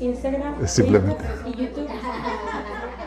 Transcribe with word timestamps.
Instagram, 0.00 0.66
Simplemente. 0.66 1.24
Y 1.46 1.64
YouTube. 1.64 1.88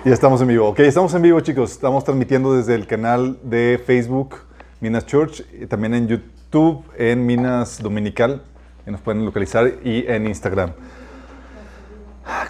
Ya 0.06 0.14
estamos 0.14 0.42
en 0.42 0.48
vivo. 0.48 0.68
Ok, 0.70 0.80
estamos 0.80 1.14
en 1.14 1.22
vivo, 1.22 1.40
chicos. 1.40 1.72
Estamos 1.72 2.04
transmitiendo 2.04 2.54
desde 2.54 2.76
el 2.76 2.88
canal 2.88 3.38
de 3.44 3.82
Facebook 3.86 4.36
Minas 4.84 5.06
Church, 5.06 5.46
y 5.54 5.66
también 5.66 5.94
en 5.94 6.10
YouTube, 6.10 6.84
en 6.98 7.26
Minas 7.26 7.82
Dominical, 7.82 8.42
que 8.84 8.92
nos 8.92 9.00
pueden 9.00 9.24
localizar, 9.24 9.66
y 9.82 10.06
en 10.08 10.28
Instagram. 10.28 10.74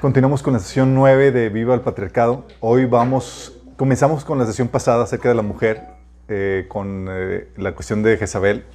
Continuamos 0.02 0.42
con 0.42 0.54
la 0.54 0.60
sesión 0.60 0.96
9 0.96 1.32
de 1.32 1.50
Viva 1.50 1.76
el 1.76 1.82
Patriarcado. 1.82 2.46
Hoy 2.60 2.86
vamos, 2.86 3.62
comenzamos 3.78 4.26
con 4.26 4.40
la 4.40 4.48
sesión 4.48 4.68
pasada 4.68 5.04
acerca 5.04 5.30
de 5.30 5.36
la 5.36 5.44
mujer, 5.44 5.84
eh, 6.28 6.66
con 6.70 7.06
eh, 7.08 7.50
la 7.56 7.76
cuestión 7.76 8.02
de 8.02 8.18
Jezabel. 8.18 8.66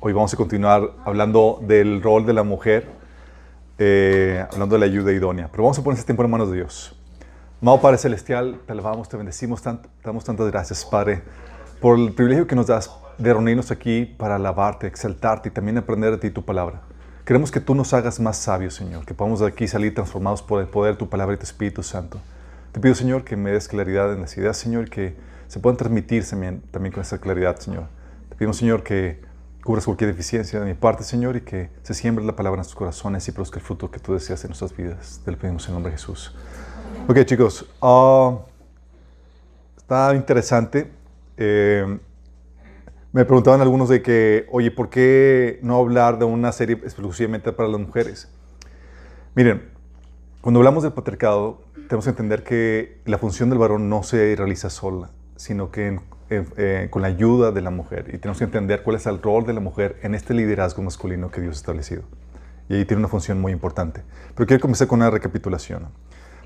Hoy 0.00 0.12
vamos 0.12 0.34
a 0.34 0.36
continuar 0.36 0.90
hablando 1.04 1.60
del 1.62 2.02
rol 2.02 2.26
de 2.26 2.32
la 2.32 2.42
mujer, 2.42 2.88
eh, 3.82 4.44
hablando 4.52 4.74
de 4.74 4.80
la 4.80 4.84
ayuda 4.84 5.10
idónea. 5.10 5.48
Pero 5.50 5.64
vamos 5.64 5.78
a 5.78 5.82
poner 5.82 5.98
este 5.98 6.06
tiempo 6.06 6.22
en 6.22 6.30
manos 6.30 6.50
de 6.50 6.56
Dios. 6.56 6.94
Amado 7.62 7.80
Padre 7.80 7.96
Celestial, 7.96 8.60
te 8.66 8.72
alabamos, 8.72 9.08
te 9.08 9.16
bendecimos, 9.16 9.62
te 9.62 9.70
damos 10.04 10.22
tantas 10.22 10.46
gracias, 10.50 10.84
Padre, 10.84 11.22
por 11.80 11.98
el 11.98 12.12
privilegio 12.12 12.46
que 12.46 12.54
nos 12.54 12.66
das 12.66 12.90
de 13.16 13.32
reunirnos 13.32 13.70
aquí 13.70 14.04
para 14.04 14.36
alabarte, 14.36 14.86
exaltarte 14.86 15.48
y 15.48 15.52
también 15.52 15.78
aprender 15.78 16.10
de 16.10 16.18
ti 16.18 16.30
tu 16.30 16.44
palabra. 16.44 16.82
Queremos 17.24 17.50
que 17.50 17.60
tú 17.60 17.74
nos 17.74 17.94
hagas 17.94 18.20
más 18.20 18.36
sabios, 18.36 18.74
Señor, 18.74 19.06
que 19.06 19.14
podamos 19.14 19.40
de 19.40 19.46
aquí 19.46 19.66
salir 19.66 19.94
transformados 19.94 20.42
por 20.42 20.60
el 20.60 20.68
poder 20.68 20.94
de 20.94 20.98
tu 20.98 21.08
palabra 21.08 21.34
y 21.34 21.38
tu 21.38 21.44
Espíritu 21.44 21.82
Santo. 21.82 22.20
Te 22.72 22.80
pido, 22.80 22.94
Señor, 22.94 23.24
que 23.24 23.36
me 23.36 23.50
des 23.50 23.66
claridad 23.66 24.12
en 24.12 24.20
las 24.20 24.36
ideas, 24.36 24.58
Señor, 24.58 24.90
que 24.90 25.16
se 25.48 25.58
puedan 25.58 25.78
transmitir 25.78 26.28
también, 26.28 26.62
también 26.70 26.92
con 26.92 27.00
esa 27.00 27.18
claridad, 27.18 27.56
Señor. 27.58 27.84
Te 28.28 28.36
pido, 28.36 28.52
Señor, 28.52 28.82
que 28.82 29.22
cubras 29.64 29.84
cualquier 29.84 30.10
deficiencia 30.10 30.58
de 30.60 30.66
mi 30.66 30.74
parte, 30.74 31.02
Señor, 31.04 31.36
y 31.36 31.42
que 31.42 31.70
se 31.82 31.94
siembre 31.94 32.24
la 32.24 32.34
palabra 32.36 32.56
en 32.56 32.60
nuestros 32.60 32.76
corazones 32.76 33.26
y 33.28 33.32
produzca 33.32 33.58
el 33.58 33.64
fruto 33.64 33.90
que 33.90 33.98
tú 34.00 34.14
deseas 34.14 34.42
en 34.44 34.48
nuestras 34.50 34.74
vidas. 34.76 35.20
Te 35.24 35.30
lo 35.30 35.38
pedimos 35.38 35.66
en 35.68 35.74
nombre 35.74 35.92
de 35.92 35.98
Jesús. 35.98 36.34
Ok, 37.08 37.24
chicos. 37.24 37.66
ah, 37.82 38.38
está 39.76 40.14
interesante. 40.14 40.90
Eh, 41.36 41.98
me 43.12 43.24
preguntaban 43.24 43.60
algunos 43.60 43.88
de 43.88 44.02
que, 44.02 44.46
oye, 44.52 44.70
¿por 44.70 44.88
qué 44.88 45.58
no 45.62 45.76
hablar 45.78 46.18
de 46.18 46.24
una 46.24 46.52
serie 46.52 46.76
exclusivamente 46.76 47.52
para 47.52 47.68
las 47.68 47.80
mujeres? 47.80 48.28
Miren, 49.34 49.68
cuando 50.40 50.60
hablamos 50.60 50.82
del 50.84 50.92
patriarcado, 50.92 51.62
tenemos 51.88 52.04
que 52.04 52.10
entender 52.10 52.44
que 52.44 53.00
la 53.04 53.18
función 53.18 53.50
del 53.50 53.58
varón 53.58 53.88
no 53.88 54.02
se 54.04 54.34
realiza 54.36 54.70
sola, 54.70 55.10
sino 55.36 55.70
que 55.70 55.88
en- 55.88 56.00
en- 56.30 56.46
eh, 56.56 56.88
con 56.90 57.02
la 57.02 57.08
ayuda 57.08 57.52
de 57.52 57.60
la 57.60 57.70
mujer. 57.70 58.06
Y 58.14 58.18
tenemos 58.18 58.38
que 58.38 58.44
entender 58.44 58.82
cuál 58.82 58.96
es 58.96 59.06
el 59.06 59.20
rol 59.20 59.44
de 59.44 59.52
la 59.52 59.60
mujer 59.60 59.96
en 60.02 60.14
este 60.14 60.32
liderazgo 60.34 60.82
masculino 60.82 61.30
que 61.30 61.40
Dios 61.40 61.56
ha 61.56 61.60
establecido. 61.60 62.02
Y 62.68 62.74
ahí 62.76 62.84
tiene 62.84 63.00
una 63.00 63.08
función 63.08 63.40
muy 63.40 63.52
importante. 63.52 64.02
Pero 64.34 64.46
quiero 64.46 64.60
comenzar 64.60 64.86
con 64.86 65.00
una 65.00 65.10
recapitulación. 65.10 65.88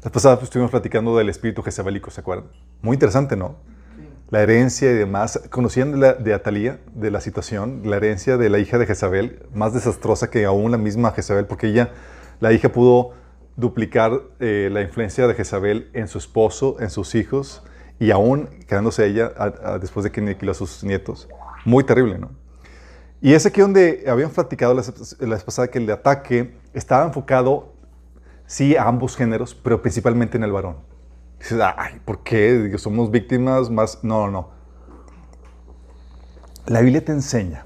La 0.02 0.10
pasada 0.10 0.36
pues, 0.36 0.44
estuvimos 0.44 0.70
platicando 0.70 1.16
del 1.16 1.28
espíritu 1.28 1.62
jezabelico, 1.62 2.10
¿se 2.10 2.20
acuerdan? 2.20 2.46
Muy 2.82 2.94
interesante, 2.94 3.36
¿no? 3.36 3.56
La 4.30 4.42
herencia 4.42 4.90
y 4.90 4.94
demás. 4.94 5.40
Conocían 5.50 5.92
de, 5.92 5.98
la, 5.98 6.12
de 6.14 6.34
Atalía, 6.34 6.78
de 6.94 7.10
la 7.10 7.20
situación, 7.20 7.82
la 7.84 7.96
herencia 7.96 8.36
de 8.36 8.48
la 8.50 8.58
hija 8.58 8.78
de 8.78 8.86
Jezabel, 8.86 9.46
más 9.55 9.74
desastrosa 9.74 10.30
que 10.30 10.44
aún 10.44 10.70
la 10.70 10.78
misma 10.78 11.12
Jezabel, 11.12 11.46
porque 11.46 11.68
ella, 11.68 11.90
la 12.40 12.52
hija 12.52 12.70
pudo 12.70 13.12
duplicar 13.56 14.20
eh, 14.40 14.68
la 14.72 14.80
influencia 14.80 15.27
de 15.28 15.34
Jezabel 15.34 15.90
en 15.92 16.08
su 16.08 16.18
esposo, 16.18 16.77
en 16.80 16.90
sus 16.90 17.14
hijos, 17.14 17.62
y 17.98 18.10
aún 18.10 18.48
quedándose 18.66 19.06
ella 19.06 19.32
después 19.80 20.04
de 20.04 20.10
que 20.10 20.20
aniquiló 20.20 20.52
a 20.52 20.54
sus 20.54 20.82
nietos. 20.84 21.28
Muy 21.64 21.84
terrible, 21.84 22.18
¿no? 22.18 22.30
Y 23.20 23.32
es 23.32 23.46
aquí 23.46 23.62
donde 23.62 24.04
habían 24.06 24.30
platicado 24.30 24.74
la, 24.74 24.82
la 25.20 25.34
vez 25.34 25.44
pasada 25.44 25.68
que 25.68 25.78
el 25.78 25.90
ataque 25.90 26.54
estaba 26.74 27.06
enfocado, 27.06 27.72
sí, 28.46 28.76
a 28.76 28.84
ambos 28.84 29.16
géneros, 29.16 29.54
pero 29.54 29.80
principalmente 29.80 30.36
en 30.36 30.44
el 30.44 30.52
varón. 30.52 30.76
Dices, 31.38 31.58
ay, 31.76 32.00
¿por 32.04 32.22
qué? 32.22 32.74
Somos 32.76 33.10
víctimas 33.10 33.70
más... 33.70 34.04
No, 34.04 34.30
no. 34.30 34.50
La 36.66 36.80
Biblia 36.80 37.02
te 37.02 37.12
enseña 37.12 37.64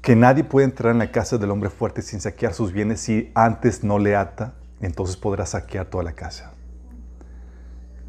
que 0.00 0.16
nadie 0.16 0.42
puede 0.44 0.66
entrar 0.66 0.92
en 0.92 0.98
la 0.98 1.10
casa 1.10 1.36
del 1.36 1.50
hombre 1.50 1.68
fuerte 1.68 2.00
sin 2.00 2.20
saquear 2.20 2.54
sus 2.54 2.72
bienes 2.72 3.00
si 3.00 3.30
antes 3.34 3.84
no 3.84 3.98
le 3.98 4.16
ata, 4.16 4.54
entonces 4.80 5.16
podrá 5.16 5.44
saquear 5.44 5.86
toda 5.86 6.04
la 6.04 6.12
casa. 6.12 6.53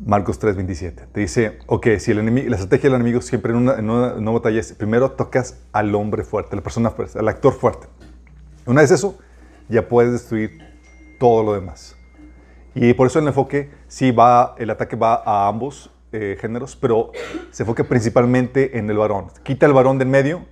Marcos 0.03 0.39
3:27. 0.39 1.07
Te 1.11 1.19
dice, 1.19 1.59
ok, 1.67 1.87
si 1.99 2.11
el 2.11 2.19
enemigo, 2.19 2.49
la 2.49 2.55
estrategia 2.55 2.89
del 2.89 2.95
enemigo 2.99 3.21
siempre 3.21 3.51
en 3.51 3.57
una, 3.57 3.75
en 3.75 3.89
una, 3.89 4.11
en 4.13 4.19
una 4.19 4.31
batalla 4.31 4.59
es, 4.59 4.73
primero 4.73 5.11
tocas 5.11 5.57
al 5.71 5.93
hombre 5.95 6.23
fuerte, 6.23 6.53
a 6.53 6.55
la 6.57 6.63
persona 6.63 6.89
fuerte, 6.91 7.19
al 7.19 7.27
actor 7.27 7.53
fuerte. 7.53 7.87
Una 8.65 8.81
vez 8.81 8.91
eso, 8.91 9.17
ya 9.69 9.87
puedes 9.87 10.11
destruir 10.11 10.59
todo 11.19 11.43
lo 11.43 11.53
demás. 11.53 11.95
Y 12.73 12.93
por 12.93 13.07
eso 13.07 13.19
el 13.19 13.27
enfoque 13.27 13.71
sí 13.87 14.11
va, 14.11 14.55
el 14.57 14.69
ataque 14.69 14.95
va 14.95 15.21
a 15.25 15.47
ambos 15.47 15.91
eh, 16.11 16.37
géneros, 16.39 16.75
pero 16.75 17.11
se 17.51 17.63
enfoca 17.63 17.83
principalmente 17.83 18.77
en 18.77 18.89
el 18.89 18.97
varón. 18.97 19.27
Quita 19.43 19.65
el 19.65 19.73
varón 19.73 19.97
del 19.97 20.09
medio, 20.09 20.45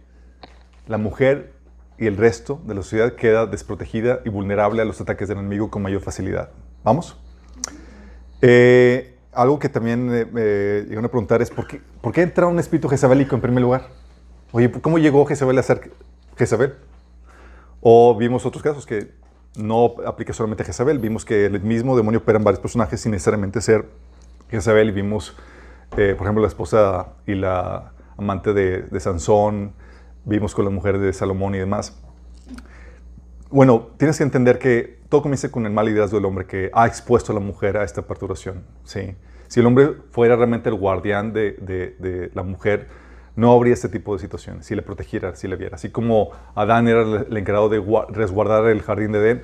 la 0.87 0.97
mujer 0.97 1.53
y 1.97 2.07
el 2.07 2.17
resto 2.17 2.61
de 2.65 2.75
la 2.75 2.81
sociedad 2.81 3.13
queda 3.13 3.45
desprotegida 3.45 4.21
y 4.25 4.29
vulnerable 4.29 4.81
a 4.81 4.85
los 4.85 4.99
ataques 5.01 5.27
del 5.27 5.37
enemigo 5.39 5.69
con 5.69 5.81
mayor 5.81 6.01
facilidad. 6.01 6.51
¿Vamos? 6.83 7.19
Eh, 8.41 9.12
algo 9.35 9.59
que 9.59 9.69
también 9.69 10.09
eh, 10.13 10.25
me 10.25 10.89
llegan 10.89 11.05
a 11.05 11.07
preguntar 11.07 11.41
es, 11.41 11.49
¿por 11.49 11.67
qué, 11.67 11.81
¿por 12.01 12.13
qué 12.13 12.21
entra 12.21 12.47
un 12.47 12.59
espíritu 12.59 12.89
jezabelico 12.89 13.35
en 13.35 13.41
primer 13.41 13.61
lugar? 13.61 13.87
Oye, 14.51 14.71
¿cómo 14.71 14.99
llegó 14.99 15.25
Jezabel 15.25 15.57
a 15.57 15.63
ser 15.63 15.91
Jezabel? 16.37 16.75
O 17.81 18.15
vimos 18.15 18.45
otros 18.45 18.61
casos 18.61 18.85
que 18.85 19.11
no 19.57 19.95
aplica 20.05 20.31
solamente 20.31 20.63
a 20.63 20.65
Jezabel. 20.65 20.99
Vimos 20.99 21.25
que 21.25 21.47
el 21.47 21.59
mismo 21.61 21.97
demonio 21.97 22.19
opera 22.19 22.37
en 22.37 22.43
varios 22.43 22.59
personajes 22.59 23.01
sin 23.01 23.11
necesariamente 23.11 23.61
ser 23.61 23.85
Jezabel. 24.49 24.89
Y 24.89 24.91
vimos, 24.91 25.35
eh, 25.97 26.13
por 26.15 26.27
ejemplo, 26.27 26.41
la 26.41 26.47
esposa 26.47 27.13
y 27.25 27.33
la 27.33 27.93
amante 28.15 28.53
de, 28.53 28.83
de 28.83 28.99
Sansón. 28.99 29.73
Vimos 30.23 30.53
con 30.53 30.65
la 30.65 30.71
mujer 30.71 30.99
de 30.99 31.11
Salomón 31.13 31.55
y 31.55 31.57
demás. 31.57 31.99
Bueno, 33.53 33.89
tienes 33.97 34.17
que 34.17 34.23
entender 34.23 34.57
que 34.57 34.97
todo 35.09 35.21
comienza 35.21 35.51
con 35.51 35.67
el 35.67 35.71
mal 35.71 35.85
liderazgo 35.85 36.17
del 36.17 36.25
hombre 36.25 36.47
que 36.47 36.71
ha 36.73 36.87
expuesto 36.87 37.31
a 37.31 37.35
la 37.35 37.39
mujer 37.39 37.77
a 37.77 37.83
esta 37.83 38.01
perturbación. 38.01 38.63
¿sí? 38.83 39.13
Si 39.47 39.59
el 39.59 39.67
hombre 39.67 39.93
fuera 40.09 40.35
realmente 40.35 40.69
el 40.69 40.75
guardián 40.75 41.33
de, 41.33 42.31
la 42.33 42.41
mujer, 42.41 42.87
no 43.35 43.51
habría 43.51 43.75
este 43.75 43.89
tipo 43.89 44.13
de 44.15 44.19
situaciones. 44.19 44.65
Si 44.65 44.73
le 44.73 44.81
protegiera, 44.81 45.35
si 45.35 45.47
le 45.47 45.55
viera. 45.55 45.75
Así 45.75 45.91
como 45.91 46.31
Adán 46.55 46.87
era 46.87 47.03
el 47.03 47.37
encargado 47.37 47.69
de 47.69 47.79
gua- 47.79 48.07
resguardar 48.09 48.65
el 48.65 48.81
jardín 48.81 49.11
de 49.11 49.19
Edén, 49.19 49.43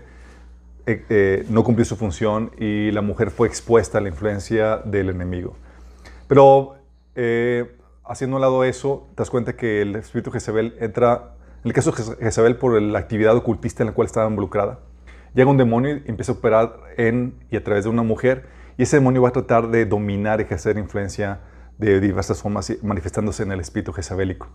eh, 0.88 1.06
eh, 1.08 1.46
no 1.52 1.64
cumplió 1.64 1.86
su 1.86 1.96
función 1.96 2.50
y 2.58 2.90
la 2.90 3.04
mujer 3.04 3.30
fue 3.30 3.48
expuesta 3.48 4.00
a 4.00 4.02
la 4.02 4.10
influencia 4.10 4.78
del 4.78 5.12
enemigo. 5.12 5.56
Pero 6.28 6.78
eh, 7.14 7.76
haciendo 8.04 8.38
a 8.38 8.40
un 8.40 8.42
lado 8.42 8.64
eso, 8.64 9.08
te 9.14 9.22
das 9.22 9.30
cuenta 9.30 9.56
que 9.56 9.84
el 9.84 9.98
espíritu 9.98 10.32
Jezabel 10.32 10.76
entra, 10.80 11.36
en 11.64 11.68
el 11.70 11.74
caso 11.74 11.92
de 11.92 11.98
Jez- 11.98 12.18
Jezabel, 12.20 12.56
por 12.56 12.82
la 12.82 13.00
actividad 13.00 13.36
ocultista 13.36 13.84
en 13.84 13.88
la 13.88 13.94
cual 13.94 14.06
estaba 14.06 14.30
involucrada. 14.30 14.80
Llega 15.34 15.50
un 15.50 15.58
demonio 15.58 15.98
y 15.98 16.04
empieza 16.08 16.32
a 16.32 16.36
operar 16.36 16.76
en 16.98 17.36
y 17.52 17.58
a 17.58 17.64
través 17.64 17.84
de 17.84 17.90
una 17.90 18.04
mujer, 18.04 18.46
y 18.78 18.84
ese 18.84 18.98
demonio 18.98 19.22
va 19.22 19.30
a 19.30 19.34
tratar 19.34 19.70
de 19.70 19.86
dominar 19.86 20.42
ejercer 20.42 20.78
influencia 20.78 21.42
de 21.78 22.00
diversas 22.00 22.42
formas, 22.42 22.72
manifestándose 22.82 23.44
en 23.44 23.52
el 23.52 23.60
espíritu 23.60 23.94
jezabélico. 23.94 24.48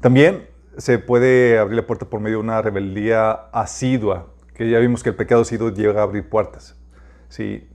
También 0.00 0.46
se 0.76 0.98
puede 0.98 1.58
abrir 1.58 1.76
la 1.76 1.86
puerta 1.86 2.06
por 2.06 2.20
medio 2.20 2.38
de 2.38 2.44
una 2.44 2.60
rebeldía 2.62 3.30
asidua, 3.52 4.28
que 4.54 4.68
ya 4.70 4.78
vimos 4.78 5.02
que 5.02 5.10
el 5.10 5.16
pecado 5.16 5.42
asiduo 5.42 5.70
llega 5.70 6.00
a 6.00 6.04
abrir 6.04 6.28
puertas. 6.28 6.76
¿sí? 7.28 7.68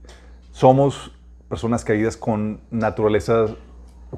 Somos 0.50 1.12
personas 1.48 1.84
caídas 1.84 2.16
con 2.16 2.60
naturaleza, 2.70 3.46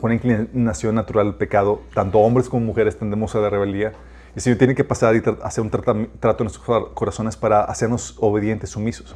con 0.01 0.13
inclinación 0.13 0.95
natural 0.95 1.27
al 1.29 1.37
pecado. 1.37 1.83
Tanto 1.95 2.19
hombres 2.19 2.49
como 2.49 2.65
mujeres 2.67 2.99
tendemos 2.99 3.35
a 3.35 3.41
la 3.41 3.51
rebeldía. 3.51 3.93
El 4.35 4.41
Señor 4.41 4.59
tiene 4.59 4.75
que 4.75 4.85
pasar 4.85 5.15
y 5.15 5.23
hacer 5.43 5.63
un 5.63 5.71
trato 5.71 5.93
en 5.93 6.09
nuestros 6.21 6.59
cor- 6.65 6.95
corazones 6.95 7.37
para 7.37 7.65
hacernos 7.65 8.17
obedientes, 8.21 8.71
sumisos. 8.71 9.15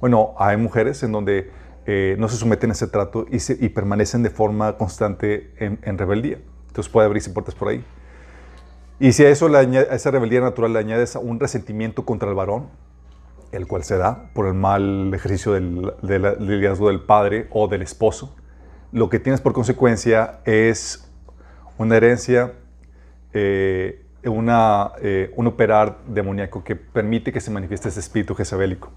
Bueno, 0.00 0.34
hay 0.38 0.56
mujeres 0.56 1.02
en 1.02 1.12
donde 1.12 1.50
eh, 1.86 2.14
no 2.18 2.28
se 2.28 2.36
someten 2.36 2.70
a 2.70 2.72
ese 2.74 2.86
trato 2.86 3.26
y, 3.30 3.38
se- 3.40 3.56
y 3.58 3.70
permanecen 3.70 4.22
de 4.22 4.30
forma 4.30 4.76
constante 4.76 5.52
en, 5.58 5.78
en 5.82 5.96
rebeldía. 5.96 6.38
Entonces 6.68 6.92
puede 6.92 7.06
abrirse 7.06 7.30
puertas 7.30 7.54
por 7.54 7.68
ahí. 7.68 7.82
Y 8.98 9.12
si 9.12 9.24
a, 9.24 9.30
eso 9.30 9.48
le 9.48 9.58
añade- 9.58 9.88
a 9.90 9.94
esa 9.94 10.10
rebeldía 10.10 10.40
natural 10.42 10.74
le 10.74 10.78
añades 10.78 11.16
un 11.16 11.40
resentimiento 11.40 12.04
contra 12.04 12.28
el 12.28 12.34
varón, 12.34 12.68
el 13.52 13.66
cual 13.66 13.82
se 13.82 13.96
da 13.96 14.30
por 14.34 14.46
el 14.46 14.54
mal 14.54 15.10
ejercicio 15.14 15.52
del, 15.52 15.92
del- 16.02 16.22
del 16.22 16.46
liderazgo 16.46 16.88
del 16.88 17.00
padre 17.00 17.46
o 17.50 17.66
del 17.66 17.80
esposo, 17.80 18.36
lo 18.92 19.08
que 19.08 19.18
tienes 19.18 19.40
por 19.40 19.54
consecuencia 19.54 20.40
es 20.44 21.10
una 21.78 21.96
herencia, 21.96 22.52
eh, 23.32 24.04
una, 24.24 24.92
eh, 25.00 25.32
un 25.36 25.46
operar 25.46 25.98
demoníaco 26.06 26.62
que 26.64 26.76
permite 26.76 27.32
que 27.32 27.40
se 27.40 27.50
manifieste 27.50 27.88
ese 27.88 28.00
espíritu 28.00 28.34
jezabélico. 28.34 28.90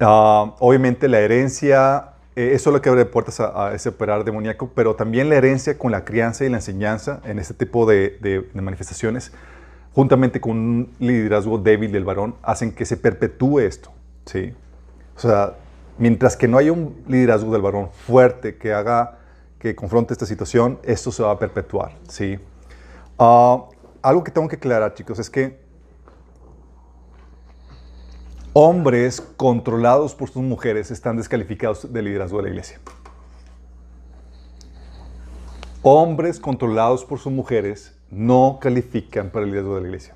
Ah, 0.00 0.54
obviamente 0.58 1.08
la 1.08 1.20
herencia, 1.20 2.10
eh, 2.34 2.50
eso 2.54 2.70
es 2.70 2.74
lo 2.74 2.82
que 2.82 2.88
abre 2.88 3.04
puertas 3.04 3.40
a, 3.40 3.68
a 3.68 3.74
ese 3.74 3.90
operar 3.90 4.24
demoníaco, 4.24 4.70
pero 4.74 4.96
también 4.96 5.28
la 5.28 5.36
herencia 5.36 5.78
con 5.78 5.92
la 5.92 6.04
crianza 6.04 6.44
y 6.44 6.48
la 6.48 6.56
enseñanza 6.58 7.20
en 7.24 7.38
este 7.38 7.54
tipo 7.54 7.86
de, 7.86 8.18
de- 8.20 8.48
de 8.52 8.60
manifestaciones, 8.62 9.32
juntamente 9.94 10.40
con 10.40 10.56
un 10.56 10.90
liderazgo 10.98 11.58
débil 11.58 11.92
del 11.92 12.04
varón, 12.04 12.34
hacen 12.42 12.72
que 12.72 12.84
se 12.84 12.96
perpetúe 12.96 13.60
esto. 13.60 13.92
¿sí? 14.26 14.54
O 15.16 15.20
sea, 15.20 15.54
mientras 15.98 16.36
que 16.36 16.48
no 16.48 16.58
haya 16.58 16.72
un 16.72 16.96
liderazgo 17.06 17.52
del 17.52 17.62
varón 17.62 17.90
fuerte 17.92 18.56
que 18.56 18.72
haga, 18.72 19.18
que 19.58 19.76
confronte 19.76 20.12
esta 20.14 20.26
situación, 20.26 20.78
esto 20.82 21.12
se 21.12 21.22
va 21.22 21.30
a 21.32 21.38
perpetuar, 21.38 21.92
¿sí? 22.08 22.38
Ah, 23.18 23.64
algo 24.02 24.24
que 24.24 24.30
tengo 24.30 24.48
que 24.48 24.56
aclarar, 24.56 24.94
chicos, 24.94 25.18
es 25.18 25.30
que 25.30 25.58
hombres 28.52 29.20
controlados 29.36 30.14
por 30.14 30.28
sus 30.28 30.42
mujeres 30.42 30.90
están 30.90 31.16
descalificados 31.16 31.92
del 31.92 32.04
liderazgo 32.04 32.38
de 32.38 32.42
la 32.44 32.48
iglesia. 32.50 32.80
Hombres 35.82 36.38
controlados 36.38 37.04
por 37.04 37.18
sus 37.18 37.32
mujeres 37.32 37.96
no 38.10 38.58
califican 38.60 39.30
para 39.30 39.44
el 39.44 39.50
liderazgo 39.50 39.76
de 39.76 39.80
la 39.80 39.86
iglesia. 39.88 40.14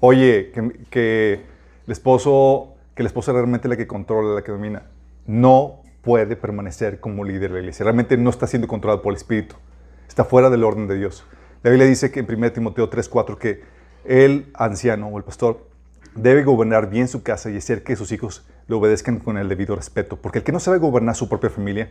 Oye, 0.00 0.52
que, 0.90 1.44
el 1.86 1.92
esposo, 1.92 2.74
que 2.94 3.02
la 3.02 3.08
esposa 3.08 3.32
realmente 3.32 3.68
la 3.68 3.76
que 3.76 3.86
controla, 3.86 4.34
la 4.34 4.42
que 4.42 4.52
domina, 4.52 4.84
no 5.26 5.82
puede 6.02 6.36
permanecer 6.36 7.00
como 7.00 7.24
líder 7.24 7.50
de 7.50 7.54
la 7.54 7.60
iglesia. 7.60 7.84
Realmente 7.84 8.16
no 8.16 8.30
está 8.30 8.46
siendo 8.46 8.66
controlado 8.66 9.02
por 9.02 9.12
el 9.12 9.16
Espíritu. 9.16 9.56
Está 10.08 10.24
fuera 10.24 10.50
del 10.50 10.64
orden 10.64 10.88
de 10.88 10.96
Dios. 10.96 11.24
La 11.62 11.70
Biblia 11.70 11.88
dice 11.88 12.12
que 12.12 12.20
en 12.20 12.26
1 12.26 12.52
Timoteo 12.52 12.88
3:4 12.88 13.36
que 13.36 13.62
el 14.04 14.50
anciano 14.54 15.08
o 15.08 15.18
el 15.18 15.24
pastor 15.24 15.66
debe 16.14 16.44
gobernar 16.44 16.88
bien 16.88 17.08
su 17.08 17.24
casa 17.24 17.50
y 17.50 17.56
hacer 17.56 17.82
que 17.82 17.96
sus 17.96 18.12
hijos 18.12 18.46
le 18.68 18.76
obedezcan 18.76 19.18
con 19.18 19.38
el 19.38 19.48
debido 19.48 19.74
respeto. 19.74 20.16
Porque 20.16 20.38
el 20.38 20.44
que 20.44 20.52
no 20.52 20.60
sabe 20.60 20.78
gobernar 20.78 21.16
su 21.16 21.28
propia 21.28 21.50
familia, 21.50 21.90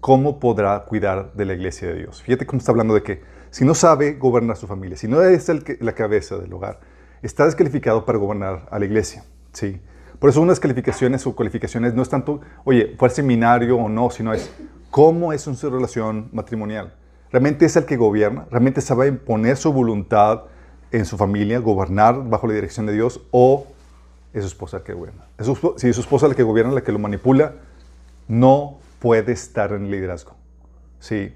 ¿cómo 0.00 0.38
podrá 0.38 0.84
cuidar 0.84 1.32
de 1.34 1.44
la 1.44 1.54
iglesia 1.54 1.88
de 1.88 1.94
Dios? 1.94 2.22
Fíjate 2.22 2.46
cómo 2.46 2.58
está 2.58 2.70
hablando 2.70 2.94
de 2.94 3.02
que 3.02 3.20
si 3.50 3.64
no 3.64 3.74
sabe 3.74 4.14
gobernar 4.14 4.56
su 4.56 4.68
familia, 4.68 4.96
si 4.96 5.08
no 5.08 5.20
es 5.22 5.50
la 5.80 5.92
cabeza 5.92 6.38
del 6.38 6.52
hogar, 6.52 6.78
está 7.20 7.44
descalificado 7.44 8.04
para 8.04 8.18
gobernar 8.18 8.68
a 8.70 8.78
la 8.78 8.84
iglesia. 8.84 9.24
¿sí? 9.52 9.80
Por 10.20 10.30
eso 10.30 10.40
unas 10.40 10.60
calificaciones 10.60 11.26
o 11.26 11.34
cualificaciones 11.34 11.92
no 11.92 12.02
es 12.02 12.08
tanto, 12.08 12.40
oye, 12.64 12.94
fue 12.96 13.08
al 13.08 13.14
seminario 13.14 13.78
o 13.78 13.88
no, 13.88 14.10
sino 14.10 14.32
es 14.32 14.52
cómo 14.90 15.32
es 15.32 15.42
su 15.42 15.70
relación 15.70 16.28
matrimonial. 16.32 16.94
Realmente 17.30 17.66
es 17.66 17.76
el 17.76 17.84
que 17.84 17.96
gobierna, 17.96 18.46
realmente 18.50 18.80
sabe 18.80 19.08
imponer 19.08 19.56
su 19.56 19.72
voluntad 19.72 20.44
en 20.90 21.04
su 21.04 21.16
familia, 21.16 21.58
gobernar 21.58 22.28
bajo 22.28 22.46
la 22.46 22.54
dirección 22.54 22.86
de 22.86 22.94
Dios, 22.94 23.20
o 23.30 23.66
es 24.32 24.42
su 24.42 24.48
esposa 24.48 24.78
la 24.78 24.84
que 24.84 24.94
gobierna. 24.94 25.26
si 25.76 25.88
es 25.88 25.94
su 25.94 26.00
esposa 26.00 26.28
la 26.28 26.34
que 26.34 26.42
gobierna, 26.42 26.72
la 26.72 26.82
que 26.82 26.92
lo 26.92 26.98
manipula, 26.98 27.54
no 28.28 28.78
puede 28.98 29.32
estar 29.32 29.72
en 29.72 29.90
liderazgo. 29.90 30.34
Sí. 31.00 31.34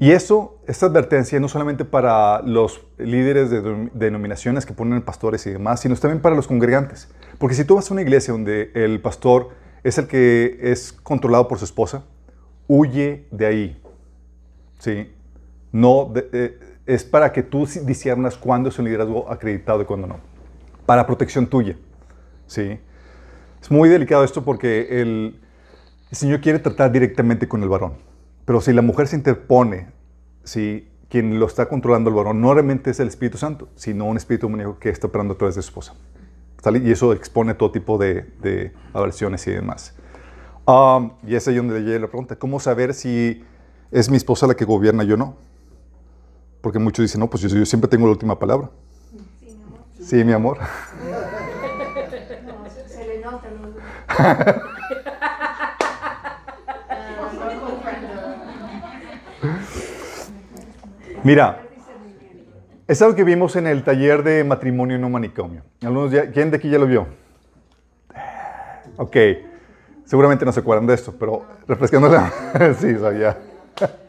Y 0.00 0.12
eso, 0.12 0.58
esta 0.68 0.86
advertencia, 0.86 1.40
no 1.40 1.48
solamente 1.48 1.84
para 1.84 2.40
los 2.42 2.82
líderes 2.98 3.50
de 3.50 3.90
denominaciones 3.94 4.64
que 4.64 4.72
ponen 4.72 5.02
pastores 5.02 5.44
y 5.46 5.50
demás, 5.50 5.80
sino 5.80 5.96
también 5.96 6.22
para 6.22 6.36
los 6.36 6.46
congregantes. 6.46 7.08
Porque 7.38 7.56
si 7.56 7.64
tú 7.64 7.74
vas 7.74 7.90
a 7.90 7.94
una 7.94 8.02
iglesia 8.02 8.32
donde 8.32 8.70
el 8.74 9.00
pastor 9.00 9.50
es 9.82 9.98
el 9.98 10.06
que 10.06 10.58
es 10.62 10.92
controlado 10.92 11.48
por 11.48 11.58
su 11.58 11.64
esposa, 11.64 12.04
huye 12.68 13.26
de 13.32 13.46
ahí. 13.46 13.82
¿Sí? 14.78 15.12
No, 15.72 16.12
eh, 16.14 16.58
es 16.86 17.04
para 17.04 17.32
que 17.32 17.42
tú 17.42 17.66
disiernas 17.84 18.36
cuándo 18.36 18.68
es 18.70 18.78
un 18.78 18.86
liderazgo 18.86 19.30
acreditado 19.30 19.82
y 19.82 19.84
cuándo 19.84 20.06
no. 20.06 20.16
Para 20.86 21.06
protección 21.06 21.46
tuya. 21.46 21.76
¿Sí? 22.46 22.78
Es 23.60 23.70
muy 23.70 23.88
delicado 23.88 24.24
esto 24.24 24.44
porque 24.44 25.00
el, 25.02 25.40
el 26.10 26.16
Señor 26.16 26.40
quiere 26.40 26.58
tratar 26.58 26.90
directamente 26.90 27.46
con 27.46 27.62
el 27.62 27.68
varón. 27.68 27.94
Pero 28.44 28.60
si 28.60 28.72
la 28.72 28.82
mujer 28.82 29.08
se 29.08 29.16
interpone, 29.16 29.88
si 30.44 30.88
quien 31.10 31.38
lo 31.38 31.46
está 31.46 31.68
controlando 31.68 32.10
el 32.10 32.16
varón 32.16 32.40
no 32.40 32.54
realmente 32.54 32.90
es 32.90 33.00
el 33.00 33.08
Espíritu 33.08 33.38
Santo, 33.38 33.68
sino 33.74 34.06
un 34.06 34.16
espíritu 34.16 34.46
demoníaco 34.46 34.78
que 34.78 34.90
está 34.90 35.06
operando 35.06 35.34
a 35.34 35.38
través 35.38 35.54
de 35.56 35.62
su 35.62 35.68
esposa. 35.68 35.94
Y 36.82 36.90
eso 36.90 37.12
expone 37.12 37.54
todo 37.54 37.70
tipo 37.70 37.98
de, 37.98 38.26
de 38.42 38.72
aversiones 38.92 39.46
y 39.46 39.52
demás. 39.52 39.94
Um, 40.66 41.12
y 41.26 41.34
es 41.34 41.48
ahí 41.48 41.56
donde 41.56 41.80
llega 41.80 41.98
la 41.98 42.08
pregunta, 42.08 42.36
¿cómo 42.36 42.60
saber 42.60 42.92
si 42.92 43.42
es 43.90 44.10
mi 44.10 44.16
esposa 44.16 44.46
la 44.46 44.54
que 44.54 44.64
gobierna 44.64 45.04
yo 45.04 45.16
no? 45.16 45.36
Porque 46.60 46.78
muchos 46.78 47.04
dicen, 47.04 47.20
no, 47.20 47.30
pues 47.30 47.42
yo, 47.42 47.64
siempre 47.64 47.88
tengo 47.88 48.06
la 48.06 48.12
última 48.12 48.38
palabra. 48.38 48.68
Sí, 50.02 50.24
mi 50.24 50.32
amor. 50.32 50.58
se, 52.88 53.06
le 53.06 53.20
nota. 53.20 53.48
Mira, 61.22 61.62
es 62.86 63.02
algo 63.02 63.14
que 63.14 63.24
vimos 63.24 63.54
en 63.56 63.66
el 63.66 63.84
taller 63.84 64.22
de 64.22 64.44
matrimonio 64.44 64.96
en 64.96 65.04
un 65.04 65.12
manicomio. 65.12 65.62
¿Quién 66.32 66.50
de 66.50 66.56
aquí 66.56 66.70
ya 66.70 66.78
lo 66.78 66.86
vio? 66.86 67.06
Ok, 68.96 69.16
seguramente 70.04 70.44
no 70.44 70.52
se 70.52 70.60
acuerdan 70.60 70.86
de 70.86 70.94
esto, 70.94 71.14
pero 71.18 71.44
refrescándole. 71.66 72.18
sí, 72.80 72.96
sabía. 72.98 73.36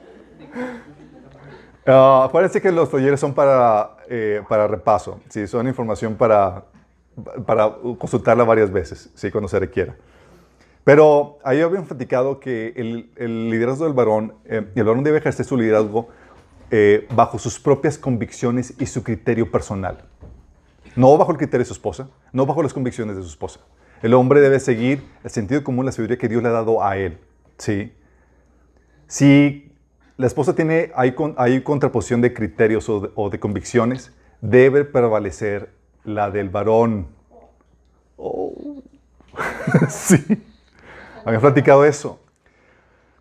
Uh, 1.87 2.29
que 2.61 2.71
los 2.71 2.91
talleres 2.91 3.19
son 3.19 3.33
para, 3.33 3.97
eh, 4.09 4.43
para 4.47 4.67
repaso, 4.67 5.21
¿sí? 5.29 5.47
son 5.47 5.67
información 5.67 6.13
para, 6.13 6.65
para 7.47 7.73
consultarla 7.97 8.43
varias 8.43 8.71
veces, 8.71 9.09
¿sí? 9.15 9.31
cuando 9.31 9.47
se 9.47 9.57
requiera. 9.57 9.95
Pero 10.83 11.39
ahí 11.43 11.61
habíamos 11.61 11.87
platicado 11.87 12.39
que 12.39 12.73
el, 12.75 13.11
el 13.15 13.49
liderazgo 13.49 13.85
del 13.85 13.93
varón, 13.93 14.35
eh, 14.45 14.67
el 14.75 14.83
varón 14.83 15.03
debe 15.03 15.17
ejercer 15.17 15.45
su 15.45 15.57
liderazgo 15.57 16.09
eh, 16.71 17.07
bajo 17.15 17.39
sus 17.39 17.59
propias 17.59 17.97
convicciones 17.97 18.75
y 18.79 18.85
su 18.85 19.03
criterio 19.03 19.51
personal. 19.51 19.97
No 20.95 21.17
bajo 21.17 21.31
el 21.31 21.37
criterio 21.37 21.59
de 21.59 21.65
su 21.65 21.73
esposa, 21.73 22.09
no 22.31 22.45
bajo 22.45 22.61
las 22.61 22.73
convicciones 22.73 23.15
de 23.15 23.23
su 23.23 23.29
esposa. 23.29 23.61
El 24.03 24.13
hombre 24.13 24.41
debe 24.41 24.59
seguir 24.59 25.03
el 25.23 25.29
sentido 25.31 25.63
común, 25.63 25.85
la 25.85 25.91
sabiduría 25.91 26.17
que 26.17 26.27
Dios 26.27 26.43
le 26.43 26.49
ha 26.49 26.51
dado 26.51 26.83
a 26.83 26.97
él. 26.97 27.17
¿sí? 27.57 27.91
Si 29.09 29.71
la 30.17 30.27
esposa 30.27 30.53
tiene, 30.53 30.91
hay, 30.95 31.15
hay 31.35 31.61
contraposición 31.63 32.21
de 32.21 32.31
criterios 32.31 32.87
o 32.89 33.29
de, 33.31 33.39
convicciones, 33.39 34.13
debe 34.39 34.85
prevalecer 34.85 35.71
la 36.03 36.29
del 36.29 36.49
varón. 36.49 37.07
Oh. 38.17 38.53
sí. 39.89 40.15
Habían 41.25 41.41
platicado 41.41 41.83
eso. 41.85 42.19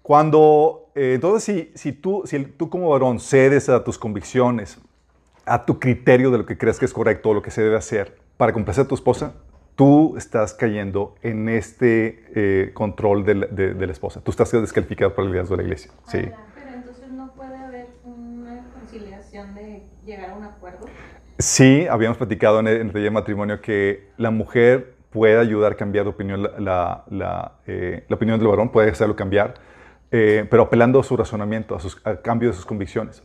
Cuando 0.02 0.90
eh, 0.94 1.14
entonces, 1.14 1.42
si, 1.44 1.72
si, 1.74 1.92
tú, 1.92 2.22
si 2.26 2.44
tú 2.44 2.68
como 2.68 2.90
varón 2.90 3.18
cedes 3.18 3.70
a 3.70 3.82
tus 3.82 3.96
convicciones, 3.96 4.78
a 5.46 5.64
tu 5.64 5.80
criterio 5.80 6.30
de 6.30 6.36
lo 6.36 6.44
que 6.44 6.58
crees 6.58 6.78
que 6.78 6.84
es 6.84 6.92
correcto 6.92 7.30
o 7.30 7.34
lo 7.34 7.40
que 7.40 7.50
se 7.50 7.62
debe 7.62 7.76
hacer 7.76 8.18
para 8.36 8.52
complacer 8.52 8.84
a 8.84 8.88
tu 8.88 8.94
esposa, 8.94 9.32
tú 9.78 10.16
estás 10.16 10.54
cayendo 10.54 11.14
en 11.22 11.48
este 11.48 12.24
eh, 12.34 12.72
control 12.74 13.24
de 13.24 13.34
la, 13.34 13.92
esposa. 13.92 14.20
Tú 14.20 14.32
estás 14.32 14.50
descalificado 14.50 15.14
por 15.14 15.22
el 15.24 15.30
liderazgo 15.30 15.56
de 15.56 15.62
la 15.62 15.66
iglesia. 15.68 15.92
Sí. 16.08 16.18
pero 16.54 16.74
entonces 16.74 17.08
no 17.12 17.32
puede 17.34 17.56
haber 17.56 17.86
una 18.04 18.66
conciliación 18.74 19.54
de 19.54 19.84
llegar 20.04 20.30
a 20.30 20.34
un 20.34 20.42
acuerdo. 20.42 20.86
Sí, 21.38 21.86
habíamos 21.88 22.18
platicado 22.18 22.58
en 22.58 22.66
el, 22.66 22.80
en 22.80 22.92
de 22.92 23.10
matrimonio 23.12 23.62
que 23.62 24.08
la 24.16 24.32
mujer 24.32 24.96
puede 25.10 25.38
ayudar 25.38 25.72
a 25.72 25.76
cambiar 25.76 26.04
de 26.06 26.10
opinión, 26.10 26.42
la, 26.42 27.04
la, 27.08 27.52
eh, 27.68 28.04
la 28.08 28.16
opinión 28.16 28.40
del 28.40 28.48
varón, 28.48 28.70
puede 28.70 28.90
hacerlo 28.90 29.14
cambiar 29.14 29.54
eh, 30.10 30.46
pero 30.50 30.64
apelando 30.64 31.00
a 31.00 31.04
su 31.04 31.16
razonamiento, 31.16 31.74
a, 31.74 31.80
sus, 31.80 31.96
cambio 32.22 32.48
de 32.48 32.54
sus 32.54 32.64
convicciones. 32.64 33.22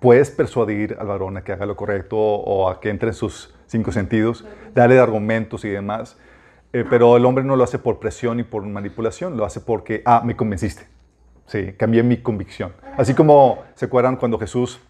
Puedes 0.00 0.30
persuadir 0.30 0.96
al 0.98 1.06
varón 1.06 1.36
a 1.38 1.42
que 1.42 1.52
haga 1.52 1.64
lo 1.64 1.76
correcto 1.76 2.16
o 2.16 2.68
a 2.68 2.80
que 2.80 2.90
entre 2.90 3.08
en 3.08 3.14
sus 3.14 3.55
cinco 3.66 3.92
sentidos, 3.92 4.44
darle 4.74 4.98
argumentos 4.98 5.64
y 5.64 5.68
demás, 5.68 6.16
eh, 6.72 6.84
pero 6.88 7.16
el 7.16 7.24
hombre 7.24 7.44
no 7.44 7.56
lo 7.56 7.64
hace 7.64 7.78
por 7.78 7.98
presión 7.98 8.40
y 8.40 8.42
por 8.42 8.64
manipulación, 8.64 9.36
lo 9.36 9.44
hace 9.44 9.60
porque, 9.60 10.02
ah, 10.04 10.22
me 10.24 10.36
convenciste. 10.36 10.86
Sí, 11.46 11.74
cambié 11.76 12.02
mi 12.02 12.18
convicción. 12.18 12.72
Así 12.96 13.14
como 13.14 13.62
se 13.74 13.86
acuerdan 13.86 14.16
cuando 14.16 14.38
Jesús 14.38 14.80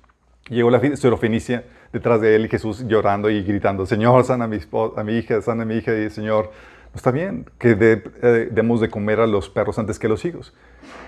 llegó 0.49 0.69
a 0.69 0.73
la 0.73 0.97
Serofenicia 0.97 1.65
detrás 1.93 2.21
de 2.21 2.35
él 2.35 2.47
y 2.47 2.49
Jesús 2.49 2.87
llorando 2.87 3.31
y 3.31 3.43
gritando, 3.43 3.85
Señor, 3.87 4.25
sana 4.25 4.45
a 4.45 4.49
mi, 4.49 4.59
a 4.97 5.05
mi 5.05 5.19
hija, 5.19 5.41
sana 5.43 5.63
a 5.63 5.67
mi 5.67 5.77
hija, 5.77 5.95
y 5.95 6.11
Señor, 6.11 6.51
está 6.95 7.11
bien 7.11 7.47
que 7.59 7.77
eh, 7.81 8.49
demos 8.51 8.81
de 8.81 8.89
comer 8.89 9.21
a 9.21 9.27
los 9.27 9.51
perros 9.51 9.79
antes 9.79 9.99
que 9.99 10.07
a 10.07 10.11
los 10.11 10.25
hijos. 10.25 10.55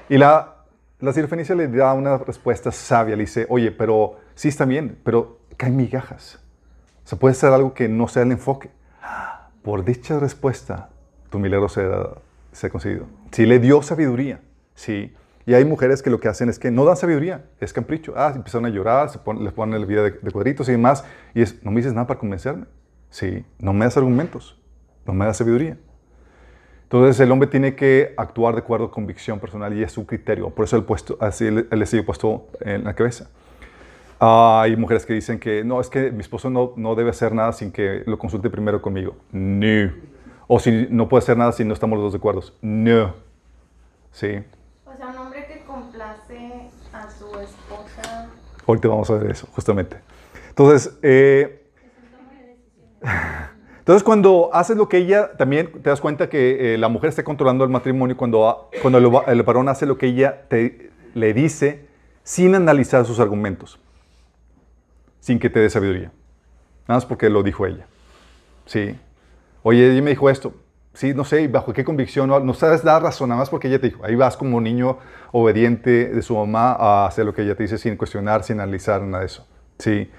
Y 0.08 0.18
la, 0.18 0.64
la 1.00 1.12
Fenicia 1.12 1.54
le 1.54 1.68
da 1.68 1.94
una 1.94 2.18
respuesta 2.18 2.70
sabia, 2.70 3.16
le 3.16 3.22
dice, 3.22 3.46
oye, 3.48 3.70
pero 3.70 4.18
sí 4.34 4.48
está 4.48 4.64
bien, 4.64 4.98
pero 5.02 5.38
caen 5.56 5.76
migajas. 5.76 6.40
O 7.09 7.11
sea, 7.11 7.19
puede 7.19 7.35
ser 7.35 7.55
algo 7.55 7.73
que 7.73 7.88
no 7.88 8.07
sea 8.07 8.23
el 8.23 8.33
enfoque. 8.33 8.69
Por 9.62 9.83
dicha 9.83 10.19
respuesta, 10.19 10.91
tu 11.31 11.38
milagro 11.38 11.71
se, 11.71 11.88
se 12.53 12.67
ha 12.67 12.71
conseguido. 12.71 13.07
Sí, 13.31 13.47
le 13.47 13.59
dio 13.59 13.81
sabiduría, 13.81 14.43
sí. 14.75 15.17
Y 15.47 15.55
hay 15.55 15.65
mujeres 15.65 16.03
que 16.03 16.11
lo 16.11 16.21
que 16.21 16.29
hacen 16.29 16.50
es 16.50 16.59
que 16.59 16.71
no 16.71 16.85
dan 16.85 16.99
sabiduría, 16.99 17.47
es 17.61 17.73
capricho. 17.73 18.12
Ah, 18.15 18.35
empiezan 18.37 18.67
a 18.67 18.69
llorar, 18.69 19.09
se 19.09 19.19
les 19.41 19.53
ponen 19.55 19.81
la 19.81 19.87
vida 19.87 20.03
de, 20.03 20.11
de, 20.11 20.31
cuadritos 20.31 20.69
y 20.69 20.73
demás. 20.73 21.03
Y 21.33 21.41
es, 21.41 21.65
no 21.65 21.71
me 21.71 21.79
dices 21.79 21.95
nada 21.95 22.07
para 22.07 22.21
convencerme. 22.21 22.67
Sí, 23.09 23.43
no 23.59 23.73
me 23.73 23.87
das 23.87 23.97
argumentos, 23.97 24.61
no 25.07 25.15
me 25.15 25.25
das 25.25 25.38
sabiduría. 25.38 25.79
Entonces 26.83 27.19
el 27.21 27.33
hombre 27.33 27.49
tiene 27.49 27.75
que 27.75 28.12
actuar 28.19 28.53
de 28.53 28.61
acuerdo 28.61 28.85
a 28.85 28.91
convicción 28.91 29.41
personal 29.41 29.75
y 29.75 29.83
es 29.83 29.93
su 29.93 30.05
criterio. 30.05 30.50
Por 30.50 30.67
eso 30.67 30.77
el 30.77 30.85
puesto, 30.85 31.17
así 31.23 31.47
él 31.47 31.87
sigue 31.87 32.03
puesto 32.03 32.49
en 32.61 32.85
la 32.85 32.93
cabeza. 32.93 33.31
Hay 34.20 34.76
mujeres 34.76 35.06
que 35.06 35.14
dicen 35.14 35.38
que 35.38 35.62
no, 35.64 35.80
es 35.80 35.88
que 35.88 36.10
mi 36.10 36.20
esposo 36.20 36.50
no, 36.50 36.72
no 36.76 36.94
debe 36.94 37.10
hacer 37.10 37.32
nada 37.32 37.52
sin 37.52 37.70
que 37.70 38.02
lo 38.06 38.18
consulte 38.18 38.50
primero 38.50 38.82
conmigo. 38.82 39.16
No. 39.30 39.92
O 40.46 40.58
si 40.58 40.88
no 40.90 41.08
puede 41.08 41.22
hacer 41.22 41.37
nada 41.37 41.52
si 41.52 41.64
no 41.64 41.75
estamos 41.75 41.98
los 41.98 42.06
dos 42.06 42.12
de 42.14 42.18
acuerdo. 42.18 42.42
No. 42.60 43.14
Sí. 44.12 44.42
O 44.87 44.96
sea, 44.96 45.08
un 45.08 45.16
hombre 45.18 45.46
que 45.46 45.64
complace 45.64 46.68
a 46.92 47.10
su 47.10 47.26
esposa. 47.38 48.28
Ahorita 48.66 48.88
vamos 48.88 49.10
a 49.10 49.14
ver 49.14 49.30
eso, 49.30 49.46
justamente. 49.54 49.98
Entonces, 50.48 50.98
eh, 51.02 51.62
entonces 53.78 54.02
cuando 54.02 54.50
haces 54.52 54.76
lo 54.76 54.88
que 54.88 54.98
ella, 54.98 55.32
también 55.37 55.70
te 55.70 55.90
das 55.90 56.00
cuenta 56.00 56.28
que 56.28 56.75
eh, 56.75 56.78
la 56.78 56.88
mujer 56.88 57.10
está 57.10 57.22
controlando 57.22 57.62
el 57.62 57.70
matrimonio 57.70 58.16
cuando, 58.16 58.68
cuando 58.82 58.98
el, 58.98 59.08
el 59.28 59.42
varón 59.44 59.68
hace 59.68 59.87
lo 59.87 59.96
que 59.96 60.06
ella 60.06 60.42
te, 60.48 60.90
le 61.14 61.32
dice 61.32 61.87
sin 62.25 62.54
analizar 62.54 63.04
sus 63.06 63.20
argumentos, 63.20 63.78
sin 65.20 65.38
que 65.38 65.50
te 65.50 65.60
dé 65.60 65.70
sabiduría. 65.70 66.12
Nada 66.87 66.98
más 66.98 67.06
porque 67.06 67.28
lo 67.28 67.42
dijo 67.42 67.66
ella. 67.66 67.87
Sí. 68.66 68.98
Oye, 69.62 69.92
ella 69.92 70.02
me 70.02 70.10
dijo 70.10 70.30
esto. 70.30 70.54
Sí, 70.94 71.14
no 71.14 71.25
sé, 71.25 71.46
bajo 71.46 71.72
qué 71.72 71.84
convicción, 71.84 72.28
no, 72.28 72.54
sabes 72.54 72.82
dar 72.82 73.00
razón, 73.02 73.28
nada 73.28 73.38
más 73.38 73.50
porque 73.50 73.68
ella 73.68 73.80
te 73.80 73.88
dijo. 73.88 74.04
Ahí 74.04 74.16
vas 74.16 74.37
como 74.37 74.60
niño 74.60 74.98
obediente 75.30 76.08
de 76.08 76.22
su 76.22 76.34
mamá 76.34 76.72
a 76.72 77.06
hacer 77.06 77.25
lo 77.25 77.32
que 77.32 77.42
ella 77.42 77.54
te 77.54 77.62
dice 77.62 77.78
sin 77.78 77.96
cuestionar, 77.96 78.42
sin 78.42 78.58
analizar 78.58 79.00
nada 79.02 79.20
de 79.20 79.26
eso. 79.26 79.46
Sí. 79.78 80.10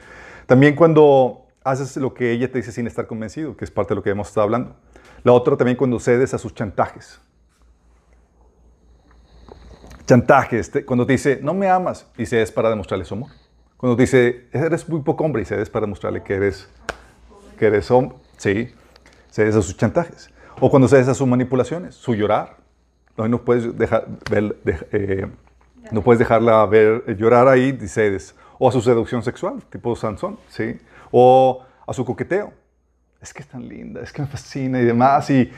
También 0.45 0.75
cuando 0.75 1.47
haces 1.63 1.97
lo 1.97 2.13
que 2.13 2.31
ella 2.31 2.49
te 2.49 2.59
dice 2.59 2.71
sin 2.71 2.87
estar 2.87 3.07
convencido, 3.07 3.57
que 3.57 3.65
es 3.65 3.71
parte 3.71 3.89
de 3.89 3.95
lo 3.95 4.03
que 4.03 4.09
hemos 4.09 4.29
estado 4.29 4.45
hablando. 4.45 4.75
La 5.23 5.33
otra 5.33 5.57
también 5.57 5.75
cuando 5.75 5.99
cedes 5.99 6.33
a 6.33 6.37
sus 6.37 6.53
chantajes. 6.53 7.19
Chantajes, 10.05 10.71
cuando 10.85 11.05
te 11.05 11.11
dice, 11.13 11.39
no 11.41 11.53
me 11.53 11.69
amas, 11.69 12.07
y 12.17 12.25
cedes 12.25 12.51
para 12.51 12.69
demostrarle 12.69 13.05
su 13.05 13.15
amor. 13.15 13.31
Cuando 13.79 13.95
te 13.95 14.03
dice, 14.03 14.50
eres 14.51 14.89
muy 14.89 15.01
poco 15.03 15.24
hombre, 15.24 15.41
y 15.41 15.45
cedes 15.45 15.69
para 15.69 15.86
demostrarle 15.86 16.21
que 16.21 16.33
eres, 16.33 16.67
que 17.57 17.65
eres 17.65 17.89
hombre, 17.89 18.17
sí, 18.36 18.74
cedes 19.31 19.55
a 19.55 19.62
sus 19.62 19.77
chantajes. 19.77 20.29
O 20.59 20.69
cuando 20.69 20.89
cedes 20.89 21.07
a 21.07 21.13
sus 21.13 21.25
manipulaciones, 21.25 21.95
su 21.95 22.13
llorar. 22.13 22.57
No, 23.15 23.41
puedes, 23.41 23.77
dejar, 23.77 24.05
ver, 24.29 24.57
de, 24.65 24.88
eh, 24.91 25.27
no 25.91 26.01
puedes 26.01 26.19
dejarla 26.19 26.65
ver, 26.65 27.15
llorar 27.17 27.48
ahí 27.48 27.77
y 27.81 27.88
cedes. 27.88 28.36
O 28.57 28.67
a 28.67 28.71
su 28.74 28.81
seducción 28.81 29.24
sexual, 29.24 29.63
tipo 29.69 29.95
Sansón, 29.95 30.38
¿sí? 30.50 30.77
O 31.09 31.63
a 31.88 31.93
su 31.93 32.03
coqueteo. 32.03 32.51
Es 33.21 33.33
que 33.33 33.43
es 33.43 33.48
tan 33.48 33.65
linda, 33.65 34.01
es 34.01 34.12
que 34.12 34.21
me 34.21 34.27
fascina 34.27 34.81
y 34.81 34.83
demás. 34.83 35.29
Y, 35.29 35.50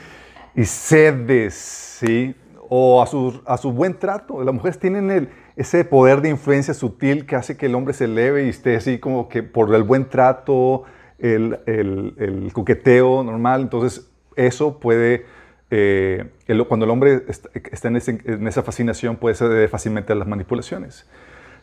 y 0.53 0.65
cedes, 0.65 1.55
¿sí? 1.55 2.35
O 2.69 3.01
a 3.01 3.07
su, 3.07 3.41
a 3.47 3.57
su 3.57 3.71
buen 3.71 3.97
trato. 3.97 4.43
Las 4.43 4.53
mujeres 4.53 4.77
tienen 4.77 5.09
el, 5.09 5.29
ese 5.55 5.83
poder 5.85 6.21
de 6.21 6.29
influencia 6.29 6.73
sutil 6.73 7.25
que 7.25 7.35
hace 7.35 7.57
que 7.57 7.65
el 7.65 7.75
hombre 7.75 7.93
se 7.93 8.05
eleve 8.05 8.45
y 8.45 8.49
esté 8.49 8.75
así 8.75 8.99
como 8.99 9.27
que 9.27 9.43
por 9.43 9.73
el 9.75 9.83
buen 9.83 10.07
trato, 10.09 10.83
el, 11.19 11.59
el, 11.65 12.51
coqueteo 12.53 13.23
normal. 13.23 13.61
Entonces, 13.61 14.09
eso 14.35 14.79
puede, 14.79 15.25
eh, 15.69 16.31
el, 16.47 16.65
cuando 16.65 16.85
el 16.85 16.91
hombre 16.91 17.23
está, 17.27 17.87
en, 17.87 17.95
ese, 17.95 18.19
en, 18.25 18.47
esa 18.47 18.63
fascinación, 18.63 19.17
puede 19.17 19.35
ceder 19.35 19.69
fácilmente 19.69 20.13
a 20.13 20.15
las 20.15 20.27
manipulaciones. 20.27 21.07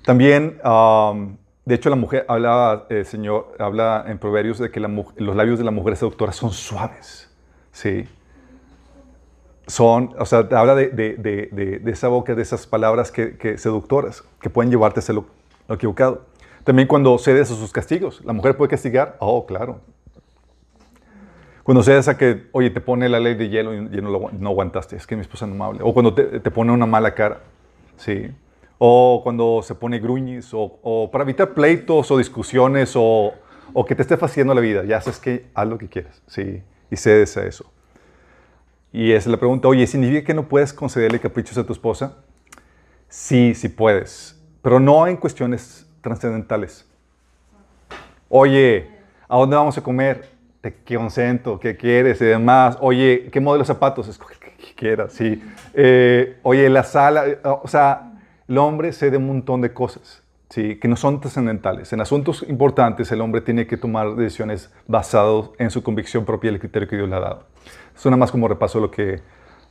También, 0.04 0.58
de 1.64 1.74
hecho, 1.74 1.90
la 1.90 1.96
mujer 1.96 2.24
habla, 2.28 2.86
el 2.88 3.04
Señor 3.04 3.56
habla 3.58 4.04
en 4.06 4.18
Proverbios 4.18 4.58
de 4.58 4.70
que 4.70 4.80
los 4.80 5.36
labios 5.36 5.58
de 5.58 5.64
la 5.64 5.70
mujer 5.70 5.96
seductora 5.96 6.32
son 6.32 6.50
suaves. 6.50 7.34
Sí. 7.72 8.08
Son, 9.68 10.14
o 10.18 10.26
sea, 10.26 10.40
habla 10.50 10.74
de, 10.74 10.88
de, 10.88 11.14
de, 11.16 11.78
de, 11.78 11.90
esa 11.92 12.08
boca, 12.08 12.34
de 12.34 12.42
esas 12.42 12.66
palabras 12.66 13.12
que, 13.12 13.36
que 13.36 13.56
seductoras, 13.58 14.24
que 14.40 14.50
pueden 14.50 14.70
llevarte 14.70 14.98
a 14.98 15.02
hacer 15.02 15.14
lo, 15.14 15.26
lo 15.68 15.74
equivocado. 15.76 16.22
También 16.64 16.88
cuando 16.88 17.16
cedes 17.18 17.50
a 17.50 17.54
sus 17.54 17.70
castigos, 17.70 18.24
la 18.24 18.32
mujer 18.32 18.56
puede 18.56 18.70
castigar, 18.70 19.16
oh, 19.20 19.46
claro, 19.46 19.80
cuando 21.68 21.82
cedes 21.82 22.08
a 22.08 22.16
que, 22.16 22.46
oye, 22.52 22.70
te 22.70 22.80
pone 22.80 23.10
la 23.10 23.20
ley 23.20 23.34
de 23.34 23.50
hielo 23.50 23.74
y 23.74 23.82
no, 24.00 24.08
lo, 24.08 24.30
no 24.32 24.48
aguantaste, 24.48 24.96
es 24.96 25.06
que 25.06 25.14
mi 25.16 25.20
esposa 25.20 25.46
no 25.46 25.54
me 25.54 25.64
hable. 25.64 25.80
O 25.82 25.92
cuando 25.92 26.14
te, 26.14 26.40
te, 26.40 26.50
pone 26.50 26.72
una 26.72 26.86
mala 26.86 27.14
cara, 27.14 27.42
¿sí? 27.98 28.30
O 28.78 29.20
cuando 29.22 29.60
se 29.62 29.74
pone 29.74 29.98
gruñis, 29.98 30.54
o, 30.54 30.78
o 30.82 31.10
para 31.10 31.24
evitar 31.24 31.50
pleitos 31.50 32.10
o 32.10 32.16
discusiones, 32.16 32.94
o, 32.96 33.34
o, 33.74 33.84
que 33.84 33.94
te 33.94 34.00
esté 34.00 34.16
fastidiando 34.16 34.54
la 34.54 34.62
vida. 34.62 34.82
Ya 34.84 34.98
sabes 35.02 35.18
que 35.18 35.44
haz 35.52 35.68
lo 35.68 35.76
que 35.76 35.88
quieras, 35.88 36.22
¿sí? 36.26 36.62
Y 36.90 36.96
cedes 36.96 37.36
a 37.36 37.44
eso. 37.44 37.70
Y 38.92 39.12
es 39.12 39.26
la 39.26 39.36
pregunta, 39.36 39.68
oye, 39.68 39.86
¿significa 39.86 40.24
que 40.24 40.34
no 40.34 40.48
puedes 40.48 40.72
concederle 40.72 41.20
caprichos 41.20 41.58
a 41.58 41.64
tu 41.64 41.72
esposa? 41.72 42.16
Sí, 43.08 43.54
sí 43.54 43.68
puedes, 43.68 44.40
pero 44.62 44.80
no 44.80 45.06
en 45.06 45.16
cuestiones 45.16 45.86
trascendentales. 46.00 46.86
Oye, 48.28 48.88
¿a 49.28 49.36
dónde 49.36 49.56
vamos 49.56 49.76
a 49.78 49.82
comer? 49.82 50.38
te 50.60 50.74
consento, 50.96 51.58
¿qué 51.60 51.76
quieres? 51.76 52.20
Y 52.20 52.24
demás. 52.24 52.78
Oye, 52.80 53.28
¿qué 53.32 53.40
modelo 53.40 53.62
de 53.62 53.66
zapatos? 53.66 54.08
Escoge 54.08 54.34
el 54.34 54.40
que 54.56 54.74
quieras, 54.74 55.12
sí. 55.12 55.42
Eh, 55.74 56.38
oye, 56.42 56.68
la 56.68 56.82
sala, 56.82 57.24
o 57.44 57.68
sea, 57.68 58.12
el 58.46 58.58
hombre 58.58 58.92
cede 58.92 59.16
un 59.16 59.26
montón 59.26 59.60
de 59.60 59.72
cosas, 59.72 60.22
sí, 60.48 60.76
que 60.76 60.88
no 60.88 60.96
son 60.96 61.20
trascendentales. 61.20 61.92
En 61.92 62.00
asuntos 62.00 62.44
importantes, 62.48 63.10
el 63.12 63.20
hombre 63.20 63.40
tiene 63.40 63.66
que 63.66 63.76
tomar 63.76 64.16
decisiones 64.16 64.72
basadas 64.86 65.50
en 65.58 65.70
su 65.70 65.82
convicción 65.82 66.24
propia 66.24 66.50
y 66.50 66.54
el 66.54 66.60
criterio 66.60 66.88
que 66.88 66.96
Dios 66.96 67.08
le 67.08 67.16
ha 67.16 67.20
dado. 67.20 67.44
Suena 67.98 68.16
más 68.16 68.30
como 68.30 68.46
repaso 68.46 68.78
de 68.78 68.82
lo 68.82 68.90
que 68.90 69.20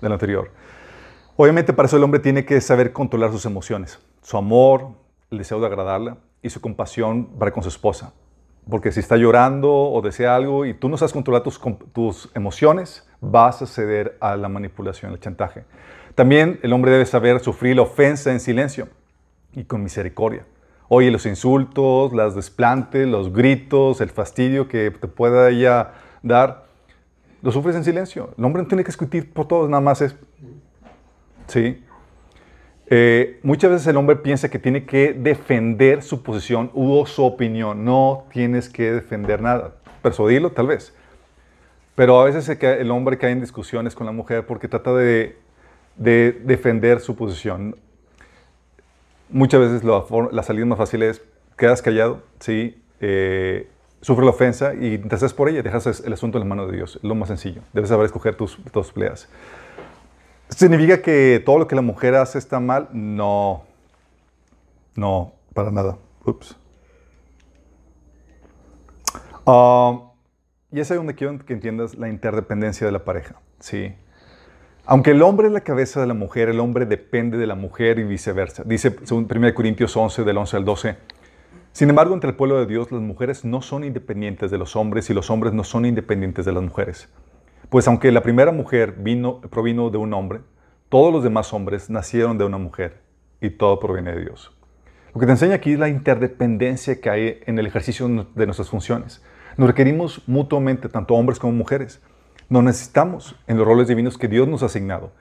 de 0.02 0.08
anterior. 0.08 0.52
Obviamente, 1.38 1.72
para 1.72 1.88
eso 1.88 1.96
el 1.96 2.04
hombre 2.04 2.20
tiene 2.20 2.46
que 2.46 2.60
saber 2.60 2.92
controlar 2.92 3.32
sus 3.32 3.46
emociones, 3.46 4.00
su 4.22 4.38
amor, 4.38 4.90
el 5.32 5.38
deseo 5.38 5.60
de 5.62 5.68
agradarla 5.68 6.18
y 6.42 6.50
su 6.50 6.60
compasión 6.60 7.26
para 7.40 7.52
con 7.52 7.64
su 7.64 7.70
esposa. 7.70 8.14
Porque 8.70 8.92
si 8.92 9.00
está 9.00 9.16
llorando 9.16 9.72
o 9.72 10.02
desea 10.02 10.36
algo 10.36 10.66
y 10.66 10.74
tú 10.74 10.90
no 10.90 10.98
sabes 10.98 11.14
controlar 11.14 11.42
tus, 11.42 11.60
tus, 11.94 12.30
emociones, 12.36 13.08
vas 13.22 13.62
a 13.62 13.66
ceder 13.66 14.18
a 14.20 14.36
la 14.36 14.50
manipulación, 14.50 15.14
al 15.14 15.22
chantaje. 15.22 15.64
También 16.14 16.60
el 16.64 16.74
hombre 16.74 16.92
debe 16.92 17.06
saber 17.06 17.40
sufrir 17.40 17.78
la 17.78 17.84
ofensa 17.84 18.32
en 18.34 18.42
silencio 18.42 18.90
y 19.54 19.64
con 19.64 19.84
misericordia. 19.84 20.46
Oye, 20.90 21.12
los 21.12 21.26
insultos, 21.26 22.12
las 22.12 22.36
desplantes, 22.36 23.08
los 23.08 23.32
gritos, 23.32 24.02
el 24.02 24.10
fastidio 24.10 24.68
que 24.68 24.92
te 24.92 25.08
pueda 25.08 25.50
ella 25.50 25.94
dar, 26.24 26.67
lo 27.48 27.54
sufres 27.54 27.78
en 27.78 27.86
silencio. 27.86 28.34
El 28.38 28.44
hombre 28.44 28.62
no 28.62 28.68
tiene 28.68 28.84
que 28.84 28.90
discutir 28.90 29.32
por 29.32 29.48
todo, 29.48 29.70
nada 29.70 29.80
más 29.80 30.02
es... 30.02 30.18
¿Sí? 31.48 31.82
Eh, 32.88 33.40
muchas 33.42 33.72
veces 33.72 33.88
el 33.88 33.96
hombre 33.96 34.18
piensa 34.18 34.50
que 34.50 34.60
tiene 34.60 34.86
que 34.86 35.14
defender 35.14 36.04
su 36.04 36.24
posición 36.24 36.70
u 36.74 37.06
su 37.06 37.24
opinión. 37.24 37.86
No 37.86 38.26
tienes 38.34 38.68
que 38.68 38.92
defender 38.92 39.42
nada. 39.42 39.76
Persuadirlo, 40.02 40.52
tal 40.52 40.68
vez. 40.68 40.94
Pero 41.96 42.20
a 42.20 42.26
veces 42.26 42.50
el 42.50 42.92
hombre 42.92 43.18
cae 43.18 43.32
en 43.32 43.40
discusiones 43.40 43.96
con 43.96 44.06
la 44.06 44.12
mujer 44.12 44.46
porque 44.46 44.68
trata 44.68 44.94
de, 44.94 45.38
de 45.96 46.34
defender 46.44 47.00
su 47.00 47.16
posición. 47.16 47.78
Muchas 49.30 49.62
veces 49.62 49.86
la, 49.86 50.04
la, 50.34 50.44
salida 50.44 50.66
más 50.66 50.80
fácil 50.80 51.02
es 51.02 51.22
quedas 51.58 51.82
callado, 51.82 52.24
¿sí? 52.42 52.84
Eh, 53.00 53.70
sufre 54.02 54.26
la 54.26 54.32
ofensa 54.32 54.74
y 54.74 54.98
te 54.98 55.16
haces 55.16 55.34
por 55.34 55.50
ella, 55.50 55.62
dejas 55.62 56.02
el 56.06 56.14
asunto 56.14 56.38
en 56.38 56.42
las 56.42 56.50
manos 56.50 56.70
de 56.70 56.78
Dios. 56.78 57.00
Lo 57.02 57.16
más 57.16 57.30
sencillo. 57.30 57.62
Debes 57.74 57.90
saber 57.90 58.06
escoger 58.06 58.36
tus, 58.36 58.58
tus 58.72 58.92
peleas. 58.92 59.30
¿Significa 60.50 61.02
que 61.02 61.42
todo 61.46 61.60
lo 61.60 61.68
que 61.68 61.76
la 61.76 61.82
mujer 61.82 62.16
hace 62.16 62.38
está 62.38 62.60
mal? 62.60 62.90
No. 62.94 63.64
No, 64.96 65.34
para 65.54 65.72
nada. 65.72 65.98
Ups. 66.26 66.56
Uh, 69.46 70.10
y 70.72 70.80
es 70.80 70.92
ahí 70.92 70.98
donde 70.98 71.16
quiero 71.16 71.38
que 71.40 71.54
entiendas 71.54 71.96
la 71.96 72.10
interdependencia 72.10 72.86
de 72.86 72.92
la 72.92 73.06
pareja. 73.06 73.36
Sí. 73.60 73.94
Aunque 74.86 75.12
el 75.12 75.22
hombre 75.22 75.48
es 75.48 75.54
la 75.54 75.62
cabeza 75.62 76.00
de 76.00 76.08
la 76.08 76.14
mujer, 76.14 76.50
el 76.50 76.60
hombre 76.60 76.86
depende 76.86 77.38
de 77.38 77.46
la 77.46 77.56
mujer 77.56 78.00
y 78.00 78.04
viceversa. 78.04 78.64
Dice 78.66 78.96
1 79.10 79.54
Corintios 79.54 79.96
11, 79.96 80.24
del 80.24 80.38
11 80.38 80.58
al 80.58 80.66
12. 80.66 80.98
Sin 81.78 81.92
embargo, 81.92 82.16
entre 82.16 82.32
el 82.32 82.36
pueblo 82.36 82.58
de 82.58 82.66
Dios, 82.66 82.92
las 82.92 83.04
mujeres 83.04 83.46
no 83.46 83.62
son 83.62 83.84
independientes 83.84 84.50
de 84.50 84.58
los 84.58 84.76
hombres 84.76 85.12
y 85.12 85.14
los 85.14 85.30
hombres 85.30 85.54
no 85.54 85.64
son 85.64 85.86
independientes 85.86 86.44
de 86.44 86.52
las 86.52 86.64
mujeres. 86.64 87.08
Pues 87.70 87.88
aunque 87.88 88.12
la 88.12 88.24
primera 88.24 88.52
mujer 88.52 88.96
vino, 88.98 89.42
provino 89.42 89.92
de 89.92 90.00
un 90.00 90.12
hombre, 90.16 90.40
todos 90.90 91.14
los 91.14 91.24
demás 91.24 91.54
hombres 91.54 91.92
nacieron 91.92 92.40
de 92.40 92.46
una 92.46 92.58
mujer 92.58 93.04
y 93.42 93.52
todo 93.52 93.80
proviene 93.80 94.12
de 94.14 94.22
Dios. 94.22 94.58
Lo 95.14 95.20
que 95.20 95.28
te 95.28 95.34
enseña 95.34 95.54
aquí 95.54 95.74
es 95.74 95.80
la 95.80 95.88
interdependencia 95.88 97.00
que 97.00 97.12
hay 97.12 97.42
en 97.46 97.60
el 97.60 97.68
ejercicio 97.68 98.08
de 98.08 98.46
nuestras 98.48 98.72
funciones. 98.72 99.24
Nos 99.56 99.68
requerimos 99.68 100.28
mutuamente, 100.28 100.90
tanto 100.90 101.14
hombres 101.14 101.38
como 101.38 101.54
mujeres. 101.54 102.02
Nos 102.50 102.64
necesitamos 102.64 103.36
en 103.46 103.56
los 103.56 103.68
roles 103.68 103.88
divinos 103.88 104.18
que 104.18 104.28
Dios 104.28 104.48
nos 104.48 104.64
ha 104.64 104.66
asignado. 104.66 105.12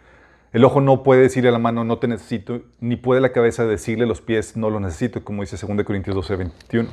El 0.56 0.64
ojo 0.64 0.80
no 0.80 1.02
puede 1.02 1.20
decirle 1.20 1.50
a 1.50 1.52
la 1.52 1.58
mano, 1.58 1.84
no 1.84 1.98
te 1.98 2.08
necesito, 2.08 2.62
ni 2.80 2.96
puede 2.96 3.20
la 3.20 3.30
cabeza 3.30 3.66
decirle 3.66 4.04
a 4.04 4.06
los 4.06 4.22
pies, 4.22 4.56
no 4.56 4.70
lo 4.70 4.80
necesito, 4.80 5.22
como 5.22 5.42
dice 5.42 5.58
2 5.58 5.84
Corintios 5.84 6.16
12, 6.16 6.36
21. 6.36 6.88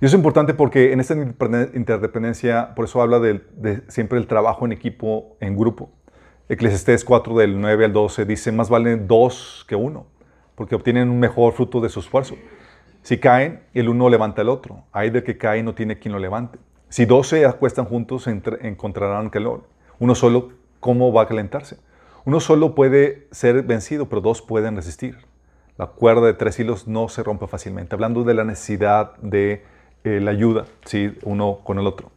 Y 0.00 0.04
eso 0.04 0.06
es 0.06 0.14
importante 0.14 0.52
porque 0.52 0.92
en 0.92 0.98
esta 0.98 1.14
interdependencia, 1.14 2.74
por 2.74 2.86
eso 2.86 3.00
habla 3.00 3.20
de, 3.20 3.40
de 3.54 3.82
siempre 3.86 4.18
el 4.18 4.26
trabajo 4.26 4.66
en 4.66 4.72
equipo, 4.72 5.36
en 5.38 5.56
grupo. 5.56 5.92
Eclesiastés 6.48 7.04
4 7.04 7.32
del 7.38 7.60
9 7.60 7.84
al 7.84 7.92
12 7.92 8.24
dice, 8.24 8.50
más 8.50 8.68
valen 8.70 9.06
dos 9.06 9.64
que 9.68 9.76
uno, 9.76 10.08
porque 10.56 10.74
obtienen 10.74 11.10
un 11.10 11.20
mejor 11.20 11.52
fruto 11.52 11.80
de 11.80 11.90
su 11.90 12.00
esfuerzo. 12.00 12.34
Si 13.02 13.18
caen, 13.18 13.62
el 13.72 13.88
uno 13.88 14.08
levanta 14.08 14.42
al 14.42 14.48
otro. 14.48 14.82
Hay 14.90 15.10
del 15.10 15.22
que 15.22 15.38
cae 15.38 15.62
no 15.62 15.76
tiene 15.76 16.00
quien 16.00 16.10
lo 16.10 16.18
levante. 16.18 16.58
Si 16.88 17.04
dos 17.04 17.28
se 17.28 17.46
acuestan 17.46 17.84
juntos, 17.84 18.26
entre- 18.26 18.66
encontrarán 18.66 19.30
calor. 19.30 19.62
Uno 20.00 20.16
solo, 20.16 20.54
¿cómo 20.80 21.12
va 21.12 21.22
a 21.22 21.28
calentarse? 21.28 21.88
Uno 22.24 22.40
solo 22.40 22.74
puede 22.74 23.26
ser 23.30 23.62
vencido, 23.62 24.08
pero 24.08 24.20
dos 24.20 24.42
pueden 24.42 24.76
resistir. 24.76 25.18
La 25.78 25.86
cuerda 25.86 26.26
de 26.26 26.34
tres 26.34 26.58
hilos 26.60 26.86
no 26.86 27.08
se 27.08 27.22
rompe 27.22 27.46
fácilmente. 27.46 27.94
Hablando 27.94 28.22
de 28.24 28.34
la 28.34 28.44
necesidad 28.44 29.16
de 29.18 29.64
eh, 30.04 30.20
la 30.20 30.30
ayuda, 30.30 30.66
¿sí? 30.84 31.16
uno 31.22 31.60
con 31.64 31.78
el 31.78 31.86
otro. 31.86 32.10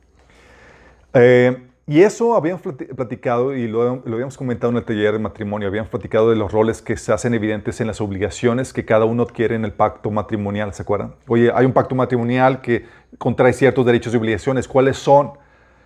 Eh, 1.13 1.67
y 1.85 2.01
eso 2.01 2.35
habíamos 2.35 2.63
plati- 2.63 2.93
platicado 2.95 3.53
y 3.55 3.67
lo, 3.67 3.97
lo 4.05 4.13
habíamos 4.13 4.37
comentado 4.37 4.71
en 4.71 4.77
el 4.77 4.85
taller 4.85 5.13
de 5.13 5.19
matrimonio. 5.19 5.67
Habíamos 5.67 5.89
platicado 5.89 6.29
de 6.29 6.35
los 6.35 6.51
roles 6.51 6.81
que 6.81 6.97
se 6.97 7.11
hacen 7.11 7.33
evidentes 7.33 7.79
en 7.81 7.87
las 7.87 8.01
obligaciones 8.01 8.73
que 8.73 8.85
cada 8.85 9.05
uno 9.05 9.23
adquiere 9.23 9.55
en 9.55 9.65
el 9.65 9.73
pacto 9.73 10.09
matrimonial. 10.09 10.73
¿Se 10.73 10.81
acuerdan? 10.81 11.15
Oye, 11.27 11.51
hay 11.53 11.65
un 11.65 11.73
pacto 11.73 11.93
matrimonial 11.93 12.61
que 12.61 12.85
contrae 13.17 13.53
ciertos 13.53 13.85
derechos 13.85 14.13
y 14.13 14.17
obligaciones. 14.17 14.67
¿Cuáles 14.67 14.97
son? 14.97 15.31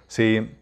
Sí. 0.08 0.56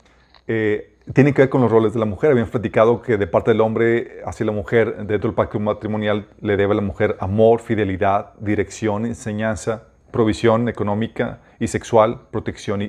Eh, 0.48 0.95
tiene 1.14 1.34
que 1.34 1.44
ver 1.44 1.50
con 1.50 1.62
los 1.62 1.72
roles 1.72 1.94
de 1.94 2.00
la 2.00 2.06
mujer. 2.06 2.32
Habíamos 2.32 2.52
platicado 2.52 3.02
que 3.02 3.18
de 3.18 3.28
parte 3.28 3.52
del 3.52 3.62
hombre 3.62 4.22
hacia 4.26 4.46
la 4.46 4.52
mujer, 4.52 4.96
dentro 5.06 5.30
del 5.30 5.34
pacto 5.34 5.60
matrimonial, 5.60 6.28
le 6.42 6.58
debe 6.58 6.74
a 6.74 6.76
la 6.76 6.82
mujer 6.82 7.16
amor, 7.20 7.62
fidelidad, 7.62 8.34
dirección, 8.40 9.06
enseñanza, 9.06 9.84
provisión 10.12 10.68
económica 10.70 11.40
y 11.60 11.68
sexual, 11.68 12.22
protección 12.32 12.82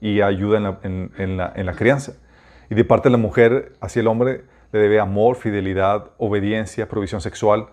y, 0.00 0.20
ayuda 0.20 0.80
en 0.82 1.36
la 1.36 1.72
crianza. 1.74 2.14
Y 2.70 2.74
de 2.74 2.84
parte 2.84 3.08
de 3.08 3.12
la 3.12 3.18
mujer 3.18 3.72
hacia 3.80 4.00
el 4.00 4.06
hombre 4.06 4.44
le 4.72 4.78
debe 4.80 5.00
amor, 5.00 5.36
fidelidad, 5.36 6.10
obediencia, 6.18 6.88
provisión 6.88 7.20
sexual 7.20 7.68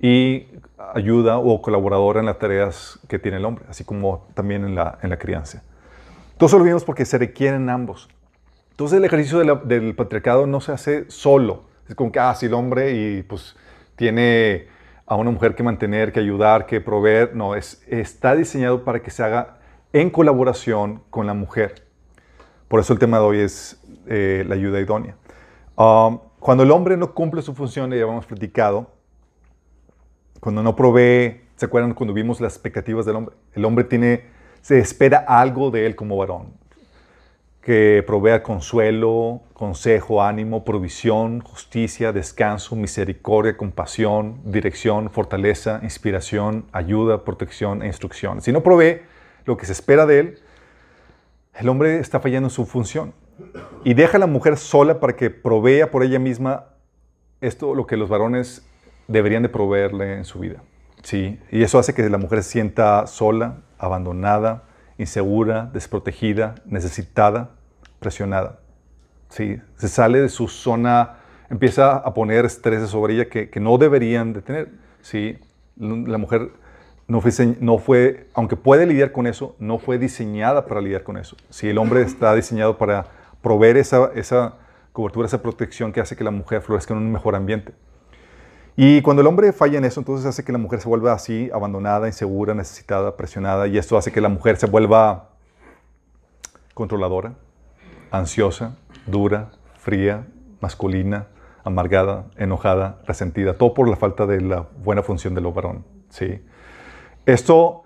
y 0.00 0.46
ayuda 0.94 1.38
o 1.38 1.62
colaboradora 1.62 2.20
en 2.20 2.26
las 2.26 2.38
tareas 2.38 3.00
que 3.08 3.18
tiene 3.18 3.38
el 3.38 3.44
hombre, 3.44 3.64
así 3.68 3.84
como 3.84 4.28
también 4.34 4.64
en 4.64 4.74
la, 4.74 4.98
en 5.02 5.10
la 5.10 5.18
crianza. 5.18 5.62
Todo 6.36 6.46
eso 6.46 6.58
lo 6.58 6.64
vimos 6.64 6.84
porque 6.84 7.04
se 7.04 7.18
requieren 7.18 7.68
ambos. 7.70 8.08
Entonces 8.74 8.98
el 8.98 9.04
ejercicio 9.04 9.38
de 9.38 9.44
la- 9.44 9.54
del 9.54 9.94
patriarcado 9.94 10.48
no 10.48 10.60
se 10.60 10.72
hace 10.72 11.08
solo. 11.08 11.62
Es 11.88 11.94
como 11.94 12.10
que, 12.10 12.18
ah, 12.18 12.34
sí, 12.34 12.46
el 12.46 12.54
hombre 12.54 12.90
y 12.92 13.22
pues 13.22 13.54
tiene 13.94 14.66
a 15.06 15.14
una 15.14 15.30
mujer 15.30 15.54
que 15.54 15.62
mantener, 15.62 16.10
que 16.12 16.18
ayudar, 16.18 16.66
que 16.66 16.80
proveer. 16.80 17.36
No, 17.36 17.54
es, 17.54 17.84
está 17.86 18.34
diseñado 18.34 18.82
para 18.82 19.00
que 19.00 19.12
se 19.12 19.22
haga 19.22 19.58
en 19.92 20.10
colaboración 20.10 21.04
con 21.10 21.28
la 21.28 21.34
mujer. 21.34 21.86
Por 22.66 22.80
eso 22.80 22.92
el 22.92 22.98
tema 22.98 23.18
de 23.18 23.24
hoy 23.24 23.38
es 23.38 23.80
eh, 24.08 24.44
la 24.48 24.56
ayuda 24.56 24.80
idónea. 24.80 25.14
Um, 25.76 26.18
cuando 26.40 26.64
el 26.64 26.72
hombre 26.72 26.96
no 26.96 27.14
cumple 27.14 27.42
su 27.42 27.54
función, 27.54 27.90
ya 27.92 28.02
habíamos 28.02 28.26
platicado, 28.26 28.90
cuando 30.40 30.64
no 30.64 30.74
provee, 30.74 31.42
¿se 31.54 31.66
acuerdan 31.66 31.94
cuando 31.94 32.12
vimos 32.12 32.40
las 32.40 32.54
expectativas 32.54 33.06
del 33.06 33.14
hombre? 33.14 33.36
El 33.52 33.64
hombre 33.64 33.84
tiene, 33.84 34.24
se 34.62 34.80
espera 34.80 35.24
algo 35.28 35.70
de 35.70 35.86
él 35.86 35.94
como 35.94 36.16
varón 36.16 36.63
que 37.64 38.04
provea 38.06 38.42
consuelo, 38.42 39.40
consejo, 39.54 40.22
ánimo, 40.22 40.66
provisión, 40.66 41.40
justicia, 41.40 42.12
descanso, 42.12 42.76
misericordia, 42.76 43.56
compasión, 43.56 44.38
dirección, 44.44 45.08
fortaleza, 45.08 45.80
inspiración, 45.82 46.66
ayuda, 46.72 47.24
protección 47.24 47.82
e 47.82 47.86
instrucción. 47.86 48.42
Si 48.42 48.52
no 48.52 48.62
provee 48.62 49.00
lo 49.46 49.56
que 49.56 49.64
se 49.64 49.72
espera 49.72 50.04
de 50.04 50.18
él, 50.20 50.38
el 51.54 51.68
hombre 51.70 52.00
está 52.00 52.20
fallando 52.20 52.48
en 52.48 52.50
su 52.50 52.66
función 52.66 53.14
y 53.82 53.94
deja 53.94 54.18
a 54.18 54.20
la 54.20 54.26
mujer 54.26 54.58
sola 54.58 55.00
para 55.00 55.16
que 55.16 55.30
provea 55.30 55.90
por 55.90 56.02
ella 56.02 56.18
misma 56.18 56.66
esto 57.40 57.74
lo 57.74 57.86
que 57.86 57.96
los 57.96 58.10
varones 58.10 58.68
deberían 59.08 59.42
de 59.42 59.48
proveerle 59.48 60.18
en 60.18 60.26
su 60.26 60.38
vida. 60.38 60.62
Sí, 61.02 61.40
y 61.50 61.62
eso 61.62 61.78
hace 61.78 61.94
que 61.94 62.08
la 62.10 62.18
mujer 62.18 62.42
se 62.42 62.50
sienta 62.50 63.06
sola, 63.06 63.62
abandonada, 63.78 64.64
insegura, 64.98 65.70
desprotegida, 65.72 66.54
necesitada, 66.66 67.53
presionada. 68.04 68.58
Sí, 69.30 69.58
se 69.76 69.88
sale 69.88 70.20
de 70.20 70.28
su 70.28 70.46
zona, 70.46 71.16
empieza 71.48 71.96
a 71.96 72.12
poner 72.12 72.44
estreses 72.44 72.90
sobre 72.90 73.14
ella 73.14 73.28
que, 73.30 73.48
que 73.48 73.60
no 73.60 73.78
deberían 73.78 74.34
de 74.34 74.42
tener. 74.42 74.68
Sí, 75.00 75.38
la 75.76 76.18
mujer 76.18 76.50
no 77.08 77.22
fue, 77.22 77.32
no 77.60 77.78
fue, 77.78 78.28
aunque 78.34 78.56
puede 78.56 78.84
lidiar 78.84 79.10
con 79.10 79.26
eso, 79.26 79.56
no 79.58 79.78
fue 79.78 79.98
diseñada 79.98 80.66
para 80.66 80.82
lidiar 80.82 81.02
con 81.02 81.16
eso. 81.16 81.34
Sí, 81.48 81.66
el 81.66 81.78
hombre 81.78 82.02
está 82.02 82.34
diseñado 82.34 82.76
para 82.76 83.06
proveer 83.42 83.78
esa, 83.78 84.10
esa 84.14 84.56
cobertura, 84.92 85.26
esa 85.26 85.40
protección 85.40 85.90
que 85.90 86.00
hace 86.00 86.14
que 86.14 86.24
la 86.24 86.30
mujer 86.30 86.60
florezca 86.60 86.92
en 86.92 87.00
un 87.00 87.10
mejor 87.10 87.34
ambiente. 87.34 87.72
Y 88.76 89.00
cuando 89.00 89.22
el 89.22 89.28
hombre 89.28 89.52
falla 89.52 89.78
en 89.78 89.84
eso, 89.86 90.00
entonces 90.00 90.26
hace 90.26 90.44
que 90.44 90.52
la 90.52 90.58
mujer 90.58 90.80
se 90.80 90.88
vuelva 90.88 91.14
así, 91.14 91.48
abandonada, 91.54 92.06
insegura, 92.06 92.54
necesitada, 92.54 93.16
presionada, 93.16 93.66
y 93.66 93.78
esto 93.78 93.96
hace 93.96 94.12
que 94.12 94.20
la 94.20 94.28
mujer 94.28 94.58
se 94.58 94.66
vuelva 94.66 95.30
controladora, 96.74 97.34
ansiosa, 98.18 98.76
dura, 99.06 99.50
fría, 99.78 100.26
masculina, 100.60 101.28
amargada, 101.64 102.26
enojada, 102.36 103.00
resentida, 103.06 103.54
todo 103.54 103.74
por 103.74 103.88
la 103.88 103.96
falta 103.96 104.26
de 104.26 104.40
la 104.40 104.68
buena 104.82 105.02
función 105.02 105.34
del 105.34 105.46
varón. 105.46 105.84
¿sí? 106.10 106.40
Esto 107.26 107.82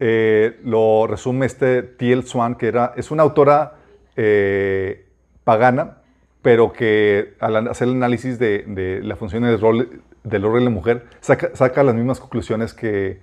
eh, 0.00 0.60
lo 0.64 1.06
resume 1.06 1.46
este 1.46 1.82
T.L. 1.82 2.22
Swan, 2.22 2.56
que 2.56 2.68
era, 2.68 2.92
es 2.96 3.10
una 3.10 3.22
autora 3.22 3.74
eh, 4.16 5.08
pagana, 5.44 5.98
pero 6.42 6.72
que 6.72 7.34
al 7.40 7.68
hacer 7.68 7.88
el 7.88 7.94
análisis 7.94 8.38
de, 8.38 8.64
de 8.66 9.00
la 9.02 9.16
función 9.16 9.44
del 9.44 9.60
rol 9.60 10.02
del 10.24 10.42
rol 10.42 10.58
de 10.58 10.64
la 10.64 10.70
mujer, 10.70 11.04
saca 11.20 11.82
las 11.82 11.94
mismas 11.94 12.18
conclusiones 12.18 12.72
que, 12.72 13.20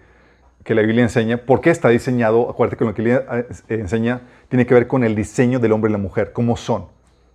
que 0.64 0.76
la 0.76 0.82
Biblia 0.82 1.04
enseña. 1.04 1.38
¿Por 1.38 1.62
qué 1.62 1.70
está 1.70 1.90
diseñado? 1.90 2.50
Acuérdate 2.50 2.78
que 2.78 2.86
lo 2.86 2.94
que 2.94 3.02
la 3.02 3.20
Biblia 3.20 3.48
eh, 3.70 3.76
enseña 3.80 4.22
tiene 4.50 4.66
que 4.66 4.74
ver 4.74 4.88
con 4.88 5.04
el 5.04 5.16
diseño 5.16 5.60
del 5.60 5.72
hombre 5.72 5.90
y 5.90 5.94
la 5.94 5.98
mujer, 5.98 6.34
cómo 6.34 6.58
son. 6.58 6.86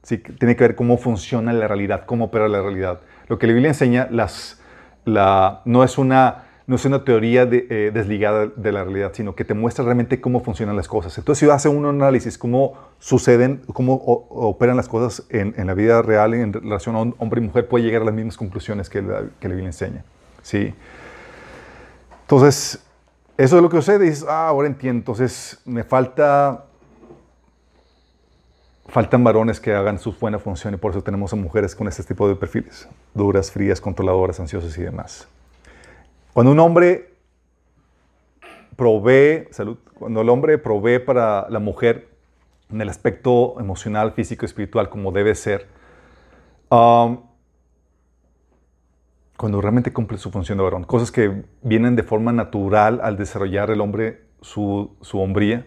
¿sí? 0.03 0.19
Tiene 0.19 0.57
que 0.57 0.65
ver 0.65 0.75
cómo 0.77 0.99
funciona 0.99 1.53
la 1.53 1.67
realidad, 1.67 2.05
cómo 2.07 2.27
opera 2.27 2.49
la 2.49 2.63
realidad. 2.63 3.01
Lo 3.29 3.39
que 3.39 3.47
la 3.47 3.53
Biblia 3.53 3.71
enseña 3.71 4.09
las, 4.11 4.61
la, 5.05 5.63
no, 5.65 5.83
es 5.83 5.99
una, 5.99 6.45
no 6.67 6.77
es 6.77 6.85
una 6.85 7.05
teoría 7.05 7.49
eh, 7.51 7.91
desligada 7.93 8.47
de 8.47 8.73
la 8.73 8.85
realidad, 8.85 9.11
sino 9.15 9.35
que 9.35 9.45
te 9.45 9.55
muestra 9.55 9.85
realmente 9.85 10.21
cómo 10.21 10.41
funcionan 10.41 10.77
las 10.77 10.87
cosas. 10.87 11.19
Entonces, 11.19 11.41
si 11.47 11.51
hace 11.51 11.69
un 11.69 11.85
análisis, 11.87 12.39
cómo 12.39 12.75
suceden, 13.01 13.63
cómo 13.73 13.95
operan 13.95 14.77
las 14.77 14.89
cosas 14.89 15.27
en, 15.31 15.55
la 15.67 15.75
vida 15.75 16.03
real 16.03 16.35
en 16.35 16.53
relación 16.53 16.95
a 16.95 17.01
hombre 17.01 17.41
y 17.41 17.45
mujer, 17.45 17.67
puede 17.67 17.85
llegar 17.85 18.03
a 18.03 18.05
las 18.05 18.15
mismas 18.15 18.37
conclusiones 18.37 18.89
que 18.89 19.03
la, 19.03 19.25
que 19.41 19.49
la 19.49 19.55
Biblia 19.55 19.71
enseña. 19.71 20.05
¿sí? 20.43 20.73
Entonces, 22.23 22.86
eso 23.37 23.57
es 23.57 23.63
lo 23.63 23.69
que 23.69 23.77
sucede. 23.77 24.07
Y 24.07 24.11
dices, 24.11 24.27
ah, 24.29 24.49
ahora 24.49 24.69
entiendo. 24.69 25.01
Entonces, 25.01 25.61
me 25.65 25.85
falta 25.85 26.67
faltan 28.89 29.25
varones 29.25 29.61
que 29.61 29.75
hagan 29.75 29.99
su 29.99 30.13
buena 30.13 30.39
función 30.39 30.75
y 30.75 30.77
por 30.77 30.93
eso 30.93 31.03
tenemos 31.03 31.33
a 31.33 31.37
mujeres 31.37 31.75
con 31.75 31.89
este 31.89 32.03
tipo 32.05 32.29
de 32.29 32.37
perfiles, 32.37 32.89
duras, 33.15 33.51
frías, 33.51 33.81
controladoras, 33.81 34.39
ansiosas 34.41 34.77
y 34.79 34.83
demás. 34.83 35.29
Cuando 36.33 36.53
un 36.53 36.61
hombre 36.61 37.11
provee, 38.77 39.49
salud, 39.51 39.79
cuando 39.99 40.21
el 40.21 40.29
hombre 40.29 40.59
provee 40.59 40.99
para 40.99 41.49
la 41.51 41.59
mujer 41.59 42.09
en 42.71 42.81
el 42.81 42.89
aspecto 42.89 43.59
emocional, 43.59 44.13
físico, 44.13 44.47
espiritual, 44.47 44.89
como 44.89 45.13
debe 45.13 45.35
ser, 45.35 45.67
um, 46.71 47.21
cuando 49.37 49.61
realmente 49.61 49.93
cumple 49.93 50.19
su 50.19 50.31
función 50.31 50.59
de 50.59 50.65
varón, 50.65 50.85
cosas 50.85 51.11
que 51.11 51.45
vienen 51.63 51.97
de 51.97 52.03
forma 52.03 52.33
natural 52.33 53.01
al 53.03 53.17
desarrollar 53.17 53.71
el 53.71 53.81
hombre 53.81 54.23
su, 54.41 54.97
su 55.01 55.21
hombría, 55.21 55.67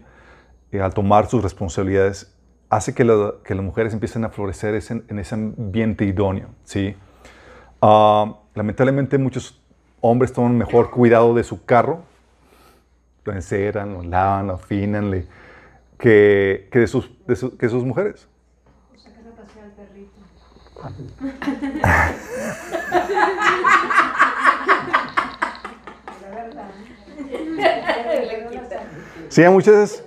eh, 0.72 0.82
al 0.82 0.94
tomar 0.94 1.28
sus 1.28 1.44
responsabilidades, 1.44 2.36
hace 2.70 2.94
que, 2.94 3.04
la, 3.04 3.34
que, 3.44 3.56
las 3.56 3.64
mujeres 3.64 3.94
empiecen 3.94 4.26
a 4.26 4.30
florecer 4.30 4.76
ese, 4.76 5.04
en 5.08 5.20
ese 5.20 5.36
ambiente 5.36 6.06
idóneo. 6.06 6.50
¿sí? 6.64 6.96
Uh, 7.82 8.34
lamentablemente 8.56 9.18
muchos 9.18 9.62
hombres 10.02 10.34
toman 10.34 10.58
mejor 10.58 10.92
cuidado 10.92 11.34
de 11.34 11.44
su 11.44 11.66
carro, 11.66 12.04
lo 13.24 13.34
enceran, 13.34 13.94
lo 13.94 14.04
lavan, 14.04 14.48
lo 14.48 14.54
afinan, 14.54 15.12
le, 15.12 15.28
que, 15.98 16.70
que, 16.72 16.80
de 16.80 16.88
sus, 16.88 17.12
de 17.28 17.36
su, 17.36 17.58
que 17.58 17.70
sus 17.70 17.84
mujeres. 17.84 18.28
Sacas 18.96 19.26
a 19.26 19.32
pasear 19.36 19.66
al 19.66 19.72
perrito. 19.72 20.20
La 26.22 26.30
verdad. 26.30 26.72
Sí, 29.40 29.48
muchas 29.48 29.74
veces 29.74 30.06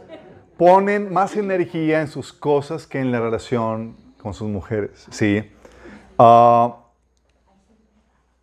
ponen 0.58 1.10
más 1.10 1.34
energía 1.36 2.02
en 2.02 2.08
sus 2.08 2.34
cosas 2.34 2.86
que 2.86 3.00
en 3.00 3.10
la 3.10 3.18
relación 3.18 3.96
con 4.20 4.34
sus 4.34 4.46
mujeres. 4.46 5.06
Sí. 5.10 5.50
Uh, 6.18 6.72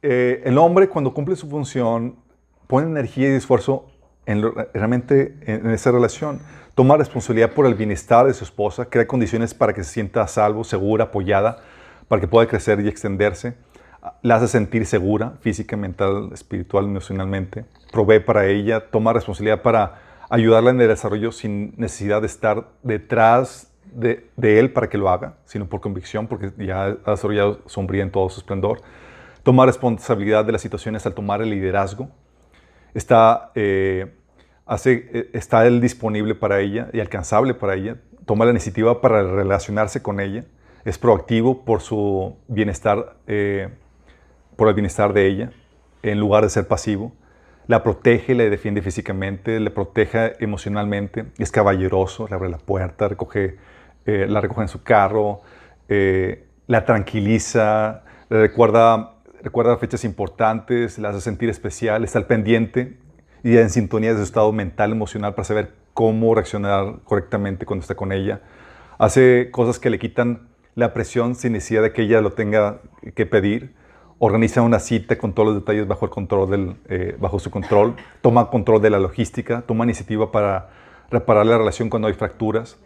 eh, 0.01 0.41
el 0.45 0.57
hombre 0.57 0.89
cuando 0.89 1.13
cumple 1.13 1.35
su 1.35 1.47
función 1.47 2.15
pone 2.65 2.87
energía 2.87 3.29
y 3.29 3.33
esfuerzo 3.33 3.85
realmente 4.25 5.37
en, 5.41 5.67
en, 5.67 5.69
esa 5.69 5.91
relación. 5.91 6.39
Toma 6.73 6.97
responsabilidad 6.97 7.51
por 7.51 7.67
el 7.67 7.75
bienestar 7.75 8.25
de 8.25 8.33
su 8.33 8.43
esposa, 8.43 8.85
crea 8.85 9.05
condiciones 9.05 9.53
para 9.53 9.73
que 9.73 9.83
se 9.83 9.91
sienta 9.91 10.23
a 10.23 10.27
salvo, 10.27 10.63
segura, 10.63 11.03
apoyada, 11.03 11.59
para 12.07 12.19
que 12.19 12.27
pueda 12.27 12.47
crecer 12.47 12.79
y 12.79 12.87
extenderse. 12.87 13.53
La 14.23 14.37
hace 14.37 14.47
sentir 14.47 14.87
segura, 14.87 15.33
física, 15.41 15.77
mental, 15.77 16.31
espiritual, 16.33 16.85
emocionalmente. 16.85 17.65
Provee 17.91 18.21
para 18.21 18.47
ella, 18.47 18.89
toma 18.89 19.13
responsabilidad 19.13 19.61
para 19.61 20.08
ayudarla 20.29 20.69
en 20.69 20.79
el 20.81 20.87
desarrollo 20.87 21.31
sin 21.31 21.73
necesidad 21.77 22.21
de 22.21 22.27
estar 22.27 22.69
detrás 22.83 23.69
de, 23.91 24.29
él 24.37 24.71
para 24.71 24.87
que 24.87 24.97
lo 24.97 25.09
haga, 25.09 25.35
sino 25.45 25.67
por 25.67 25.81
convicción, 25.81 26.27
porque 26.27 26.51
ya 26.57 26.83
ha 26.83 27.11
desarrollado 27.11 27.61
sombría 27.65 28.03
en 28.03 28.11
todo 28.11 28.29
su 28.29 28.39
esplendor. 28.39 28.81
Toma 29.43 29.65
responsabilidad 29.65 30.45
de 30.45 30.51
las 30.51 30.61
situaciones 30.61 31.05
al 31.05 31.13
tomar 31.13 31.41
el 31.41 31.49
liderazgo. 31.49 32.09
Está, 32.93 33.51
eh, 33.55 34.13
hace, 34.65 35.09
eh, 35.11 35.29
está 35.33 35.65
él 35.65 35.81
disponible 35.81 36.35
para 36.35 36.59
ella 36.59 36.89
y 36.93 36.99
alcanzable 36.99 37.53
para 37.53 37.75
ella. 37.75 37.97
Toma 38.25 38.45
la 38.45 38.51
iniciativa 38.51 39.01
para 39.01 39.23
relacionarse 39.23 40.03
con 40.03 40.19
ella. 40.19 40.45
Es 40.85 40.97
proactivo 40.97 41.65
por 41.65 41.81
su 41.81 42.37
bienestar, 42.47 43.17
eh, 43.27 43.69
por 44.55 44.67
el 44.67 44.75
bienestar 44.75 45.13
de 45.13 45.27
ella, 45.27 45.51
en 46.03 46.19
lugar 46.19 46.43
de 46.43 46.49
ser 46.49 46.67
pasivo. 46.67 47.13
La 47.69 47.83
protege, 47.83 48.33
le 48.33 48.49
defiende 48.49 48.81
físicamente, 48.81 49.59
le 49.59 49.69
protege 49.69 50.33
emocionalmente. 50.43 51.25
Es 51.37 51.51
caballeroso, 51.51 52.27
le 52.27 52.33
abre 52.33 52.49
la 52.49 52.57
puerta, 52.57 53.07
recoge, 53.07 53.57
la 54.05 54.41
recoge 54.41 54.63
en 54.63 54.67
su 54.67 54.81
carro, 54.81 55.41
la 55.87 56.85
tranquiliza, 56.85 58.01
le 58.27 58.41
recuerda 58.41 59.19
recuerda 59.41 59.77
fechas 59.77 60.03
importantes, 60.03 60.97
las 60.97 61.15
hace 61.15 61.23
sentir 61.23 61.49
especial, 61.49 62.03
está 62.03 62.19
al 62.19 62.25
pendiente 62.25 62.97
y 63.43 63.57
en 63.57 63.69
sintonía 63.69 64.11
de 64.11 64.17
su 64.17 64.23
estado 64.23 64.51
mental, 64.51 64.91
emocional 64.91 65.33
para 65.33 65.45
saber 65.45 65.73
cómo 65.93 66.33
reaccionar 66.33 67.01
correctamente 67.03 67.65
cuando 67.65 67.83
está 67.83 67.95
con 67.95 68.11
ella. 68.11 68.41
Hace 68.97 69.49
cosas 69.51 69.79
que 69.79 69.89
le 69.89 69.99
quitan 69.99 70.49
la 70.75 70.93
presión 70.93 71.35
sin 71.35 71.53
necesidad 71.53 71.83
de 71.83 71.93
que 71.93 72.01
ella 72.01 72.21
lo 72.21 72.31
tenga 72.31 72.81
que 73.15 73.25
pedir. 73.25 73.73
Organiza 74.21 74.61
una 74.61 74.79
cita 74.79 75.17
con 75.17 75.31
todos 75.31 75.47
los 75.47 75.55
detalles 75.55 75.87
bajo, 75.87 76.05
el 76.05 76.11
control 76.11 76.75
eh, 76.89 77.15
bajo 77.17 77.39
su 77.39 77.49
control. 77.49 77.95
Toma 78.21 78.49
control 78.49 78.81
de 78.81 78.89
la 78.89 78.99
logística. 78.99 79.61
Toma 79.61 79.85
iniciativa 79.85 80.29
para 80.29 80.71
reparar 81.09 81.45
la 81.45 81.57
relación 81.57 81.89
cuando 81.89 82.09
hay 82.09 82.13
fracturas. 82.13 82.77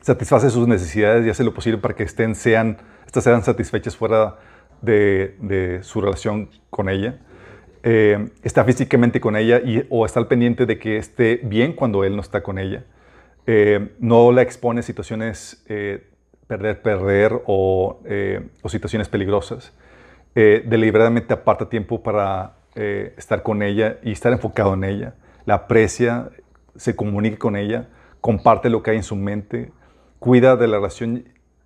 Satisface 0.00 0.48
sus 0.48 0.66
necesidades 0.66 1.26
y 1.26 1.28
hace 1.28 1.44
lo 1.44 1.52
posible 1.52 1.78
para 1.78 1.94
que 1.94 2.04
estén, 2.04 2.34
sean, 2.34 2.78
estas 3.06 3.24
sean 3.24 3.42
satisfechas 3.42 3.94
fuera 3.94 4.38
de, 4.80 5.80
su 5.82 6.00
relación 6.00 6.48
con 6.70 6.88
ella. 6.88 7.18
Eh, 7.82 8.30
está 8.42 8.64
físicamente 8.64 9.20
con 9.20 9.36
ella 9.36 9.60
o 9.90 10.06
está 10.06 10.18
al 10.18 10.28
pendiente 10.28 10.64
de 10.64 10.78
que 10.78 10.96
esté 10.96 11.42
bien 11.44 11.74
cuando 11.74 12.04
él 12.04 12.16
no 12.16 12.22
está 12.22 12.42
con 12.42 12.58
ella. 12.58 12.86
Eh, 13.46 13.94
no 13.98 14.32
la 14.32 14.40
expone 14.40 14.80
a 14.80 14.82
situaciones 14.82 15.62
perder, 16.46 16.80
perder 16.80 17.42
o, 17.44 18.00
o, 18.62 18.68
situaciones 18.70 19.10
peligrosas. 19.10 19.74
Deliberadamente 20.34 21.34
aparta 21.34 21.68
tiempo 21.68 22.02
para 22.02 22.54
estar 22.74 23.42
con 23.42 23.62
ella 23.62 23.98
y 24.02 24.12
estar 24.12 24.32
enfocado 24.32 24.74
en 24.74 24.84
ella. 24.84 25.14
La 25.44 25.54
aprecia, 25.54 26.30
se 26.76 26.94
comunica 26.94 27.38
con 27.38 27.56
ella, 27.56 27.88
comparte 28.20 28.70
lo 28.70 28.82
que 28.82 28.92
hay 28.92 28.98
en 28.98 29.02
su 29.02 29.16
mente, 29.16 29.72
cuida 30.18 30.56
de 30.56 30.68
la 30.68 30.76
relación 30.76 31.24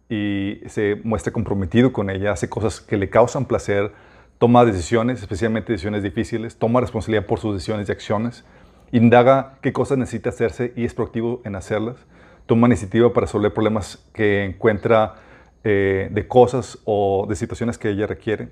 y 0.08 0.60
se 0.66 1.00
muestra 1.02 1.32
comprometido 1.32 1.92
con 1.92 2.10
ella, 2.10 2.32
hace 2.32 2.48
cosas 2.48 2.80
que 2.80 2.96
le 2.96 3.10
causan 3.10 3.44
placer, 3.46 3.92
toma 4.38 4.64
decisiones, 4.64 5.20
especialmente 5.20 5.72
decisiones 5.72 6.02
difíciles, 6.02 6.56
toma 6.56 6.80
responsabilidad 6.80 7.26
por 7.26 7.38
sus 7.38 7.54
decisiones 7.54 7.88
y 7.88 7.92
acciones, 7.92 8.44
indaga 8.92 9.58
qué 9.60 9.72
cosas 9.72 9.98
necesita 9.98 10.30
hacerse 10.30 10.72
y 10.76 10.84
es 10.84 10.94
proactivo 10.94 11.40
en 11.44 11.56
hacerlas, 11.56 11.96
toma 12.46 12.66
iniciativa 12.66 13.12
para 13.12 13.26
resolver 13.26 13.52
problemas 13.52 14.06
que 14.12 14.44
encuentra 14.44 15.16
eh, 15.64 16.08
de 16.10 16.28
cosas 16.28 16.78
o 16.84 17.26
de 17.28 17.36
situaciones 17.36 17.78
que 17.78 17.90
ella 17.90 18.06
requiere, 18.06 18.50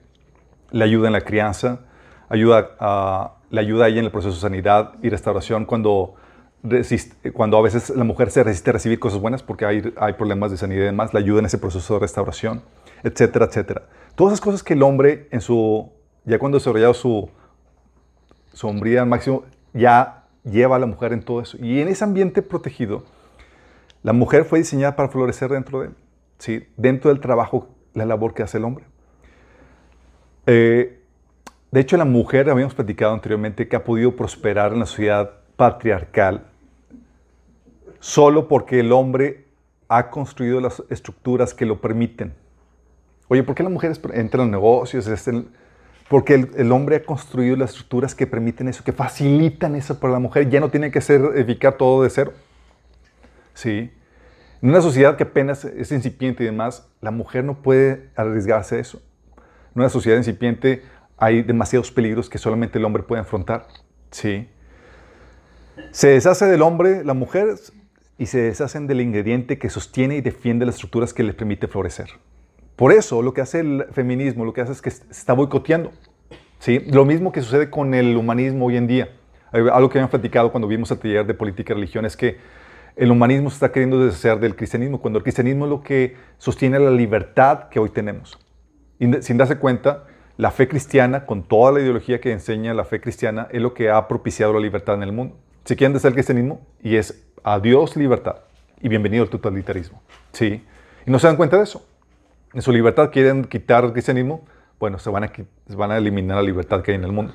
le 0.71 0.85
ayuda 0.85 1.09
en 1.09 1.13
la 1.13 1.21
crianza, 1.21 1.81
ayuda 2.29 3.37
le 3.51 3.61
ayuda 3.61 3.85
a 3.85 3.89
ella 3.89 3.99
en 3.99 4.07
el 4.07 4.11
proceso 4.11 4.35
de 4.35 4.41
sanidad 4.41 4.95
y 5.03 5.11
restauración 5.11 5.67
cuando 5.67 6.15
cuando 7.35 7.59
a 7.59 7.63
veces 7.63 7.91
la 7.91 8.05
mujer 8.05 8.31
se 8.31 8.45
resiste 8.45 8.71
a 8.71 8.75
recibir 8.75 9.01
cosas 9.01 9.21
buenas 9.21 9.43
porque 9.43 9.67
hay, 9.67 9.93
hay 9.97 10.13
problemas 10.13 10.53
de 10.53 10.57
sanidad 10.57 10.83
y 10.83 10.87
demás, 10.87 11.13
la 11.13 11.19
ayuda 11.19 11.41
en 11.41 11.47
ese 11.47 11.59
proceso 11.59 11.95
de 11.95 12.01
restauración, 12.01 12.63
etcétera, 13.03 13.47
etcétera. 13.47 13.83
Todas 14.15 14.35
esas 14.35 14.45
cosas 14.45 14.63
que 14.63 14.75
el 14.75 14.83
hombre, 14.83 15.27
en 15.33 15.41
su, 15.41 15.91
ya 16.25 16.39
cuando 16.39 16.57
ha 16.57 16.61
desarrollado 16.61 16.95
su 16.95 17.29
sombría 18.53 19.03
al 19.03 19.09
máximo, 19.09 19.45
ya 19.73 20.27
lleva 20.45 20.77
a 20.77 20.79
la 20.79 20.87
mujer 20.87 21.13
en 21.13 21.23
todo 21.23 21.41
eso. 21.41 21.57
Y 21.61 21.81
en 21.81 21.89
ese 21.89 22.05
ambiente 22.05 22.43
protegido, 22.43 23.05
la 24.05 24.13
mujer 24.13 24.45
fue 24.45 24.61
diseñada 24.61 24.95
para 24.95 25.09
florecer 25.09 25.51
dentro 25.51 25.81
de 25.81 25.87
él, 25.89 25.95
¿sí? 26.43 26.67
dentro 26.77 27.11
del 27.11 27.21
trabajo, 27.21 27.69
la 27.95 28.05
labor 28.05 28.35
que 28.35 28.43
hace 28.43 28.59
el 28.59 28.65
hombre. 28.65 28.85
Eh, 30.47 31.01
de 31.71 31.81
hecho, 31.81 31.97
la 31.97 32.05
mujer, 32.05 32.51
habíamos 32.51 32.75
platicado 32.75 33.15
anteriormente, 33.15 33.69
que 33.69 33.77
ha 33.77 33.85
podido 33.85 34.17
prosperar 34.17 34.73
en 34.73 34.81
la 34.81 34.87
sociedad 34.87 35.31
patriarcal 35.57 36.47
solo 38.01 38.49
porque 38.49 38.81
el 38.81 38.91
hombre 38.91 39.47
ha 39.87 40.11
construido 40.11 40.61
las 40.61 40.83
estructuras 40.91 41.55
que 41.55 41.65
lo 41.65 41.81
permiten. 41.81 42.35
Oye, 43.29 43.45
¿por 43.45 43.55
qué 43.55 43.63
las 43.63 43.71
mujeres 43.71 44.01
entran 44.13 44.47
en 44.47 44.51
negocios? 44.51 45.09
Porque 46.09 46.35
el, 46.57 46.73
hombre 46.73 46.97
ha 46.97 47.05
construido 47.05 47.55
las 47.55 47.71
estructuras 47.71 48.17
que 48.17 48.27
permiten 48.27 48.67
eso, 48.67 48.83
que 48.83 48.93
facilitan 48.93 49.77
eso 49.77 50.01
para 50.01 50.15
la 50.15 50.19
mujer. 50.19 50.51
Ya 50.51 50.59
no 50.59 50.71
tiene 50.71 50.91
que 50.91 51.01
ser, 51.01 51.21
edificar 51.37 51.75
todo 51.77 52.03
de 52.03 52.11
cero. 52.11 52.33
Sí. 53.55 53.93
En 54.63 54.71
una 54.71 54.81
sociedad 54.81 55.17
que 55.17 55.25
apenas 55.25 55.65
es 55.65 55.91
incipiente 55.91 56.45
y 56.45 56.47
demás, 56.47 56.89
la 57.01 57.11
mujer 57.11 57.43
no 57.43 57.63
puede 57.63 58.11
arriesgarse 58.15 58.77
a 58.77 58.79
eso. 58.79 59.03
En 59.75 59.81
una 59.81 59.89
sociedad 59.89 60.17
incipiente 60.17 60.83
hay 61.17 61.43
demasiados 61.43 61.91
peligros 61.91 62.31
que 62.31 62.39
solamente 62.39 62.79
el 62.79 62.85
hombre 62.85 63.03
puede 63.03 63.23
afrontar. 63.23 63.67
Sí. 64.13 64.49
Se 65.91 66.09
deshace 66.09 66.47
del 66.47 66.63
hombre, 66.63 67.05
la 67.05 67.15
mujer 67.15 67.57
y 68.19 68.27
se 68.27 68.41
deshacen 68.41 68.87
del 68.87 69.01
ingrediente 69.01 69.59
que 69.59 69.69
sostiene 69.69 70.17
y 70.17 70.21
defiende 70.21 70.65
las 70.65 70.77
estructuras 70.77 71.13
que 71.13 71.25
les 71.25 71.35
permite 71.35 71.67
florecer. 71.67 72.11
Por 72.77 72.93
eso 72.93 73.21
lo 73.21 73.35
que 73.35 73.41
hace 73.41 73.61
el 73.61 73.87
feminismo, 73.91 74.45
lo 74.45 74.53
que 74.53 74.61
hace 74.61 74.73
es 74.73 74.81
que 74.81 74.93
se 74.93 75.11
está 75.11 75.33
boicoteando. 75.33 75.91
¿sí? 76.61 76.79
Lo 76.87 77.05
mismo 77.05 77.33
que 77.33 77.43
sucede 77.43 77.69
con 77.69 77.95
el 77.95 78.17
humanismo 78.17 78.67
hoy 78.67 78.77
en 78.77 78.87
día. 78.87 79.09
Algo 79.51 79.89
que 79.89 79.99
habíamos 79.99 80.11
platicado 80.11 80.53
cuando 80.53 80.69
vimos 80.69 80.89
el 80.93 80.99
taller 80.99 81.27
de 81.27 81.35
política 81.35 81.73
y 81.73 81.75
religión 81.75 82.07
es 82.07 82.17
que 82.17 82.39
el 82.97 83.11
humanismo 83.11 83.51
se 83.51 83.57
está 83.57 83.73
queriendo 83.73 84.05
deshacer 84.05 84.39
del 84.39 84.57
cristianismo, 84.57 85.01
cuando 85.01 85.19
el 85.19 85.23
cristianismo 85.23 85.65
es 85.65 85.71
lo 85.71 85.83
que 85.83 86.17
sostiene 86.39 86.79
la 86.79 86.91
libertad 86.91 87.69
que 87.69 87.79
hoy 87.79 87.91
tenemos. 87.91 88.39
Sin 89.21 89.39
darse 89.39 89.57
cuenta, 89.57 90.05
la 90.37 90.51
fe 90.51 90.69
cristiana, 90.69 91.27
con 91.27 91.43
toda 91.43 91.73
la 91.73 91.81
ideología 91.81 92.21
que 92.21 92.33
enseña 92.33 92.75
la 92.75 92.85
fe 92.85 93.01
cristiana, 93.01 93.49
es 93.51 93.61
lo 93.61 93.75
que 93.75 93.91
ha 93.91 94.09
propiciado 94.09 94.53
la 94.53 94.61
libertad 94.61 94.95
en 94.95 95.03
el 95.03 95.13
mundo. 95.13 95.37
Si 95.65 95.77
quieren 95.77 95.93
deshacer 95.93 96.11
el 96.11 96.15
cristianismo, 96.15 96.61
y 96.83 96.97
es 96.97 97.25
Adiós 97.45 97.97
libertad 97.97 98.37
y 98.81 98.89
bienvenido 98.89 99.25
al 99.25 99.31
totalitarismo. 99.31 100.01
¿Sí? 100.33 100.65
Y 101.05 101.11
no 101.11 101.19
se 101.19 101.27
dan 101.27 101.37
cuenta 101.37 101.57
de 101.57 101.65
eso. 101.65 101.85
En 102.55 102.63
su 102.63 102.71
libertad 102.71 103.11
quieren 103.11 103.45
quitar 103.45 103.85
el 103.85 103.93
cristianismo, 103.93 104.45
bueno, 104.79 104.99
se 104.99 105.11
van, 105.11 105.25
a, 105.25 105.33
van 105.77 105.91
a 105.91 105.97
eliminar 105.97 106.37
la 106.37 106.43
libertad 106.43 106.83
que 106.83 106.93
hay 106.93 106.99
en 106.99 107.05
el 107.05 107.13
mundo. 107.13 107.33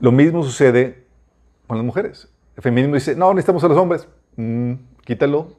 Lo 0.00 0.10
mismo 0.10 0.42
sucede 0.42 1.04
con 1.68 1.76
las 1.76 1.86
mujeres. 1.86 2.28
El 2.56 2.62
feminismo 2.62 2.96
dice, 2.96 3.14
no, 3.14 3.32
necesitamos 3.32 3.62
a 3.62 3.68
los 3.68 3.78
hombres. 3.78 4.08
Mm, 4.36 4.74
quítalo 5.04 5.56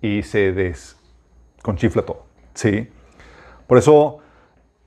y 0.00 0.22
se 0.22 0.52
desconchifla 0.52 2.02
todo. 2.02 2.24
¿Sí? 2.54 2.88
Por 3.66 3.78
eso 3.78 4.18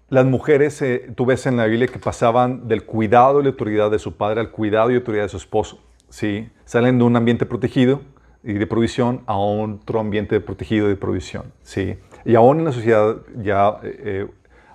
las 0.10 0.26
mujeres, 0.26 0.82
eh, 0.82 1.12
tú 1.16 1.26
ves 1.26 1.46
en 1.46 1.58
la 1.58 1.66
Biblia 1.66 1.88
que 1.88 2.00
pasaban 2.00 2.68
del 2.68 2.86
cuidado 2.86 3.40
y 3.40 3.44
la 3.44 3.50
autoridad 3.50 3.90
de 3.90 4.00
su 4.00 4.16
padre 4.18 4.42
al 4.42 4.52
cuidado 4.52 4.92
y 4.92 4.96
autoridad 4.96 5.24
de 5.24 5.30
su 5.30 5.38
esposo. 5.38 5.80
¿sí? 6.10 6.50
Salen 6.66 6.98
de 6.98 7.04
un 7.04 7.16
ambiente 7.16 7.46
protegido 7.46 8.02
y 8.44 8.54
de 8.54 8.68
provisión 8.68 9.24
a 9.26 9.38
otro 9.38 10.00
ambiente 10.00 10.40
protegido 10.42 10.88
y 10.88 10.90
de 10.90 10.96
provisión, 10.98 11.54
¿sí? 11.64 11.98
Y 12.26 12.36
aún 12.36 12.60
en 12.60 12.66
la 12.66 12.72
sociedad 12.74 13.18
ya 13.38 13.80
eh, 13.84 14.02
eh, 14.04 14.28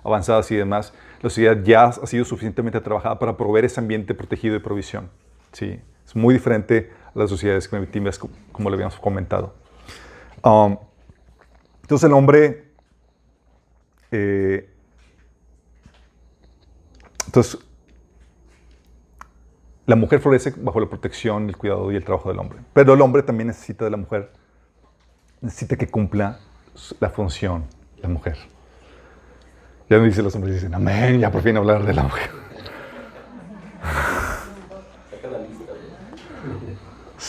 avanzada 0.03 0.41
y 0.49 0.55
demás, 0.55 0.93
la 1.21 1.29
sociedad 1.29 1.57
ya 1.63 1.85
ha 1.85 2.07
sido 2.07 2.25
suficientemente 2.25 2.81
trabajada 2.81 3.19
para 3.19 3.37
proveer 3.37 3.65
ese 3.65 3.79
ambiente 3.79 4.15
protegido 4.15 4.55
de 4.55 4.59
provisión, 4.59 5.09
¿sí? 5.51 5.79
Es 6.05 6.15
muy 6.15 6.33
diferente 6.33 6.91
las 7.19 7.29
sociedades 7.29 7.67
primitivas, 7.67 8.19
como 8.51 8.69
le 8.69 8.75
habíamos 8.75 8.97
comentado. 8.99 9.53
Um, 10.43 10.77
entonces 11.81 12.07
el 12.07 12.13
hombre... 12.13 12.65
Eh, 14.11 14.67
entonces, 17.27 17.59
la 19.85 19.95
mujer 19.95 20.19
florece 20.19 20.53
bajo 20.57 20.79
la 20.79 20.87
protección, 20.87 21.49
el 21.49 21.57
cuidado 21.57 21.91
y 21.91 21.95
el 21.95 22.03
trabajo 22.03 22.29
del 22.29 22.39
hombre. 22.39 22.59
Pero 22.73 22.93
el 22.93 23.01
hombre 23.01 23.23
también 23.23 23.47
necesita 23.47 23.85
de 23.85 23.91
la 23.91 23.97
mujer. 23.97 24.31
Necesita 25.41 25.75
que 25.75 25.87
cumpla 25.87 26.39
la 26.99 27.09
función, 27.09 27.65
la 28.01 28.09
mujer. 28.09 28.37
Ya 29.89 29.97
me 29.97 30.05
dicen 30.05 30.23
los 30.23 30.35
hombres, 30.35 30.55
dicen, 30.55 30.73
amén, 30.75 31.19
ya 31.19 31.31
por 31.31 31.41
fin 31.41 31.57
hablar 31.57 31.83
de 31.83 31.93
la 31.93 32.03
mujer. 32.03 32.29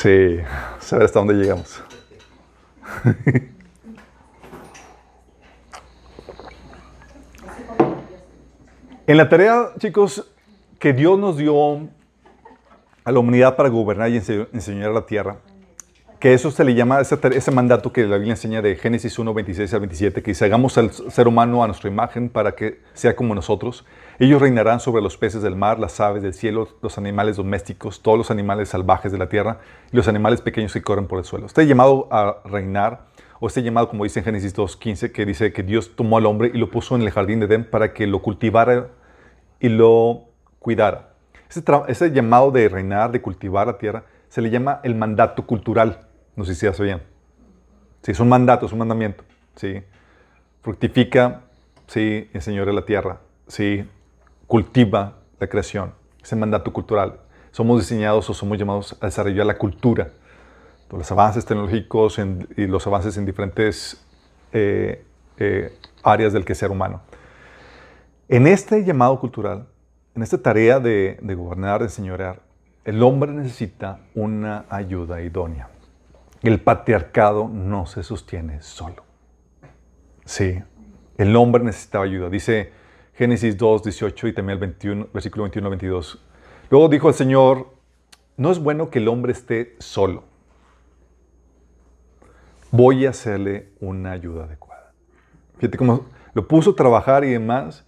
Sí, 0.00 0.38
saber 0.80 1.04
hasta 1.04 1.18
dónde 1.18 1.34
llegamos. 1.34 1.82
En 9.06 9.16
la 9.16 9.28
tarea, 9.28 9.70
chicos, 9.78 10.30
que 10.78 10.92
Dios 10.92 11.18
nos 11.18 11.36
dio 11.36 11.88
a 13.04 13.12
la 13.12 13.18
humanidad 13.18 13.56
para 13.56 13.68
gobernar 13.68 14.10
y 14.10 14.18
ense- 14.18 14.48
enseñar 14.52 14.90
la 14.92 15.06
tierra. 15.06 15.38
Que 16.20 16.34
eso 16.34 16.50
se 16.50 16.64
le 16.64 16.74
llama, 16.74 17.00
ese, 17.00 17.18
ese 17.34 17.50
mandato 17.50 17.92
que 17.92 18.06
la 18.06 18.16
Biblia 18.16 18.34
enseña 18.34 18.60
de 18.60 18.76
Génesis 18.76 19.18
1, 19.18 19.32
26 19.32 19.72
al 19.74 19.80
27, 19.80 20.22
que 20.22 20.30
dice, 20.32 20.44
hagamos 20.44 20.76
al 20.76 20.92
ser 20.92 21.26
humano 21.26 21.64
a 21.64 21.66
nuestra 21.66 21.88
imagen 21.88 22.28
para 22.28 22.52
que 22.52 22.80
sea 22.92 23.16
como 23.16 23.34
nosotros. 23.34 23.86
Ellos 24.20 24.42
reinarán 24.42 24.80
sobre 24.80 25.02
los 25.02 25.16
peces 25.16 25.40
del 25.40 25.56
mar, 25.56 25.78
las 25.78 25.98
aves 25.98 26.22
del 26.22 26.34
cielo, 26.34 26.68
los 26.82 26.98
animales 26.98 27.36
domésticos, 27.38 28.02
todos 28.02 28.18
los 28.18 28.30
animales 28.30 28.68
salvajes 28.68 29.10
de 29.12 29.16
la 29.16 29.30
tierra 29.30 29.60
y 29.90 29.96
los 29.96 30.08
animales 30.08 30.42
pequeños 30.42 30.74
que 30.74 30.82
corren 30.82 31.06
por 31.06 31.18
el 31.18 31.24
suelo. 31.24 31.46
Este 31.46 31.66
llamado 31.66 32.06
a 32.10 32.36
reinar, 32.44 33.06
o 33.40 33.46
este 33.46 33.62
llamado, 33.62 33.88
como 33.88 34.04
dice 34.04 34.18
en 34.18 34.26
Génesis 34.26 34.52
2, 34.52 34.76
15, 34.76 35.10
que 35.10 35.24
dice 35.24 35.54
que 35.54 35.62
Dios 35.62 35.96
tomó 35.96 36.18
al 36.18 36.26
hombre 36.26 36.50
y 36.52 36.58
lo 36.58 36.70
puso 36.70 36.96
en 36.96 37.00
el 37.00 37.10
jardín 37.10 37.40
de 37.40 37.46
Edén 37.46 37.64
para 37.64 37.94
que 37.94 38.06
lo 38.06 38.20
cultivara 38.20 38.88
y 39.58 39.70
lo 39.70 40.24
cuidara. 40.58 41.14
Ese, 41.88 42.12
llamado 42.12 42.50
de 42.50 42.68
reinar, 42.68 43.12
de 43.12 43.22
cultivar 43.22 43.68
la 43.68 43.78
tierra, 43.78 44.04
se 44.28 44.42
le 44.42 44.50
llama 44.50 44.80
el 44.82 44.96
mandato 44.96 45.46
cultural. 45.46 46.08
No 46.36 46.44
sé 46.44 46.54
si 46.54 46.66
ya 46.66 46.74
sabían. 46.74 47.00
Sí, 48.02 48.10
es 48.10 48.20
un 48.20 48.28
mandato, 48.28 48.66
es 48.66 48.72
un 48.72 48.80
mandamiento. 48.80 49.24
Sí. 49.54 49.82
Fructifica, 50.60 51.40
sí, 51.86 52.28
enseñorea 52.34 52.74
la 52.74 52.84
tierra. 52.84 53.20
Sí. 53.48 53.88
Cultiva 54.50 55.12
la 55.38 55.46
creación. 55.46 55.94
Es 56.20 56.32
el 56.32 56.40
mandato 56.40 56.72
cultural. 56.72 57.20
Somos 57.52 57.78
diseñados 57.78 58.28
o 58.28 58.34
somos 58.34 58.58
llamados 58.58 58.98
a 59.00 59.06
desarrollar 59.06 59.46
la 59.46 59.56
cultura. 59.56 60.10
Los 60.90 61.08
avances 61.12 61.44
tecnológicos 61.44 62.18
y 62.56 62.66
los 62.66 62.84
avances 62.84 63.16
en 63.16 63.26
diferentes 63.26 64.04
eh, 64.52 65.04
eh, 65.38 65.72
áreas 66.02 66.32
del 66.32 66.44
quehacer 66.44 66.72
humano. 66.72 67.00
En 68.28 68.48
este 68.48 68.84
llamado 68.84 69.20
cultural, 69.20 69.68
en 70.16 70.24
esta 70.24 70.38
tarea 70.38 70.80
de, 70.80 71.20
de 71.22 71.34
gobernar, 71.36 71.80
de 71.80 71.88
señorear, 71.88 72.40
el 72.84 73.04
hombre 73.04 73.30
necesita 73.30 74.00
una 74.16 74.64
ayuda 74.68 75.22
idónea. 75.22 75.68
El 76.42 76.60
patriarcado 76.60 77.48
no 77.48 77.86
se 77.86 78.02
sostiene 78.02 78.62
solo. 78.62 79.04
Sí, 80.24 80.60
el 81.18 81.36
hombre 81.36 81.62
necesitaba 81.62 82.04
ayuda. 82.04 82.28
Dice 82.28 82.79
Génesis 83.20 83.54
2, 83.58 83.82
18 83.82 84.28
y 84.28 84.32
también 84.32 84.54
el 84.54 84.60
21, 84.60 85.08
versículo 85.12 85.42
21 85.42 85.66
al 85.66 85.70
22. 85.72 86.24
Luego 86.70 86.88
dijo 86.88 87.08
el 87.08 87.14
Señor, 87.14 87.66
no 88.38 88.50
es 88.50 88.58
bueno 88.58 88.88
que 88.88 88.98
el 88.98 89.08
hombre 89.08 89.32
esté 89.32 89.76
solo. 89.78 90.24
Voy 92.70 93.04
a 93.04 93.10
hacerle 93.10 93.72
una 93.78 94.12
ayuda 94.12 94.44
adecuada. 94.44 94.94
Fíjate 95.58 95.76
cómo 95.76 96.06
lo 96.32 96.48
puso 96.48 96.70
a 96.70 96.74
trabajar 96.74 97.24
y 97.24 97.32
demás. 97.32 97.84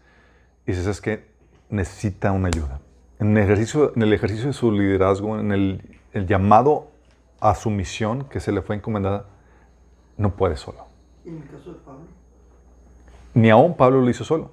Y 0.67 0.73
dices, 0.73 0.87
es 0.87 1.01
que 1.01 1.25
necesita 1.71 2.31
una 2.31 2.49
ayuda. 2.49 2.83
En 3.19 3.35
el 3.35 3.43
ejercicio, 3.43 3.95
en 3.97 4.03
el 4.03 4.13
ejercicio 4.13 4.49
de 4.49 4.53
su 4.53 4.71
liderazgo, 4.71 5.41
en 5.41 5.51
el, 5.51 5.99
el 6.13 6.27
llamado 6.27 6.91
a 7.41 7.55
su 7.55 7.71
misión 7.71 8.25
que 8.25 8.39
se 8.39 8.53
le 8.53 8.61
fue 8.61 8.77
encomendada, 8.77 9.25
no 10.19 10.37
puede 10.37 10.59
solo. 10.59 10.85
¿Y 11.25 11.31
en 11.31 11.37
el 11.39 11.49
caso 11.49 11.73
de 11.73 11.79
Pablo? 11.79 12.03
Ni 13.33 13.49
aún 13.49 13.75
Pablo 13.79 14.03
lo 14.03 14.11
hizo 14.11 14.25
solo. 14.25 14.51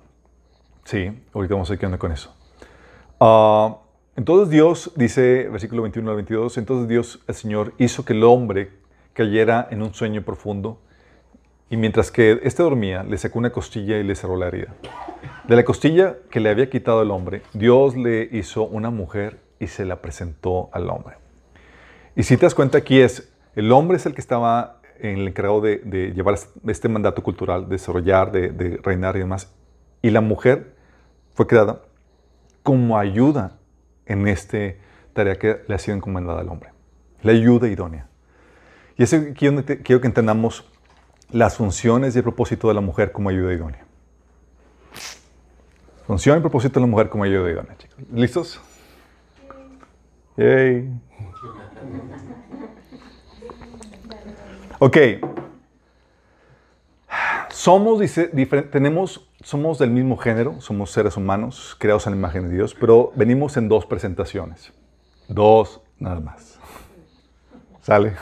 Sí, 0.89 1.11
ahorita 1.35 1.53
vamos 1.53 1.69
a 1.69 1.73
ver 1.73 1.79
qué 1.79 1.85
onda 1.85 1.99
con 1.99 2.11
eso. 2.11 2.35
Ah, 3.19 3.77
entonces 4.15 4.49
Dios, 4.49 4.91
dice 4.95 5.47
versículo 5.47 5.83
21 5.83 6.09
al 6.09 6.15
22, 6.15 6.57
entonces 6.57 6.87
Dios, 6.87 7.19
el 7.27 7.35
Señor, 7.35 7.73
hizo 7.77 8.03
que 8.05 8.13
el 8.13 8.23
hombre 8.23 8.71
cayera 9.13 9.67
en 9.69 9.83
un 9.83 9.93
sueño 9.93 10.23
profundo 10.23 10.81
y 11.69 11.77
mientras 11.77 12.09
que 12.09 12.39
éste 12.41 12.63
dormía, 12.63 13.03
le 13.03 13.19
sacó 13.19 13.37
una 13.37 13.51
costilla 13.51 13.99
y 13.99 14.03
le 14.03 14.15
cerró 14.15 14.35
la 14.35 14.47
herida. 14.47 14.73
De 15.47 15.55
la 15.55 15.63
costilla 15.63 16.15
que 16.31 16.39
le 16.39 16.49
había 16.49 16.71
quitado 16.71 17.03
el 17.03 17.11
hombre, 17.11 17.43
Dios 17.53 17.95
le 17.95 18.27
hizo 18.31 18.63
una 18.63 18.89
mujer 18.89 19.41
y 19.59 19.67
se 19.67 19.85
la 19.85 20.01
presentó 20.01 20.71
al 20.71 20.89
hombre. 20.89 21.17
Y 22.15 22.23
si 22.23 22.35
te 22.35 22.47
das 22.47 22.55
cuenta 22.55 22.79
aquí 22.79 22.99
es, 22.99 23.31
el 23.53 23.71
hombre 23.71 23.97
es 23.97 24.07
el 24.07 24.15
que 24.15 24.21
estaba 24.21 24.81
en 24.99 25.19
el 25.19 25.27
encargado 25.27 25.61
de, 25.61 25.77
de 25.85 26.13
llevar 26.13 26.39
este 26.65 26.89
mandato 26.89 27.21
cultural, 27.21 27.65
de 27.65 27.75
desarrollar, 27.75 28.31
de, 28.31 28.49
de 28.49 28.77
reinar 28.77 29.15
y 29.17 29.19
demás. 29.19 29.53
Y 30.01 30.09
la 30.09 30.21
mujer 30.21 30.78
fue 31.39 31.47
creada 31.47 31.79
como 32.63 32.97
ayuda 32.97 33.53
en 34.05 34.27
esta 34.27 34.57
tarea 35.13 35.39
que 35.39 35.63
le 35.69 35.73
ha 35.73 35.77
sido 35.77 35.95
encomendada 35.95 36.41
al 36.41 36.49
hombre. 36.49 36.71
La 37.23 37.31
ayuda 37.31 37.69
idónea. 37.69 38.07
Y 38.97 39.03
es 39.03 39.13
aquí 39.13 39.45
donde 39.45 39.63
te- 39.63 39.81
quiero 39.81 40.01
que 40.01 40.07
entendamos 40.07 40.69
las 41.31 41.55
funciones 41.55 42.13
y 42.13 42.17
el 42.17 42.23
propósito 42.23 42.67
de 42.67 42.73
la 42.73 42.81
mujer 42.81 43.13
como 43.13 43.29
ayuda 43.29 43.53
idónea. 43.53 43.85
Función 46.05 46.39
y 46.39 46.41
propósito 46.41 46.81
de 46.81 46.85
la 46.85 46.91
mujer 46.91 47.07
como 47.07 47.23
ayuda 47.23 47.49
idónea, 47.49 47.77
chicos. 47.77 47.97
¿Listos? 48.11 48.59
Yay. 50.35 50.89
Ok. 54.79 54.97
Somos, 57.49 58.01
dice, 58.01 58.27
tenemos, 58.73 59.28
somos 59.43 59.79
del 59.79 59.91
mismo 59.91 60.17
género, 60.17 60.59
somos 60.61 60.91
seres 60.91 61.15
humanos, 61.17 61.75
creados 61.79 62.07
a 62.07 62.09
la 62.09 62.15
imagen 62.15 62.49
de 62.49 62.55
Dios, 62.55 62.75
pero 62.75 63.11
venimos 63.15 63.57
en 63.57 63.69
dos 63.69 63.85
presentaciones. 63.85 64.73
Dos, 65.27 65.81
nada 65.97 66.19
más. 66.19 66.59
¿Sale? 67.81 68.13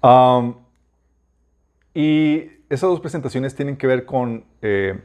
Am, 0.00 0.56
y 1.94 2.44
esas 2.68 2.88
dos 2.88 3.00
presentaciones 3.00 3.54
tienen 3.54 3.76
que 3.76 3.86
ver 3.86 4.04
con 4.06 4.44
eh, 4.62 5.00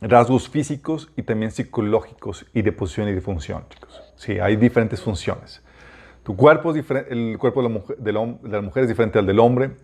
rasgos 0.00 0.48
físicos 0.48 1.10
y 1.16 1.22
también 1.22 1.50
psicológicos 1.50 2.46
y 2.54 2.62
de 2.62 2.72
posición 2.72 3.08
y 3.08 3.12
de 3.12 3.20
función, 3.20 3.64
chicos. 3.70 4.02
Sí, 4.16 4.38
hay 4.38 4.56
diferentes 4.56 5.00
funciones. 5.00 5.62
Tu 6.22 6.36
cuerpo 6.36 6.70
es 6.70 6.76
diferente, 6.76 7.12
el 7.12 7.38
cuerpo 7.38 7.62
de 7.62 7.68
la, 7.68 7.74
mujer, 7.74 7.96
de 7.96 8.12
la 8.12 8.62
mujer 8.62 8.82
es 8.82 8.88
diferente 8.88 9.18
al 9.18 9.26
del 9.26 9.38
hombre 9.38 9.76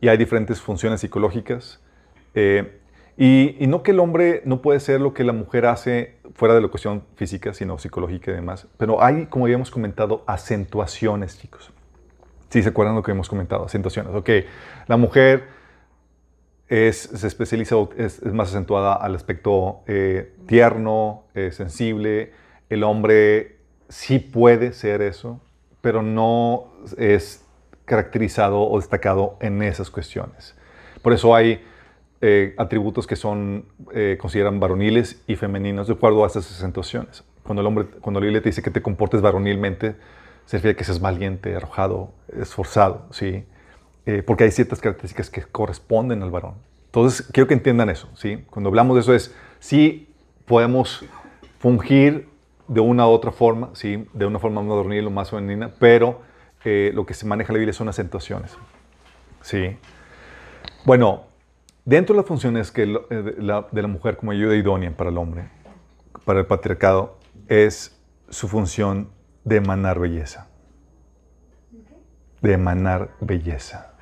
y 0.00 0.08
hay 0.08 0.16
diferentes 0.16 0.60
funciones 0.60 1.00
psicológicas. 1.00 1.80
Eh, 2.34 2.77
y, 3.20 3.56
y 3.58 3.66
no 3.66 3.82
que 3.82 3.90
el 3.90 3.98
hombre 3.98 4.42
no 4.44 4.62
puede 4.62 4.78
ser 4.78 5.00
lo 5.00 5.12
que 5.12 5.24
la 5.24 5.32
mujer 5.32 5.66
hace 5.66 6.18
fuera 6.34 6.54
de 6.54 6.60
la 6.60 6.68
cuestión 6.68 7.02
física, 7.16 7.52
sino 7.52 7.76
psicológica 7.76 8.30
y 8.30 8.34
demás. 8.34 8.68
Pero 8.76 9.02
hay, 9.02 9.26
como 9.26 9.46
habíamos 9.46 9.72
comentado, 9.72 10.22
acentuaciones, 10.28 11.36
chicos. 11.36 11.72
Sí, 12.48 12.62
¿se 12.62 12.68
acuerdan 12.68 12.94
lo 12.94 13.02
que 13.02 13.10
hemos 13.10 13.28
comentado? 13.28 13.64
Acentuaciones. 13.64 14.14
Ok, 14.14 14.30
la 14.86 14.96
mujer 14.96 15.48
es, 16.68 16.96
se 16.96 17.26
especializa, 17.26 17.74
es, 17.96 18.22
es 18.22 18.32
más 18.32 18.50
acentuada 18.50 18.94
al 18.94 19.16
aspecto 19.16 19.80
eh, 19.88 20.32
tierno, 20.46 21.24
eh, 21.34 21.50
sensible. 21.50 22.32
El 22.70 22.84
hombre 22.84 23.56
sí 23.88 24.20
puede 24.20 24.72
ser 24.72 25.02
eso, 25.02 25.40
pero 25.80 26.02
no 26.02 26.72
es 26.96 27.44
caracterizado 27.84 28.62
o 28.62 28.78
destacado 28.78 29.38
en 29.40 29.60
esas 29.62 29.90
cuestiones. 29.90 30.54
Por 31.02 31.12
eso 31.12 31.34
hay 31.34 31.64
eh, 32.20 32.54
atributos 32.58 33.06
que 33.06 33.16
son, 33.16 33.66
eh, 33.94 34.16
consideran 34.20 34.58
varoniles 34.58 35.22
y 35.26 35.36
femeninos 35.36 35.86
de 35.86 35.94
acuerdo 35.94 36.24
a 36.24 36.26
estas 36.26 36.50
acentuaciones. 36.50 37.24
Cuando 37.44 37.60
el 37.60 37.66
hombre, 37.66 37.86
cuando 38.00 38.20
la 38.20 38.24
Biblia 38.24 38.42
te 38.42 38.48
dice 38.48 38.62
que 38.62 38.70
te 38.70 38.82
comportes 38.82 39.20
varonilmente, 39.20 39.94
se 40.44 40.56
refiere 40.56 40.72
a 40.72 40.76
que 40.76 40.84
seas 40.84 41.00
valiente, 41.00 41.54
arrojado, 41.54 42.12
esforzado, 42.36 43.06
¿sí? 43.10 43.44
Eh, 44.06 44.22
porque 44.26 44.44
hay 44.44 44.50
ciertas 44.50 44.80
características 44.80 45.28
que 45.30 45.42
corresponden 45.42 46.22
al 46.22 46.30
varón. 46.30 46.54
Entonces, 46.86 47.26
quiero 47.30 47.46
que 47.46 47.54
entiendan 47.54 47.90
eso, 47.90 48.08
¿sí? 48.14 48.44
Cuando 48.48 48.68
hablamos 48.68 48.96
de 48.96 49.02
eso 49.02 49.14
es, 49.14 49.34
sí 49.60 50.08
podemos 50.46 51.04
fungir 51.58 52.28
de 52.66 52.80
una 52.80 53.06
u 53.06 53.10
otra 53.10 53.30
forma, 53.30 53.70
¿sí? 53.74 54.08
De 54.14 54.24
una 54.24 54.38
forma 54.38 54.62
más 54.62 54.74
varonil 54.74 55.06
o 55.06 55.10
más 55.10 55.30
femenina, 55.30 55.70
pero 55.78 56.22
eh, 56.64 56.90
lo 56.94 57.06
que 57.06 57.14
se 57.14 57.26
maneja 57.26 57.52
en 57.52 57.54
la 57.54 57.58
Biblia 57.58 57.74
son 57.74 57.88
acentuaciones, 57.88 58.56
¿sí? 59.42 59.76
Bueno, 60.84 61.24
dentro 61.88 62.14
de 62.14 62.18
las 62.20 62.26
funciones 62.28 62.70
que 62.70 62.84
lo- 62.84 63.06
eh, 63.10 63.22
de 63.22 63.42
la, 63.42 63.66
de 63.72 63.80
la 63.82 63.88
mujer 63.88 64.18
como 64.18 64.32
ayuda 64.32 64.54
idónea 64.54 64.90
para 64.94 65.08
el 65.10 65.16
hombre, 65.16 65.48
para 66.26 66.40
el 66.40 66.46
patriarcado, 66.46 67.16
es 67.48 67.98
su 68.28 68.46
función 68.46 69.08
de 69.44 69.56
emanar 69.56 69.98
belleza. 69.98 70.48
De 72.42 72.52
emanar 72.52 73.10
belleza. 73.20 73.94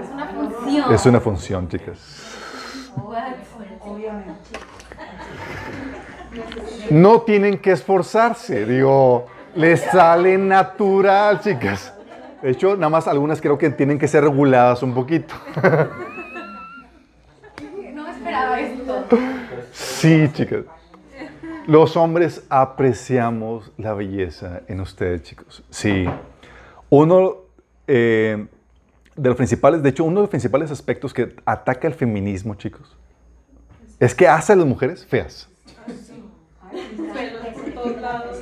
Es 0.00 0.10
una 0.10 0.26
función. 0.26 0.92
Es 0.94 1.06
una 1.06 1.20
función, 1.20 1.68
chicas. 1.68 2.24
No 6.90 7.20
tienen 7.22 7.58
que 7.58 7.72
esforzarse, 7.72 8.64
digo, 8.64 9.26
les 9.54 9.80
sale 9.82 10.38
natural, 10.38 11.40
chicas. 11.40 11.92
De 12.42 12.50
hecho, 12.50 12.74
nada 12.76 12.88
más 12.88 13.06
algunas 13.06 13.40
creo 13.40 13.58
que 13.58 13.68
tienen 13.70 13.98
que 13.98 14.08
ser 14.08 14.24
reguladas 14.24 14.82
un 14.82 14.94
poquito. 14.94 15.34
No 17.94 18.04
me 18.04 18.10
esperaba 18.12 18.60
esto. 18.60 19.06
Sí, 19.98 20.30
chicas. 20.32 20.64
Los 21.66 21.96
hombres 21.96 22.44
apreciamos 22.48 23.72
la 23.76 23.94
belleza 23.94 24.62
en 24.68 24.80
ustedes, 24.80 25.24
chicos. 25.24 25.64
Sí. 25.70 26.06
Uno 26.88 27.38
eh, 27.88 28.46
de 29.16 29.28
los 29.28 29.36
principales, 29.36 29.82
de 29.82 29.88
hecho, 29.88 30.04
uno 30.04 30.20
de 30.20 30.22
los 30.22 30.30
principales 30.30 30.70
aspectos 30.70 31.12
que 31.12 31.34
ataca 31.44 31.88
el 31.88 31.94
feminismo, 31.94 32.54
chicos, 32.54 32.96
es 33.98 34.14
que 34.14 34.28
hace 34.28 34.52
a 34.52 34.56
las 34.56 34.66
mujeres 34.66 35.04
feas. 35.04 35.48
Pelos 37.12 37.46
por 37.54 37.72
todos 37.74 38.00
lados. 38.00 38.38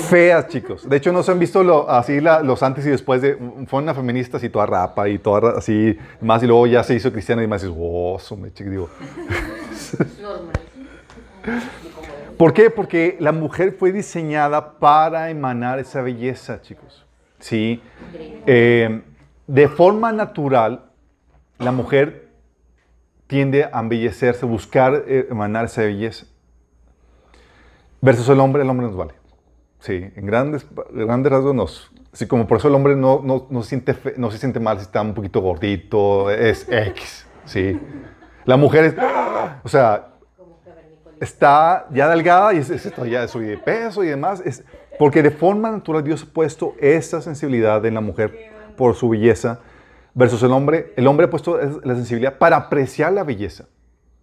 Feas, 0.00 0.48
chicos. 0.48 0.88
De 0.88 0.96
hecho, 0.96 1.12
no 1.12 1.22
se 1.22 1.32
han 1.32 1.38
visto 1.38 1.62
lo- 1.62 1.88
así 1.90 2.20
la- 2.20 2.42
los 2.42 2.62
antes 2.62 2.86
y 2.86 2.90
después 2.90 3.20
de. 3.22 3.36
Fue 3.66 3.82
una 3.82 3.94
feminista 3.94 4.36
así 4.38 4.48
toda 4.48 4.66
rapa 4.66 5.08
y 5.08 5.18
toda 5.18 5.58
así 5.58 5.98
más, 6.20 6.42
y 6.42 6.46
luego 6.46 6.66
ya 6.66 6.82
se 6.82 6.94
hizo 6.94 7.12
cristiana 7.12 7.42
y 7.42 7.46
más 7.46 7.62
dices, 7.62 7.76
wow, 7.76 8.18
su 8.18 8.36
meche", 8.36 8.64
digo. 8.64 8.88
Normal. 10.22 10.52
¿Por 12.36 12.52
qué? 12.52 12.70
Porque 12.70 13.16
la 13.20 13.32
mujer 13.32 13.72
fue 13.78 13.90
diseñada 13.92 14.78
para 14.78 15.30
emanar 15.30 15.78
esa 15.78 16.02
belleza, 16.02 16.60
chicos. 16.62 17.04
Sí. 17.40 17.82
Eh, 18.46 19.02
de 19.46 19.68
forma 19.68 20.12
natural, 20.12 20.84
la 21.58 21.72
mujer 21.72 22.28
tiende 23.26 23.64
a 23.64 23.80
embellecerse, 23.80 24.46
buscar 24.46 25.04
eh, 25.06 25.26
emanar 25.30 25.64
esa 25.64 25.82
belleza. 25.82 26.26
Versus 28.00 28.28
el 28.28 28.38
hombre, 28.38 28.62
el 28.62 28.70
hombre 28.70 28.86
nos 28.86 28.96
vale. 28.96 29.14
Sí, 29.80 30.10
en 30.14 30.26
grandes, 30.26 30.66
grandes 30.92 31.30
rasgos 31.32 31.54
nos. 31.54 31.90
Así 32.12 32.26
como 32.26 32.46
por 32.46 32.58
eso 32.58 32.68
el 32.68 32.74
hombre 32.74 32.96
no, 32.96 33.20
no, 33.22 33.46
no 33.50 33.62
se 33.62 33.68
siente 33.70 33.94
fe- 33.94 34.14
no 34.16 34.30
se 34.30 34.38
siente 34.38 34.58
mal 34.60 34.78
si 34.78 34.82
está 34.84 35.00
un 35.02 35.14
poquito 35.14 35.40
gordito, 35.40 36.30
es 36.30 36.66
X. 36.70 37.26
Sí. 37.44 37.78
La 38.44 38.56
mujer 38.56 38.84
es. 38.84 38.94
O 39.62 39.68
sea, 39.68 40.08
está 41.20 41.86
ya 41.92 42.08
delgada 42.08 42.54
y 42.54 42.58
es, 42.58 42.70
es 42.70 42.86
esto, 42.86 43.04
ya 43.06 43.26
subí 43.28 43.46
de 43.46 43.58
peso 43.58 44.02
y 44.04 44.08
demás. 44.08 44.42
Es, 44.44 44.64
porque 44.98 45.22
de 45.22 45.30
forma 45.30 45.70
natural 45.70 46.02
Dios 46.02 46.24
ha 46.28 46.32
puesto 46.32 46.74
esa 46.80 47.20
sensibilidad 47.22 47.84
en 47.86 47.94
la 47.94 48.00
mujer 48.00 48.50
por 48.76 48.94
su 48.94 49.08
belleza 49.10 49.60
versus 50.14 50.42
el 50.42 50.52
hombre. 50.52 50.92
El 50.96 51.06
hombre 51.06 51.26
ha 51.26 51.30
puesto 51.30 51.60
es- 51.60 51.84
la 51.84 51.94
sensibilidad 51.94 52.38
para 52.38 52.56
apreciar 52.56 53.12
la 53.12 53.22
belleza. 53.24 53.66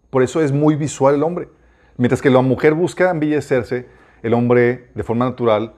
Por 0.09 0.23
eso 0.23 0.41
es 0.41 0.51
muy 0.51 0.75
visual 0.75 1.15
el 1.15 1.23
hombre. 1.23 1.49
Mientras 1.97 2.21
que 2.21 2.29
la 2.29 2.41
mujer 2.41 2.73
busca 2.73 3.09
embellecerse, 3.09 3.87
el 4.25 4.33
hombre 4.33 4.89
de 4.95 5.03
forma 5.03 5.25
natural, 5.25 5.73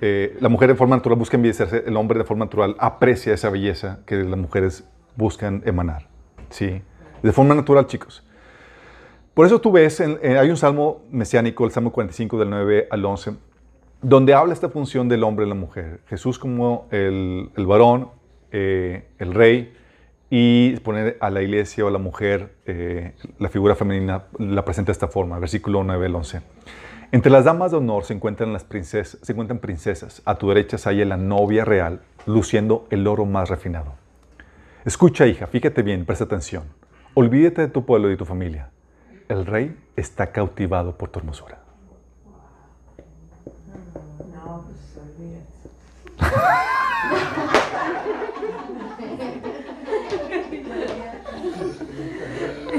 eh, 0.00 0.34
la 0.40 0.48
mujer 0.48 0.70
de 0.70 0.74
forma 0.74 0.96
natural 0.96 1.18
busca 1.18 1.36
embellecerse, 1.36 1.84
el 1.86 1.96
hombre 1.98 2.18
de 2.18 2.24
forma 2.24 2.46
natural 2.46 2.74
aprecia 2.78 3.34
esa 3.34 3.50
belleza 3.50 4.00
que 4.06 4.16
las 4.16 4.38
mujeres 4.38 4.84
buscan 5.16 5.62
emanar. 5.66 6.08
¿Sí? 6.48 6.80
De 7.22 7.32
forma 7.32 7.54
natural, 7.54 7.86
chicos. 7.86 8.24
Por 9.34 9.44
eso 9.44 9.60
tú 9.60 9.70
ves, 9.70 10.00
hay 10.00 10.48
un 10.48 10.56
salmo 10.56 11.02
mesiánico, 11.10 11.66
el 11.66 11.72
Salmo 11.72 11.92
45 11.92 12.38
del 12.38 12.48
9 12.48 12.88
al 12.90 13.04
11, 13.04 13.32
donde 14.00 14.32
habla 14.32 14.54
esta 14.54 14.70
función 14.70 15.06
del 15.08 15.22
hombre 15.22 15.44
y 15.44 15.48
la 15.50 15.54
mujer. 15.54 16.00
Jesús 16.06 16.38
como 16.38 16.88
el, 16.90 17.50
el 17.54 17.66
varón, 17.66 18.08
eh, 18.50 19.04
el 19.18 19.34
rey, 19.34 19.74
y 20.30 20.76
poner 20.80 21.18
a 21.20 21.28
la 21.28 21.42
iglesia 21.42 21.84
o 21.84 21.88
a 21.88 21.90
la 21.90 21.98
mujer, 21.98 22.54
eh, 22.64 23.12
la 23.38 23.50
figura 23.50 23.74
femenina, 23.74 24.24
la 24.38 24.64
presenta 24.64 24.88
de 24.88 24.92
esta 24.92 25.08
forma, 25.08 25.38
versículo 25.38 25.84
9 25.84 26.06
al 26.06 26.14
11. 26.14 26.40
Entre 27.12 27.32
las 27.32 27.44
damas 27.44 27.72
de 27.72 27.76
honor 27.76 28.04
se 28.04 28.14
encuentran 28.14 28.52
las 28.52 28.62
princesas, 28.62 29.18
se 29.20 29.32
encuentran 29.32 29.58
princesas. 29.58 30.22
A 30.24 30.36
tu 30.36 30.48
derecha 30.48 30.78
se 30.78 30.88
halla 30.88 31.04
la 31.04 31.16
novia 31.16 31.64
real, 31.64 32.02
luciendo 32.24 32.86
el 32.90 33.04
oro 33.08 33.26
más 33.26 33.48
refinado. 33.48 33.94
Escucha, 34.84 35.26
hija, 35.26 35.48
fíjate 35.48 35.82
bien, 35.82 36.04
presta 36.04 36.22
atención. 36.24 36.62
Olvídate 37.14 37.62
de 37.62 37.68
tu 37.68 37.84
pueblo 37.84 38.06
y 38.06 38.12
de 38.12 38.16
tu 38.16 38.24
familia. 38.24 38.70
El 39.28 39.44
rey 39.44 39.76
está 39.96 40.28
cautivado 40.28 40.96
por 40.96 41.08
tu 41.08 41.18
hermosura. 41.18 41.58
No, 44.32 44.64
pues 44.66 44.96
olvídate. 45.02 45.50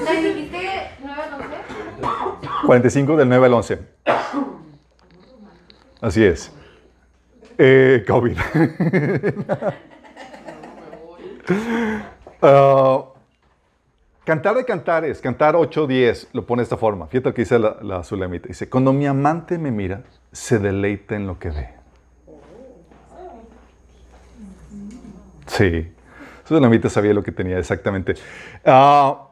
¿Le 0.05 0.33
dijiste 0.33 0.91
9 1.03 1.21
al 1.21 1.33
11? 1.33 1.47
45 2.71 3.17
del 3.17 3.27
9 3.27 3.45
al 3.47 3.53
11. 3.53 3.79
Así 5.99 6.23
es. 6.23 6.53
Eh, 7.57 8.05
COVID. 8.07 8.37
Ah, 12.43 13.03
cantar 14.23 14.55
de 14.55 14.65
cantares, 14.65 15.21
cantar 15.21 15.55
8, 15.55 15.85
10, 15.85 16.29
lo 16.33 16.43
pone 16.43 16.61
de 16.61 16.63
esta 16.63 16.77
forma. 16.77 17.05
Fíjate 17.05 17.29
lo 17.29 17.35
que 17.35 17.41
dice 17.43 17.59
la, 17.59 17.77
la 17.81 18.03
Sulamita. 18.03 18.47
Dice, 18.47 18.67
cuando 18.67 18.93
mi 18.93 19.05
amante 19.05 19.59
me 19.59 19.69
mira, 19.69 20.01
se 20.31 20.57
deleita 20.57 21.15
en 21.15 21.27
lo 21.27 21.37
que 21.37 21.49
ve. 21.49 21.69
Sí. 25.45 25.91
Sulamita 26.47 26.89
sabía 26.89 27.13
lo 27.13 27.21
que 27.21 27.31
tenía 27.31 27.59
exactamente. 27.59 28.15
Ah, 28.65 29.30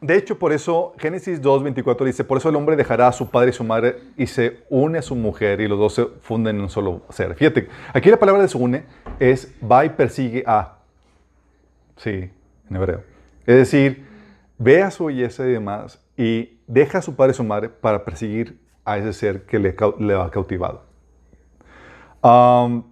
de 0.00 0.16
hecho, 0.16 0.38
por 0.38 0.52
eso 0.52 0.94
Génesis 0.98 1.40
2, 1.40 1.62
24 1.62 2.06
dice, 2.06 2.24
por 2.24 2.38
eso 2.38 2.48
el 2.48 2.56
hombre 2.56 2.76
dejará 2.76 3.08
a 3.08 3.12
su 3.12 3.30
padre 3.30 3.50
y 3.50 3.52
su 3.52 3.64
madre 3.64 3.98
y 4.16 4.26
se 4.26 4.64
une 4.68 4.98
a 4.98 5.02
su 5.02 5.14
mujer 5.14 5.60
y 5.60 5.68
los 5.68 5.78
dos 5.78 5.94
se 5.94 6.06
funden 6.22 6.56
en 6.56 6.62
un 6.62 6.68
solo 6.70 7.02
ser. 7.10 7.34
Fíjate, 7.34 7.68
aquí 7.92 8.10
la 8.10 8.18
palabra 8.18 8.42
de 8.42 8.48
se 8.48 8.58
une 8.58 8.84
es 9.18 9.54
va 9.60 9.84
y 9.84 9.90
persigue 9.90 10.42
a. 10.46 10.78
Sí, 11.96 12.30
en 12.68 12.76
hebreo. 12.76 13.02
Es 13.46 13.56
decir, 13.56 14.06
ve 14.58 14.82
a 14.82 14.90
su 14.90 15.06
belleza 15.06 15.46
y 15.46 15.52
demás 15.52 16.00
y 16.16 16.58
deja 16.66 16.98
a 16.98 17.02
su 17.02 17.14
padre 17.14 17.32
y 17.32 17.34
su 17.34 17.44
madre 17.44 17.68
para 17.68 18.04
perseguir 18.04 18.58
a 18.84 18.98
ese 18.98 19.12
ser 19.12 19.42
que 19.46 19.58
le, 19.58 19.76
le 19.98 20.14
ha 20.14 20.30
cautivado. 20.30 20.82
Am, 22.22 22.84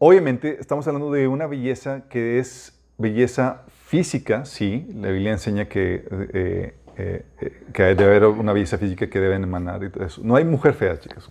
Obviamente, 0.00 0.58
estamos 0.60 0.86
hablando 0.86 1.10
de 1.10 1.26
una 1.26 1.48
belleza 1.48 2.04
que 2.08 2.38
es 2.38 2.80
belleza 2.98 3.62
física, 3.88 4.44
sí. 4.44 4.86
La 4.94 5.08
Biblia 5.08 5.32
enseña 5.32 5.64
que, 5.64 6.04
eh, 6.34 6.74
eh, 6.98 7.24
eh, 7.40 7.62
que 7.72 7.82
debe 7.82 8.04
haber 8.04 8.26
una 8.26 8.52
belleza 8.52 8.76
física 8.76 9.08
que 9.08 9.18
deben 9.18 9.42
emanar 9.42 9.82
y 9.82 9.88
todo 9.88 10.04
eso. 10.04 10.20
No 10.22 10.36
hay 10.36 10.44
mujer 10.44 10.74
fea, 10.74 11.00
chicas. 11.00 11.28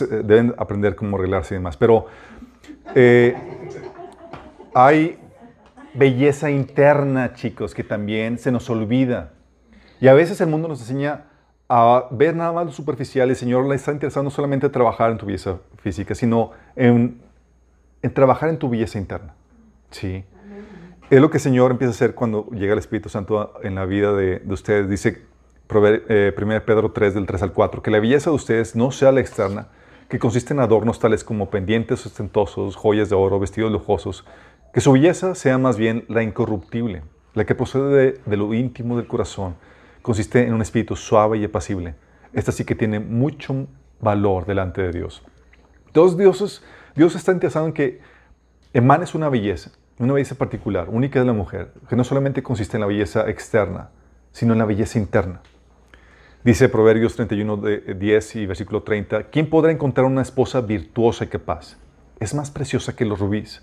Eh, 0.00 0.22
deben 0.24 0.54
aprender 0.56 0.94
cómo 0.94 1.16
arreglarse 1.16 1.54
y 1.54 1.58
demás. 1.58 1.76
Pero 1.76 2.06
hay 4.72 5.18
belleza 5.94 6.48
interna, 6.48 7.34
chicos, 7.34 7.74
que 7.74 7.82
también 7.82 8.38
se 8.38 8.52
nos 8.52 8.70
olvida. 8.70 9.32
Y 10.00 10.06
a 10.06 10.14
veces 10.14 10.40
el 10.40 10.46
mundo 10.46 10.68
nos 10.68 10.80
enseña 10.80 11.24
a 11.68 12.06
ver 12.12 12.36
nada 12.36 12.52
más 12.52 12.66
lo 12.66 12.72
superficial 12.72 13.30
el 13.30 13.36
Señor 13.36 13.66
le 13.66 13.74
está 13.74 13.92
interesado 13.92 14.22
no 14.22 14.30
solamente 14.30 14.66
en 14.66 14.72
trabajar 14.72 15.10
en 15.10 15.18
tu 15.18 15.26
belleza 15.26 15.58
física, 15.82 16.14
sino 16.14 16.52
en, 16.76 17.20
en 18.00 18.14
trabajar 18.14 18.48
en 18.48 18.58
tu 18.58 18.68
belleza 18.68 18.98
interna. 18.98 19.34
Sí. 19.90 20.24
Es 21.10 21.20
lo 21.20 21.28
que 21.28 21.38
el 21.38 21.42
Señor 21.42 21.72
empieza 21.72 21.90
a 21.90 21.94
hacer 21.94 22.14
cuando 22.14 22.46
llega 22.50 22.72
el 22.72 22.78
Espíritu 22.78 23.08
Santo 23.08 23.54
en 23.64 23.74
la 23.74 23.84
vida 23.84 24.12
de, 24.12 24.38
de 24.38 24.54
ustedes. 24.54 24.88
Dice 24.88 25.26
eh, 25.72 26.34
1 26.36 26.64
Pedro 26.64 26.92
3, 26.92 27.14
del 27.14 27.26
3 27.26 27.42
al 27.42 27.52
4, 27.52 27.82
que 27.82 27.90
la 27.90 27.98
belleza 27.98 28.30
de 28.30 28.36
ustedes 28.36 28.76
no 28.76 28.92
sea 28.92 29.10
la 29.10 29.18
externa, 29.18 29.66
que 30.08 30.20
consiste 30.20 30.54
en 30.54 30.60
adornos 30.60 31.00
tales 31.00 31.24
como 31.24 31.50
pendientes 31.50 32.06
ostentosos, 32.06 32.76
joyas 32.76 33.08
de 33.08 33.16
oro, 33.16 33.40
vestidos 33.40 33.72
lujosos, 33.72 34.24
que 34.72 34.80
su 34.80 34.92
belleza 34.92 35.34
sea 35.34 35.58
más 35.58 35.76
bien 35.76 36.04
la 36.06 36.22
incorruptible, 36.22 37.02
la 37.34 37.44
que 37.44 37.56
procede 37.56 38.20
de, 38.24 38.36
lo 38.36 38.54
íntimo 38.54 38.96
del 38.96 39.08
corazón, 39.08 39.56
consiste 40.02 40.46
en 40.46 40.54
un 40.54 40.62
espíritu 40.62 40.94
suave 40.94 41.38
y 41.38 41.44
apacible. 41.44 41.96
Esta 42.32 42.52
sí 42.52 42.64
que 42.64 42.76
tiene 42.76 43.00
mucho 43.00 43.66
valor 44.00 44.46
delante 44.46 44.80
de 44.80 44.92
Dios. 44.92 45.24
Entonces 45.88 46.16
Dios, 46.16 46.62
Dios 46.94 47.16
está 47.16 47.32
interesado 47.32 47.66
en 47.66 47.72
que 47.72 48.00
emanes 48.72 49.16
una 49.16 49.28
belleza, 49.28 49.72
una 50.00 50.14
belleza 50.14 50.34
particular, 50.34 50.88
única 50.88 51.18
de 51.20 51.26
la 51.26 51.32
mujer, 51.32 51.72
que 51.88 51.94
no 51.96 52.04
solamente 52.04 52.42
consiste 52.42 52.76
en 52.76 52.80
la 52.80 52.86
belleza 52.86 53.28
externa, 53.28 53.90
sino 54.32 54.52
en 54.54 54.58
la 54.58 54.64
belleza 54.64 54.98
interna. 54.98 55.40
Dice 56.42 56.68
Proverbios 56.70 57.14
31, 57.16 57.56
de- 57.58 57.94
10 57.94 58.36
y 58.36 58.46
versículo 58.46 58.82
30, 58.82 59.24
¿quién 59.24 59.50
podrá 59.50 59.70
encontrar 59.72 60.06
una 60.06 60.22
esposa 60.22 60.62
virtuosa 60.62 61.24
y 61.24 61.28
capaz? 61.28 61.76
Es 62.18 62.34
más 62.34 62.50
preciosa 62.50 62.96
que 62.96 63.04
los 63.04 63.18
rubíes. 63.18 63.62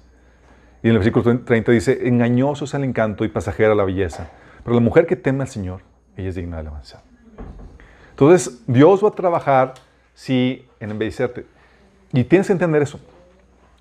Y 0.84 0.88
en 0.88 0.92
el 0.94 1.00
versículo 1.00 1.40
30 1.44 1.72
dice, 1.72 2.08
engañoso 2.08 2.66
es 2.66 2.74
el 2.76 2.84
encanto 2.84 3.26
y 3.26 3.30
pasajera 3.30 3.74
la 3.74 3.84
belleza, 3.84 4.30
pero 4.64 4.76
la 4.76 4.82
mujer 4.82 5.08
que 5.08 5.16
teme 5.16 5.42
al 5.42 5.48
Señor, 5.50 5.82
ella 6.16 6.30
es 6.30 6.36
digna 6.36 6.58
de 6.58 6.62
alabanza. 6.62 7.02
Entonces, 8.12 8.62
Dios 8.68 9.04
va 9.04 9.10
a 9.10 9.12
trabajar, 9.12 9.74
sí, 10.14 10.66
en 10.80 10.92
embellecerte. 10.92 11.46
Y 12.14 12.24
tienes 12.24 12.48
que 12.48 12.54
entender 12.54 12.82
eso. 12.82 13.00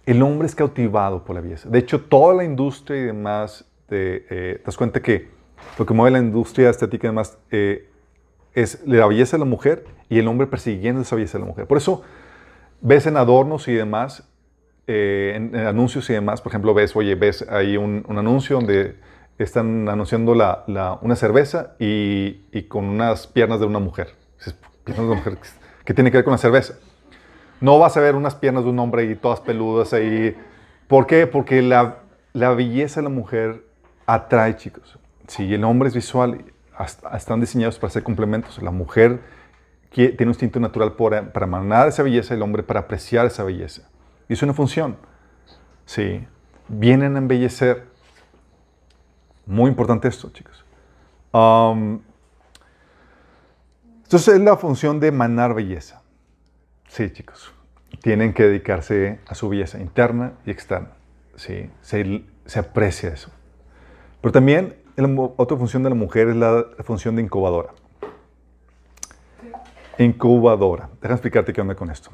El 0.07 0.23
hombre 0.23 0.47
es 0.47 0.55
cautivado 0.55 1.25
por 1.25 1.35
la 1.35 1.43
belleza. 1.43 1.69
De 1.69 1.81
hecho, 1.81 2.01
toda 2.01 2.33
la 2.35 2.45
industria 2.45 3.01
y 3.01 3.05
demás, 3.05 3.65
de, 3.89 4.25
eh, 4.31 4.55
te 4.59 4.65
das 4.65 4.77
cuenta 4.77 5.03
que 5.03 5.29
lo 5.79 5.85
que 5.85 5.95
mueve 5.95 6.13
la 6.13 6.25
industria 6.25 6.71
estética 6.71 7.09
y 7.09 7.11
demás 7.11 7.37
eh, 7.51 7.89
es 8.55 8.87
la 8.87 9.07
belleza 9.07 9.37
de 9.37 9.41
la 9.41 9.51
mujer 9.51 9.85
y 10.09 10.21
el 10.21 10.29
hombre 10.29 10.47
persiguiendo 10.47 11.03
esa 11.03 11.17
belleza 11.17 11.39
de 11.39 11.45
la 11.45 11.49
mujer. 11.49 11.67
Por 11.67 11.77
eso 11.77 12.03
ves 12.81 13.07
en 13.09 13.17
adornos 13.17 13.67
y 13.67 13.75
demás, 13.75 14.29
eh, 14.87 15.33
en, 15.35 15.57
anuncios 15.57 16.09
y 16.09 16.13
demás, 16.13 16.41
por 16.41 16.53
ejemplo, 16.53 16.73
ves, 16.73 16.95
oye, 16.95 17.17
ves 17.17 17.45
ahí 17.49 17.77
un, 17.77 18.05
un 18.09 18.19
anuncio 18.19 18.57
donde 18.57 18.95
están 19.39 19.89
anunciando 19.89 20.33
una 21.03 21.17
cerveza 21.17 21.75
y, 21.81 22.45
y 22.53 22.63
con 22.69 22.85
unas 22.85 23.27
piernas 23.27 23.59
de 23.59 23.67
una 23.67 23.81
mujer. 23.81 24.15
Dices, 24.39 24.55
¿Piernas 24.85 25.05
de 25.05 25.13
una 25.13 25.21
mujer? 25.21 25.39
¿Qué 25.85 25.95
tiene 25.95 26.13
que 26.13 26.19
ver 26.19 26.25
con 26.25 26.33
la 26.33 26.39
cerveza? 26.39 26.75
No 27.61 27.79
vas 27.79 27.97
a 27.97 28.01
ver 28.01 28.15
unas 28.15 28.35
piernas 28.35 28.65
de 28.65 28.71
un 28.71 28.79
hombre 28.79 29.05
y 29.05 29.15
todas 29.15 29.41
peludas 29.41 29.93
ahí. 29.93 30.37
¿Por 30.89 31.07
qué? 31.07 31.27
Porque 31.27 31.63
la, 31.63 31.99
la 32.33 32.51
belleza 32.51 33.01
de 33.01 33.05
la 33.05 33.09
mujer 33.11 33.65
atrae, 34.07 34.57
chicos. 34.57 34.99
Si 35.27 35.53
el 35.55 35.65
hombre 35.65 35.89
es 35.89 35.95
visual, 35.95 36.45
hasta- 36.77 37.17
están 37.17 37.41
diseñados 37.41 37.79
para 37.79 37.91
ser 37.91 38.03
complementos. 38.03 38.63
La 38.63 38.71
mujer 38.71 39.21
tiene 39.91 40.15
un 40.21 40.29
instinto 40.29 40.61
natural 40.61 40.93
por- 40.93 41.31
para 41.33 41.47
emanar 41.47 41.89
esa 41.89 42.03
belleza 42.03 42.35
el 42.35 42.43
hombre 42.43 42.63
para 42.63 42.81
apreciar 42.81 43.25
esa 43.27 43.43
belleza. 43.43 43.89
Y 44.29 44.35
es 44.35 44.43
una 44.43 44.53
función. 44.53 44.97
Sí. 45.87 46.27
Vienen 46.69 47.15
a 47.17 47.19
embellecer. 47.19 47.87
Muy 49.47 49.71
importante 49.71 50.09
esto, 50.09 50.31
chicos. 50.31 50.65
Um, 51.33 52.01
entonces 54.05 54.35
es 54.35 54.41
la 54.41 54.57
función 54.57 55.01
de 55.01 55.09
emanar 55.09 55.55
belleza. 55.55 56.03
Sí, 56.89 57.11
chicos. 57.11 57.53
Tienen 58.03 58.33
que 58.33 58.45
dedicarse 58.45 59.21
a 59.27 59.35
su 59.35 59.49
belleza 59.49 59.79
interna 59.81 60.35
y 60.45 60.51
externa. 60.51 60.91
Sí, 61.37 61.71
se, 61.83 62.25
se 62.47 62.59
aprecia 62.59 63.11
eso. 63.11 63.31
Pero 64.21 64.33
también 64.33 64.77
la 64.97 65.09
otra 65.37 65.57
función 65.57 65.83
de 65.83 65.91
la 65.91 65.95
mujer 65.95 66.29
es 66.29 66.37
la 66.37 66.65
función 66.83 67.17
de 67.17 67.23
incubadora. 67.23 67.71
Incubadora. 69.99 70.89
Déjame 71.01 71.15
explicarte 71.15 71.53
qué 71.53 71.61
onda 71.61 71.75
con 71.75 71.91
esto. 71.91 72.11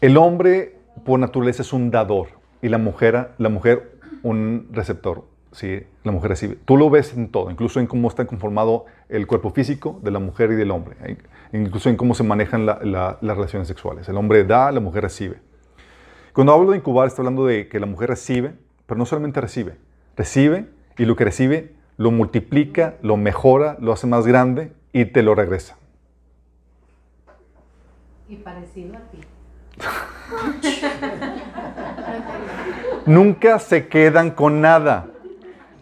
El 0.00 0.16
hombre 0.16 0.76
por 1.04 1.18
naturaleza 1.18 1.62
es 1.62 1.72
un 1.72 1.90
dador 1.90 2.28
y 2.62 2.68
la 2.68 2.78
mujer, 2.78 3.32
la 3.38 3.48
mujer 3.48 3.98
un 4.22 4.68
receptor. 4.72 5.24
Sí, 5.52 5.82
la 6.04 6.12
mujer 6.12 6.30
recibe. 6.30 6.56
Tú 6.64 6.76
lo 6.76 6.90
ves 6.90 7.14
en 7.16 7.30
todo, 7.30 7.50
incluso 7.50 7.80
en 7.80 7.86
cómo 7.86 8.08
está 8.08 8.26
conformado 8.26 8.84
el 9.08 9.26
cuerpo 9.26 9.50
físico 9.50 9.98
de 10.02 10.10
la 10.10 10.18
mujer 10.18 10.52
y 10.52 10.56
del 10.56 10.70
hombre, 10.70 10.96
incluso 11.52 11.88
en 11.88 11.96
cómo 11.96 12.14
se 12.14 12.22
manejan 12.22 12.66
la- 12.66 12.78
la- 12.82 13.16
las 13.22 13.36
relaciones 13.36 13.66
sexuales. 13.66 14.08
El 14.08 14.16
hombre 14.18 14.44
da, 14.44 14.70
la 14.72 14.80
mujer 14.80 15.02
recibe. 15.04 15.38
Cuando 16.34 16.52
hablo 16.52 16.72
de 16.72 16.76
incubar, 16.76 17.08
estoy 17.08 17.22
hablando 17.22 17.46
de 17.46 17.68
que 17.68 17.80
la 17.80 17.86
mujer 17.86 18.10
recibe, 18.10 18.54
pero 18.86 18.98
no 18.98 19.06
solamente 19.06 19.40
recibe, 19.40 19.76
recibe 20.16 20.66
y 20.98 21.06
lo 21.06 21.16
que 21.16 21.24
recibe 21.24 21.72
lo 21.96 22.10
multiplica, 22.10 22.96
lo 23.02 23.16
mejora, 23.16 23.76
lo 23.80 23.92
hace 23.92 24.06
más 24.06 24.26
grande 24.26 24.72
y 24.92 25.06
te 25.06 25.22
lo 25.22 25.34
regresa. 25.34 25.76
Y 28.28 28.36
parecido 28.36 28.96
a 28.96 29.00
ti. 29.10 29.18
Nunca 33.06 33.58
se 33.58 33.88
quedan 33.88 34.30
con 34.32 34.60
nada. 34.60 35.06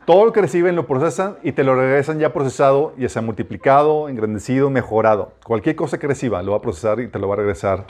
Todo 0.06 0.24
lo 0.24 0.32
que 0.32 0.40
reciben 0.40 0.76
lo 0.76 0.86
procesan 0.86 1.36
y 1.42 1.50
te 1.50 1.64
lo 1.64 1.74
regresan 1.74 2.20
ya 2.20 2.32
procesado, 2.32 2.94
ya 2.96 3.08
sea 3.08 3.22
multiplicado, 3.22 4.08
engrandecido, 4.08 4.70
mejorado. 4.70 5.32
Cualquier 5.44 5.74
cosa 5.74 5.98
que 5.98 6.06
reciba 6.06 6.44
lo 6.44 6.52
va 6.52 6.58
a 6.58 6.60
procesar 6.60 7.00
y 7.00 7.08
te 7.08 7.18
lo 7.18 7.26
va 7.26 7.34
a 7.34 7.38
regresar 7.38 7.86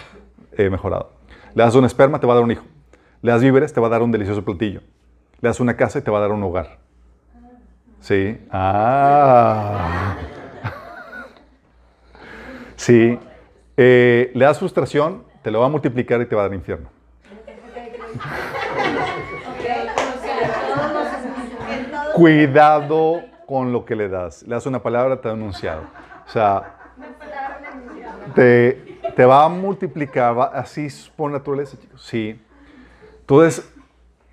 eh, 0.53 0.71
mejorado. 0.71 1.11
Le 1.55 1.62
das 1.62 1.75
un 1.75 1.85
esperma, 1.85 2.19
te 2.19 2.27
va 2.27 2.33
a 2.33 2.37
dar 2.37 2.45
un 2.45 2.53
hijo. 2.53 2.64
Le 3.21 3.33
das 3.33 3.43
víveres, 3.43 3.75
te 3.75 3.83
va 3.83 3.89
a 3.89 3.91
dar 3.91 4.03
un 4.03 4.12
delicioso 4.12 4.43
platillo. 4.43 4.81
Le 5.43 5.49
das 5.51 5.61
una 5.61 5.77
casa 5.77 5.99
y 5.99 6.03
te 6.03 6.11
va 6.11 6.17
a 6.17 6.21
dar 6.23 6.33
un 6.33 6.43
hogar. 6.43 6.79
Sí. 8.01 8.39
Ah. 8.51 10.17
Sí. 12.77 13.19
Eh, 13.77 14.31
le 14.35 14.45
das 14.45 14.59
frustración, 14.59 15.25
te 15.43 15.51
lo 15.51 15.61
va 15.61 15.67
a 15.67 15.69
multiplicar 15.71 16.21
y 16.21 16.27
te 16.27 16.35
va 16.35 16.43
a 16.43 16.45
dar 16.45 16.55
infierno. 16.55 16.89
Cuidado 22.17 23.21
con 23.47 23.73
lo 23.73 23.85
que 23.85 23.95
le 23.95 24.09
das. 24.09 24.43
Le 24.45 24.55
das 24.55 24.64
una 24.64 24.83
palabra, 24.83 25.21
te 25.21 25.29
da 25.29 25.35
un 25.35 25.41
enunciado. 25.43 25.83
O 26.27 26.31
sea, 26.31 26.77
te, 28.35 28.73
te 29.14 29.25
va 29.27 29.45
a 29.45 29.49
multiplicar, 29.51 30.37
va- 30.37 30.47
así 30.47 30.87
es 30.87 31.12
por 31.14 31.31
naturaleza, 31.31 31.77
chicos. 31.79 32.03
Sí. 32.03 32.41
Entonces, 33.21 33.71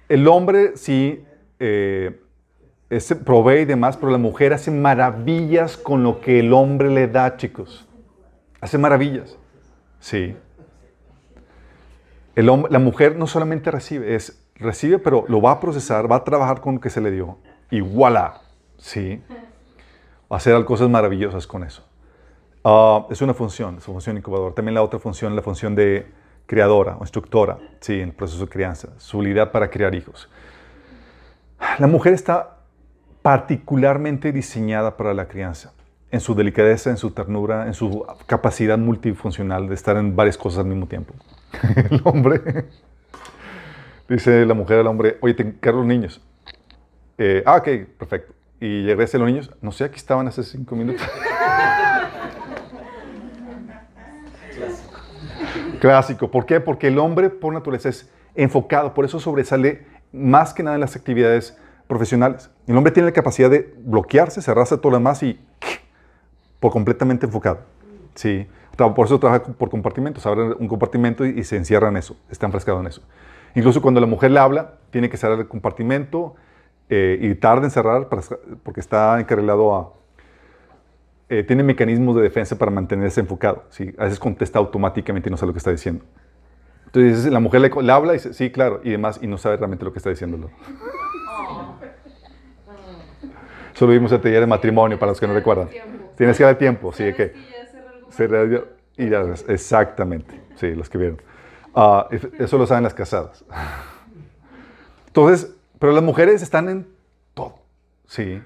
el 0.08 0.26
hombre 0.30 0.78
sí 0.78 1.26
eh, 1.60 2.22
ese 2.90 3.18
provee 3.18 3.64
y 3.64 3.66
demás, 3.66 3.98
pero 3.98 4.14
la 4.14 4.18
mujer 4.18 4.54
hace 4.54 4.72
maravillas 4.72 5.76
con 5.76 6.04
lo 6.04 6.22
que 6.22 6.40
el 6.40 6.54
hombre 6.54 6.90
le 6.90 7.10
da, 7.10 7.36
chicos. 7.36 7.86
Hace 8.62 8.78
maravillas. 8.78 9.38
Sí. 10.00 10.38
El 12.36 12.46
la 12.46 12.80
mujer 12.80 13.18
no 13.18 13.28
solamente 13.28 13.72
recibe, 13.72 14.16
es 14.16 14.42
recibe, 14.56 15.00
pero 15.00 15.26
lo 15.28 15.42
va 15.42 15.52
a 15.52 15.60
procesar, 15.60 16.10
va 16.10 16.16
a 16.16 16.24
trabajar 16.24 16.62
con 16.62 16.76
lo 16.76 16.80
que 16.80 16.90
se 16.90 17.02
le 17.02 17.12
dio. 17.12 17.38
Voilà. 17.82 18.41
Sí. 18.78 19.21
Hacer 20.30 20.63
cosas 20.65 20.89
maravillosas 20.89 21.47
con 21.47 21.63
eso. 21.63 21.84
Ah, 22.63 23.05
es 23.09 23.21
una 23.21 23.34
función, 23.34 23.78
es 23.78 23.88
una 23.88 23.95
función 23.95 24.17
incubadora. 24.17 24.55
También 24.55 24.76
la 24.76 24.84
otra 24.84 24.99
función, 24.99 25.36
la 25.36 25.41
función 25.41 25.76
de 25.76 26.07
creadora 26.45 26.95
o 26.97 27.01
instructora, 27.01 27.57
sí, 27.80 27.93
en 27.93 28.09
el 28.09 28.13
proceso 28.13 28.45
de 28.45 28.49
crianza, 28.49 28.89
su 28.97 29.17
habilidad 29.17 29.51
para 29.51 29.69
criar 29.69 29.95
hijos. 29.95 30.30
La 31.80 31.88
mujer 31.88 32.13
está 32.13 32.57
particularmente 33.21 34.32
diseñada 34.32 34.97
para 34.97 35.13
la 35.13 35.28
crianza, 35.28 35.74
en 36.11 36.19
su 36.19 36.36
delicadeza, 36.36 36.89
en 36.89 36.97
su 36.97 37.11
ternura, 37.11 37.67
en 37.67 37.74
su 37.74 38.05
capacidad 38.28 38.78
multifuncional 38.78 39.67
de 39.67 39.76
estar 39.76 39.95
en 39.97 40.15
varias 40.15 40.38
cosas 40.38 40.59
al 40.59 40.65
mismo 40.65 40.88
tiempo. 40.88 41.13
El 41.89 42.01
hombre, 42.03 42.65
dice 44.09 44.45
la 44.45 44.53
mujer 44.53 44.80
al 44.80 44.88
hombre, 44.88 45.17
oye, 45.21 45.34
te 45.34 45.43
encargo 45.43 45.80
los 45.80 45.88
niños. 45.88 46.21
Eh, 47.18 47.43
ah, 47.45 47.57
ok, 47.57 47.68
perfecto. 47.97 48.34
Y 48.59 48.86
regresa 48.86 49.18
los 49.18 49.28
niños, 49.28 49.51
no 49.61 49.72
sé, 49.72 49.84
aquí 49.86 49.97
estaban 49.97 50.28
hace 50.28 50.43
cinco 50.43 50.76
minutos. 50.76 51.05
Clásico. 55.80 56.32
¿Por 56.32 56.45
qué? 56.45 56.59
Porque 56.61 56.88
el 56.88 56.97
hombre 56.97 57.30
por 57.30 57.53
naturaleza 57.53 57.89
es 57.89 58.09
enfocado, 58.36 58.93
por 58.93 59.03
eso 59.05 59.20
sobresale 59.20 59.86
más 60.14 60.53
que 60.53 60.64
nada 60.64 60.76
en 60.76 60.82
las 60.82 60.95
actividades 60.95 61.57
profesionales. 61.88 62.49
El 62.68 62.78
hombre 62.78 62.93
tiene 62.93 63.09
la 63.09 63.14
capacidad 63.14 63.49
de 63.49 63.74
bloquearse, 63.80 64.41
cerrarse 64.41 64.78
todo 64.78 64.91
lo 64.91 64.97
demás 64.97 65.22
y 65.24 65.39
por 66.59 66.72
completamente 66.72 67.26
enfocado. 67.26 67.59
Sí. 68.16 68.47
Por 68.78 69.05
eso 69.05 69.20
trabaja 69.20 69.43
por 69.43 69.70
compartimentos, 69.70 70.26
abre 70.26 70.53
un 70.53 70.68
compartimento 70.68 71.26
y, 71.26 71.38
y 71.39 71.43
se 71.43 71.57
encierra 71.57 71.89
en 71.89 71.97
eso, 71.97 72.16
está 72.32 72.45
enfrascado 72.45 72.80
en 72.80 72.88
eso. 72.88 73.03
Incluso 73.53 73.82
cuando 73.82 73.99
la 73.99 74.07
mujer 74.07 74.32
le 74.32 74.39
habla, 74.39 74.76
tiene 74.89 75.09
que 75.09 75.18
cerrar 75.18 75.38
el 75.38 75.47
compartimento 75.47 76.36
eh, 76.96 77.18
y 77.22 77.34
tarda 77.36 77.64
en 77.66 77.72
cerrar 77.72 78.08
para- 78.08 78.22
porque 78.64 78.80
está 78.80 79.20
encarrilado 79.20 79.76
a, 79.76 79.94
eh, 81.30 81.44
tiene 81.44 81.64
mecanismos 81.64 82.16
de 82.16 82.22
defensa 82.22 82.56
para 82.58 82.70
mantenerse 82.70 83.20
enfocado. 83.22 83.64
¿sí? 83.70 83.94
A 83.98 84.04
veces 84.04 84.20
contesta 84.20 84.60
automáticamente 84.60 85.30
y 85.30 85.32
no 85.32 85.38
sabe 85.38 85.48
lo 85.48 85.54
que 85.54 85.58
está 85.58 85.72
diciendo. 85.72 86.06
Entonces 86.86 87.26
la 87.32 87.39
mujer 87.39 87.62
le, 87.62 87.70
le 87.82 87.91
habla 87.91 88.14
y 88.14 88.18
dice, 88.18 88.34
sí, 88.34 88.52
claro, 88.52 88.82
y 88.84 88.91
demás, 88.91 89.20
y 89.24 89.28
no 89.28 89.39
sabe 89.39 89.58
realmente 89.58 89.84
lo 89.84 89.91
que 89.91 89.98
está 89.98 90.12
diciéndolo. 90.12 90.52
Eso 93.74 93.88
lo 93.88 93.91
vimos 93.94 94.12
el 94.12 94.22
taller 94.22 94.41
de 94.41 94.46
matrimonio, 94.48 95.00
para 95.00 95.12
los 95.12 95.20
que 95.20 95.26
no 95.28 95.34
recuerdan. 95.34 95.70
Tienes 96.16 96.38
que 96.38 96.44
dar 96.44 96.56
tiempo, 96.60 96.94
sí, 96.94 97.04
¿de 97.06 97.16
qué? 97.16 97.34
Se 98.10 98.30
y 98.96 99.10
ya, 99.10 99.22
exactamente, 99.48 100.39
sí, 100.56 100.76
los 100.76 100.88
que 100.88 101.00
vieron. 101.00 101.20
Es- 102.12 102.28
eso 102.38 102.58
lo 102.60 102.68
saben 102.68 102.84
las 102.84 102.94
casadas. 102.94 103.44
Entonces, 105.08 105.56
pero 105.80 105.91
las 105.93 106.03
mujeres 106.03 106.41
están 106.41 106.69
en 106.69 106.88
todo, 107.34 107.55
sí. 108.07 108.41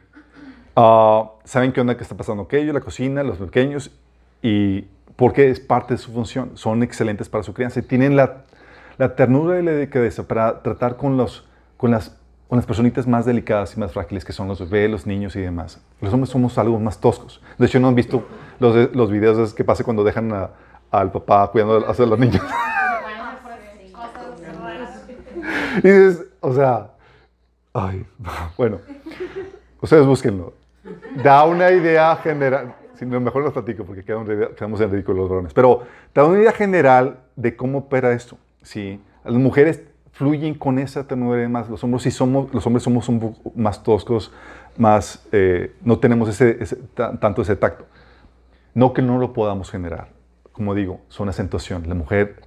Ah, 0.75 1.31
saben 1.43 1.71
qué 1.71 1.81
onda 1.81 1.97
que 1.97 2.03
está 2.03 2.15
pasando 2.15 2.43
aquello, 2.43 2.71
la 2.73 2.81
cocina, 2.81 3.23
los 3.23 3.37
pequeños, 3.37 3.91
y 4.41 4.81
porque 5.15 5.49
es 5.49 5.59
parte 5.59 5.95
de 5.95 5.97
su 5.97 6.11
función. 6.11 6.51
Son 6.55 6.83
excelentes 6.83 7.27
para 7.29 7.43
su 7.43 7.53
crianza 7.53 7.79
y 7.79 7.83
tienen 7.83 8.15
la, 8.15 8.43
la 8.99 9.15
ternura 9.15 9.59
y 9.59 9.63
la 9.63 9.71
delicadeza 9.71 10.27
para 10.27 10.61
tratar 10.61 10.95
con, 10.97 11.17
los, 11.17 11.47
con, 11.77 11.89
las, 11.89 12.15
con 12.47 12.57
las 12.57 12.65
personitas 12.67 13.07
más 13.07 13.25
delicadas 13.25 13.75
y 13.75 13.79
más 13.79 13.91
frágiles 13.93 14.23
que 14.23 14.33
son 14.33 14.47
los 14.47 14.59
bebés, 14.59 14.91
los 14.91 15.07
niños 15.07 15.35
y 15.35 15.41
demás. 15.41 15.81
Los 16.01 16.13
hombres 16.13 16.29
somos 16.29 16.55
algo 16.59 16.79
más 16.79 16.99
toscos. 16.99 17.41
De 17.57 17.65
hecho, 17.65 17.79
¿no 17.79 17.87
han 17.87 17.95
visto 17.95 18.23
los, 18.59 18.95
los 18.95 19.09
videos 19.09 19.55
que 19.55 19.63
pasa 19.63 19.83
cuando 19.83 20.03
dejan 20.03 20.31
a- 20.31 20.49
al 20.91 21.11
papá 21.11 21.49
cuidando 21.51 21.85
a 21.87 21.93
los 22.05 22.19
niños? 22.19 22.41
Y 25.77 25.81
dices, 25.81 26.25
o 26.41 26.53
sea, 26.53 26.91
ay, 27.77 28.05
bueno, 28.57 28.79
ustedes 29.81 30.05
búsquenlo. 30.05 30.53
Da 31.23 31.43
una 31.45 31.71
idea 31.71 32.15
general, 32.17 32.75
si 32.95 33.05
no, 33.05 33.19
mejor 33.19 33.43
los 33.43 33.53
platico 33.53 33.83
porque 33.83 34.03
quedamos 34.03 34.81
en 34.81 34.91
ridículo 34.91 35.19
los 35.19 35.29
varones, 35.29 35.53
pero 35.53 35.83
da 36.13 36.23
una 36.25 36.39
idea 36.39 36.51
general 36.51 37.19
de 37.35 37.55
cómo 37.55 37.79
opera 37.79 38.11
esto. 38.13 38.37
¿sí? 38.61 39.01
Las 39.25 39.33
mujeres 39.35 39.83
fluyen 40.13 40.55
con 40.55 40.79
esa 40.79 41.05
ternura 41.07 41.37
y 41.37 41.41
demás. 41.41 41.69
Los 41.69 41.83
hombres 41.83 42.03
sí 42.03 42.11
somos, 42.11 42.53
los 42.53 42.65
hombres 42.65 42.83
somos 42.83 43.07
un 43.09 43.19
poco 43.19 43.51
más 43.55 43.83
toscos, 43.83 44.31
más, 44.77 45.27
eh, 45.31 45.75
no 45.83 45.99
tenemos 45.99 46.29
ese, 46.29 46.57
ese- 46.63 46.77
ta- 46.95 47.19
tanto 47.19 47.41
ese 47.41 47.55
tacto. 47.55 47.85
No 48.73 48.93
que 48.93 49.01
no 49.01 49.17
lo 49.19 49.33
podamos 49.33 49.69
generar. 49.69 50.09
Como 50.53 50.73
digo, 50.73 51.01
son 51.09 51.29
acentuación. 51.29 51.87
La 51.87 51.95
mujer 51.95 52.41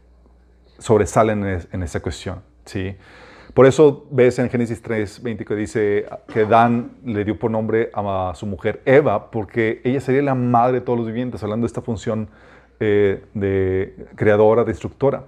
sobresale 0.78 1.32
en, 1.32 1.44
es- 1.46 1.68
en 1.72 1.82
esa 1.82 2.00
cuestión. 2.00 2.42
¿sí? 2.64 2.96
Por 3.54 3.66
eso 3.66 4.06
ves 4.10 4.38
en 4.38 4.48
Génesis 4.48 4.80
3, 4.80 5.22
20 5.22 5.44
que 5.44 5.54
dice 5.54 6.06
que 6.32 6.44
Dan 6.44 6.92
le 7.04 7.24
dio 7.24 7.38
por 7.38 7.50
nombre 7.50 7.90
a 7.94 8.32
su 8.34 8.46
mujer 8.46 8.80
Eva, 8.84 9.30
porque 9.30 9.80
ella 9.84 10.00
sería 10.00 10.22
la 10.22 10.34
madre 10.34 10.74
de 10.74 10.80
todos 10.82 10.98
los 10.98 11.06
vivientes, 11.06 11.42
hablando 11.42 11.64
de 11.64 11.68
esta 11.68 11.82
función 11.82 12.28
eh, 12.78 13.24
de 13.34 14.06
creadora, 14.14 14.64
de 14.64 14.70
instructora. 14.70 15.24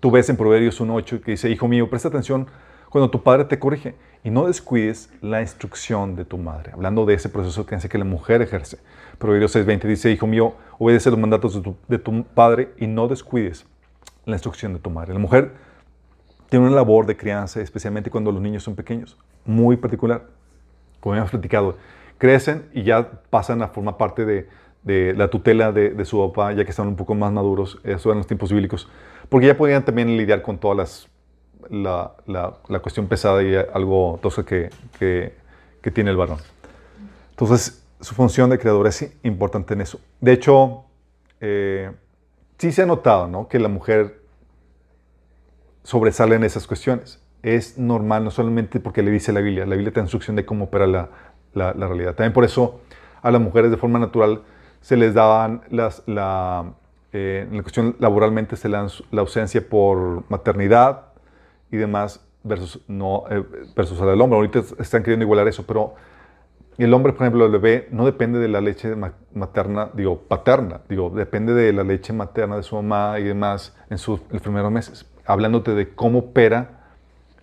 Tú 0.00 0.10
ves 0.10 0.28
en 0.28 0.36
Proverbios 0.36 0.80
1.8 0.80 1.20
que 1.20 1.30
dice, 1.30 1.48
hijo 1.48 1.68
mío, 1.68 1.88
presta 1.88 2.08
atención 2.08 2.46
cuando 2.90 3.10
tu 3.10 3.22
padre 3.22 3.44
te 3.44 3.58
corrige. 3.58 3.94
Y 4.22 4.30
no 4.30 4.46
descuides 4.46 5.10
la 5.20 5.40
instrucción 5.42 6.16
de 6.16 6.24
tu 6.24 6.38
madre. 6.38 6.72
Hablando 6.72 7.04
de 7.04 7.14
ese 7.14 7.28
proceso 7.28 7.66
que 7.66 7.74
hace 7.74 7.88
que 7.88 7.98
la 7.98 8.04
mujer 8.04 8.40
ejerce. 8.40 8.78
Proverbios 9.18 9.54
6:20 9.54 9.86
dice, 9.86 10.10
hijo 10.10 10.26
mío, 10.26 10.54
obedece 10.78 11.10
los 11.10 11.18
mandatos 11.18 11.60
de 11.88 11.98
tu 11.98 12.24
padre 12.24 12.70
y 12.78 12.86
no 12.86 13.06
descuides 13.06 13.66
la 14.24 14.36
instrucción 14.36 14.72
de 14.72 14.78
tu 14.78 14.90
madre. 14.90 15.12
La 15.12 15.18
mujer 15.18 15.52
tiene 16.54 16.68
una 16.68 16.76
labor 16.76 17.04
de 17.04 17.16
crianza, 17.16 17.60
especialmente 17.60 18.10
cuando 18.10 18.30
los 18.30 18.40
niños 18.40 18.62
son 18.62 18.76
pequeños, 18.76 19.18
muy 19.44 19.76
particular. 19.76 20.22
Como 21.00 21.16
hemos 21.16 21.30
platicado, 21.30 21.76
crecen 22.16 22.66
y 22.72 22.84
ya 22.84 23.10
pasan 23.28 23.60
a 23.60 23.66
formar 23.66 23.96
parte 23.96 24.24
de, 24.24 24.48
de 24.84 25.14
la 25.14 25.26
tutela 25.26 25.72
de, 25.72 25.90
de, 25.90 26.04
su 26.04 26.16
papá, 26.28 26.52
ya 26.52 26.62
que 26.64 26.70
están 26.70 26.86
un 26.86 26.94
poco 26.94 27.16
más 27.16 27.32
maduros, 27.32 27.80
eso 27.82 28.12
en 28.12 28.18
los 28.18 28.28
tiempos 28.28 28.52
bíblicos, 28.52 28.88
porque 29.28 29.48
ya 29.48 29.56
podían 29.56 29.84
también 29.84 30.16
lidiar 30.16 30.42
con 30.42 30.58
todas 30.58 30.76
las 30.76 31.08
la, 31.70 32.12
la, 32.26 32.54
la, 32.68 32.78
cuestión 32.78 33.08
pesada 33.08 33.42
y 33.42 33.52
algo 33.56 34.20
tosca 34.22 34.44
que, 34.44 34.70
que, 34.96 35.34
que, 35.82 35.90
tiene 35.90 36.12
el 36.12 36.16
varón. 36.16 36.38
Entonces, 37.30 37.84
su 38.00 38.14
función 38.14 38.48
de 38.48 38.60
creador 38.60 38.86
es 38.86 39.12
importante 39.24 39.74
en 39.74 39.80
eso. 39.80 39.98
De 40.20 40.32
hecho, 40.32 40.84
eh, 41.40 41.90
sí 42.58 42.70
se 42.70 42.82
ha 42.82 42.86
notado 42.86 43.26
¿no? 43.26 43.48
que 43.48 43.58
la 43.58 43.68
mujer 43.68 44.20
sobresale 45.84 46.34
en 46.34 46.42
esas 46.42 46.66
cuestiones. 46.66 47.22
Es 47.42 47.78
normal, 47.78 48.24
no 48.24 48.32
solamente 48.32 48.80
porque 48.80 49.02
le 49.02 49.12
dice 49.12 49.32
la 49.32 49.40
Biblia, 49.40 49.66
la 49.66 49.76
Biblia 49.76 49.92
te 49.92 50.32
de 50.32 50.44
cómo 50.44 50.64
opera 50.64 50.88
la, 50.88 51.10
la, 51.52 51.72
la 51.74 51.86
realidad. 51.86 52.16
También 52.16 52.32
por 52.32 52.42
eso 52.42 52.80
a 53.22 53.30
las 53.30 53.40
mujeres 53.40 53.70
de 53.70 53.76
forma 53.76 54.00
natural 54.00 54.42
se 54.80 54.96
les 54.96 55.14
daban 55.14 55.62
las, 55.70 56.02
la, 56.06 56.72
eh, 57.12 57.46
la 57.52 57.62
cuestión 57.62 57.94
laboralmente 58.00 58.56
se 58.56 58.68
dan 58.68 58.88
la 59.12 59.20
ausencia 59.20 59.66
por 59.68 60.24
maternidad, 60.28 61.14
y 61.74 61.76
demás 61.76 62.24
versus, 62.44 62.80
no, 62.86 63.24
eh, 63.30 63.42
versus 63.74 64.00
al 64.00 64.20
hombre. 64.20 64.36
Ahorita 64.36 64.60
están 64.78 65.02
queriendo 65.02 65.24
igualar 65.24 65.48
eso, 65.48 65.66
pero 65.66 65.94
el 66.78 66.92
hombre, 66.94 67.12
por 67.12 67.22
ejemplo, 67.22 67.46
el 67.46 67.52
bebé 67.52 67.88
no 67.90 68.04
depende 68.06 68.38
de 68.38 68.48
la 68.48 68.60
leche 68.60 68.94
materna, 69.32 69.90
digo, 69.94 70.20
paterna, 70.20 70.80
digo, 70.88 71.10
depende 71.10 71.52
de 71.52 71.72
la 71.72 71.82
leche 71.82 72.12
materna 72.12 72.56
de 72.56 72.62
su 72.62 72.76
mamá 72.76 73.18
y 73.18 73.24
demás 73.24 73.76
en 73.90 73.98
sus 73.98 74.20
primeros 74.20 74.70
meses. 74.70 75.06
Hablándote 75.26 75.74
de 75.74 75.94
cómo 75.94 76.20
opera 76.20 76.92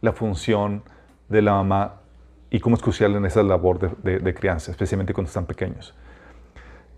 la 0.02 0.14
función 0.14 0.84
de 1.30 1.42
la 1.42 1.54
mamá 1.54 2.02
y 2.50 2.60
cómo 2.60 2.76
es 2.76 2.82
crucial 2.82 3.16
en 3.16 3.26
esa 3.26 3.42
labor 3.44 3.80
de, 3.80 4.34
crianza, 4.34 4.72
especialmente 4.72 5.14
cuando 5.14 5.30
están 5.30 5.46
pequeños. 5.46 5.96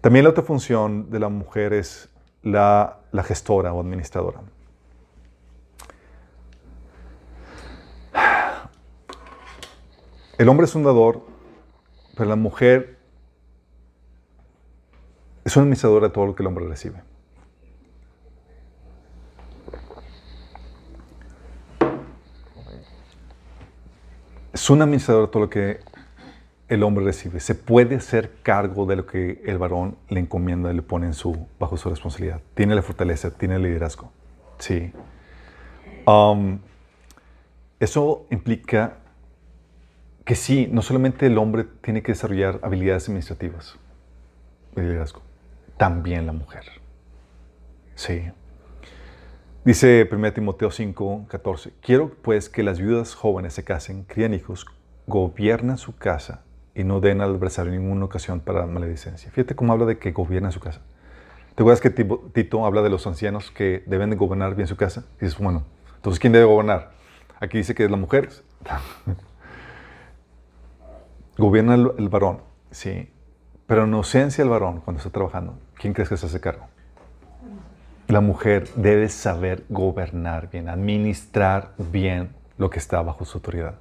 También 0.01 0.23
la 0.23 0.31
otra 0.31 0.43
función 0.43 1.09
de 1.09 1.19
la 1.19 1.29
mujer 1.29 1.73
es 1.73 2.09
la, 2.41 2.97
la 3.11 3.23
gestora 3.23 3.71
o 3.71 3.79
administradora. 3.79 4.41
El 10.37 10.49
hombre 10.49 10.65
es 10.65 10.73
un 10.73 10.83
dador, 10.83 11.21
pero 12.17 12.27
la 12.27 12.35
mujer 12.35 12.97
es 15.45 15.55
una 15.55 15.63
administradora 15.63 16.07
de 16.07 16.13
todo 16.13 16.25
lo 16.25 16.35
que 16.35 16.41
el 16.41 16.47
hombre 16.47 16.67
recibe. 16.67 17.12
Es 24.63 24.69
una 24.69 24.85
administradora 24.85 25.25
de 25.25 25.31
todo 25.33 25.43
lo 25.43 25.49
que 25.49 25.81
el 26.69 26.83
hombre 26.83 27.03
recibe. 27.03 27.41
Se 27.41 27.53
puede 27.53 27.97
hacer 27.97 28.31
cargo 28.43 28.85
de 28.85 28.95
lo 28.95 29.05
que 29.05 29.41
el 29.45 29.57
varón 29.57 29.97
le 30.07 30.21
encomienda 30.21 30.71
y 30.71 30.75
le 30.77 30.81
pone 30.81 31.05
en 31.05 31.13
su, 31.13 31.47
bajo 31.59 31.75
su 31.75 31.89
responsabilidad. 31.89 32.39
Tiene 32.53 32.73
la 32.73 32.81
fortaleza, 32.81 33.29
tiene 33.31 33.57
el 33.57 33.63
liderazgo. 33.63 34.09
Sí. 34.59 34.93
Um, 36.05 36.59
eso 37.81 38.25
implica 38.29 38.99
que 40.23 40.35
sí, 40.35 40.69
no 40.71 40.81
solamente 40.81 41.25
el 41.25 41.37
hombre 41.39 41.65
tiene 41.81 42.01
que 42.01 42.13
desarrollar 42.13 42.61
habilidades 42.63 43.09
administrativas 43.09 43.77
de 44.75 44.83
liderazgo, 44.83 45.21
también 45.75 46.25
la 46.25 46.31
mujer. 46.31 46.63
Sí. 47.95 48.31
Dice 49.65 50.09
1 50.11 50.33
Timoteo 50.33 50.71
5, 50.71 51.27
14, 51.29 51.71
quiero 51.81 52.11
pues 52.21 52.49
que 52.49 52.63
las 52.63 52.79
viudas 52.79 53.15
jóvenes 53.15 53.53
se 53.53 53.63
casen, 53.63 54.03
crían 54.03 54.33
hijos, 54.33 54.65
gobiernan 55.07 55.77
su 55.77 55.95
casa 55.95 56.43
y 56.75 56.83
no 56.83 56.99
den 56.99 57.21
al 57.21 57.35
adversario 57.35 57.71
ninguna 57.71 58.03
ocasión 58.03 58.41
para 58.41 58.65
maledicencia. 58.65 59.31
Fíjate 59.31 59.55
cómo 59.55 59.71
habla 59.71 59.85
de 59.85 59.99
que 59.99 60.11
gobiernan 60.11 60.51
su 60.51 60.59
casa. 60.59 60.81
¿Te 61.55 61.63
acuerdas 61.63 61.79
que 61.79 61.91
Tito 61.91 62.65
habla 62.65 62.81
de 62.81 62.89
los 62.89 63.07
ancianos 63.07 63.51
que 63.51 63.85
deben 63.87 64.09
de 64.09 64.17
gobernar 64.17 64.53
bien 64.53 64.67
su 64.67 64.75
casa? 64.75 65.05
Y 65.21 65.25
dices, 65.25 65.39
bueno, 65.39 65.63
entonces 65.95 66.19
¿quién 66.19 66.33
debe 66.33 66.43
gobernar? 66.43 66.91
Aquí 67.39 67.59
dice 67.59 67.73
que 67.73 67.85
es 67.85 67.91
la 67.91 67.95
mujer. 67.95 68.31
Gobierna 71.37 71.75
el, 71.75 71.89
el, 71.99 72.09
varón, 72.09 72.41
sí. 72.69 73.09
Pero 73.65 73.85
en 73.85 73.93
ausencia 73.93 74.43
del 74.43 74.51
varón, 74.51 74.81
cuando 74.81 74.97
está 74.97 75.09
trabajando, 75.09 75.57
¿quién 75.75 75.93
crees 75.93 76.09
que 76.09 76.17
se 76.17 76.25
hace 76.25 76.41
cargo? 76.41 76.67
La 78.07 78.21
mujer 78.21 78.67
debe 78.75 79.09
saber 79.09 79.63
gobernar 79.69 80.49
bien, 80.51 80.69
administrar 80.69 81.71
bien 81.77 82.29
lo 82.57 82.69
que 82.69 82.79
está 82.79 83.01
bajo 83.01 83.25
su 83.25 83.37
autoridad. 83.37 83.75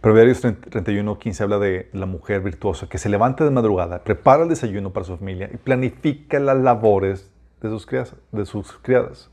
Proverbios 0.00 0.40
31, 0.40 1.18
15 1.18 1.42
habla 1.42 1.58
de 1.58 1.88
la 1.92 2.06
mujer 2.06 2.42
virtuosa 2.42 2.88
que 2.88 2.98
se 2.98 3.08
levanta 3.08 3.44
de 3.44 3.50
madrugada, 3.50 4.02
prepara 4.04 4.42
el 4.42 4.48
desayuno 4.48 4.92
para 4.92 5.06
su 5.06 5.16
familia 5.16 5.48
y 5.52 5.56
planifica 5.56 6.38
las 6.40 6.58
labores 6.58 7.30
de 7.62 7.70
sus 7.70 7.86
criadas. 7.86 8.14
De 8.32 8.44
sus 8.44 8.72
criadas. 8.82 9.30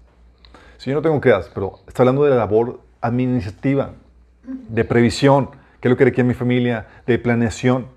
Si 0.77 0.89
yo 0.89 0.95
no 0.95 1.01
tengo 1.01 1.19
criadas, 1.19 1.51
pero 1.53 1.79
está 1.87 2.03
hablando 2.03 2.23
de 2.23 2.29
la 2.29 2.37
labor 2.37 2.79
administrativa, 3.01 3.93
de 4.43 4.85
previsión, 4.85 5.49
¿Qué 5.81 5.87
es 5.87 5.89
lo 5.89 5.97
que 5.97 6.05
requiere 6.05 6.27
mi 6.27 6.35
familia? 6.35 6.87
De 7.07 7.17
planeación, 7.17 7.87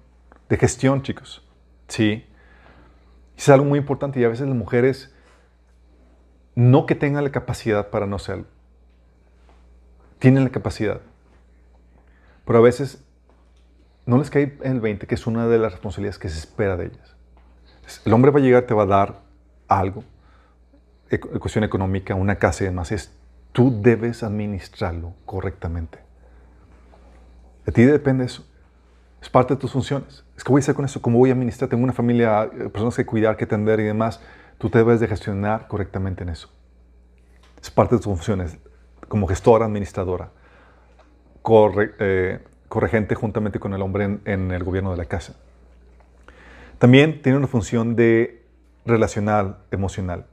de 0.48 0.56
gestión, 0.56 1.02
chicos. 1.02 1.46
Sí. 1.86 2.24
Es 3.36 3.48
algo 3.50 3.66
muy 3.66 3.78
importante 3.78 4.18
y 4.18 4.24
a 4.24 4.28
veces 4.28 4.48
las 4.48 4.56
mujeres 4.56 5.13
no 6.54 6.86
que 6.86 6.94
tengan 6.94 7.24
la 7.24 7.32
capacidad 7.32 7.90
para 7.90 8.06
no 8.06 8.16
hacerlo. 8.16 8.46
Tienen 10.18 10.44
la 10.44 10.50
capacidad. 10.50 11.00
Pero 12.46 12.58
a 12.58 12.62
veces 12.62 13.04
no 14.06 14.18
les 14.18 14.30
cae 14.30 14.58
en 14.62 14.72
el 14.72 14.80
20 14.80 15.06
que 15.06 15.14
es 15.14 15.26
una 15.26 15.48
de 15.48 15.58
las 15.58 15.72
responsabilidades 15.72 16.18
que 16.18 16.28
se 16.28 16.38
espera 16.38 16.76
de 16.76 16.86
ellas. 16.86 17.16
El 18.04 18.12
hombre 18.12 18.30
va 18.30 18.38
a 18.38 18.42
llegar, 18.42 18.62
te 18.64 18.74
va 18.74 18.84
a 18.84 18.86
dar 18.86 19.20
algo, 19.68 20.04
cuestión 21.38 21.64
económica, 21.64 22.14
una 22.14 22.36
casa 22.36 22.64
y 22.64 22.66
demás. 22.66 22.92
Es, 22.92 23.12
tú 23.52 23.82
debes 23.82 24.22
administrarlo 24.22 25.14
correctamente. 25.26 25.98
De 27.66 27.72
ti 27.72 27.82
depende 27.84 28.24
eso. 28.24 28.46
Es 29.22 29.30
parte 29.30 29.54
de 29.54 29.60
tus 29.60 29.72
funciones. 29.72 30.24
Es 30.36 30.44
que 30.44 30.50
voy 30.50 30.60
a 30.60 30.62
hacer 30.62 30.74
con 30.74 30.84
eso, 30.84 31.00
cómo 31.00 31.18
voy 31.18 31.30
a 31.30 31.32
administrar. 31.32 31.70
Tengo 31.70 31.82
una 31.82 31.92
familia, 31.92 32.50
personas 32.72 32.96
que 32.96 33.06
cuidar, 33.06 33.36
que 33.36 33.44
atender 33.44 33.80
y 33.80 33.84
demás. 33.84 34.20
Tú 34.58 34.70
te 34.70 34.78
debes 34.78 35.00
de 35.00 35.08
gestionar 35.08 35.68
correctamente 35.68 36.22
en 36.22 36.30
eso. 36.30 36.50
Es 37.60 37.70
parte 37.70 37.96
de 37.96 38.00
tus 38.00 38.12
funciones 38.12 38.58
como 39.08 39.26
gestora, 39.26 39.66
administradora, 39.66 40.30
corre, 41.42 41.94
eh, 41.98 42.44
corregente 42.68 43.14
juntamente 43.14 43.58
con 43.58 43.74
el 43.74 43.82
hombre 43.82 44.04
en, 44.04 44.22
en, 44.24 44.50
el 44.50 44.64
gobierno 44.64 44.90
de 44.90 44.96
la 44.96 45.04
casa. 45.04 45.34
También 46.78 47.22
tiene 47.22 47.38
una 47.38 47.46
función 47.46 47.96
de 47.96 48.44
relacional, 48.84 49.58
emocional. 49.70 50.26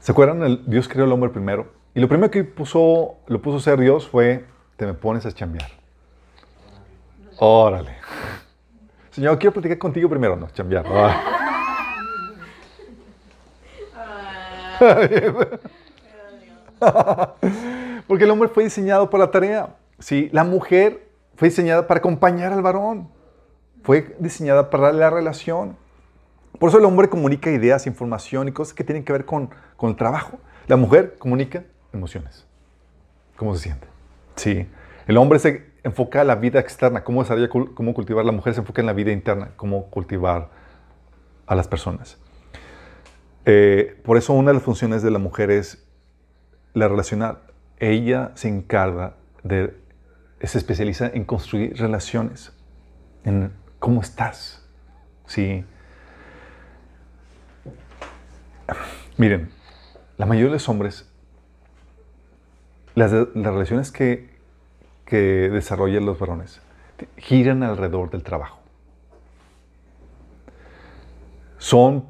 ¿Se 0.00 0.12
acuerdan? 0.12 0.42
El, 0.42 0.64
Dios 0.66 0.88
creó 0.88 1.04
al 1.04 1.12
hombre 1.12 1.30
primero 1.30 1.72
y 1.96 2.00
lo 2.00 2.08
primero 2.08 2.30
que 2.30 2.44
puso, 2.44 3.16
lo 3.26 3.40
puso 3.40 3.56
a 3.56 3.58
hacer 3.58 3.80
Dios 3.80 4.06
fue, 4.06 4.44
te 4.76 4.84
me 4.84 4.92
pones 4.92 5.24
a 5.24 5.32
chambear. 5.32 5.70
Órale. 7.38 7.96
Señor, 9.16 9.38
quiero 9.38 9.54
platicar 9.54 9.78
contigo 9.78 10.10
primero. 10.10 10.36
No, 10.36 10.50
chambear. 10.50 10.84
Porque 18.06 18.24
el 18.24 18.30
hombre 18.30 18.50
fue 18.50 18.64
diseñado 18.64 19.08
para 19.08 19.24
la 19.24 19.30
tarea. 19.30 19.74
Sí, 19.98 20.28
la 20.34 20.44
mujer 20.44 21.08
fue 21.34 21.48
diseñada 21.48 21.86
para 21.86 21.96
acompañar 21.96 22.52
al 22.52 22.60
varón. 22.60 23.08
Fue 23.84 24.14
diseñada 24.18 24.68
para 24.68 24.92
la 24.92 25.08
relación. 25.08 25.78
Por 26.58 26.68
eso 26.68 26.76
el 26.76 26.84
hombre 26.84 27.08
comunica 27.08 27.50
ideas, 27.50 27.86
información 27.86 28.48
y 28.48 28.52
cosas 28.52 28.74
que 28.74 28.84
tienen 28.84 29.02
que 29.02 29.14
ver 29.14 29.24
con, 29.24 29.48
con 29.78 29.88
el 29.88 29.96
trabajo. 29.96 30.38
La 30.66 30.76
mujer 30.76 31.16
comunica 31.18 31.64
emociones. 31.90 32.46
¿Cómo 33.38 33.56
se 33.56 33.62
siente? 33.62 33.86
Sí. 34.34 34.68
El 35.06 35.16
hombre 35.16 35.38
se 35.38 35.64
enfoca 35.86 36.20
en 36.20 36.26
la 36.26 36.34
vida 36.34 36.58
externa, 36.58 37.04
cómo 37.04 37.22
desarrolla, 37.22 37.48
cómo 37.48 37.94
cultivar. 37.94 38.24
La 38.24 38.32
mujer 38.32 38.54
se 38.54 38.60
enfoca 38.60 38.82
en 38.82 38.86
la 38.86 38.92
vida 38.92 39.12
interna, 39.12 39.52
cómo 39.56 39.88
cultivar 39.88 40.50
a 41.46 41.54
las 41.54 41.68
personas. 41.68 42.18
Eh, 43.44 44.00
por 44.04 44.16
eso 44.16 44.32
una 44.32 44.50
de 44.50 44.54
las 44.54 44.64
funciones 44.64 45.02
de 45.02 45.12
la 45.12 45.20
mujer 45.20 45.50
es 45.50 45.86
la 46.74 46.88
relacional. 46.88 47.38
Ella 47.78 48.32
se 48.34 48.48
encarga 48.48 49.14
de, 49.44 49.76
se 50.42 50.58
especializa 50.58 51.06
en 51.06 51.24
construir 51.24 51.76
relaciones, 51.76 52.52
en 53.24 53.52
cómo 53.78 54.00
estás. 54.00 54.68
Sí. 55.26 55.64
Miren, 59.16 59.50
la 60.16 60.26
mayoría 60.26 60.46
de 60.46 60.54
los 60.54 60.68
hombres 60.68 61.08
las 62.96 63.12
relaciones 63.12 63.92
que, 63.92 64.35
que 65.06 65.48
desarrollan 65.50 66.04
los 66.04 66.18
varones 66.18 66.60
giran 67.16 67.62
alrededor 67.62 68.10
del 68.10 68.22
trabajo. 68.22 68.58
Son 71.58 72.04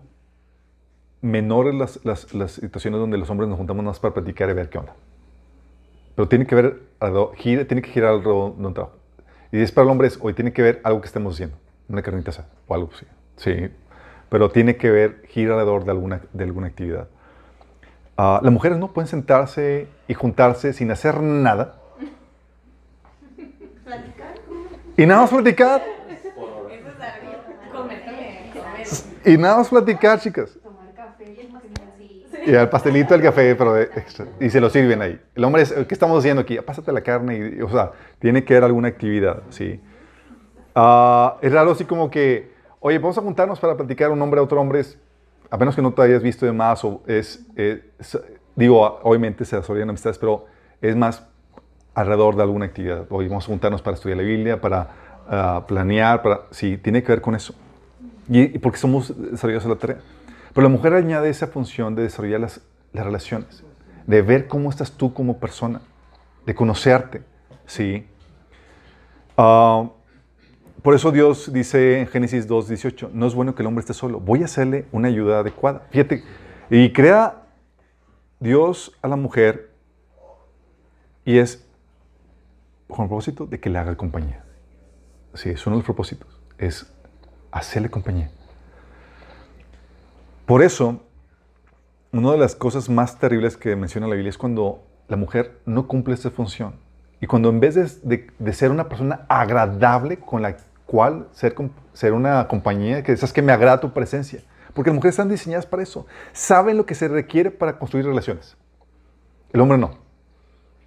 menores 1.23 1.75
las, 1.75 2.05
las- 2.05 2.53
situaciones 2.53 3.01
donde 3.01 3.19
los 3.19 3.29
hombres 3.31 3.49
nos 3.49 3.59
juntamos 3.59 3.85
más 3.85 3.99
para 3.99 4.15
platicar 4.15 4.49
y 4.51 4.53
ver 4.53 4.69
qué 4.69 4.79
onda. 4.79 4.95
Pero 6.15 6.29
tiene 6.29 6.47
que 6.47 6.55
ver, 6.55 6.83
gira- 7.37 7.67
tiene 7.67 7.83
que 7.83 7.91
girar 7.91 8.11
alrededor 8.11 8.57
de 8.57 8.67
un 8.67 8.75
trabajo. 8.75 8.97
Y 9.53 9.61
es 9.61 9.73
para 9.73 9.85
el 9.85 9.91
hombre, 9.91 10.09
es, 10.09 10.19
hoy 10.21 10.35
tiene 10.35 10.53
que 10.53 10.63
ver 10.63 10.81
algo 10.85 11.01
que 11.01 11.07
estemos 11.07 11.35
haciendo, 11.35 11.57
una 11.89 12.03
carnita 12.03 12.31
asada 12.31 12.49
o 12.67 12.75
algo 12.75 12.91
así. 12.95 13.07
Sí, 13.37 13.69
pero 14.29 14.51
tiene 14.51 14.77
que 14.77 14.91
ver, 14.91 15.23
gira 15.29 15.55
alrededor 15.55 15.85
de 15.85 15.91
alguna, 15.91 16.21
de 16.33 16.45
alguna 16.45 16.67
actividad. 16.69 17.09
Ah, 18.17 18.41
las 18.43 18.53
mujeres 18.53 18.79
no 18.79 18.93
pueden 18.93 19.09
sentarse 19.09 19.89
y 20.09 20.15
juntarse 20.15 20.73
sin 20.73 20.91
hacer 20.91 21.21
nada 21.23 21.77
y 24.97 25.07
nada 25.07 25.23
más 25.23 25.31
platicar. 25.31 25.83
Y 29.25 29.37
nada 29.37 29.57
más 29.59 29.69
platicar, 29.69 30.21
chicas. 30.21 30.57
Y 32.47 32.55
al 32.55 32.71
pastelito, 32.71 33.15
el 33.15 33.23
café, 33.23 33.57
pero 33.57 33.73
de. 33.75 33.91
Y 34.41 34.51
se 34.51 34.61
lo 34.61 34.71
sirven 34.71 35.03
ahí. 35.03 35.21
El 35.35 35.45
hombre 35.45 35.63
es, 35.63 35.73
¿qué 35.73 35.95
estamos 35.95 36.19
haciendo 36.21 36.43
aquí? 36.43 36.57
Pásate 36.59 36.93
la 36.93 37.01
carne. 37.01 37.55
Y, 37.59 37.63
o 37.63 37.69
sea, 37.69 37.91
tiene 38.21 38.45
que 38.45 38.55
haber 38.55 38.65
alguna 38.65 38.89
actividad, 38.89 39.43
¿sí? 39.51 39.81
Ah, 40.75 41.39
es 41.43 41.53
raro 41.53 41.73
así 41.73 41.85
como 41.85 42.09
que, 42.11 42.53
oye, 42.79 42.99
vamos 42.99 43.19
a 43.19 43.23
juntarnos 43.23 43.59
para 43.59 43.77
platicar 43.77 44.11
un 44.13 44.23
hombre 44.23 44.39
a 44.39 44.45
otro 44.45 44.61
hombre. 44.61 44.81
Es, 44.81 44.97
a 45.51 45.57
menos 45.57 45.75
que 45.75 45.83
no 45.83 45.93
te 45.93 46.03
hayas 46.03 46.23
visto 46.23 46.47
de 46.47 46.53
más, 46.53 46.85
o 46.85 47.03
es, 47.07 47.45
es- 47.57 48.19
digo, 48.55 49.01
obviamente 49.03 49.45
se 49.45 49.57
desarrollan 49.57 49.89
amistades, 49.91 50.19
pero 50.19 50.47
es 50.81 50.95
más 50.95 51.27
alrededor 51.97 52.37
de 52.37 52.43
alguna 52.43 52.67
actividad. 52.67 53.07
Hoy 53.09 53.27
vamos 53.27 53.45
a 53.45 53.47
juntarnos 53.47 53.81
para 53.81 53.95
estudiar 53.95 54.19
la 54.19 54.23
Biblia, 54.23 54.61
para 54.61 54.91
ah, 55.29 55.65
planear, 55.67 56.23
para... 56.23 56.43
Sí, 56.51 56.77
tiene 56.77 57.03
que 57.03 57.11
ver 57.11 57.23
con 57.23 57.35
eso. 57.35 57.55
Y, 58.29 58.43
y 58.43 58.59
porque 58.59 58.79
somos 58.79 59.15
desarrollados 59.33 59.65
en 59.65 59.71
la 59.71 59.77
tarea. 59.77 59.99
Pero 60.53 60.69
la 60.69 60.69
mujer 60.69 60.93
añade 60.93 61.31
esa 61.31 61.47
función 61.47 61.95
de 61.95 62.03
desarrollar 62.03 62.41
las, 62.41 62.61
las 62.93 63.05
relaciones, 63.05 63.65
de 64.07 64.21
ver 64.21 64.47
cómo 64.47 64.69
estás 64.69 64.93
tú 64.93 65.15
como 65.15 65.39
persona, 65.39 65.81
de 66.45 66.55
conocerte. 66.55 67.23
Sí. 67.65 68.07
Ah, 69.39 69.89
por 70.83 70.95
eso 70.95 71.11
Dios 71.11 71.51
dice 71.51 72.01
en 72.01 72.09
Génesis 72.09 72.47
2, 72.47 72.69
18, 72.69 73.11
no 73.15 73.27
es 73.27 73.35
bueno 73.35 73.55
que 73.55 73.63
el 73.63 73.69
hombre 73.69 73.81
esté 73.81 73.95
solo, 73.95 74.21
voy 74.21 74.43
a 74.43 74.45
hacerle 74.45 74.85
una 74.93 75.09
ayuda 75.09 75.41
adecuada. 75.41 75.87
Fíjate, 75.91 76.23
y 76.69 76.93
crea 76.93 77.43
Dios 78.39 78.93
a 79.01 79.09
la 79.09 79.17
mujer 79.17 79.71
y 81.25 81.39
es 81.39 81.66
con 82.89 83.03
el 83.05 83.09
propósito 83.09 83.47
de 83.47 83.61
que 83.61 83.71
le 83.71 83.79
haga 83.79 83.97
compañía. 83.97 84.45
Sí, 85.35 85.51
es 85.51 85.67
uno 85.67 85.77
de 85.77 85.81
los 85.81 85.85
propósitos, 85.85 86.41
es 86.59 86.87
hacerle 87.51 87.91
compañía. 87.91 88.31
Por 90.47 90.63
eso, 90.63 91.01
una 92.13 92.33
de 92.33 92.39
las 92.39 92.55
cosas 92.55 92.89
más 92.89 93.19
terribles 93.19 93.57
que 93.57 93.75
menciona 93.77 94.07
la 94.07 94.15
Biblia 94.15 94.31
es 94.31 94.39
cuando 94.39 94.83
la 95.09 95.17
mujer 95.17 95.61
no 95.67 95.87
cumple 95.89 96.15
esa 96.15 96.31
función. 96.31 96.75
Y 97.21 97.27
cuando 97.27 97.49
en 97.49 97.61
vez 97.61 97.75
de, 97.75 97.85
de- 98.03 98.31
de 98.39 98.53
ser 98.53 98.71
una 98.71 98.89
persona 98.89 99.27
agradable 99.29 100.19
con 100.19 100.43
la 100.43 100.57
cual 100.87 101.29
ser, 101.33 101.55
ser 101.93 102.13
una 102.13 102.47
compañía, 102.47 103.03
que 103.03 103.13
esas 103.13 103.33
que 103.33 103.43
me 103.43 103.53
agrada 103.53 103.81
tu 103.81 103.93
presencia. 103.93 104.43
Porque 104.75 104.91
las 104.91 104.95
mujeres 104.97 105.15
están 105.15 105.29
diseñadas 105.29 105.67
para 105.67 105.83
eso. 105.83 106.07
Saben 106.33 106.77
lo 106.77 106.85
que 106.87 106.95
se 106.95 107.09
requiere 107.09 107.51
para 107.51 107.79
construir 107.79 108.07
relaciones. 108.07 108.57
El 109.53 109.61
hombre 109.63 109.79
no. 109.79 109.99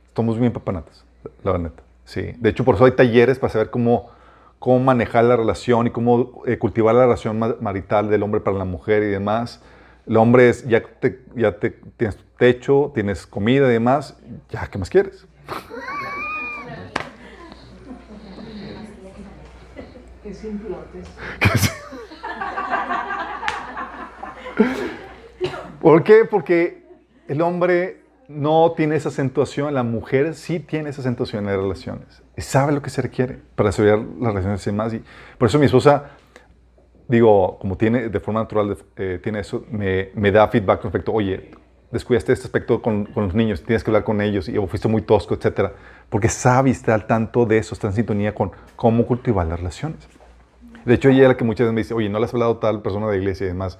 Estamos 0.08 0.40
bien 0.40 0.54
papanatas, 0.54 1.04
la 1.44 1.52
verdad. 1.52 1.72
Sí. 2.10 2.34
De 2.40 2.50
hecho, 2.50 2.66
por 2.66 2.74
eso 2.74 2.86
hay 2.86 2.94
talleres 2.94 3.38
para 3.38 3.54
saber 3.54 3.70
cómo, 3.70 4.10
cómo 4.58 4.80
manejar 4.80 5.26
la 5.26 5.38
relación 5.38 5.86
y 5.86 5.92
cómo 5.92 6.42
eh, 6.48 6.58
cultivar 6.58 6.96
la 6.96 7.04
relación 7.04 7.38
ma- 7.38 7.56
marital 7.62 8.10
del 8.10 8.24
hombre 8.24 8.42
para 8.42 8.58
la 8.58 8.66
mujer 8.66 9.04
y 9.04 9.10
demás. 9.10 9.62
El 10.08 10.18
hombre 10.18 10.50
es, 10.50 10.68
ya, 10.68 10.82
te, 10.82 11.24
ya 11.36 11.52
te, 11.60 11.70
tienes 11.98 12.18
tu 12.18 12.24
techo, 12.36 12.92
tienes 12.96 13.28
comida 13.28 13.68
y 13.68 13.74
demás, 13.74 14.18
ya, 14.50 14.66
¿qué 14.66 14.80
más 14.80 14.90
quieres? 14.90 15.28
Que 20.24 20.34
simplotes. 20.34 21.08
¿Por 25.80 26.04
qué? 26.04 26.26
Porque 26.26 26.84
el 27.28 27.40
hombre 27.42 28.02
no 28.30 28.74
tiene 28.78 28.96
esa 28.96 29.10
acentuación, 29.10 29.74
la 29.74 29.82
mujer 29.82 30.36
sí 30.36 30.60
tiene 30.60 30.92
esa 30.92 31.02
acentuación 31.02 31.46
en 31.46 31.52
las 31.52 31.58
relaciones 31.58 32.22
y 32.38 32.42
sabe 32.42 32.72
lo 32.72 32.82
que 32.82 32.92
se 32.92 33.02
requiere 33.02 33.40
para 33.56 33.70
desarrollar 33.70 34.06
las 34.20 34.34
relaciones 34.34 34.68
y 34.68 34.70
demás. 34.70 34.94
Y 34.94 35.04
por 35.40 35.48
eso 35.48 35.58
mi 35.58 35.66
esposa, 35.66 36.12
digo, 37.08 37.58
como 37.58 37.76
tiene 37.76 38.08
de 38.08 38.20
forma 38.20 38.42
natural, 38.42 38.78
eh, 38.98 39.20
tiene 39.22 39.40
eso, 39.40 39.66
me, 39.72 40.12
me 40.14 40.32
da 40.32 40.48
feedback 40.48 40.84
respecto, 40.84 41.12
oye, 41.12 41.50
descuidaste 41.92 42.32
este 42.32 42.46
aspecto 42.46 42.84
con, 42.84 43.06
con 43.06 43.24
los 43.24 43.34
niños, 43.34 43.64
tienes 43.64 43.84
que 43.84 43.90
hablar 43.90 44.04
con 44.04 44.22
ellos 44.22 44.48
y 44.48 44.60
o 44.60 44.68
fuiste 44.68 44.88
muy 44.88 45.02
tosco, 45.02 45.34
etcétera, 45.34 45.74
porque 46.08 46.30
sabe 46.30 46.70
está 46.70 46.94
al 46.94 47.08
tanto 47.08 47.48
de 47.48 47.58
eso, 47.58 47.74
está 47.74 47.88
en 47.88 47.94
sintonía 47.94 48.36
con 48.36 48.52
cómo 48.76 49.08
cultivar 49.08 49.48
las 49.48 49.58
relaciones. 49.58 50.08
De 50.86 50.94
hecho, 50.94 51.10
ella 51.10 51.24
es 51.24 51.28
la 51.30 51.38
que 51.38 51.44
muchas 51.44 51.66
veces 51.66 51.74
me 51.74 51.82
dice, 51.82 51.94
oye, 51.96 52.10
no 52.10 52.20
le 52.20 52.26
has 52.26 52.34
hablado 52.34 52.54
a 52.54 52.60
tal 52.60 52.84
persona 52.84 53.08
de 53.08 53.18
iglesia 53.18 53.46
y 53.46 53.48
demás 53.50 53.80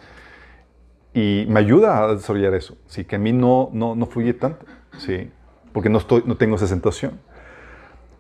y 1.14 1.46
me 1.50 1.60
ayuda 1.60 2.04
a 2.04 2.16
desarrollar 2.16 2.54
eso, 2.54 2.78
sí, 2.88 3.06
que 3.06 3.16
a 3.16 3.20
mí 3.20 3.34
no, 3.34 3.70
no, 3.74 3.96
no 3.96 4.06
fluye 4.06 4.34
tanto, 4.34 4.66
sí, 4.98 5.32
porque 5.74 5.90
no, 5.90 5.98
estoy, 5.98 6.24
no 6.26 6.38
tengo 6.38 6.56
esa 6.56 6.66
acentuación. 6.66 7.20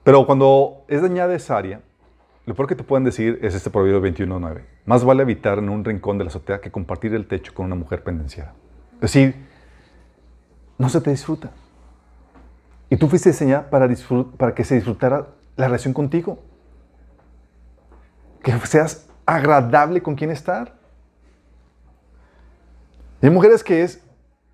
Pero 0.03 0.25
cuando 0.25 0.85
es 0.87 1.01
dañada 1.01 1.35
esa 1.35 1.57
área, 1.57 1.81
lo 2.45 2.55
peor 2.55 2.67
que 2.67 2.75
te 2.75 2.83
pueden 2.83 3.03
decir 3.03 3.37
es 3.43 3.53
este 3.53 3.69
proverbio 3.69 4.01
21.9. 4.01 4.63
Más 4.85 5.03
vale 5.03 5.21
habitar 5.21 5.59
en 5.59 5.69
un 5.69 5.85
rincón 5.85 6.17
de 6.17 6.23
la 6.23 6.29
azotea 6.29 6.59
que 6.59 6.71
compartir 6.71 7.13
el 7.13 7.27
techo 7.27 7.53
con 7.53 7.67
una 7.67 7.75
mujer 7.75 8.03
pendenciera. 8.03 8.53
Es 8.95 9.01
decir, 9.01 9.35
no 10.79 10.89
se 10.89 10.99
te 10.99 11.11
disfruta. 11.11 11.51
Y 12.89 12.97
tú 12.97 13.07
fuiste 13.07 13.29
diseñada 13.29 13.69
para, 13.69 13.87
para 14.37 14.55
que 14.55 14.63
se 14.63 14.73
disfrutara 14.73 15.27
la 15.57 15.65
relación 15.67 15.93
contigo. 15.93 16.39
Que 18.41 18.57
seas 18.65 19.07
agradable 19.27 20.01
con 20.01 20.15
quien 20.15 20.31
estar. 20.31 20.78
Y 23.21 23.25
hay 23.25 23.31
mujeres 23.31 23.63
que 23.63 23.83
es, 23.83 24.03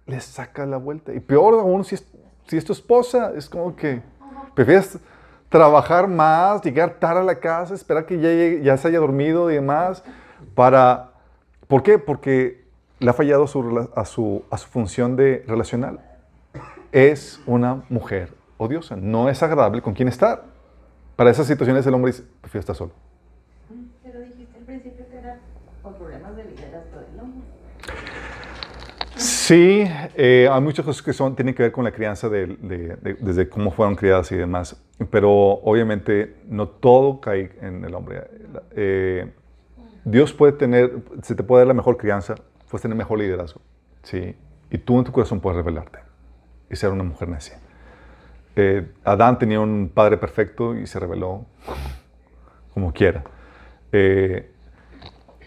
les 0.05 0.23
saca 0.23 0.65
la 0.65 0.77
vuelta. 0.77 1.13
Y 1.13 1.19
peor 1.19 1.53
aún 1.55 1.83
si 1.83 1.95
es, 1.95 2.07
si 2.47 2.57
es 2.57 2.65
tu 2.65 2.73
esposa, 2.73 3.33
es 3.35 3.49
como 3.49 3.75
que 3.75 4.01
prefieres 4.53 4.97
trabajar 5.49 6.07
más, 6.07 6.61
llegar 6.63 6.99
tarde 6.99 7.21
a 7.21 7.23
la 7.23 7.39
casa, 7.39 7.73
esperar 7.73 8.05
que 8.05 8.19
ya, 8.19 8.63
ya 8.63 8.77
se 8.77 8.87
haya 8.87 8.99
dormido 8.99 9.51
y 9.51 9.55
demás, 9.55 10.03
para... 10.53 11.11
¿Por 11.67 11.81
qué? 11.81 11.97
Porque 11.97 12.65
le 12.99 13.09
ha 13.09 13.13
fallado 13.13 13.47
su 13.47 13.89
a, 13.95 14.05
su, 14.05 14.43
a 14.51 14.57
su 14.57 14.67
función 14.67 15.15
de 15.15 15.43
relacional. 15.47 15.99
Es 16.91 17.41
una 17.45 17.83
mujer 17.89 18.33
odiosa, 18.57 18.95
no 18.95 19.29
es 19.29 19.41
agradable 19.41 19.81
con 19.81 19.93
quien 19.93 20.07
estar. 20.07 20.43
Para 21.15 21.31
esas 21.31 21.47
situaciones 21.47 21.85
el 21.87 21.93
hombre 21.93 22.11
dice, 22.11 22.23
prefiero 22.41 22.59
estar 22.59 22.75
solo. 22.75 22.91
Pero 24.03 24.19
dijiste 24.19 24.57
al 24.57 24.63
principio 24.65 25.07
que 25.09 25.17
era 25.17 25.39
por 25.81 25.95
problemas 25.95 26.35
de 26.35 26.43
liderazgo 26.45 26.99
del 26.99 27.19
hombre. 27.19 27.41
Sí, 29.47 29.85
eh, 30.15 30.49
hay 30.51 30.59
muchas 30.59 31.03
que 31.03 31.13
son, 31.13 31.35
tienen 31.35 31.53
que 31.53 31.61
ver 31.61 31.71
con 31.71 31.83
la 31.83 31.91
crianza 31.91 32.29
de, 32.29 32.47
de- 32.47 32.95
de- 32.95 33.13
desde 33.19 33.47
cómo 33.47 33.69
fueron 33.69 33.95
criadas 33.95 34.31
y 34.31 34.35
demás, 34.35 34.75
pero 35.11 35.29
obviamente 35.31 36.35
no 36.47 36.67
todo 36.67 37.21
cae 37.21 37.51
en 37.61 37.85
el 37.85 37.93
hombre. 37.93 38.23
Eh, 38.71 39.31
Dios 40.03 40.33
puede 40.33 40.53
tener, 40.53 40.93
se 41.21 41.35
te 41.35 41.43
puede 41.43 41.59
dar 41.61 41.67
la 41.67 41.73
mejor 41.75 41.95
crianza, 41.97 42.33
puedes 42.71 42.81
tener 42.81 42.97
mejor 42.97 43.19
liderazgo, 43.19 43.61
sí, 44.01 44.35
y 44.71 44.79
tú 44.79 44.97
en 44.97 45.03
tu 45.03 45.11
corazón 45.11 45.39
puedes 45.39 45.57
revelarte 45.57 45.99
y 46.71 46.75
ser 46.75 46.89
una 46.89 47.03
mujer 47.03 47.27
necia. 47.29 47.59
Eh, 48.55 48.87
Adán 49.03 49.37
tenía 49.37 49.59
un 49.59 49.91
padre 49.93 50.17
perfecto 50.17 50.75
y 50.75 50.87
se 50.87 50.99
reveló 50.99 51.45
como 52.73 52.91
quiera. 52.91 53.23
Eh, 53.91 54.51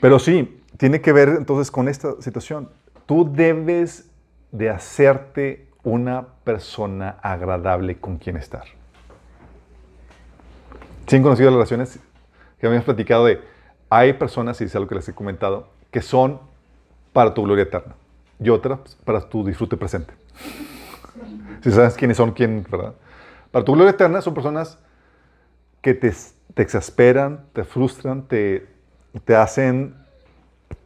pero 0.01 0.21
sí, 0.21 0.63
tiene 0.77 1.01
que 1.01 1.13
ver 1.13 1.31
entonces 1.31 1.73
con 1.73 1.89
esta 1.89 2.13
situación. 2.23 2.69
Tú 3.09 3.33
debes 3.33 4.11
de 4.53 4.69
hacerte 4.69 5.67
una 5.83 6.27
persona 6.45 7.17
agradable 7.23 7.97
con 7.97 8.19
quien 8.19 8.37
estar. 8.37 8.65
¿Sí 11.07 11.17
han 11.17 11.23
conocido 11.23 11.49
las 11.49 11.57
relaciones 11.57 11.99
que 12.61 12.67
habíamos 12.67 12.85
platicado 12.85 13.25
de, 13.25 13.41
hay 13.89 14.13
personas, 14.13 14.61
y 14.61 14.65
es 14.65 14.77
algo 14.77 14.89
que 14.89 14.97
les 14.97 15.09
he 15.09 15.15
comentado, 15.15 15.71
que 15.91 16.03
son 16.03 16.39
para 17.15 17.33
tu 17.33 17.45
gloria 17.45 17.63
eterna 17.63 17.95
y 18.39 18.51
otras 18.51 18.79
para 19.07 19.27
tu 19.27 19.43
disfrute 19.43 19.79
presente. 19.79 20.13
Si 21.63 21.73
sabes 21.73 21.95
quiénes 21.95 22.19
son, 22.19 22.33
quién, 22.33 22.67
¿verdad? 22.71 22.93
Para 23.51 23.65
tu 23.65 23.73
gloria 23.73 23.93
eterna 23.93 24.21
son 24.21 24.35
personas 24.35 24.79
que 25.81 25.95
te, 25.95 26.13
te 26.53 26.63
exasperan, 26.63 27.47
te 27.55 27.65
frustran, 27.65 28.29
te, 28.29 28.67
te 29.25 29.35
hacen 29.35 29.95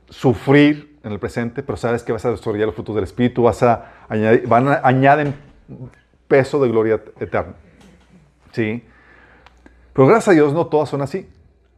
sufrir 0.09 0.91
en 1.05 1.12
el 1.12 1.18
presente, 1.18 1.62
pero 1.62 1.76
sabes 1.76 2.03
que 2.03 2.12
vas 2.12 2.24
a 2.24 2.30
desarrollar 2.30 2.66
los 2.66 2.74
frutos 2.74 2.94
del 2.94 3.05
Espíritu, 3.05 3.42
vas 3.42 3.62
a 3.62 3.92
añadir, 4.09 4.46
van 4.46 4.68
a- 4.68 4.80
añaden 4.84 5.34
peso 6.28 6.62
de 6.62 6.68
gloria 6.68 7.03
eterna. 7.20 7.55
¿Sí? 8.53 8.84
Pero 9.92 10.07
gracias 10.07 10.28
a 10.28 10.32
Dios 10.32 10.53
no 10.53 10.66
todas 10.66 10.88
son 10.88 11.03
así. 11.03 11.28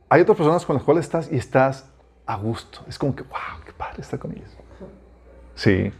Hay 0.08 0.20
otras 0.22 0.36
personas 0.36 0.64
con 0.66 0.74
las 0.74 0.84
cuales 0.84 1.04
estás 1.04 1.30
y 1.32 1.36
estás 1.36 1.88
a 2.26 2.36
gusto. 2.36 2.80
Es 2.88 2.98
como 2.98 3.14
que, 3.16 3.22
wow, 3.24 3.64
qué 3.64 3.72
padre 3.72 4.00
estar 4.02 4.18
con 4.18 4.32
ellos. 4.32 4.48
Sí. 5.54 5.92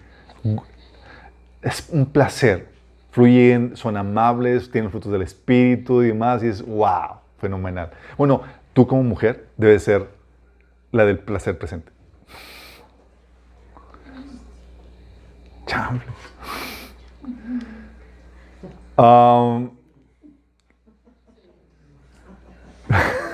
Es 1.62 1.89
un 1.91 2.07
placer. 2.07 2.68
Fluyen, 3.11 3.77
son 3.77 3.97
amables, 3.97 4.70
tienen 4.70 4.91
frutos 4.91 5.11
del 5.12 5.22
espíritu 5.22 6.03
y 6.03 6.09
demás. 6.09 6.43
Y 6.43 6.49
es, 6.49 6.62
wow, 6.64 7.18
fenomenal. 7.39 7.91
Bueno, 8.18 8.43
tú 8.72 8.87
como 8.87 9.03
mujer 9.03 9.49
debes 9.57 9.85
ser 9.85 10.09
la 10.93 11.05
del 11.05 11.18
placer 11.18 11.57
presente. 11.59 11.91
Um. 18.97 19.71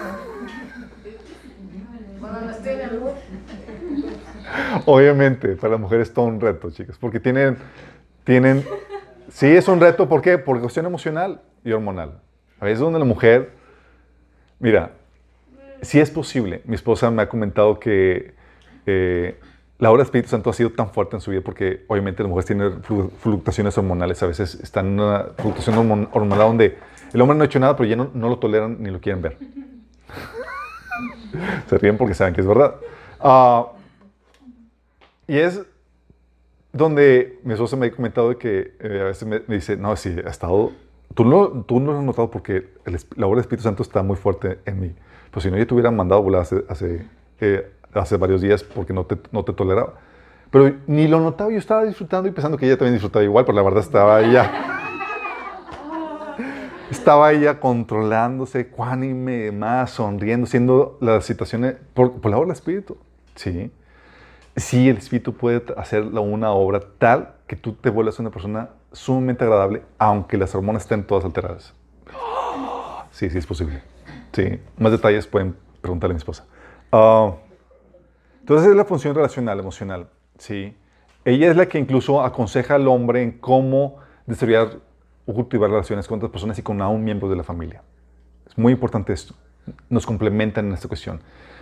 Obviamente, 4.87 5.57
para 5.57 5.73
las 5.73 5.81
mujeres 5.81 6.09
es 6.09 6.15
todo 6.15 6.27
un 6.27 6.41
reto, 6.41 6.71
chicas, 6.71 6.97
porque 6.99 7.21
tienen, 7.21 7.57
tienen, 8.25 8.65
sí 9.29 9.47
es 9.47 9.69
un 9.69 9.81
reto, 9.81 10.09
¿por 10.09 10.23
qué? 10.23 10.39
Por 10.39 10.61
cuestión 10.61 10.87
emocional 10.87 11.43
y 11.65 11.73
hormonal. 11.73 12.21
A 12.59 12.65
veces 12.65 12.81
donde 12.81 12.99
la 12.99 13.05
mujer, 13.05 13.53
mira, 14.59 14.93
sí 15.83 16.01
es 16.01 16.11
posible. 16.11 16.63
Mi 16.65 16.75
esposa 16.75 17.11
me 17.11 17.23
ha 17.23 17.29
comentado 17.29 17.79
que 17.79 18.35
eh, 18.87 19.39
la 19.81 19.91
obra 19.91 19.99
del 20.01 20.07
Espíritu 20.07 20.29
Santo 20.29 20.51
ha 20.51 20.53
sido 20.53 20.71
tan 20.71 20.91
fuerte 20.91 21.17
en 21.17 21.21
su 21.21 21.31
vida 21.31 21.41
porque 21.43 21.85
obviamente 21.89 22.23
las 22.23 22.29
mujeres 22.31 22.47
tienen 22.47 22.83
flu- 22.83 23.11
fluctuaciones 23.19 23.77
hormonales, 23.79 24.23
a 24.23 24.27
veces 24.27 24.55
están 24.57 24.87
en 24.87 25.01
una 25.01 25.27
fluctuación 25.39 25.77
hormon- 25.77 26.09
hormonal 26.13 26.49
donde 26.49 26.79
el 27.13 27.21
hombre 27.21 27.37
no 27.37 27.43
ha 27.43 27.47
hecho 27.47 27.59
nada, 27.59 27.77
pero 27.77 27.89
ya 27.89 27.97
no, 27.97 28.11
no 28.15 28.29
lo 28.29 28.39
toleran 28.39 28.77
ni 28.81 28.91
lo 28.91 29.01
quieren 29.01 29.23
ver. 29.23 29.37
Se 31.69 31.79
ríen 31.79 31.97
porque 31.97 32.15
saben 32.15 32.35
que 32.35 32.41
es 32.41 32.47
verdad. 32.47 32.75
Ah, 33.21 33.67
y 35.27 35.39
es 35.39 35.63
donde 36.73 37.39
mi 37.45 37.53
esposa 37.55 37.77
me 37.77 37.87
ha 37.87 37.91
comentado 37.93 38.31
de 38.31 38.37
que 38.37 38.75
eh, 38.81 39.01
a 39.01 39.05
veces 39.05 39.27
me, 39.27 39.43
me 39.47 39.57
dice, 39.57 39.77
no, 39.77 39.95
sí, 39.97 40.15
ha 40.25 40.29
estado, 40.31 40.73
tú 41.15 41.25
no, 41.25 41.49
tú 41.63 41.81
no 41.81 41.93
lo 41.93 41.99
has 41.99 42.05
notado 42.05 42.31
porque 42.31 42.69
el 42.85 42.97
la 43.17 43.27
obra 43.27 43.37
del 43.37 43.43
Espíritu 43.45 43.63
Santo 43.65 43.83
está 43.83 44.03
muy 44.03 44.17
fuerte 44.17 44.59
en 44.67 44.81
mí. 44.81 44.95
Pues 45.31 45.45
si 45.45 45.51
no, 45.51 45.57
yo 45.57 45.67
te 45.67 45.75
hubiera 45.75 45.91
mandado 45.91 46.23
volar 46.23 46.43
hace, 46.43 46.65
hace, 46.69 47.07
eh, 47.41 47.71
hace 47.95 48.17
varios 48.17 48.41
días 48.41 48.63
porque 48.63 48.93
no 48.93 49.05
te, 49.05 49.19
no 49.33 49.45
te 49.45 49.53
toleraba. 49.53 49.95
Pero 50.51 50.75
ni 50.87 51.07
lo 51.07 51.21
notaba, 51.21 51.51
yo 51.51 51.59
estaba 51.59 51.85
disfrutando 51.85 52.29
y 52.29 52.33
pensando 52.33 52.59
que 52.59 52.67
ella 52.67 52.77
también 52.77 52.95
disfrutaba 52.95 53.25
igual, 53.25 53.45
pero 53.45 53.57
la 53.57 53.63
verdad 53.63 53.81
estaba 53.81 54.21
ella. 54.21 54.51
Estaba 56.91 57.31
ella 57.31 57.61
controlándose, 57.61 58.67
cuánime, 58.67 59.53
más, 59.53 59.93
sonriendo, 59.93 60.49
siendo 60.49 60.99
las 61.01 61.25
situaciones 61.25 61.77
por, 61.95 62.21
por 62.21 62.33
la 62.33 62.37
obra 62.37 62.49
del 62.49 62.55
Espíritu. 62.55 62.99
Sí. 63.37 63.71
Sí, 64.57 64.89
el 64.89 64.97
Espíritu 64.97 65.35
puede 65.35 65.63
hacer 65.77 66.03
una 66.03 66.51
obra 66.51 66.81
tal 66.99 67.35
que 67.47 67.55
tú 67.55 67.75
te 67.75 67.91
vuelvas 67.91 68.19
una 68.19 68.31
persona 68.31 68.71
sumamente 68.91 69.45
agradable, 69.45 69.83
aunque 69.99 70.37
las 70.37 70.53
hormonas 70.55 70.83
estén 70.83 71.05
todas 71.05 71.25
alteradas. 71.25 71.75
Sí, 73.13 73.29
sí, 73.29 73.39
es 73.39 73.47
posible. 73.47 73.83
Sí. 74.33 74.61
Más 74.79 74.93
detalles 74.93 75.27
pueden 75.27 75.55
preguntarle 75.83 76.13
a 76.13 76.15
mi 76.15 76.19
esposa. 76.19 76.47
Ah, 76.93 77.35
entonces 78.51 78.73
es 78.73 78.77
la 78.77 78.85
función 78.85 79.15
relacional, 79.15 79.61
emocional. 79.61 80.09
Sí. 80.37 80.77
Ella 81.25 81.53
es 81.53 81.57
la 81.57 81.67
que 81.67 81.79
incluso 81.79 82.21
aconseja 82.21 82.75
al 82.75 82.89
hombre 82.89 83.23
en 83.23 83.39
cómo 83.39 83.99
desarrollar 84.27 84.81
o 85.25 85.33
cultivar 85.33 85.71
relaciones 85.71 86.09
con 86.09 86.17
otras 86.17 86.33
personas 86.33 86.59
y 86.59 86.63
con 86.63 86.83
aún 86.83 87.05
miembros 87.05 87.31
de 87.31 87.37
la 87.37 87.45
familia. 87.45 87.85
Es 88.49 88.59
muy 88.59 88.73
importante 88.73 89.13
esto. 89.13 89.37
Nos 89.89 90.05
complementan 90.05 90.67
en 90.67 90.73
esta 90.73 90.89
cuestión. 90.89 91.21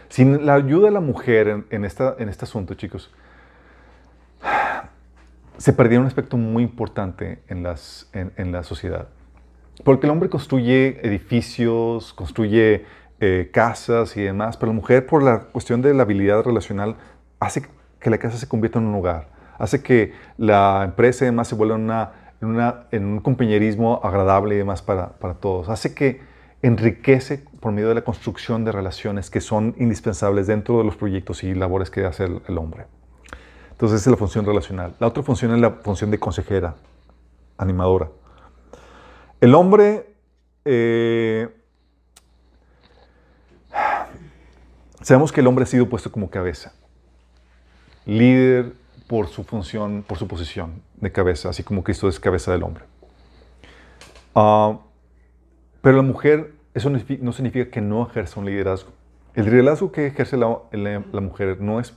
Sin 0.08 0.46
la 0.46 0.54
ayuda 0.54 0.86
de 0.86 0.92
la 0.92 1.00
mujer 1.00 1.48
en, 1.48 1.66
en 1.68 1.84
esta, 1.84 2.16
en 2.18 2.30
este 2.30 2.46
asunto, 2.46 2.72
chicos, 2.72 3.12
se 5.58 5.74
perdió 5.74 6.00
un 6.00 6.06
aspecto 6.06 6.38
muy 6.38 6.62
importante 6.62 7.42
en, 7.48 7.64
las, 7.64 8.08
en, 8.14 8.32
en 8.36 8.50
la 8.50 8.62
sociedad. 8.62 9.08
Porque 9.84 10.06
el 10.06 10.10
hombre 10.10 10.30
construye 10.30 11.06
edificios, 11.06 12.14
construye 12.14 12.86
eh, 13.20 13.50
casas 13.52 14.16
y 14.16 14.22
demás, 14.22 14.56
pero 14.56 14.72
la 14.72 14.76
mujer, 14.76 15.06
por 15.06 15.22
la 15.22 15.40
cuestión 15.40 15.82
de 15.82 15.92
la 15.94 16.02
habilidad 16.02 16.42
relacional, 16.42 16.96
hace 17.40 17.66
que 18.00 18.10
la 18.10 18.18
casa 18.18 18.36
se 18.38 18.48
convierta 18.48 18.78
en 18.78 18.86
un 18.86 18.94
hogar, 18.94 19.28
hace 19.58 19.82
que 19.82 20.12
la 20.36 20.82
empresa 20.84 21.24
y 21.24 21.26
demás 21.26 21.48
se 21.48 21.54
vuelva 21.54 21.74
una, 21.76 22.12
una- 22.40 22.86
en 22.92 23.04
un 23.04 23.20
compañerismo 23.20 24.00
agradable 24.04 24.54
y 24.54 24.58
demás 24.58 24.82
para, 24.82 25.18
para 25.18 25.34
todos, 25.34 25.68
hace 25.68 25.94
que 25.94 26.20
enriquece 26.62 27.44
por 27.60 27.72
medio 27.72 27.88
de 27.88 27.94
la 27.96 28.02
construcción 28.02 28.64
de 28.64 28.72
relaciones 28.72 29.30
que 29.30 29.40
son 29.40 29.74
indispensables 29.78 30.46
dentro 30.46 30.78
de 30.78 30.84
los 30.84 30.96
proyectos 30.96 31.44
y 31.44 31.54
labores 31.54 31.90
que 31.90 32.04
hace 32.04 32.24
el, 32.24 32.42
el 32.48 32.58
hombre. 32.58 32.86
Entonces, 33.70 34.00
esa 34.00 34.10
es 34.10 34.12
la 34.12 34.16
función 34.16 34.44
relacional. 34.44 34.94
La 34.98 35.06
otra 35.06 35.22
función 35.22 35.54
es 35.54 35.60
la 35.60 35.70
función 35.70 36.10
de 36.10 36.18
consejera, 36.18 36.74
animadora. 37.58 38.08
El 39.40 39.54
hombre 39.54 40.16
eh, 40.64 41.48
sabemos 45.08 45.32
que 45.32 45.40
el 45.40 45.46
hombre 45.46 45.62
ha 45.62 45.66
sido 45.66 45.88
puesto 45.88 46.12
como 46.12 46.28
cabeza, 46.30 46.72
líder 48.06 48.72
por 49.06 49.28
su 49.28 49.42
función, 49.44 50.04
por 50.06 50.18
su 50.18 50.28
posición 50.28 50.82
de 50.96 51.10
cabeza, 51.10 51.48
así 51.48 51.62
como 51.62 51.82
Cristo 51.82 52.08
es 52.08 52.20
cabeza 52.20 52.52
del 52.52 52.62
hombre. 52.62 52.84
Ah, 54.34 54.78
pero 55.80 55.96
la 55.96 56.02
mujer, 56.02 56.52
eso 56.74 56.90
no 56.90 57.32
significa 57.32 57.70
que 57.70 57.80
no 57.80 58.06
ejerza 58.06 58.38
un 58.40 58.46
liderazgo. 58.46 58.90
El 59.34 59.46
liderazgo 59.46 59.92
que 59.92 60.06
ejerce 60.06 60.36
la, 60.36 60.58
la- 60.72 61.02
la 61.12 61.20
mujer 61.20 61.60
no 61.60 61.80
es 61.80 61.94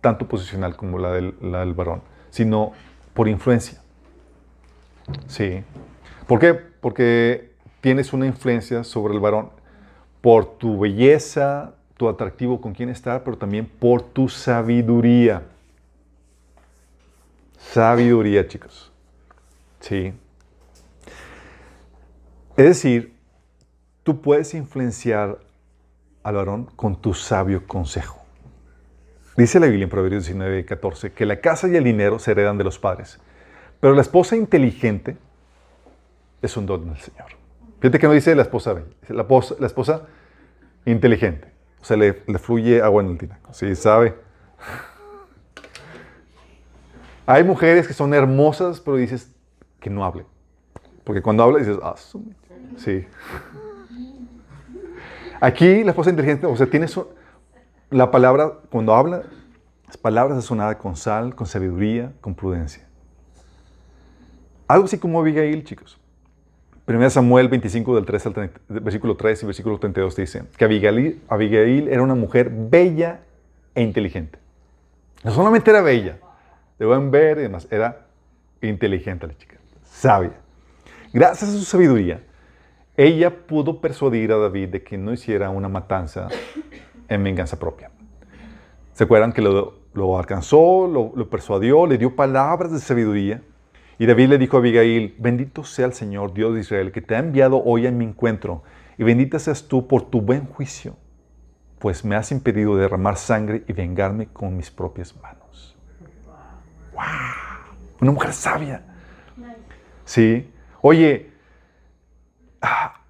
tanto 0.00 0.26
posicional 0.28 0.76
como 0.76 0.98
la 0.98 1.12
del, 1.12 1.34
la 1.42 1.60
del 1.60 1.74
varón, 1.74 2.02
sino 2.30 2.72
por 3.12 3.28
influencia. 3.28 3.80
Sí. 5.26 5.62
¿Por 6.26 6.38
qué? 6.40 6.54
Porque 6.54 7.52
tienes 7.80 8.12
una 8.12 8.26
influencia 8.26 8.84
sobre 8.84 9.12
el 9.14 9.20
varón 9.20 9.50
por 10.22 10.56
tu 10.56 10.78
belleza, 10.78 11.74
tu 11.96 12.08
atractivo 12.08 12.60
con 12.60 12.72
quien 12.74 12.88
está, 12.88 13.22
pero 13.24 13.36
también 13.38 13.66
por 13.66 14.02
tu 14.02 14.28
sabiduría. 14.28 15.42
Sabiduría, 17.58 18.46
chicos. 18.46 18.92
Sí. 19.80 20.12
Es 22.56 22.64
decir, 22.66 23.14
tú 24.02 24.20
puedes 24.20 24.54
influenciar 24.54 25.38
al 26.22 26.34
varón 26.34 26.64
con 26.76 26.96
tu 27.00 27.14
sabio 27.14 27.66
consejo. 27.66 28.20
Dice 29.36 29.58
la 29.58 29.66
Biblia 29.66 29.84
en 29.84 29.90
Proverbios 29.90 30.24
19, 30.24 30.64
14, 30.64 31.12
que 31.12 31.26
la 31.26 31.40
casa 31.40 31.68
y 31.68 31.74
el 31.76 31.84
dinero 31.84 32.18
se 32.18 32.30
heredan 32.30 32.56
de 32.56 32.64
los 32.64 32.78
padres, 32.78 33.18
pero 33.80 33.94
la 33.94 34.02
esposa 34.02 34.36
inteligente 34.36 35.16
es 36.40 36.56
un 36.56 36.66
don 36.66 36.86
del 36.88 36.98
Señor. 37.00 37.26
Fíjate 37.80 37.98
que 37.98 38.06
no 38.06 38.12
dice 38.12 38.34
la, 38.34 38.42
esposa- 38.42 38.76
la 39.08 39.66
esposa 39.66 40.02
inteligente. 40.86 41.48
O 41.84 41.86
sea, 41.86 41.98
le, 41.98 42.22
le 42.26 42.38
fluye 42.38 42.80
agua 42.80 43.02
en 43.02 43.10
el 43.10 43.18
tinaco. 43.18 43.52
Sí, 43.52 43.76
sabe. 43.76 44.14
Hay 47.26 47.44
mujeres 47.44 47.86
que 47.86 47.92
son 47.92 48.14
hermosas, 48.14 48.80
pero 48.80 48.96
dices 48.96 49.30
que 49.80 49.90
no 49.90 50.02
hable. 50.02 50.24
Porque 51.04 51.20
cuando 51.20 51.42
habla 51.42 51.58
dices, 51.58 51.76
ah, 51.82 51.94
sí. 52.78 53.06
Aquí 55.42 55.84
la 55.84 55.90
esposa 55.90 56.08
inteligente, 56.08 56.46
o 56.46 56.56
sea, 56.56 56.64
tiene 56.70 56.88
su- 56.88 57.06
la 57.90 58.10
palabra, 58.10 58.60
cuando 58.70 58.94
habla, 58.94 59.24
las 59.86 59.98
palabras 59.98 60.38
sazonadas 60.38 60.76
con 60.76 60.96
sal, 60.96 61.34
con 61.34 61.46
sabiduría, 61.46 62.14
con 62.22 62.34
prudencia. 62.34 62.88
Algo 64.68 64.86
así 64.86 64.96
como 64.96 65.20
Abigail, 65.20 65.64
chicos. 65.64 66.00
1 66.86 67.10
Samuel 67.10 67.48
25, 67.48 67.94
del 67.94 68.04
3 68.04 68.26
al 68.26 68.34
30, 68.34 68.60
versículo 68.68 69.16
3 69.16 69.42
y 69.42 69.46
versículo 69.46 69.78
32 69.78 70.16
dice 70.16 70.42
que 70.56 70.66
Abigail, 70.66 71.22
Abigail 71.28 71.88
era 71.88 72.02
una 72.02 72.14
mujer 72.14 72.50
bella 72.50 73.20
e 73.74 73.82
inteligente. 73.82 74.38
No 75.22 75.30
solamente 75.30 75.70
era 75.70 75.80
bella, 75.80 76.18
de 76.78 76.84
buen 76.84 77.10
ver 77.10 77.38
y 77.38 77.42
demás, 77.42 77.66
era 77.70 78.06
inteligente 78.60 79.26
la 79.26 79.34
chica, 79.34 79.56
sabia. 79.82 80.34
Gracias 81.10 81.50
a 81.50 81.52
su 81.54 81.64
sabiduría, 81.64 82.22
ella 82.98 83.46
pudo 83.46 83.80
persuadir 83.80 84.32
a 84.32 84.36
David 84.36 84.68
de 84.68 84.82
que 84.82 84.98
no 84.98 85.12
hiciera 85.14 85.48
una 85.48 85.70
matanza 85.70 86.28
en 87.08 87.24
venganza 87.24 87.58
propia. 87.58 87.90
¿Se 88.92 89.04
acuerdan 89.04 89.32
que 89.32 89.40
lo, 89.40 89.78
lo 89.94 90.18
alcanzó, 90.18 90.86
lo, 90.86 91.12
lo 91.16 91.30
persuadió, 91.30 91.86
le 91.86 91.96
dio 91.96 92.14
palabras 92.14 92.72
de 92.72 92.78
sabiduría? 92.78 93.40
Y 93.98 94.06
David 94.06 94.28
le 94.28 94.38
dijo 94.38 94.56
a 94.56 94.60
Abigail, 94.60 95.14
bendito 95.18 95.64
sea 95.64 95.86
el 95.86 95.92
Señor, 95.92 96.34
Dios 96.34 96.54
de 96.54 96.60
Israel, 96.60 96.92
que 96.92 97.00
te 97.00 97.14
ha 97.14 97.18
enviado 97.18 97.62
hoy 97.64 97.86
a 97.86 97.90
mi 97.90 98.04
encuentro, 98.04 98.62
y 98.98 99.04
bendita 99.04 99.38
seas 99.38 99.68
tú 99.68 99.86
por 99.86 100.02
tu 100.02 100.20
buen 100.20 100.46
juicio, 100.46 100.96
pues 101.78 102.04
me 102.04 102.16
has 102.16 102.32
impedido 102.32 102.76
derramar 102.76 103.16
sangre 103.16 103.64
y 103.68 103.72
vengarme 103.72 104.26
con 104.26 104.56
mis 104.56 104.70
propias 104.70 105.14
manos. 105.20 105.76
¡Wow! 106.92 107.02
Una 108.00 108.12
mujer 108.12 108.32
sabia. 108.32 108.82
Sí, 110.04 110.50
Oye, 110.86 111.30
ah, 112.60 113.00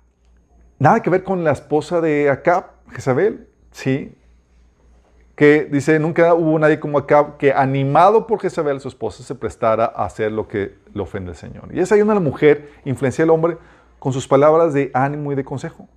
nada 0.79 1.03
que 1.03 1.11
ver 1.11 1.25
con 1.25 1.43
la 1.43 1.51
esposa 1.51 2.01
de 2.01 2.31
Acab, 2.31 2.67
Jezabel, 2.93 3.49
¿sí? 3.73 4.17
Que 5.35 5.65
dice, 5.65 5.99
nunca 5.99 6.35
hubo 6.35 6.59
nadie 6.59 6.79
como 6.79 6.99
Acab 6.99 7.37
que 7.39 7.53
animado 7.53 8.27
por 8.27 8.41
Jezabel, 8.41 8.81
su 8.81 8.89
esposa, 8.89 9.23
se 9.23 9.35
prestara 9.35 9.85
a 9.85 10.05
hacer 10.05 10.31
lo 10.31 10.47
que 10.47 10.75
le 10.93 11.03
ofende 11.03 11.31
al 11.31 11.37
Señor. 11.37 11.69
Y 11.73 11.81
esa 11.81 11.97
hay 11.97 12.03
una 12.03 12.19
mujer 12.21 12.71
influencia 12.85 13.25
al 13.25 13.31
hombre 13.31 13.59
con 13.99 14.13
sus 14.13 14.29
palabras 14.29 14.73
de 14.73 14.91
ánimo 14.95 15.33
y 15.33 15.35
de 15.35 15.45
consejo. 15.45 15.89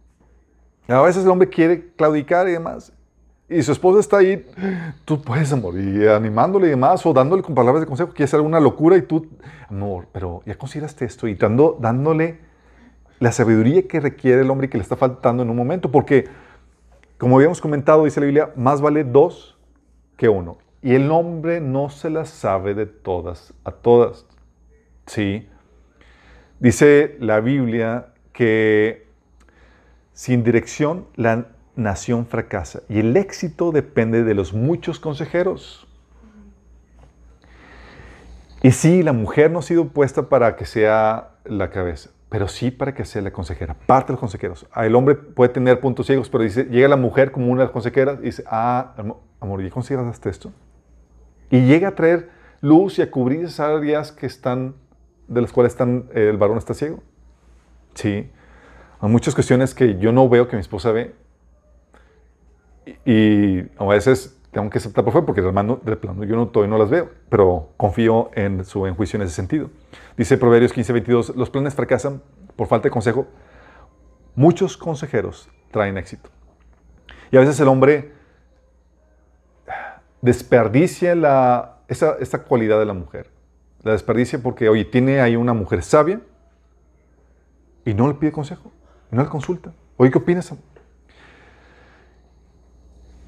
A 0.88 1.01
veces 1.01 1.23
el 1.23 1.29
hombre 1.29 1.49
quiere 1.49 1.91
claudicar 1.95 2.47
y 2.47 2.53
demás. 2.53 2.93
Y 3.49 3.61
su 3.63 3.71
esposa 3.71 4.01
está 4.01 4.17
ahí, 4.17 4.45
tú 5.05 5.21
puedes, 5.21 5.53
amor, 5.53 5.79
y 5.79 6.05
animándole 6.05 6.67
y 6.67 6.71
demás, 6.71 7.05
o 7.05 7.13
dándole 7.13 7.41
con 7.41 7.55
palabras 7.55 7.79
de 7.79 7.88
consejo, 7.88 8.09
quiere 8.09 8.25
hacer 8.25 8.39
alguna 8.39 8.59
locura 8.59 8.97
y 8.97 9.03
tú, 9.03 9.25
amor, 9.69 10.07
pero 10.11 10.41
ya 10.45 10.55
consideraste 10.57 11.05
esto 11.05 11.29
y 11.29 11.35
dando, 11.35 11.77
dándole 11.79 12.39
la 13.19 13.31
sabiduría 13.31 13.88
que 13.88 14.01
requiere 14.01 14.41
el 14.41 14.49
hombre 14.49 14.67
y 14.67 14.69
que 14.69 14.77
le 14.77 14.81
está 14.81 14.97
faltando 14.97 15.43
en 15.43 15.49
un 15.49 15.55
momento, 15.55 15.89
porque, 15.91 16.25
como 17.18 17.38
habíamos 17.38 17.61
comentado, 17.61 18.05
dice 18.05 18.20
la 18.20 18.26
Biblia, 18.26 18.51
más 18.55 18.82
vale 18.82 19.03
dos 19.03 19.57
que 20.18 20.30
uno. 20.30 20.57
Y 20.82 20.95
el 20.95 21.11
hombre 21.11 21.59
no 21.59 21.89
se 21.89 22.09
las 22.09 22.30
sabe 22.30 22.74
de 22.74 22.86
todas 22.86 23.53
a 23.63 23.72
todas. 23.72 24.26
Sí. 25.05 25.49
Dice 26.59 27.18
la 27.20 27.39
Biblia 27.39 28.13
que 28.34 29.07
sin 30.13 30.43
dirección 30.43 31.07
la 31.15 31.47
nación 31.76 32.26
fracasa 32.26 32.82
y 32.89 32.99
el 32.99 33.15
éxito 33.15 33.72
depende 33.72 34.24
de 34.24 34.34
los 34.34 34.53
muchos 34.53 34.99
consejeros. 34.99 35.88
Y 38.63 38.72
sí, 38.72 39.03
la 39.03 39.13
mujer 39.13 39.51
no 39.51 39.59
ha 39.59 39.61
sido 39.61 39.89
puesta 39.89 40.30
para 40.30 40.55
que 40.55 40.65
sea 40.65 41.36
la 41.45 41.70
cabeza, 41.70 42.09
pero 42.30 42.47
sí 42.47 42.71
para 42.71 42.93
que 42.93 43.05
sea 43.05 43.21
la 43.21 43.32
consejera, 43.32 43.75
parte 43.86 44.07
de 44.07 44.13
los 44.13 44.19
consejeros. 44.19 44.67
Ah, 44.71 44.86
El 44.86 44.95
hombre 44.95 45.15
puede 45.15 45.49
tener 45.49 45.80
puntos 45.80 46.07
ciegos, 46.07 46.30
pero 46.30 46.43
dice, 46.43 46.65
llega 46.65 46.88
la 46.88 46.97
mujer 46.97 47.32
como 47.32 47.47
una 47.47 47.61
de 47.61 47.65
las 47.65 47.71
consejeras 47.71 48.19
y 48.21 48.25
dice, 48.25 48.43
ah, 48.47 48.93
amor, 49.39 49.63
¿y 49.63 49.69
consideraste 49.69 50.30
esto? 50.30 50.51
Y 51.49 51.65
llega 51.65 51.89
a 51.89 51.95
traer 51.95 52.30
luz 52.59 52.99
y 52.99 53.01
a 53.01 53.09
cubrir 53.09 53.45
esas 53.45 53.59
áreas 53.61 54.11
que 54.11 54.25
están, 54.25 54.75
de 55.28 55.41
las 55.41 55.53
cuales 55.53 55.73
están, 55.73 56.09
eh, 56.13 56.30
el 56.30 56.38
varón 56.38 56.57
está 56.57 56.73
ciego. 56.73 57.01
Sí. 57.93 58.30
Hay 58.99 59.09
muchas 59.09 59.34
cuestiones 59.34 59.73
que 59.73 59.97
yo 59.97 60.11
no 60.11 60.28
veo 60.28 60.47
que 60.47 60.55
mi 60.55 60.61
esposa 60.61 60.91
ve, 60.91 61.13
y 63.05 63.59
a 63.78 63.86
veces 63.86 64.36
tengo 64.52 64.70
que 64.70 64.78
aceptar 64.78 65.04
por 65.04 65.14
fe 65.14 65.22
porque 65.22 65.41
de 65.41 65.95
plano, 65.98 66.24
yo 66.24 66.36
no, 66.36 66.48
todavía 66.48 66.72
no 66.72 66.78
las 66.78 66.89
veo, 66.89 67.10
pero 67.30 67.70
confío 67.78 68.32
en 68.34 68.64
su 68.66 68.88
en 68.88 68.95
juicio 68.95 69.18
en 69.18 69.24
ese 69.24 69.36
sentido. 69.36 69.70
Dice 70.16 70.38
Proverbios 70.38 70.74
15, 70.74 70.93
22, 70.93 71.36
los 71.36 71.50
planes 71.50 71.76
fracasan 71.76 72.22
por 72.56 72.68
falta 72.68 72.86
de 72.86 72.91
consejo. 72.91 73.28
Muchos 74.36 74.78
consejeros 74.78 75.50
traen 75.72 75.98
éxito. 75.98 76.30
Y 77.32 77.38
a 77.38 77.41
veces 77.41 77.60
el 77.60 77.68
hombre 77.68 78.14
desperdicia 80.22 81.16
la, 81.16 81.80
esa, 81.88 82.16
esta 82.20 82.43
cualidad 82.43 82.80
de 82.80 82.86
la 82.86 82.93
mujer. 82.93 83.30
La 83.84 83.91
desperdicia 83.91 84.39
porque, 84.39 84.70
oye, 84.70 84.86
tiene 84.86 85.22
ahí 85.22 85.36
una 85.36 85.54
mujer 85.54 85.84
sabia 85.84 86.22
y 87.86 87.93
no 87.93 88.08
le 88.08 88.16
pide 88.16 88.32
consejo, 88.32 88.72
no 89.12 89.22
le 89.22 89.30
consulta. 89.30 89.72
Oye, 89.98 90.12
¿qué 90.12 90.18
opinas? 90.18 90.54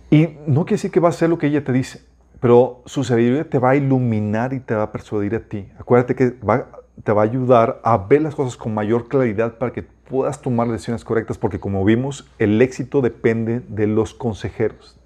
Y 0.10 0.38
no 0.48 0.66
quiere 0.66 0.76
decir 0.76 0.92
que 0.92 1.00
va 1.00 1.10
a 1.10 1.12
hacer 1.12 1.30
lo 1.30 1.38
que 1.38 1.48
ella 1.48 1.64
te 1.64 1.72
dice, 1.72 2.04
pero 2.40 2.82
su 2.86 3.04
sabiduría 3.04 3.48
te 3.48 3.60
va 3.60 3.72
a 3.72 3.76
iluminar 3.76 4.54
y 4.54 4.60
te 4.60 4.74
va 4.74 4.84
a 4.84 4.92
persuadir 4.92 5.36
a 5.36 5.40
ti. 5.40 5.70
Acuérdate 5.78 6.16
que 6.16 6.32
te 6.32 7.12
va 7.12 7.22
a 7.22 7.26
ayudar 7.26 7.80
a 7.84 7.98
ver 7.98 8.22
las 8.22 8.36
cosas 8.36 8.58
con 8.58 8.74
mayor 8.74 9.08
claridad 9.08 9.58
para 9.58 9.72
que 9.72 9.84
puedas 9.84 10.42
tomar 10.42 10.68
decisiones 10.68 11.06
correctas, 11.06 11.38
porque 11.38 11.60
como 11.60 11.86
vimos, 11.86 12.30
el 12.40 12.62
éxito 12.62 13.02
depende 13.02 13.62
de 13.68 13.86
los 13.86 14.14
consejeros. 14.16 15.00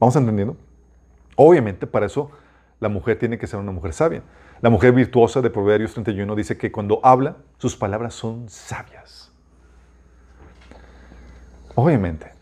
¿Vamos 0.00 0.16
entendiendo? 0.16 0.56
Obviamente, 1.36 1.86
para 1.86 2.06
eso 2.06 2.30
la 2.80 2.88
mujer 2.88 3.18
tiene 3.18 3.38
que 3.38 3.46
ser 3.46 3.60
una 3.60 3.72
mujer 3.72 3.92
sabia. 3.92 4.22
La 4.60 4.70
mujer 4.70 4.92
virtuosa 4.92 5.40
de 5.40 5.50
Proverbios 5.50 5.92
31 5.92 6.34
dice 6.34 6.56
que 6.56 6.72
cuando 6.72 7.00
habla, 7.04 7.36
sus 7.58 7.76
palabras 7.76 8.14
son 8.14 8.48
sabias. 8.48 9.32
Obviamente, 11.74 12.35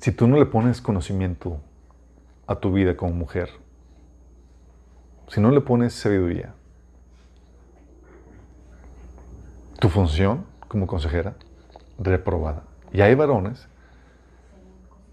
si 0.00 0.12
tú 0.12 0.28
no 0.28 0.36
le 0.36 0.46
pones 0.46 0.80
conocimiento 0.80 1.60
a 2.46 2.56
tu 2.56 2.72
vida 2.72 2.96
como 2.96 3.12
mujer, 3.12 3.50
si 5.28 5.40
no 5.40 5.50
le 5.50 5.60
pones 5.60 5.92
sabiduría, 5.92 6.54
tu 9.80 9.88
función 9.88 10.44
como 10.68 10.86
consejera, 10.86 11.34
reprobada. 11.98 12.62
Y 12.92 13.00
hay 13.00 13.14
varones 13.14 13.68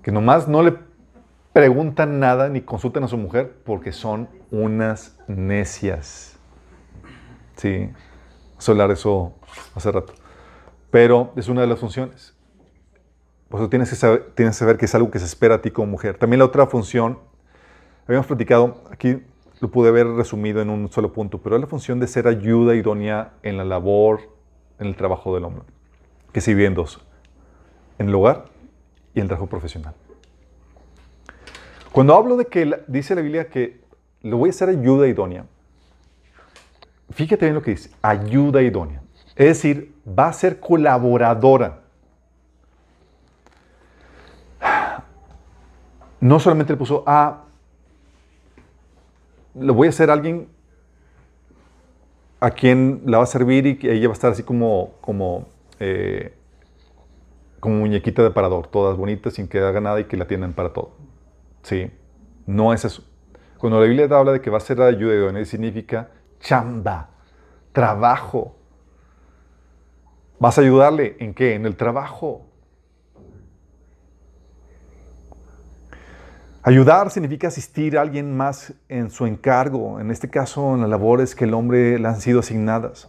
que 0.04 0.12
nomás 0.12 0.48
no 0.48 0.62
le 0.62 0.78
preguntan 1.52 2.20
nada 2.20 2.50
ni 2.50 2.62
consultan 2.62 3.04
a 3.04 3.08
su 3.08 3.18
mujer 3.18 3.56
porque 3.66 3.92
son 3.92 4.30
unas 4.52 5.18
necias. 5.28 6.38
Sí, 7.56 7.90
vamos 8.60 8.92
eso 8.92 9.34
hace 9.74 9.92
rato. 9.92 10.14
Pero 10.92 11.34
es 11.36 11.48
una 11.48 11.62
de 11.62 11.68
las 11.68 11.80
funciones. 11.80 12.35
Por 13.50 13.60
eso 13.60 13.70
tienes 13.70 13.89
que, 13.89 13.96
saber, 13.96 14.32
tienes 14.36 14.56
que 14.56 14.60
saber 14.60 14.78
que 14.78 14.86
es 14.86 14.96
algo 14.96 15.12
que 15.12 15.20
se 15.20 15.26
espera 15.26 15.56
a 15.56 15.62
ti 15.62 15.72
como 15.72 15.88
mujer. 15.88 16.18
También 16.18 16.39
la 16.39 16.46
otra 16.46 16.66
función, 16.68 17.20
habíamos 18.08 18.26
platicado, 18.26 18.84
aquí 18.91 19.22
lo 19.62 19.70
pude 19.70 19.89
haber 19.89 20.08
resumido 20.08 20.62
en 20.62 20.70
un 20.70 20.91
solo 20.91 21.14
punto, 21.14 21.39
pero 21.41 21.56
es 21.56 21.62
la 21.62 21.68
función 21.68 22.00
de 22.00 22.08
ser 22.08 22.28
ayuda 22.28 22.76
idónea 22.76 23.34
en 23.43 23.58
la 23.58 23.64
labor, 23.64 24.22
en 24.80 24.88
el 24.88 24.96
trabajo 24.96 25.34
del 25.34 25.46
hombre, 25.46 25.64
que 26.34 26.41
se 26.41 26.54
vive 26.54 26.68
en 26.68 26.74
dos, 26.74 27.00
en 28.00 28.10
el 28.10 28.16
hogar 28.16 28.46
y 29.14 29.20
en 29.20 29.24
el 29.24 29.28
trabajo 29.30 29.48
profesional. 29.48 29.93
Cuando 31.91 32.14
hablo 32.14 32.36
de 32.36 32.46
que 32.46 32.84
dice 32.88 33.16
la 33.16 33.22
Biblia 33.22 33.48
que 33.48 33.80
lo 34.22 34.38
voy 34.38 34.50
a 34.50 34.52
hacer 34.52 34.68
ayuda 34.68 35.08
idónea, 35.08 35.46
fíjate 37.12 37.46
bien 37.46 37.56
lo 37.56 37.62
que 37.62 37.72
dice, 37.72 37.91
ayuda 38.02 38.62
idónea. 38.62 39.02
Es 39.36 39.48
decir, 39.48 39.96
va 40.08 40.28
a 40.28 40.34
ser 40.34 40.60
colaboradora. 40.60 41.85
No 46.26 46.39
solamente 46.39 46.73
le 46.73 46.78
puso, 46.78 47.03
ah, 47.05 47.43
le 49.53 49.71
voy 49.71 49.86
a 49.86 49.89
hacer 49.91 50.09
a 50.09 50.13
alguien 50.13 50.47
a 52.39 52.49
quien 52.49 53.03
la 53.05 53.19
va 53.19 53.26
a 53.26 53.28
servir 53.28 53.67
y 53.67 53.78
que 53.78 53.93
ella 53.93 54.07
va 54.07 54.13
a 54.13 54.15
estar 54.15 54.32
así 54.32 54.41
como, 54.41 54.93
como, 55.01 55.45
eh, 55.80 56.34
como 57.59 57.76
muñequita 57.76 58.23
de 58.23 58.32
parador, 58.32 58.65
todas 58.65 58.97
bonitas, 58.97 59.36
sin 59.36 59.47
que 59.47 59.59
haga 59.59 59.80
nada 59.80 59.99
y 59.99 60.05
que 60.05 60.17
la 60.17 60.26
tienen 60.26 60.53
para 60.53 60.73
todo. 60.73 60.93
Sí, 61.61 61.91
no 62.47 62.73
es 62.73 62.86
eso. 62.86 63.03
Cuando 63.59 63.80
la 63.80 63.86
Biblia 63.86 64.05
habla 64.05 64.32
de 64.32 64.41
que 64.41 64.49
va 64.49 64.57
a 64.57 64.61
ser 64.61 64.80
la 64.80 64.88
ayuda 64.88 65.13
idónea, 65.13 65.45
significa 65.45 66.09
chamba, 66.39 67.11
trabajo. 67.71 68.55
¿Vas 70.39 70.57
a 70.57 70.61
ayudarle 70.61 71.17
en 71.19 71.36
qué? 71.36 71.53
En 71.53 71.67
el 71.67 71.76
trabajo. 71.76 72.47
Ayudar 76.68 77.11
significa 77.11 77.49
asistir 77.49 77.95
a 77.95 78.01
alguien 78.01 78.36
más 78.36 78.74
en 78.89 79.11
su 79.11 79.28
encargo, 79.28 79.99
en 79.99 80.09
este 80.09 80.32
caso 80.32 80.74
en 80.74 80.82
las 80.82 80.89
labores 80.89 81.36
que 81.36 81.45
el 81.45 81.53
hombre 81.53 81.99
le 81.99 82.07
han 82.07 82.20
sido 82.20 82.39
asignadas. 82.39 83.07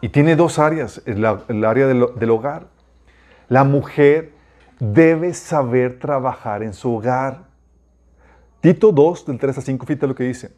Y 0.00 0.08
tiene 0.08 0.34
dos 0.34 0.58
áreas, 0.58 1.02
el, 1.06 1.24
área 1.24 1.86
del, 1.86 2.06
del, 2.16 2.30
hogar. 2.30 2.66
La 3.48 3.62
mujer 3.62 4.32
debe 4.80 5.32
saber 5.34 6.00
trabajar 6.00 6.64
en 6.64 6.72
su 6.72 6.96
hogar. 6.96 7.44
Tito 8.60 8.90
2, 8.90 9.26
del 9.26 9.38
3 9.38 9.58
a 9.58 9.60
5, 9.60 9.86
fíjate 9.86 10.08
lo 10.08 10.16
que 10.16 10.24
dice. 10.24 10.50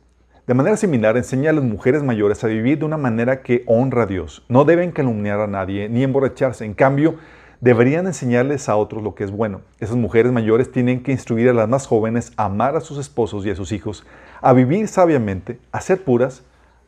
De 0.46 0.55
manera 0.55 0.78
similar, 0.78 1.18
enseña 1.18 1.50
a 1.50 1.53
las 1.53 1.64
mujeres 1.64 2.03
mayores 2.03 2.42
a 2.44 2.46
vivir 2.46 2.78
de 2.78 2.86
una 2.86 2.96
manera 2.96 3.42
que 3.42 3.62
honra 3.66 4.05
a 4.05 4.07
Dios. 4.07 4.42
No 4.48 4.64
deben 4.64 4.90
calumniar 4.90 5.40
a 5.40 5.46
nadie 5.46 5.90
ni 5.90 6.03
emborracharse. 6.03 6.64
En 6.64 6.72
cambio, 6.72 7.16
deberían 7.62 8.08
enseñarles 8.08 8.68
a 8.68 8.76
otros 8.76 9.04
lo 9.04 9.14
que 9.14 9.22
es 9.22 9.30
bueno. 9.30 9.60
Esas 9.78 9.94
mujeres 9.94 10.32
mayores 10.32 10.72
tienen 10.72 11.04
que 11.04 11.12
instruir 11.12 11.48
a 11.48 11.52
las 11.52 11.68
más 11.68 11.86
jóvenes 11.86 12.32
a 12.36 12.46
amar 12.46 12.74
a 12.74 12.80
sus 12.80 12.98
esposos 12.98 13.46
y 13.46 13.50
a 13.50 13.54
sus 13.54 13.70
hijos, 13.70 14.04
a 14.40 14.52
vivir 14.52 14.88
sabiamente, 14.88 15.60
a 15.70 15.80
ser 15.80 16.02
puras, 16.02 16.42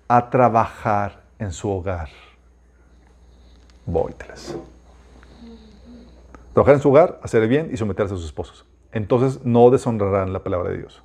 a 0.09 0.31
trabajar 0.31 1.23
en 1.39 1.53
su 1.53 1.71
hogar. 1.71 2.09
Vóytelas. 3.87 4.57
Trabajar 6.53 6.75
en 6.75 6.81
su 6.81 6.91
hogar, 6.91 7.21
hacer 7.23 7.45
el 7.45 7.49
bien 7.49 7.71
y 7.73 7.77
someterse 7.77 8.15
a 8.15 8.17
sus 8.17 8.27
esposos. 8.27 8.67
Entonces 8.91 9.45
no 9.45 9.71
deshonrarán 9.71 10.33
la 10.33 10.43
palabra 10.43 10.71
de 10.71 10.79
Dios. 10.79 11.05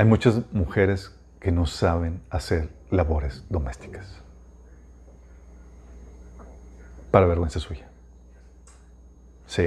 Hay 0.00 0.04
muchas 0.04 0.40
mujeres 0.50 1.12
que 1.44 1.52
no 1.52 1.66
saben 1.66 2.22
hacer 2.30 2.70
labores 2.90 3.44
domésticas. 3.50 4.18
Para 7.10 7.26
vergüenza 7.26 7.60
suya. 7.60 7.86
Sí. 9.46 9.66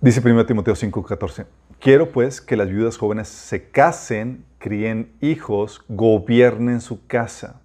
Dice 0.00 0.22
1 0.22 0.46
Timoteo 0.46 0.74
5:14, 0.74 1.44
quiero 1.78 2.12
pues 2.12 2.40
que 2.40 2.56
las 2.56 2.70
viudas 2.70 2.96
jóvenes 2.96 3.28
se 3.28 3.68
casen, 3.68 4.46
críen 4.58 5.12
hijos, 5.20 5.84
gobiernen 5.86 6.80
su 6.80 7.06
casa. 7.06 7.60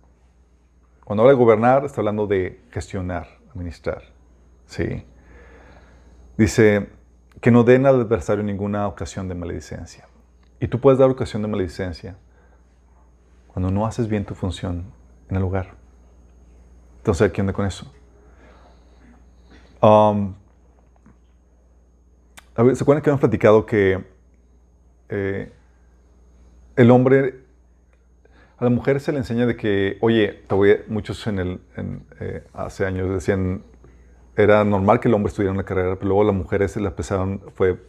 Cuando 1.06 1.24
habla 1.24 1.32
de 1.32 1.40
gobernar, 1.40 1.86
está 1.86 2.02
hablando 2.02 2.28
de 2.28 2.60
gestionar, 2.70 3.30
administrar. 3.54 4.04
Sí. 4.66 5.06
Dice 6.38 6.90
que 7.44 7.52
no 7.52 7.66
den 7.66 7.86
al 7.86 8.00
adversario 8.00 8.41
ninguna 8.41 8.88
ocasión 8.88 9.28
de 9.28 9.36
maledicencia. 9.36 10.08
Y 10.62 10.70
tú 10.70 10.80
puedes 10.80 10.98
dar 10.98 11.10
ocasión 11.10 11.41
de 11.41 11.50
maledicencia 11.50 12.16
cuando 13.48 13.70
no 13.70 13.86
haces 13.86 14.08
bien 14.08 14.24
tu 14.24 14.34
función 14.34 14.86
en 15.28 15.36
el 15.36 15.41
lugar. 15.41 15.74
Entonces, 17.00 17.34
¿qué 17.34 17.41
onda 17.41 17.52
con 17.52 17.66
eso? 17.66 17.91
Um, 19.82 20.36
¿Se 22.56 22.82
acuerdan 22.82 23.04
que 23.04 23.10
habíamos 23.10 23.20
platicado 23.20 23.66
que 23.66 24.06
eh, 25.10 25.52
el 26.78 26.91
hombre, 26.91 27.41
a 28.58 28.64
la 28.64 28.70
mujer 28.70 29.02
se 29.02 29.12
le 29.12 29.18
enseña 29.18 29.46
de 29.46 29.58
que, 29.58 29.98
oye, 30.00 30.46
muchos 30.88 31.28
eh, 31.28 32.48
hace 32.54 32.86
años 32.86 33.10
decían, 33.10 33.64
era 34.36 34.64
normal 34.64 35.00
que 35.00 35.08
el 35.08 35.14
hombre 35.14 35.30
estudiara 35.30 35.54
una 35.54 35.64
carrera, 35.64 35.96
pero 35.96 36.10
luego 36.10 36.24
las 36.24 36.36
mujeres 36.36 36.72
se 36.72 36.80
la 36.80 36.90
empezaron, 36.90 37.42
fue 37.56 37.80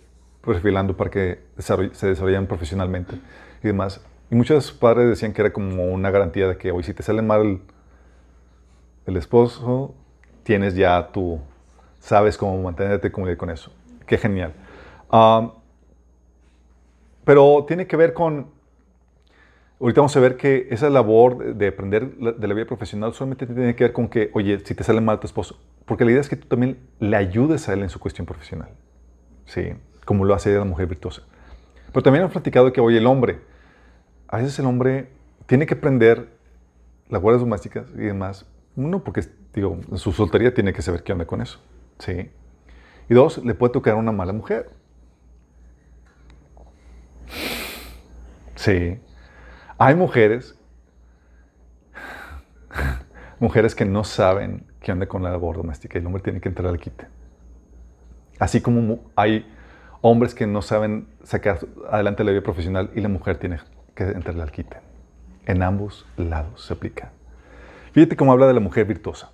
perfilando 0.45 0.97
para 0.97 1.11
que 1.11 1.41
se 1.59 2.07
desarrollaran 2.09 2.47
profesionalmente 2.47 3.17
y 3.63 3.67
demás. 3.67 4.01
Y 4.31 4.35
muchos 4.35 4.73
padres 4.73 5.09
decían 5.09 5.33
que 5.33 5.43
era 5.43 5.53
como 5.53 5.85
una 5.85 6.11
garantía 6.11 6.49
de 6.49 6.57
que, 6.57 6.71
oye, 6.73 6.85
si 6.85 6.95
te 6.95 7.03
sale 7.03 7.23
mal 7.23 7.61
el, 9.07 9.17
esposo, 9.17 9.95
tienes 10.43 10.75
ya 10.75 11.11
tu, 11.13 11.41
sabes 11.99 12.37
cómo 12.37 12.61
mantenerte 12.63 13.11
lidiar 13.11 13.37
con 13.37 13.51
eso. 13.51 13.73
Qué 14.07 14.19
genial. 14.19 14.53
Um, 15.11 15.53
pero 17.25 17.65
tiene 17.67 17.87
que 17.87 17.97
ver 17.97 18.13
con, 18.13 18.49
ahorita 19.81 20.01
vamos 20.01 20.16
a 20.16 20.20
ver 20.20 20.37
que 20.37 20.68
esa 20.70 20.89
labor 20.91 21.39
de, 21.39 21.55
de 21.55 21.68
aprender 21.68 22.16
de 22.16 22.49
la 22.49 22.55
vida 22.55 22.66
profesional 22.66 23.12
solamente 23.14 23.47
tiene 23.47 23.75
que 23.75 23.85
ver 23.85 23.93
con 23.93 24.09
que, 24.09 24.31
oye, 24.35 24.61
si 24.61 24.75
te 24.75 24.85
sale 24.85 25.01
mal 25.01 25.20
tu 25.20 25.27
esposo, 25.27 25.59
porque 25.85 26.05
la 26.05 26.12
idea 26.12 26.20
es 26.20 26.29
que 26.29 26.37
tú 26.37 26.49
también 26.49 26.79
le 27.01 27.16
ayudes 27.16 27.68
a 27.68 27.72
él 27.75 27.83
en 27.83 27.89
su 27.89 27.99
cuestión 27.99 28.27
profesional, 28.27 28.70
¿sí? 29.47 29.72
Como 30.05 30.25
lo 30.25 30.35
hace 30.35 30.55
la 30.55 30.64
mujer 30.64 30.87
virtuosa. 30.87 31.22
Pero 31.93 32.03
también 32.03 32.22
hemos 32.22 32.33
platicado 32.33 32.72
que, 32.72 32.81
oye, 32.81 32.99
el 32.99 33.07
hombre, 33.07 33.41
a 34.29 34.39
veces 34.39 34.59
el 34.59 34.66
hombre 34.66 35.09
tiene 35.47 35.66
que 35.66 35.75
aprender 35.75 36.35
guardas 37.18 37.41
domésticas 37.41 37.87
y 37.95 38.03
demás. 38.03 38.47
Uno, 38.77 39.03
porque, 39.05 39.22
digo, 39.53 39.79
en 39.91 39.99
su 39.99 40.12
soltería 40.12 40.53
tiene 40.53 40.72
que 40.72 40.83
saber 40.83 41.03
qué 41.03 41.12
onda 41.12 41.27
con 41.27 41.41
eso, 41.41 41.61
¿sí? 41.99 42.31
Y 43.09 43.14
dos, 43.14 43.39
le 43.45 43.55
puede 43.55 43.72
tocar 43.72 43.95
una 43.95 44.12
mala 44.12 44.33
mujer. 44.33 44.70
Sí. 48.57 48.99
Hay 49.85 49.97
mujeres, 49.97 50.59
mujeres 53.39 53.74
que 53.74 53.85
no 53.85 54.03
saben 54.03 54.64
qué 54.80 54.93
onda 54.93 55.05
con 55.05 55.22
la 55.22 55.30
labor 55.30 55.59
doméstica 55.59 55.99
y 55.99 56.01
el 56.01 56.07
hombre 56.07 56.22
tiene 56.22 56.41
que 56.41 56.49
entrar 56.49 56.68
al 56.68 56.80
quite. 56.80 57.07
Así 58.39 58.62
como 58.62 59.01
hay 59.14 59.47
hombres 60.01 60.35
que 60.35 60.47
no 60.47 60.62
saben 60.62 61.07
sacar 61.22 61.59
adelante 61.91 62.24
la 62.24 62.30
vida 62.30 62.43
profesional 62.43 62.93
y 62.95 63.03
la 63.03 63.11
mujer 63.11 63.37
tiene 63.37 63.59
que 63.95 64.05
entrar 64.05 64.41
al 64.41 64.53
quite. 64.53 64.78
En 65.45 65.62
ambos 65.62 66.07
lados 66.16 66.64
se 66.64 66.72
aplica. 66.72 67.12
Fíjate 67.93 68.16
cómo 68.16 68.32
habla 68.32 68.47
de 68.47 68.55
la 68.55 68.61
mujer 68.61 68.87
virtuosa. 68.87 69.32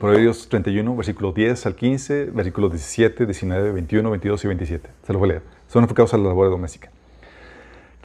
Proverbios 0.00 0.48
31, 0.48 0.96
versículo 0.96 1.32
10 1.32 1.66
al 1.66 1.74
15, 1.74 2.24
versículos 2.30 2.70
17, 2.70 3.26
19, 3.26 3.72
21, 3.72 4.10
22 4.10 4.44
y 4.44 4.46
27. 4.46 4.90
Se 5.02 5.12
los 5.12 5.20
voy 5.20 5.28
a 5.28 5.32
leer. 5.34 5.42
Son 5.68 5.82
enfocados 5.82 6.14
a 6.14 6.16
la 6.16 6.28
labor 6.28 6.48
doméstica. 6.48 6.90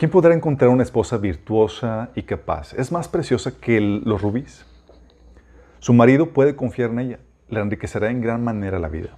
¿Quién 0.02 0.10
podrá 0.10 0.34
encontrar 0.34 0.72
una 0.72 0.82
esposa 0.82 1.20
virtuosa 1.20 2.10
y 2.16 2.24
capaz? 2.24 2.74
Es 2.74 2.91
más 2.91 3.08
preciosa 3.08 3.60
que 3.62 3.80
los 3.80 4.20
rubíes. 4.20 4.66
Su 5.78 5.93
marido 5.93 6.30
puede 6.34 6.56
confiar 6.56 6.89
en 6.89 6.97
ella. 6.97 7.20
Le 7.49 7.60
enriquecerá 7.60 8.10
en 8.10 8.20
gran 8.20 8.43
manera 8.43 8.80
la 8.80 8.88
vida. 8.88 9.10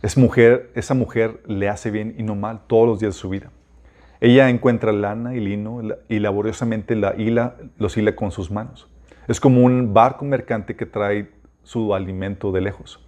Es 0.00 0.16
mujer, 0.16 0.70
esa 0.76 0.94
mujer 0.94 1.42
le 1.48 1.68
hace 1.68 1.90
bien 1.90 2.14
y 2.16 2.22
no 2.22 2.36
mal 2.36 2.60
todos 2.68 2.86
los 2.86 3.00
días 3.00 3.16
de 3.16 3.20
su 3.20 3.28
vida. 3.28 3.50
Ella 4.20 4.48
encuentra 4.50 4.92
lana 4.92 5.34
y 5.34 5.40
lino 5.40 5.80
y 6.08 6.20
laboriosamente 6.20 6.94
la 6.94 7.16
hila, 7.16 7.56
los 7.76 7.96
hila 7.96 8.14
con 8.14 8.30
sus 8.30 8.52
manos. 8.52 8.88
Es 9.26 9.40
como 9.40 9.64
un 9.64 9.94
barco 9.94 10.24
mercante 10.24 10.76
que 10.76 10.86
trae 10.86 11.32
su 11.64 11.92
alimento 11.92 12.52
de 12.52 12.60
lejos. 12.60 13.04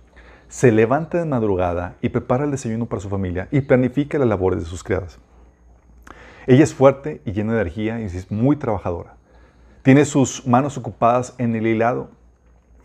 Se 0.49 0.73
levanta 0.73 1.19
de 1.19 1.25
madrugada 1.25 1.95
y 2.03 2.09
prepara 2.09 2.47
el 2.47 2.51
desayuno 2.51 2.87
para 2.87 3.01
su 3.01 3.09
familia 3.09 3.47
y 3.53 3.61
planifica 3.61 4.19
las 4.19 4.27
labores 4.27 4.59
de 4.59 4.67
sus 4.67 4.83
criadas. 4.83 5.21
Ella 6.47 6.65
es 6.65 6.75
fuerte 6.75 7.21
y 7.25 7.33
llena 7.33 7.53
de 7.55 7.61
energía 7.61 8.01
y 8.01 8.05
es 8.05 8.31
muy 8.31 8.57
trabajadora. 8.57 9.15
Tiene 9.83 10.05
sus 10.05 10.47
manos 10.47 10.77
ocupadas 10.77 11.35
en 11.39 11.55
el 11.57 11.67
hilado, 11.67 12.11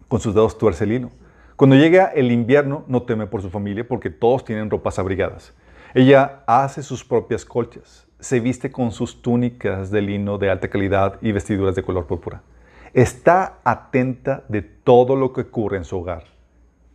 con 0.08 0.20
sus 0.20 0.34
dedos 0.34 0.58
tuerce 0.58 0.84
el 0.84 0.94
hilo. 0.94 1.12
Cuando 1.56 1.76
llega 1.76 2.06
el 2.08 2.32
invierno 2.32 2.84
no 2.88 3.04
teme 3.04 3.28
por 3.28 3.42
su 3.42 3.50
familia 3.50 3.88
porque 3.88 4.10
todos 4.10 4.44
tienen 4.44 4.70
ropas 4.70 5.00
abrigadas. 5.00 5.54
Ella 5.94 6.44
hace 6.48 6.84
sus 6.84 7.06
propias 7.06 7.46
colchas, 7.46 8.06
se 8.20 8.40
viste 8.40 8.72
con 8.72 8.92
sus 8.92 9.22
túnicas 9.22 9.92
de 9.92 10.02
lino 10.02 10.38
de 10.38 10.50
alta 10.50 10.70
calidad 10.70 11.18
y 11.22 11.32
vestiduras 11.32 11.76
de 11.76 11.84
color 11.84 12.08
púrpura. 12.08 12.42
Está 12.94 13.60
atenta 13.64 14.44
de 14.50 14.62
todo 14.62 15.16
lo 15.16 15.32
que 15.32 15.42
ocurre 15.42 15.78
en 15.78 15.86
su 15.86 15.98
hogar 15.98 16.24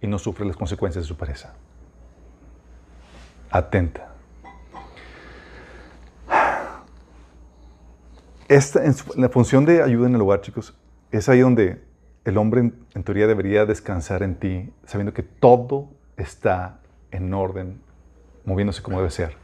y 0.00 0.06
no 0.06 0.18
sufre 0.18 0.46
las 0.46 0.56
consecuencias 0.56 1.04
de 1.04 1.08
su 1.08 1.16
pereza. 1.16 1.54
Atenta. 3.50 4.09
Esta, 8.50 8.84
en 8.84 8.96
la 9.14 9.28
función 9.28 9.64
de 9.64 9.80
ayuda 9.80 10.08
en 10.08 10.16
el 10.16 10.20
hogar, 10.20 10.40
chicos, 10.40 10.76
es 11.12 11.28
ahí 11.28 11.38
donde 11.38 11.80
el 12.24 12.36
hombre, 12.36 12.62
en, 12.62 12.74
en 12.96 13.04
teoría, 13.04 13.28
debería 13.28 13.64
descansar 13.64 14.24
en 14.24 14.34
ti, 14.34 14.72
sabiendo 14.86 15.14
que 15.14 15.22
todo 15.22 15.88
está 16.16 16.80
en 17.12 17.32
orden, 17.32 17.80
moviéndose 18.44 18.82
como 18.82 18.98
debe 18.98 19.10
ser 19.10 19.36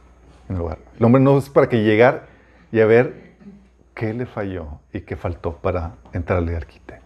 en 0.49 0.57
el 0.57 0.61
hogar. 0.61 0.79
El 0.99 1.05
hombre 1.05 1.21
no 1.21 1.37
es 1.37 1.49
para 1.49 1.69
que 1.69 1.85
llegar 1.85 2.27
y 2.73 2.81
a 2.81 2.85
ver 2.85 3.37
qué 3.95 4.13
le 4.13 4.25
falló 4.25 4.81
y 4.91 4.99
qué 4.99 5.15
faltó 5.15 5.53
para 5.55 5.95
entrarle 6.11 6.57
al 6.57 6.67
quite. 6.67 6.99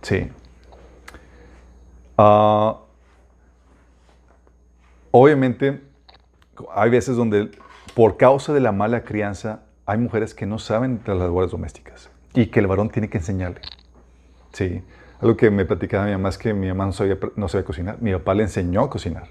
Sí. 0.00 0.30
Ah, 2.16 2.78
obviamente, 5.10 5.82
hay 6.72 6.88
veces 6.88 7.16
donde 7.16 7.50
por 7.96 8.16
causa 8.16 8.52
de 8.52 8.60
la 8.60 8.70
mala 8.70 9.02
crianza 9.02 9.64
hay 9.90 9.98
mujeres 9.98 10.34
que 10.34 10.46
no 10.46 10.60
saben 10.60 11.02
de 11.04 11.12
las 11.12 11.18
labores 11.18 11.50
domésticas 11.50 12.10
y 12.32 12.46
que 12.46 12.60
el 12.60 12.68
varón 12.68 12.90
tiene 12.90 13.10
que 13.10 13.18
enseñarle. 13.18 13.60
Sí. 14.52 14.84
Algo 15.20 15.36
que 15.36 15.50
me 15.50 15.64
platicaba 15.64 16.06
mi 16.06 16.12
mamá 16.12 16.28
es 16.28 16.38
que 16.38 16.54
mi 16.54 16.68
mamá 16.68 16.86
no 16.86 16.92
sabía, 16.92 17.18
no 17.34 17.48
sabía 17.48 17.64
cocinar. 17.64 18.00
Mi 18.00 18.12
papá 18.12 18.34
le 18.34 18.44
enseñó 18.44 18.82
a 18.82 18.90
cocinar. 18.90 19.28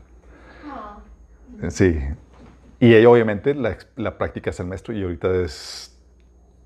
Eh, 1.62 1.72
Sí. 1.72 1.98
Y 2.82 2.94
ella 2.94 3.10
obviamente 3.10 3.56
la, 3.56 3.78
la 3.96 4.18
práctica 4.18 4.50
es 4.50 4.60
el 4.60 4.68
maestro 4.68 4.94
y 4.94 5.02
ahorita 5.02 5.34
es 5.34 5.98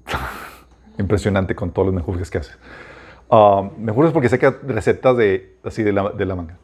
impresionante 0.97 1.55
con 1.55 1.71
todos 1.71 1.85
los 1.85 1.93
menjurjes 1.93 2.31
que 2.31 2.39
hace. 2.39 2.53
Ah, 3.29 3.69
menjurjes 3.77 4.11
porque 4.11 4.29
saca 4.29 4.57
recetas 4.63 5.15
de, 5.17 5.57
así 5.63 5.83
de 5.83 5.93
la, 5.93 6.09
de 6.09 6.25
la 6.25 6.35
manga. 6.35 6.57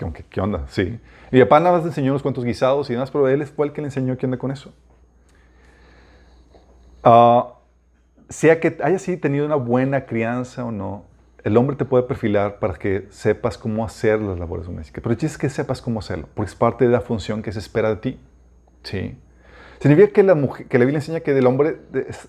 Como 0.00 0.12
que, 0.12 0.24
¿qué 0.24 0.40
onda? 0.40 0.64
Sí. 0.66 0.98
Mi 1.30 1.40
papá 1.42 1.60
nada 1.60 1.76
más 1.76 1.84
le 1.84 1.90
enseñó 1.90 2.10
unos 2.10 2.22
cuantos 2.22 2.44
guisados 2.44 2.90
y 2.90 2.94
demás, 2.94 3.12
pero 3.12 3.28
él 3.28 3.46
fue 3.46 3.66
el 3.66 3.72
que 3.72 3.82
le 3.82 3.86
enseñó 3.86 4.16
qué 4.16 4.26
onda 4.26 4.38
con 4.38 4.50
eso. 4.50 4.72
Ah, 7.02 7.54
sea 8.28 8.60
que 8.60 8.78
haya 8.82 8.98
sí 8.98 9.16
tenido 9.16 9.46
una 9.46 9.56
buena 9.56 10.06
crianza 10.06 10.64
o 10.64 10.70
no, 10.70 11.04
el 11.44 11.56
hombre 11.56 11.76
te 11.76 11.84
puede 11.84 12.04
perfilar 12.04 12.58
para 12.58 12.74
que 12.74 13.06
sepas 13.10 13.58
cómo 13.58 13.84
hacer 13.84 14.20
las 14.20 14.38
labores 14.38 14.66
domésticas. 14.66 15.02
Pero 15.02 15.12
el 15.12 15.18
chiste 15.18 15.34
es 15.34 15.38
que 15.38 15.50
sepas 15.50 15.82
cómo 15.82 16.00
hacerlo, 16.00 16.28
porque 16.34 16.50
es 16.50 16.54
parte 16.54 16.84
de 16.84 16.90
la 16.90 17.00
función 17.00 17.42
que 17.42 17.52
se 17.52 17.58
espera 17.58 17.90
de 17.90 17.96
ti. 17.96 18.20
¿Sí? 18.84 19.16
¿Significa 19.80 20.12
que 20.12 20.22
la, 20.22 20.34
mujer, 20.34 20.66
que 20.66 20.78
la 20.78 20.84
Biblia 20.84 20.98
enseña 20.98 21.20
que 21.20 21.34
del 21.34 21.46
hombre, 21.46 21.78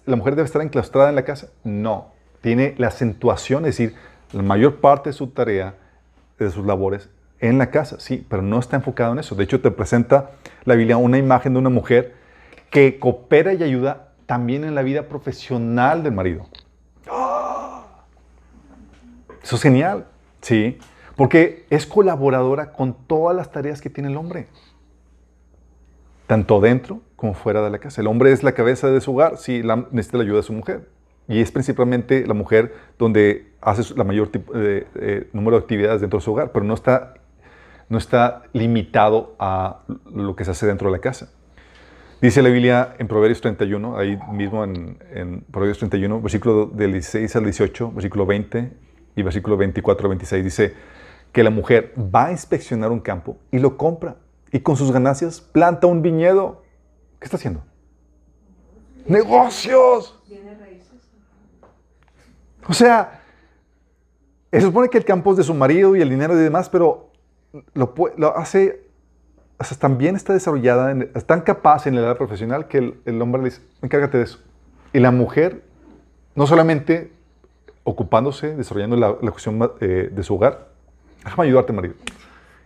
la 0.05 0.15
mujer 0.15 0.35
debe 0.35 0.45
estar 0.45 0.61
enclaustrada 0.61 1.09
en 1.09 1.15
la 1.15 1.23
casa? 1.23 1.49
No. 1.63 2.11
Tiene 2.41 2.73
la 2.77 2.87
acentuación, 2.87 3.65
es 3.65 3.77
decir, 3.77 3.95
la 4.31 4.41
mayor 4.41 4.77
parte 4.77 5.11
de 5.11 5.13
su 5.13 5.27
tarea, 5.27 5.75
de 6.39 6.49
sus 6.49 6.65
labores, 6.65 7.09
en 7.39 7.57
la 7.57 7.69
casa, 7.69 7.99
sí, 7.99 8.25
pero 8.29 8.41
no 8.41 8.57
está 8.57 8.77
enfocado 8.77 9.13
en 9.13 9.19
eso. 9.19 9.35
De 9.35 9.43
hecho, 9.43 9.61
te 9.61 9.69
presenta 9.69 10.31
la 10.65 10.75
Biblia 10.75 10.97
una 10.97 11.17
imagen 11.17 11.53
de 11.53 11.59
una 11.59 11.69
mujer 11.69 12.13
que 12.69 12.97
coopera 12.99 13.53
y 13.53 13.61
ayuda 13.61 14.12
también 14.33 14.63
en 14.63 14.73
la 14.73 14.81
vida 14.81 15.03
profesional 15.03 16.01
del 16.01 16.11
marido. 16.11 16.47
Eso 19.43 19.57
es 19.57 19.61
genial, 19.61 20.07
¿sí? 20.41 20.79
Porque 21.15 21.67
es 21.69 21.85
colaboradora 21.85 22.71
con 22.71 22.95
todas 22.95 23.35
las 23.35 23.51
tareas 23.51 23.79
que 23.79 23.91
tiene 23.91 24.09
el 24.09 24.17
hombre. 24.17 24.47
Tanto 26.25 26.59
dentro 26.61 27.01
como 27.15 27.35
fuera 27.35 27.61
de 27.61 27.69
la 27.69 27.77
casa. 27.77 28.01
El 28.01 28.07
hombre 28.07 28.31
es 28.31 28.41
la 28.41 28.53
cabeza 28.53 28.89
de 28.89 29.01
su 29.01 29.13
hogar, 29.13 29.37
sí, 29.37 29.61
la, 29.61 29.85
necesita 29.91 30.17
la 30.17 30.23
ayuda 30.23 30.37
de 30.37 30.43
su 30.43 30.53
mujer. 30.53 30.89
Y 31.27 31.39
es 31.39 31.51
principalmente 31.51 32.25
la 32.25 32.33
mujer 32.33 32.73
donde 32.97 33.51
hace 33.61 33.93
la 33.93 34.03
mayor 34.03 34.31
eh, 34.33 34.87
eh, 34.95 35.29
número 35.31 35.57
de 35.57 35.61
actividades 35.61 36.01
dentro 36.01 36.17
de 36.17 36.25
su 36.25 36.31
hogar, 36.31 36.51
pero 36.51 36.65
no 36.65 36.73
está 36.73 37.13
no 37.87 37.99
está 37.99 38.41
limitado 38.51 39.35
a 39.37 39.81
lo 40.11 40.35
que 40.35 40.43
se 40.43 40.49
hace 40.49 40.65
dentro 40.65 40.89
de 40.89 40.97
la 40.97 41.01
casa. 41.01 41.29
Dice 42.23 42.41
la 42.41 42.47
Biblia 42.47 42.95
en 42.99 43.09
Proverbios 43.09 43.41
31, 43.41 43.97
ahí 43.97 44.17
mismo 44.31 44.63
en, 44.63 45.43
Proverbios 45.51 45.79
31, 45.79 46.21
versículo 46.21 46.67
del 46.67 46.93
16 46.93 47.35
al 47.35 47.43
18, 47.43 47.91
versículo 47.91 48.25
20 48.25 48.71
y 49.17 49.23
versículo 49.23 49.57
24 49.57 50.05
al 50.05 50.09
26, 50.11 50.41
dice 50.41 50.73
que 51.33 51.43
la 51.43 51.49
mujer 51.49 51.93
va 51.97 52.27
a 52.27 52.31
inspeccionar 52.31 52.93
un 52.93 53.01
campo 53.01 53.35
y 53.51 53.59
lo 53.59 53.75
compra 53.75 54.15
y 54.53 54.61
con 54.61 54.77
sus 54.77 54.93
ganancias 54.93 55.41
planta 55.41 55.85
un 55.85 56.01
viñedo. 56.01 56.63
¿Qué 57.19 57.25
está 57.25 57.35
haciendo? 57.35 57.61
Negocios. 59.05 60.17
O 62.65 62.73
sea, 62.73 63.21
se 64.49 64.61
supone 64.61 64.87
que 64.87 64.97
el 64.97 65.03
campo 65.03 65.31
es 65.31 65.37
de 65.39 65.43
su 65.43 65.53
marido 65.53 65.93
y 65.93 66.01
el 66.01 66.09
dinero 66.09 66.39
y 66.39 66.41
demás, 66.41 66.69
pero 66.69 67.11
lo, 67.73 67.93
lo 68.15 68.37
hace, 68.37 68.82
o 69.57 69.63
sea, 69.63 69.77
también 69.77 70.15
está 70.15 70.33
desarrollada, 70.33 70.91
en- 70.91 71.11
es 71.13 71.25
tan 71.25 71.41
capaz 71.41 71.87
en 71.87 71.95
la 71.95 72.01
edad 72.01 72.17
profesional 72.17 72.67
que 72.67 72.95
el, 73.05 73.21
hombre 73.21 73.41
le 73.41 73.49
dice, 73.49 73.61
encárgate 73.81 74.17
de 74.17 74.23
eso. 74.23 74.39
Y 74.91 74.99
la 74.99 75.11
mujer, 75.11 75.61
no 76.35 76.47
solamente 76.47 77.11
ocupándose, 77.83 78.55
desarrollando 78.55 78.95
la, 78.95 79.13
cuestión 79.31 79.71
eh, 79.81 80.09
de 80.11 80.23
su 80.23 80.35
hogar, 80.35 80.69
déjame 81.23 81.47
ayudarte, 81.47 81.73
marido. 81.73 81.95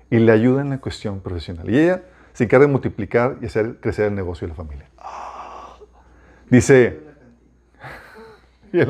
Y 0.09 0.19
le 0.19 0.31
ayuda 0.31 0.61
en 0.61 0.69
la 0.69 0.77
cuestión 0.79 1.19
profesional. 1.19 1.69
Y 1.69 1.77
ella 1.77 2.03
se 2.33 2.45
encarga 2.45 2.65
de 2.65 2.71
multiplicar 2.71 3.37
y 3.41 3.47
hacer 3.47 3.77
crecer 3.79 4.05
el 4.05 4.15
negocio 4.15 4.47
de 4.47 4.49
la 4.49 4.55
familia. 4.55 4.85
Dice, 6.49 6.99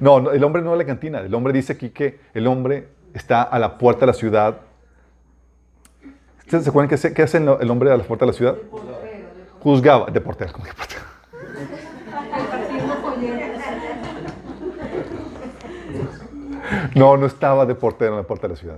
no, 0.00 0.20
no, 0.20 0.30
el 0.30 0.44
hombre 0.44 0.62
no 0.62 0.72
a 0.72 0.76
la 0.76 0.84
cantina. 0.84 1.20
El 1.20 1.34
hombre 1.34 1.52
dice 1.52 1.74
aquí 1.74 1.90
que 1.90 2.20
el 2.32 2.46
hombre 2.46 2.88
está 3.12 3.42
a 3.42 3.58
la 3.58 3.76
puerta 3.76 4.00
de 4.00 4.06
la 4.06 4.12
ciudad. 4.12 4.60
¿Ustedes 6.44 6.64
se 6.64 6.70
acuerdan 6.70 7.14
qué 7.14 7.22
hace, 7.22 7.38
el 7.38 7.70
hombre 7.70 7.90
a 7.90 7.96
la 7.96 8.04
puerta 8.04 8.26
de 8.26 8.32
la 8.32 8.36
ciudad? 8.36 8.56
Juzgaba. 9.60 10.10
De 10.10 10.20
portero. 10.20 10.52
No, 16.94 17.16
no 17.16 17.26
estaba 17.26 17.66
de 17.66 17.74
portero 17.74 18.12
en 18.12 18.18
la 18.18 18.26
puerta 18.26 18.46
de 18.46 18.54
la 18.54 18.60
ciudad. 18.60 18.76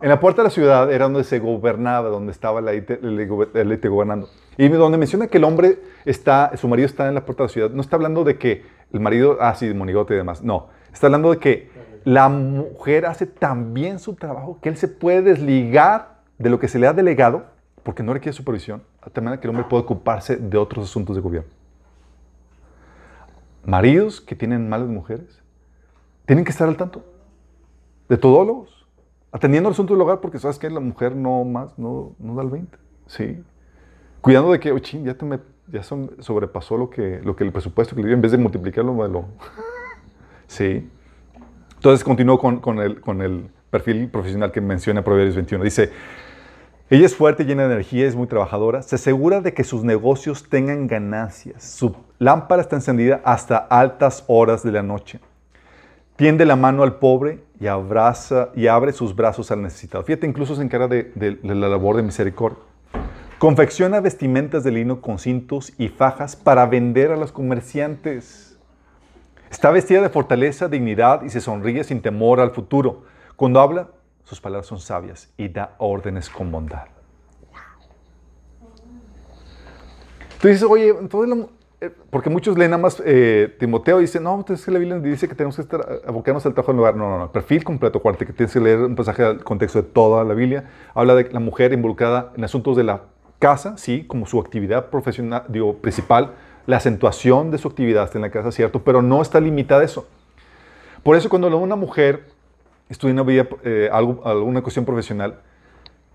En 0.00 0.08
la 0.08 0.18
puerta 0.18 0.42
de 0.42 0.48
la 0.48 0.50
ciudad 0.50 0.92
era 0.92 1.04
donde 1.04 1.22
se 1.22 1.38
gobernaba, 1.38 2.08
donde 2.08 2.32
estaba 2.32 2.60
la 2.60 2.72
élite 2.72 3.88
gobernando. 3.88 4.28
Y 4.56 4.68
donde 4.68 4.98
menciona 4.98 5.28
que 5.28 5.38
el 5.38 5.44
hombre 5.44 5.78
está, 6.04 6.50
su 6.56 6.66
marido 6.66 6.86
está 6.86 7.08
en 7.08 7.14
la 7.14 7.24
puerta 7.24 7.44
de 7.44 7.48
la 7.48 7.52
ciudad, 7.52 7.70
no 7.70 7.80
está 7.80 7.96
hablando 7.96 8.24
de 8.24 8.36
que 8.36 8.64
el 8.92 9.00
marido, 9.00 9.38
ah, 9.40 9.54
sí, 9.54 9.72
monigote 9.72 10.14
y 10.14 10.16
demás. 10.16 10.42
No, 10.42 10.68
está 10.92 11.06
hablando 11.06 11.30
de 11.30 11.38
que 11.38 11.70
la 12.04 12.28
mujer 12.28 13.06
hace 13.06 13.26
tan 13.26 13.74
bien 13.74 13.98
su 13.98 14.14
trabajo 14.14 14.58
que 14.60 14.70
él 14.70 14.76
se 14.76 14.88
puede 14.88 15.22
desligar 15.22 16.11
de 16.42 16.50
lo 16.50 16.58
que 16.58 16.68
se 16.68 16.78
le 16.78 16.86
ha 16.86 16.92
delegado, 16.92 17.44
porque 17.82 18.02
no 18.02 18.12
requiere 18.12 18.32
supervisión, 18.32 18.82
de 19.14 19.20
manera 19.20 19.40
que 19.40 19.46
el 19.46 19.50
hombre 19.50 19.66
puede 19.68 19.82
ocuparse 19.84 20.36
de 20.36 20.58
otros 20.58 20.84
asuntos 20.90 21.16
de 21.16 21.22
gobierno. 21.22 21.50
Maridos 23.64 24.20
que 24.20 24.34
tienen 24.34 24.68
malas 24.68 24.88
mujeres 24.88 25.40
tienen 26.26 26.44
que 26.44 26.50
estar 26.50 26.68
al 26.68 26.76
tanto 26.76 27.04
de 28.08 28.16
todólogos, 28.16 28.86
atendiendo 29.30 29.68
el 29.68 29.72
asunto 29.72 29.94
del 29.94 30.02
hogar, 30.02 30.20
porque 30.20 30.38
sabes 30.38 30.58
que 30.58 30.68
la 30.68 30.80
mujer 30.80 31.14
no 31.16 31.44
más, 31.44 31.78
no, 31.78 32.14
no 32.18 32.34
da 32.34 32.42
el 32.42 32.50
20. 32.50 32.76
Sí. 33.06 33.42
Cuidando 34.20 34.52
de 34.52 34.60
que, 34.60 34.78
ching, 34.82 35.04
ya, 35.04 35.14
te 35.14 35.24
me- 35.24 35.40
ya 35.68 35.82
son- 35.82 36.10
sobrepasó 36.18 36.76
lo 36.76 36.90
que, 36.90 37.20
lo 37.24 37.34
que 37.36 37.44
el 37.44 37.52
presupuesto 37.52 37.94
que 37.96 38.02
le 38.02 38.08
dio, 38.08 38.14
en 38.16 38.20
vez 38.22 38.32
de 38.32 38.38
multiplicarlo, 38.38 38.92
me 38.94 39.08
lo. 39.08 39.26
Sí. 40.46 40.90
Entonces 41.76 42.04
continúo 42.04 42.38
con, 42.38 42.60
con 42.60 42.78
el, 42.78 43.00
con 43.00 43.22
el 43.22 43.48
perfil 43.70 44.08
profesional 44.10 44.52
que 44.52 44.60
menciona 44.60 45.02
Proverbios 45.02 45.34
21. 45.34 45.64
Dice, 45.64 45.90
ella 46.96 47.06
es 47.06 47.16
fuerte, 47.16 47.44
llena 47.44 47.62
de 47.66 47.72
energía, 47.72 48.06
es 48.06 48.14
muy 48.14 48.26
trabajadora, 48.26 48.82
se 48.82 48.96
asegura 48.96 49.40
de 49.40 49.54
que 49.54 49.64
sus 49.64 49.82
negocios 49.82 50.48
tengan 50.48 50.86
ganancias. 50.86 51.62
Su 51.64 51.96
lámpara 52.18 52.60
está 52.60 52.76
encendida 52.76 53.20
hasta 53.24 53.56
altas 53.56 54.24
horas 54.26 54.62
de 54.62 54.72
la 54.72 54.82
noche. 54.82 55.18
Tiende 56.16 56.44
la 56.44 56.54
mano 56.56 56.82
al 56.82 56.96
pobre 56.96 57.40
y 57.58 57.66
abraza 57.66 58.50
y 58.54 58.66
abre 58.66 58.92
sus 58.92 59.16
brazos 59.16 59.50
al 59.50 59.62
necesitado. 59.62 60.04
Fíjate, 60.04 60.26
incluso 60.26 60.54
se 60.54 60.62
encarga 60.62 60.86
de, 60.86 61.10
de- 61.14 61.38
la 61.42 61.68
labor 61.68 61.96
de 61.96 62.02
misericordia. 62.02 62.58
Confecciona 63.38 64.00
vestimentas 64.00 64.62
de 64.62 64.72
lino 64.72 65.00
con 65.00 65.18
cintos 65.18 65.72
y 65.78 65.88
fajas 65.88 66.36
para 66.36 66.66
vender 66.66 67.10
a 67.10 67.16
los 67.16 67.32
comerciantes. 67.32 68.58
Está 69.50 69.70
vestida 69.70 70.02
de 70.02 70.10
fortaleza, 70.10 70.68
dignidad 70.68 71.22
y 71.22 71.30
se 71.30 71.40
sonríe 71.40 71.82
sin 71.84 72.02
temor 72.02 72.38
al 72.38 72.50
futuro. 72.50 73.04
Cuando 73.34 73.60
habla, 73.60 73.88
sus 74.24 74.40
palabras 74.40 74.66
son 74.66 74.78
sabias 74.78 75.32
y 75.36 75.48
da 75.48 75.74
órdenes 75.78 76.30
con 76.30 76.50
bondad. 76.50 76.86
Tú 80.40 80.48
dices, 80.48 80.64
oye, 80.64 80.88
entonces 80.88 81.46
eh, 81.80 81.90
porque 82.10 82.30
muchos 82.30 82.56
leen 82.56 82.70
nada 82.70 82.82
más 82.82 83.02
eh, 83.04 83.56
Timoteo 83.58 83.98
y 83.98 84.02
dicen, 84.02 84.22
no, 84.22 84.36
entonces 84.36 84.66
la 84.68 84.78
Biblia 84.78 84.98
dice 85.00 85.28
que 85.28 85.34
tenemos 85.34 85.56
que 85.56 85.62
estar, 85.62 85.80
eh, 85.80 86.02
abocarnos 86.06 86.46
al 86.46 86.54
trabajo 86.54 86.70
en 86.70 86.76
el 86.76 86.80
hogar. 86.80 86.96
No, 86.96 87.08
no, 87.08 87.18
no, 87.18 87.32
perfil 87.32 87.64
completo, 87.64 87.98
acuérdate 87.98 88.26
que 88.26 88.32
tienes 88.32 88.52
que 88.52 88.60
leer 88.60 88.78
un 88.78 88.94
pasaje 88.94 89.24
al 89.24 89.42
contexto 89.42 89.82
de 89.82 89.88
toda 89.88 90.22
la 90.22 90.34
Biblia. 90.34 90.70
Habla 90.94 91.16
de 91.16 91.30
la 91.30 91.40
mujer 91.40 91.72
involucrada 91.72 92.32
en 92.36 92.44
asuntos 92.44 92.76
de 92.76 92.84
la 92.84 93.02
casa, 93.40 93.76
sí, 93.76 94.04
como 94.06 94.26
su 94.26 94.38
actividad 94.38 94.90
profesional, 94.90 95.42
digo, 95.48 95.74
principal, 95.78 96.34
la 96.66 96.76
acentuación 96.76 97.50
de 97.50 97.58
su 97.58 97.66
actividad 97.66 98.04
está 98.04 98.18
en 98.18 98.22
la 98.22 98.30
casa, 98.30 98.52
cierto, 98.52 98.84
pero 98.84 99.02
no 99.02 99.20
está 99.20 99.40
limitada 99.40 99.80
a 99.80 99.84
eso. 99.84 100.06
Por 101.02 101.16
eso 101.16 101.28
cuando 101.28 101.56
una 101.56 101.74
mujer 101.74 102.28
estudia 102.92 103.12
una 103.14 103.22
vida, 103.22 103.46
eh, 103.64 103.88
algo, 103.92 104.26
alguna 104.26 104.62
cuestión 104.62 104.84
profesional, 104.84 105.40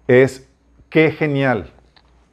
es 0.08 0.48
qué 0.90 1.12
genial. 1.12 1.74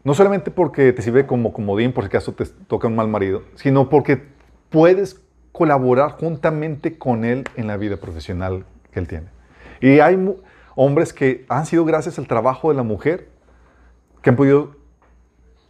No 0.05 0.15
solamente 0.15 0.51
porque 0.51 0.93
te 0.93 1.03
sirve 1.03 1.27
como 1.27 1.53
comodín 1.53 1.93
por 1.93 2.05
si 2.05 2.09
acaso 2.09 2.33
te 2.33 2.45
toca 2.47 2.89
un 2.89 2.95
mal 2.97 3.09
marido, 3.09 3.43
sino 3.55 3.89
porque 3.89 4.23
puedes 4.71 5.21
colaborar 5.53 6.13
juntamente 6.13 6.99
con 6.99 7.25
él 7.25 7.45
en 7.57 7.67
la 7.67 7.77
vida 7.77 7.97
profesional 7.97 8.65
que 8.93 9.01
él 9.01 9.09
tiene. 9.09 9.29
Y 9.81 10.01
hay 10.01 10.19
hombres 10.77 11.13
que 11.13 11.47
han 11.49 11.65
sido 11.67 11.85
gracias 11.85 12.19
al 12.19 12.27
trabajo 12.27 12.69
de 12.71 12.75
la 12.77 12.83
mujer 12.83 13.29
que 14.21 14.31
han 14.31 14.37
podido 14.37 14.77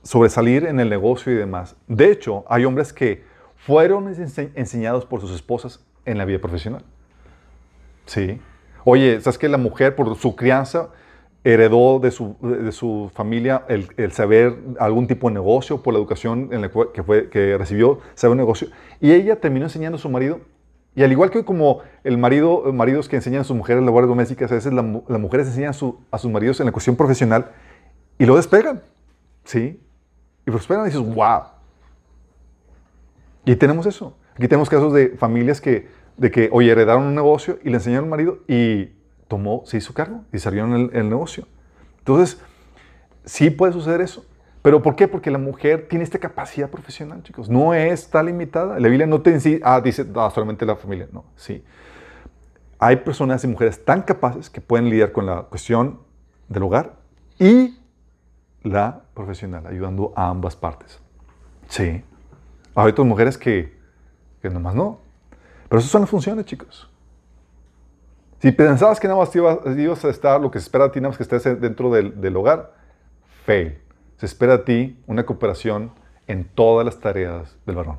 sobresalir 0.03 0.67
en 0.67 0.81
el 0.81 0.89
negocio 0.91 1.33
y 1.33 1.35
demás. 1.37 1.77
De 1.87 2.11
hecho, 2.11 2.45
hay 2.49 2.65
hombres 2.65 2.93
que 2.93 3.25
fueron 3.57 4.07
ense- 4.15 4.51
enseñados 4.55 5.05
por 5.07 5.21
sus 5.21 5.33
esposas 5.33 5.85
en 6.05 6.19
la 6.19 6.25
vida 6.25 6.39
profesional. 6.39 6.85
Sí. 8.07 8.41
Oye, 8.85 9.21
¿sabes 9.21 9.39
que 9.39 9.49
la 9.49 9.59
mujer 9.59 9.97
por 9.97 10.15
su 10.17 10.37
crianza 10.37 10.91
heredó 11.43 11.99
de 11.99 12.11
su, 12.11 12.37
de 12.41 12.73
su 12.73 13.11
familia 13.15 13.65
el, 13.69 13.89
el 13.97 14.13
saber 14.13 14.57
algún 14.79 15.07
tipo 15.07 15.29
de 15.29 15.35
negocio 15.35 15.83
por 15.83 15.93
la 15.95 15.99
educación 15.99 16.49
en 16.53 16.63
la 16.63 16.71
que, 16.71 17.03
fue, 17.03 17.29
que 17.31 17.57
recibió, 17.59 18.01
saber 18.15 18.33
un 18.33 18.39
negocio? 18.39 18.69
Y 19.01 19.13
ella 19.13 19.41
terminó 19.41 19.67
enseñando 19.67 19.97
a 19.97 19.99
su 20.01 20.09
marido. 20.09 20.41
Y 20.97 21.03
al 21.03 21.11
igual 21.11 21.31
que 21.31 21.45
como 21.45 21.81
el 22.05 22.19
marido, 22.19 22.73
maridos 22.73 23.09
que 23.09 23.17
enseñan 23.17 23.41
a 23.41 23.45
sus 23.45 23.57
mujeres 23.57 23.83
labores 23.83 24.09
domésticas, 24.09 24.51
a 24.53 24.55
veces 24.55 24.73
la 24.73 24.83
las 25.09 25.21
mujeres 25.21 25.49
enseñan 25.49 25.71
a, 25.71 25.73
su- 25.73 25.99
a 26.11 26.19
sus 26.19 26.31
maridos 26.31 26.61
en 26.61 26.67
la 26.67 26.73
cuestión 26.73 26.95
profesional 26.95 27.51
y 28.19 28.27
lo 28.27 28.37
despegan. 28.37 28.83
¿Sí? 29.45 29.81
Y 30.47 30.51
prosperan 30.51 30.85
y 30.85 30.91
dices, 30.91 31.01
wow. 31.15 31.43
Y 33.45 33.57
tenemos 33.57 33.87
eso. 33.87 34.17
Aquí 34.35 34.49
tenemos 34.49 34.71
casos 34.71 34.93
de 34.93 35.11
familias 35.19 35.61
que, 35.61 35.89
de 36.17 36.31
que, 36.31 36.49
oye, 36.53 36.71
heredaron 36.71 37.05
un 37.05 37.15
negocio 37.15 37.59
y 37.63 37.71
le 37.71 37.77
enseñaron 37.77 38.05
al 38.05 38.11
marido 38.11 38.39
y 38.49 38.91
tomó, 39.29 39.63
se 39.67 39.79
hizo 39.79 39.95
cargo 39.95 40.25
y 40.33 40.39
salieron 40.39 40.75
el, 40.75 40.91
el 40.93 41.09
negocio. 41.09 41.47
Entonces, 41.99 42.41
sí 43.25 43.51
puede 43.51 43.73
suceder 43.73 44.01
eso. 44.01 44.25
¿Pero 44.65 44.81
por 44.81 44.97
qué? 44.97 45.09
Porque 45.09 45.31
la 45.31 45.37
mujer 45.37 45.89
tiene 45.89 46.05
esta 46.05 46.19
capacidad 46.19 46.71
profesional, 46.71 47.23
chicos. 47.23 47.51
No 47.51 47.75
está 47.75 48.23
limitada. 48.23 48.81
La 48.81 48.89
Biblia 48.89 49.07
no 49.07 49.21
te 49.21 49.33
dice, 49.33 49.61
ah, 49.63 49.79
dice, 49.83 50.07
ah, 50.15 50.31
solamente 50.35 50.65
la 50.65 50.75
familia. 50.75 51.07
No, 51.13 51.27
sí. 51.37 51.63
Hay 52.79 52.97
personas 52.97 53.45
y 53.45 53.47
mujeres 53.47 53.85
tan 53.85 54.01
capaces 54.01 54.49
que 54.49 54.63
pueden 54.63 54.89
lidiar 54.89 55.13
con 55.13 55.27
la 55.27 55.43
cuestión 55.43 56.01
del 56.49 56.63
hogar 56.63 56.95
y 57.39 57.79
la 58.63 59.03
profesional, 59.13 59.67
ayudando 59.67 60.15
a 60.17 60.31
ambas 60.31 60.57
partes. 60.57 60.99
Sí. 61.69 62.03
Hay 62.75 62.91
otras 62.91 63.07
mujeres 63.07 63.37
que, 63.37 63.77
que 64.41 64.49
nomás 64.49 64.75
no. 64.75 65.01
Pero 65.69 65.79
esas 65.79 65.91
son 65.91 66.03
las 66.03 66.11
funciones, 66.11 66.45
chicos. 66.47 66.91
Si 68.41 68.53
pensabas 68.53 69.01
que 69.01 69.09
nada 69.09 69.19
más 69.19 69.31
te 69.31 69.39
ibas, 69.39 69.59
ibas 69.77 70.05
a 70.05 70.11
estar, 70.11 70.41
lo 70.41 70.51
que 70.51 70.59
se 70.59 70.65
espera 70.65 70.85
de 70.85 70.91
ti 70.91 71.01
nada 71.01 71.09
más 71.09 71.17
que 71.17 71.23
estés 71.23 71.61
dentro 71.61 71.91
del, 71.91 72.37
hogar, 72.37 72.75
fail. 73.47 73.79
Se 74.19 74.27
espera 74.27 74.59
de 74.59 74.65
ti 74.65 75.03
una 75.07 75.25
cooperación 75.25 75.93
en 76.27 76.45
todas 76.45 76.85
las 76.85 77.01
tareas 77.01 77.57
del 77.67 77.77
varón. 77.77 77.99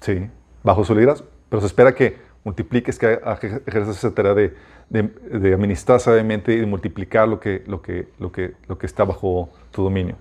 Sí, 0.00 0.28
bajo 0.62 0.84
su 0.84 0.94
liderazgo. 0.94 1.28
Pero 1.48 1.60
se 1.60 1.66
espera 1.68 1.94
que 1.94 2.18
multipliques, 2.44 2.98
que 2.98 3.20
ejerzas 3.66 3.98
esa 3.98 4.14
tarea 4.14 4.34
de 4.34 5.54
administrar 5.54 6.00
sabiamente 6.00 6.52
y 6.52 6.60
de 6.60 6.66
multiplicar 6.66 7.28
lo 7.28 7.38
que, 7.38 7.62
lo, 7.66 7.80
que, 7.82 8.08
lo, 8.18 8.32
que, 8.32 8.54
lo 8.66 8.78
que 8.78 8.86
está 8.86 9.04
bajo 9.04 9.48
tu 9.70 9.84
dominio. 9.84 10.16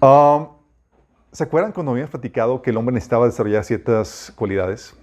Um, 0.00 0.48
¿Se 1.36 1.44
acuerdan 1.44 1.72
cuando 1.72 1.92
habíamos 1.92 2.10
platicado 2.10 2.62
que 2.62 2.70
el 2.70 2.78
hombre 2.78 2.94
necesitaba 2.94 3.26
desarrollar 3.26 3.62
ciertas 3.62 4.32
cualidades? 4.36 4.96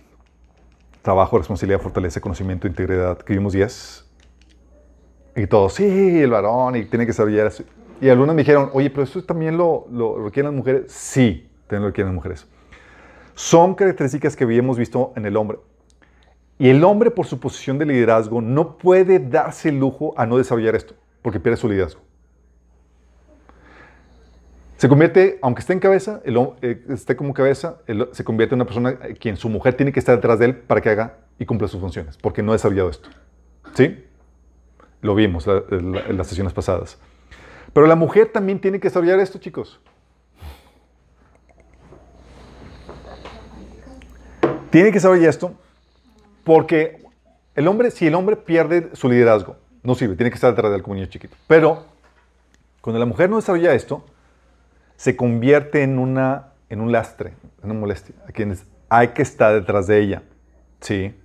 Trabajo, 1.04 1.38
responsabilidad, 1.38 1.80
fortaleza, 1.80 2.20
conocimiento, 2.22 2.66
integridad, 2.66 3.20
que 3.20 3.34
vimos 3.34 3.54
10. 3.54 4.04
Y 5.36 5.46
todos, 5.46 5.76
sí, 5.76 5.84
el 6.24 6.32
varón, 6.32 6.76
y 6.76 6.86
tiene 6.86 7.06
que 7.06 7.12
desarrollar 7.12 7.46
eso. 7.46 7.64
Y 8.02 8.10
algunos 8.10 8.34
me 8.34 8.42
dijeron, 8.42 8.72
oye, 8.74 8.90
pero 8.90 9.04
eso 9.04 9.24
también 9.24 9.58
lo, 9.58 9.86
lo 9.92 10.26
requieren 10.26 10.54
las 10.54 10.58
mujeres. 10.58 10.92
Sí, 10.92 11.52
también 11.68 11.84
lo 11.84 11.88
requieren 11.90 12.08
las 12.08 12.16
mujeres. 12.16 12.48
Son 13.36 13.76
características 13.76 14.36
que 14.36 14.44
habíamos 14.44 14.80
visto 14.80 15.14
en 15.16 15.28
el 15.28 15.38
hombre. 15.38 15.60
Y 16.58 16.70
el 16.70 16.84
hombre, 16.84 17.12
por 17.12 17.28
su 17.28 17.40
posición 17.40 17.78
de 17.78 17.86
liderazgo, 17.86 18.42
no 18.42 18.80
puede 18.80 19.20
darse 19.20 19.70
el 19.70 19.78
lujo 19.78 20.16
a 20.18 20.26
no 20.26 20.40
desarrollar 20.40 20.74
esto, 20.74 20.96
porque 21.22 21.40
pierde 21.40 21.58
su 21.58 21.70
liderazgo. 21.70 22.02
Se 24.78 24.90
convierte, 24.90 25.40
aunque 25.41 25.62
esté 25.62 25.74
en 25.74 25.80
cabeza, 25.80 26.22
el, 26.26 26.38
eh, 26.62 26.84
esté 26.90 27.16
como 27.16 27.34
cabeza, 27.34 27.78
se 28.12 28.24
convierte 28.24 28.56
en 28.56 28.62
una 28.62 28.66
persona 28.66 28.98
eh, 29.04 29.14
quien 29.14 29.38
su 29.38 29.48
mujer 29.50 29.76
tiene 29.76 29.91
que 29.91 30.00
estar 30.00 30.16
detrás 30.16 30.40
de 30.40 30.45
él 30.45 30.56
para 30.56 30.82
que 30.82 30.90
haga 30.90 31.18
y 31.40 31.45
cumpla 31.45 31.68
sus 31.68 31.80
funciones, 31.80 32.18
porque 32.18 32.41
no 32.44 32.52
ha 32.52 32.56
desarrollado 32.56 32.90
esto. 32.90 33.10
¿Sí? 33.74 34.04
Lo 35.02 35.16
vimos 35.16 35.48
en 35.48 36.18
las 36.18 36.28
sesiones 36.28 36.54
pasadas. 36.54 36.98
Pero 37.74 37.88
la 37.88 37.95
mujer 37.95 38.32
también 38.32 38.60
tiene 38.60 38.80
que 38.80 38.88
desarrollar 38.88 39.20
esto, 39.20 39.40
chicos. 39.40 39.80
Tiene 44.70 44.90
que 44.90 44.95
desarrollar 44.95 45.30
esto 45.30 45.54
porque 46.44 47.04
el 47.56 47.68
hombre, 47.68 47.91
si 47.91 48.08
el 48.08 48.16
hombre 48.16 48.36
pierde 48.36 48.90
su 48.94 49.10
liderazgo, 49.10 49.56
no 49.84 49.95
sirve, 49.95 50.16
tiene 50.16 50.30
que 50.30 50.36
estar 50.36 50.52
detrás 50.52 50.72
del 50.72 50.82
como 50.82 50.95
niño 50.95 51.08
chiquito. 51.08 51.36
Pero 51.48 51.86
cuando 52.82 53.00
la 53.00 53.06
mujer 53.06 53.30
no 53.30 53.36
desarrolla 53.36 53.74
esto, 53.74 54.06
se 54.95 55.15
convierte 55.15 55.84
en, 55.84 55.99
una, 55.99 56.53
en 56.70 56.82
un 56.82 56.91
lastre, 56.91 57.34
en 57.61 57.72
una 57.72 57.80
molestia. 57.80 58.15
A 58.28 58.32
quienes 58.32 58.65
hay 58.90 59.10
que 59.10 59.22
estar 59.22 59.53
detrás 59.53 59.88
de 59.88 59.99
ella. 59.99 60.24
¿Sí? 60.82 61.15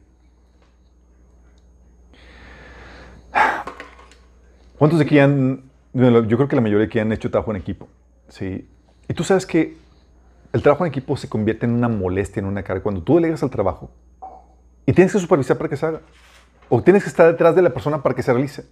¿Cuántos 4.79 4.99
de 5.01 5.05
aquí 5.05 5.19
han, 5.19 5.65
yo 5.93 6.37
creo 6.37 6.49
que 6.49 6.57
la 6.57 6.63
mayoría 6.63 6.81
de 6.81 6.87
aquí 6.87 6.99
han 7.01 7.11
hecho 7.13 7.31
trabajo 7.31 7.51
en 7.51 7.57
equipo? 7.57 7.89
¿Sí? 8.29 8.69
Y 9.09 9.15
tú 9.15 9.25
sabes 9.25 9.45
que 9.45 9.77
el 10.53 10.63
trabajo 10.63 10.85
en 10.85 10.91
equipo 10.91 11.17
se 11.17 11.29
convierte 11.29 11.67
en 11.67 11.73
una 11.73 11.89
molestia, 11.89 12.41
en 12.41 12.47
una 12.47 12.63
carga. 12.63 12.83
Cuando 12.83 13.03
tú 13.03 13.17
delegas 13.17 13.43
el 13.43 13.51
trabajo 13.51 13.91
y 14.87 14.93
tienes 14.93 15.13
que 15.13 15.19
supervisar 15.19 15.59
para 15.59 15.69
que 15.69 15.77
se 15.77 15.87
haga, 15.87 16.01
o 16.69 16.83
tienes 16.83 17.03
que 17.03 17.09
estar 17.09 17.27
detrás 17.27 17.57
de 17.57 17.63
la 17.63 17.71
persona 17.71 18.03
para 18.03 18.15
que 18.15 18.23
se 18.23 18.33
realice, 18.33 18.65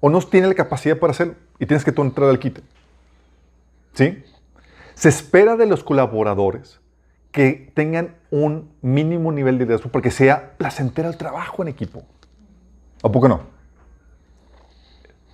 o 0.00 0.08
no 0.08 0.20
tiene 0.20 0.46
la 0.46 0.54
capacidad 0.54 0.98
para 0.98 1.10
hacerlo 1.10 1.34
y 1.58 1.66
tienes 1.66 1.84
que 1.84 1.92
tú 1.92 2.02
entrar 2.02 2.28
al 2.28 2.38
quite. 2.38 2.62
¿Sí? 3.94 4.24
Se 4.94 5.08
espera 5.08 5.56
de 5.56 5.66
los 5.66 5.82
colaboradores 5.82 6.80
que 7.32 7.72
tengan 7.74 8.16
un 8.30 8.72
mínimo 8.80 9.32
nivel 9.32 9.58
de 9.58 9.64
liderazgo 9.64 9.90
para 9.90 10.02
que 10.02 10.10
sea 10.10 10.56
placentero 10.56 11.08
el 11.08 11.16
trabajo 11.16 11.62
en 11.62 11.68
equipo. 11.68 12.04
¿A 13.02 13.10
poco 13.10 13.28
no? 13.28 13.40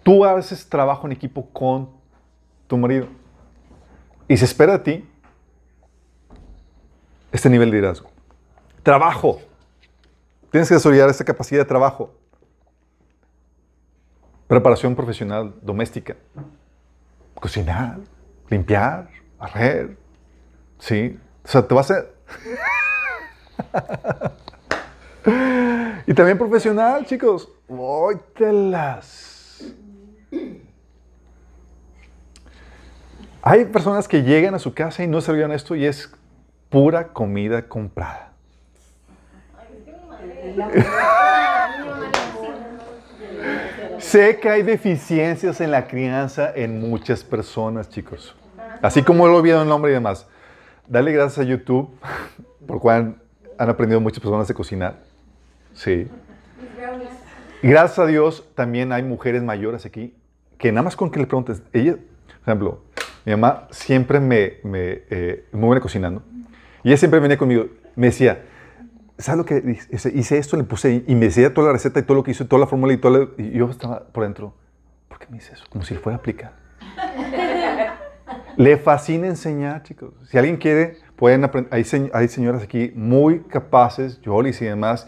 Tú 0.03 0.25
haces 0.25 0.69
trabajo 0.69 1.07
en 1.07 1.13
equipo 1.13 1.47
con 1.51 1.91
tu 2.67 2.79
marido 2.79 3.07
y 4.29 4.37
se 4.37 4.45
espera 4.45 4.79
de 4.79 4.79
ti 4.79 5.11
este 7.33 7.51
nivel 7.51 7.71
de 7.71 7.77
liderazgo. 7.77 8.11
Trabajo. 8.83 9.41
Tienes 10.51 10.69
que 10.69 10.75
desarrollar 10.75 11.11
esta 11.11 11.25
capacidad 11.25 11.61
de 11.61 11.67
trabajo. 11.67 12.15
Preparación 14.49 14.97
profesional, 14.97 15.55
doméstica. 15.63 16.17
Cocinar, 17.35 17.99
limpiar, 18.51 19.09
barrer. 19.39 19.97
Sí. 20.79 21.19
O 21.45 21.49
sea, 21.49 21.67
te 21.67 21.75
vas 21.75 21.91
a... 21.91 22.05
y 26.07 26.15
también 26.15 26.37
profesional, 26.37 27.07
chicos. 27.07 27.49
Óytelas. 27.69 29.65
Hay 33.43 33.65
personas 33.67 34.07
que 34.07 34.23
llegan 34.23 34.55
a 34.55 34.59
su 34.59 34.75
casa 34.75 35.03
y 35.03 35.07
no 35.07 35.17
desarrollan 35.17 35.53
esto 35.53 35.75
y 35.75 35.87
es 35.87 36.13
pura 36.69 37.09
comida 37.09 37.67
comprada. 37.69 38.33
Sé 44.01 44.39
que 44.41 44.49
hay 44.49 44.63
deficiencias 44.63 45.61
en 45.61 45.71
la 45.71 45.87
crianza 45.87 46.53
en 46.55 46.81
muchas 46.81 47.23
personas, 47.23 47.89
chicos. 47.91 48.35
Así 48.83 49.03
como 49.03 49.29
lo 49.29 49.41
vieron 49.43 49.67
el 49.67 49.73
hombre 49.73 49.91
y 49.93 49.95
demás. 49.95 50.27
Dale 50.89 51.13
gracias 51.13 51.47
a 51.47 51.49
YouTube, 51.49 51.91
por 52.67 52.81
cual 52.81 53.17
han 53.59 53.69
aprendido 53.69 54.01
muchas 54.01 54.21
personas 54.21 54.49
de 54.49 54.55
cocinar. 54.55 54.97
Sí. 55.75 56.09
Gracias 57.63 57.99
a 57.99 58.07
Dios 58.07 58.49
también 58.55 58.91
hay 58.91 59.03
mujeres 59.03 59.43
mayores 59.43 59.85
aquí 59.85 60.15
que 60.57 60.73
nada 60.73 60.83
más 60.83 60.97
con 60.97 61.11
que 61.11 61.21
le 61.21 61.27
preguntes, 61.27 61.63
ella, 61.73 61.93
por 61.93 62.43
ejemplo, 62.43 62.83
mi 63.25 63.33
mamá 63.33 63.67
siempre 63.71 64.21
me, 64.21 64.59
me 64.63 65.03
eh, 65.11 65.47
muy 65.53 65.67
buena 65.69 65.81
cocinando. 65.81 66.23
Y 66.83 66.89
ella 66.89 66.97
siempre 66.97 67.21
venía 67.21 67.37
conmigo, 67.37 67.67
me 67.97 68.09
decía, 68.09 68.45
¿sabes 69.21 69.39
lo 69.39 69.45
que 69.45 69.83
hice? 69.91 70.11
Hice 70.17 70.39
esto, 70.39 70.57
le 70.57 70.65
puse 70.65 71.05
y 71.07 71.15
me 71.15 71.27
decía 71.27 71.53
toda 71.55 71.69
la 71.69 71.73
receta 71.75 72.01
y 72.01 72.03
todo 72.03 72.17
lo 72.17 72.23
que 72.23 72.31
hizo, 72.33 72.47
toda 72.47 72.61
la 72.61 72.67
fórmula 72.67 72.93
y 72.93 72.97
todo. 72.97 73.19
la- 73.19 73.29
y 73.43 73.53
yo 73.53 73.71
estaba 73.71 74.05
por 74.05 74.25
dentro, 74.25 74.55
¿por 75.09 75.19
qué 75.19 75.27
me 75.31 75.37
dice 75.39 75.53
eso? 75.55 75.65
Como 75.71 75.85
si 75.85 75.95
fuera 75.95 76.17
a 76.17 76.19
aplicar. 76.19 76.53
le 78.57 78.77
fascina 78.77 79.27
enseñar, 79.27 79.83
chicos. 79.83 80.13
Si 80.29 80.37
alguien 80.39 80.57
quiere, 80.57 80.97
pueden 81.17 81.45
aprender. 81.45 81.73
Hay, 81.73 81.85
se- 81.85 82.11
hay 82.13 82.29
señoras 82.29 82.63
aquí 82.63 82.93
muy 82.95 83.41
capaces, 83.41 84.21
Jolis 84.25 84.61
y 84.63 84.65
demás, 84.67 85.07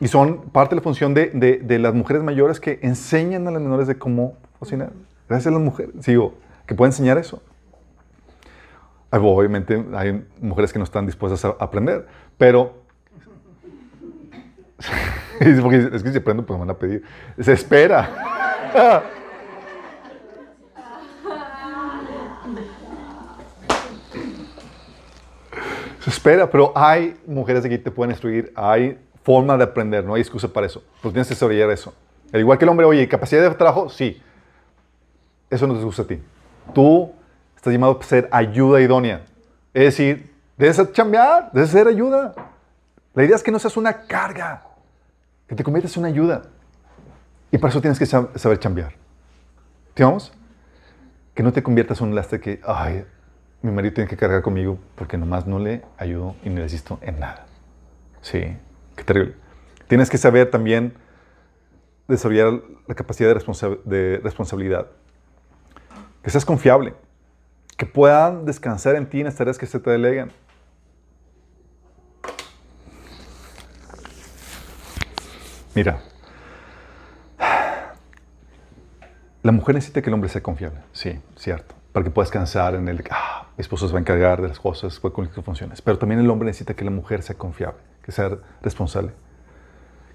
y 0.00 0.08
son 0.08 0.50
parte 0.50 0.74
de 0.74 0.80
la 0.80 0.82
función 0.82 1.14
de, 1.14 1.30
de- 1.34 1.58
de 1.58 1.78
las 1.78 1.94
mujeres 1.94 2.22
mayores 2.22 2.60
que 2.60 2.78
enseñan 2.82 3.46
a 3.48 3.50
las 3.50 3.62
menores 3.62 3.86
de 3.86 3.96
cómo 3.98 4.36
cocinar. 4.58 4.92
Gracias 5.28 5.48
a 5.48 5.50
las 5.56 5.60
mujeres, 5.62 5.92
digo, 6.06 6.34
que 6.66 6.74
pueden 6.74 6.90
enseñar 6.92 7.18
eso. 7.18 7.42
Obviamente 9.10 9.84
hay 9.94 10.26
mujeres 10.40 10.72
que 10.72 10.78
no 10.80 10.84
están 10.84 11.06
dispuestas 11.06 11.44
a 11.44 11.54
aprender, 11.60 12.06
pero 12.36 12.82
es, 15.40 15.60
porque 15.60 15.90
es 15.92 16.02
que 16.02 16.10
si 16.10 16.18
aprendo, 16.18 16.44
pues 16.44 16.58
me 16.58 16.66
van 16.66 16.74
a 16.74 16.78
pedir. 16.78 17.02
Se 17.38 17.52
espera. 17.52 18.10
Se 26.00 26.10
espera, 26.10 26.50
pero 26.50 26.72
hay 26.74 27.18
mujeres 27.26 27.64
que 27.64 27.78
te 27.78 27.90
pueden 27.90 28.10
instruir, 28.10 28.52
hay 28.54 28.98
forma 29.22 29.56
de 29.56 29.64
aprender, 29.64 30.04
no 30.04 30.14
hay 30.14 30.20
excusa 30.20 30.48
para 30.48 30.66
eso. 30.66 30.82
Pero 31.00 31.12
tienes 31.12 31.28
que 31.28 31.34
desarrollar 31.34 31.70
eso. 31.70 31.94
Al 32.30 32.40
igual 32.40 32.58
que 32.58 32.64
el 32.64 32.68
hombre, 32.68 32.84
oye, 32.84 33.08
capacidad 33.08 33.42
de 33.42 33.54
trabajo, 33.54 33.88
sí. 33.88 34.20
Eso 35.48 35.66
no 35.66 35.74
te 35.74 35.84
gusta 35.84 36.02
a 36.02 36.06
ti. 36.06 36.20
Tú 36.74 37.10
estás 37.56 37.72
llamado 37.72 37.98
a 37.98 38.04
ser 38.04 38.28
ayuda 38.30 38.80
idónea. 38.80 39.22
Es 39.72 39.84
decir, 39.84 40.30
debes 40.58 40.92
chambear, 40.92 41.50
debes 41.52 41.70
ser 41.70 41.88
ayuda. 41.88 42.34
La 43.14 43.24
idea 43.24 43.36
es 43.36 43.42
que 43.42 43.50
no 43.50 43.58
seas 43.58 43.76
una 43.76 44.02
carga, 44.06 44.64
que 45.46 45.54
te 45.54 45.62
conviertas 45.62 45.96
en 45.96 46.00
una 46.00 46.08
ayuda. 46.08 46.42
Y 47.50 47.58
para 47.58 47.70
eso 47.70 47.80
tienes 47.80 47.98
que 47.98 48.04
sab- 48.06 48.36
saber 48.36 48.58
chambear. 48.58 48.92
¿Sí 49.94 50.02
vamos? 50.02 50.32
Que 51.34 51.42
no 51.42 51.52
te 51.52 51.62
conviertas 51.62 52.00
en 52.00 52.08
un 52.08 52.14
lastre 52.14 52.40
que, 52.40 52.60
ay, 52.66 53.04
mi 53.62 53.70
marido 53.70 53.94
tiene 53.94 54.10
que 54.10 54.16
cargar 54.16 54.42
conmigo 54.42 54.78
porque 54.96 55.16
nomás 55.16 55.46
no 55.46 55.58
le 55.58 55.82
ayudo 55.96 56.34
y 56.44 56.50
no 56.50 56.56
le 56.58 56.64
asisto 56.64 56.98
en 57.02 57.20
nada. 57.20 57.46
Sí, 58.20 58.56
qué 58.96 59.04
terrible. 59.04 59.34
Tienes 59.86 60.10
que 60.10 60.18
saber 60.18 60.50
también 60.50 60.94
desarrollar 62.08 62.60
la 62.88 62.94
capacidad 62.94 63.28
de, 63.34 63.80
de 63.84 64.20
responsabilidad. 64.22 64.88
Que 66.22 66.30
seas 66.30 66.44
confiable. 66.44 66.94
Que 67.76 67.86
puedan 67.86 68.44
descansar 68.44 68.96
en 68.96 69.06
ti 69.08 69.20
en 69.20 69.26
las 69.26 69.36
tareas 69.36 69.58
que 69.58 69.66
se 69.66 69.78
te 69.78 69.90
delegan. 69.90 70.30
Mira, 75.74 76.00
la 79.42 79.52
mujer 79.52 79.74
necesita 79.74 80.02
que 80.02 80.08
el 80.08 80.14
hombre 80.14 80.28
sea 80.28 80.42
confiable, 80.42 80.78
sí, 80.92 81.20
cierto, 81.36 81.74
para 81.92 82.04
que 82.04 82.10
pueda 82.10 82.24
descansar 82.24 82.76
en 82.76 82.88
el, 82.88 83.02
ah, 83.10 83.48
mi 83.56 83.62
esposo 83.62 83.86
se 83.88 83.92
va 83.92 83.98
a 83.98 84.00
encargar 84.00 84.40
de 84.40 84.48
las 84.48 84.60
cosas, 84.60 85.00
cumplir 85.00 85.34
sus 85.34 85.44
funciones, 85.44 85.82
pero 85.82 85.98
también 85.98 86.20
el 86.20 86.30
hombre 86.30 86.46
necesita 86.46 86.74
que 86.74 86.84
la 86.84 86.90
mujer 86.90 87.22
sea 87.22 87.36
confiable, 87.36 87.80
que 88.02 88.12
sea 88.12 88.38
responsable, 88.62 89.12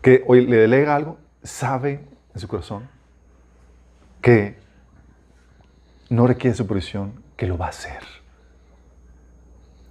que 0.02 0.24
hoy 0.28 0.46
le 0.46 0.58
delega 0.58 0.96
algo, 0.96 1.18
sabe 1.44 2.06
en 2.34 2.40
su 2.40 2.48
corazón 2.48 2.88
que 4.22 4.58
no 6.10 6.26
requiere 6.26 6.56
supervisión, 6.56 7.22
que 7.36 7.48
lo 7.48 7.58
va 7.58 7.68
a 7.68 7.70
hacer. 7.70 8.02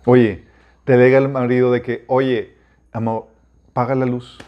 Oye, 0.04 0.44
delega 0.86 1.18
el 1.18 1.28
marido 1.28 1.70
de 1.70 1.82
que, 1.82 2.04
oye, 2.08 2.56
amor, 2.92 3.28
paga 3.72 3.94
la 3.94 4.06
luz. 4.06 4.38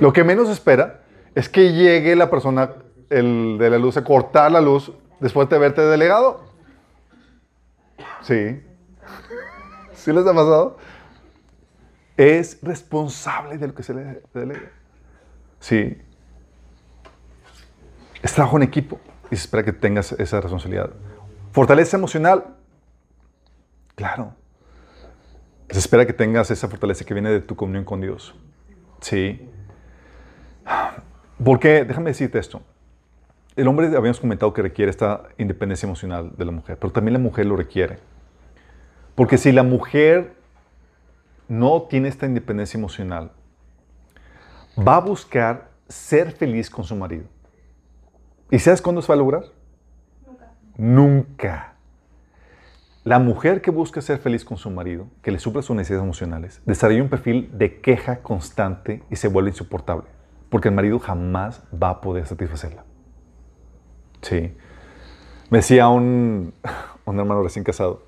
Lo 0.00 0.12
que 0.12 0.24
menos 0.24 0.48
espera 0.48 1.00
es 1.34 1.48
que 1.48 1.72
llegue 1.72 2.14
la 2.16 2.30
persona 2.30 2.70
el 3.10 3.58
de 3.58 3.70
la 3.70 3.78
luz 3.78 3.96
a 3.96 4.04
cortar 4.04 4.50
la 4.50 4.60
luz 4.60 4.92
después 5.20 5.48
de 5.48 5.56
haberte 5.56 5.82
delegado. 5.82 6.44
Sí. 8.22 8.62
¿Sí 9.92 10.12
les 10.12 10.26
ha 10.26 10.34
pasado? 10.34 10.78
Es 12.16 12.58
responsable 12.62 13.58
de 13.58 13.68
lo 13.68 13.74
que 13.74 13.82
se 13.82 13.94
le 13.94 14.22
delega. 14.32 14.70
Sí. 15.60 15.98
Es 18.22 18.32
trabajo 18.32 18.56
en 18.56 18.62
equipo 18.62 18.98
y 19.30 19.36
se 19.36 19.42
espera 19.42 19.62
que 19.64 19.72
tengas 19.72 20.12
esa 20.12 20.40
responsabilidad. 20.40 20.90
Fortaleza 21.52 21.96
emocional. 21.96 22.56
Claro. 23.94 24.34
Se 25.70 25.78
espera 25.78 26.06
que 26.06 26.12
tengas 26.12 26.50
esa 26.50 26.68
fortaleza 26.68 27.04
que 27.04 27.14
viene 27.14 27.30
de 27.30 27.40
tu 27.40 27.56
comunión 27.56 27.84
con 27.84 28.00
Dios. 28.00 28.34
Sí. 29.00 29.50
Porque, 31.42 31.84
déjame 31.84 32.10
decirte 32.10 32.38
esto. 32.38 32.62
El 33.56 33.68
hombre, 33.68 33.86
habíamos 33.86 34.20
comentado 34.20 34.52
que 34.52 34.62
requiere 34.62 34.90
esta 34.90 35.24
independencia 35.38 35.86
emocional 35.86 36.32
de 36.36 36.44
la 36.44 36.50
mujer, 36.50 36.76
pero 36.78 36.92
también 36.92 37.12
la 37.12 37.18
mujer 37.18 37.46
lo 37.46 37.56
requiere. 37.56 37.98
Porque 39.14 39.38
si 39.38 39.52
la 39.52 39.62
mujer 39.62 40.34
no 41.48 41.82
tiene 41.82 42.08
esta 42.08 42.26
independencia 42.26 42.78
emocional, 42.78 43.30
va 44.76 44.96
a 44.96 45.00
buscar 45.00 45.70
ser 45.88 46.32
feliz 46.32 46.68
con 46.68 46.84
su 46.84 46.96
marido. 46.96 47.24
¿Y 48.50 48.58
sabes 48.58 48.82
cuándo 48.82 49.02
se 49.02 49.08
va 49.08 49.14
a 49.14 49.18
lograr? 49.18 49.44
Nunca. 50.26 50.52
Nunca. 50.76 51.74
La 53.04 53.18
mujer 53.18 53.60
que 53.60 53.70
busca 53.70 54.00
ser 54.00 54.18
feliz 54.18 54.46
con 54.46 54.56
su 54.56 54.70
marido, 54.70 55.08
que 55.20 55.30
le 55.30 55.38
supla 55.38 55.60
sus 55.60 55.76
necesidades 55.76 56.04
emocionales, 56.04 56.62
desarrolla 56.64 57.02
un 57.02 57.10
perfil 57.10 57.50
de 57.52 57.80
queja 57.82 58.20
constante 58.20 59.02
y 59.10 59.16
se 59.16 59.28
vuelve 59.28 59.50
insoportable, 59.50 60.06
porque 60.54 60.68
el 60.68 60.74
marido 60.76 61.00
jamás 61.00 61.64
va 61.74 61.88
a 61.88 62.00
poder 62.00 62.28
satisfacerla. 62.28 62.84
Sí. 64.22 64.56
Me 65.50 65.58
decía 65.58 65.88
un, 65.88 66.54
un 67.06 67.18
hermano 67.18 67.42
recién 67.42 67.64
casado, 67.64 68.04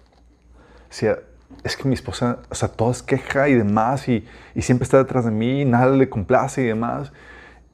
decía, 0.89 1.19
es 1.65 1.77
que 1.77 1.89
mi 1.89 1.95
esposa, 1.95 2.39
o 2.49 2.55
sea, 2.55 2.69
todo 2.69 2.93
es 2.93 3.03
queja 3.03 3.49
y 3.49 3.55
demás, 3.55 4.09
y, 4.09 4.25
y 4.55 4.63
siempre 4.63 4.85
está 4.85 4.99
detrás 4.99 5.25
de 5.25 5.33
mí, 5.33 5.65
nada 5.65 5.89
le 5.89 6.09
complace 6.09 6.63
y 6.63 6.67
demás, 6.67 7.11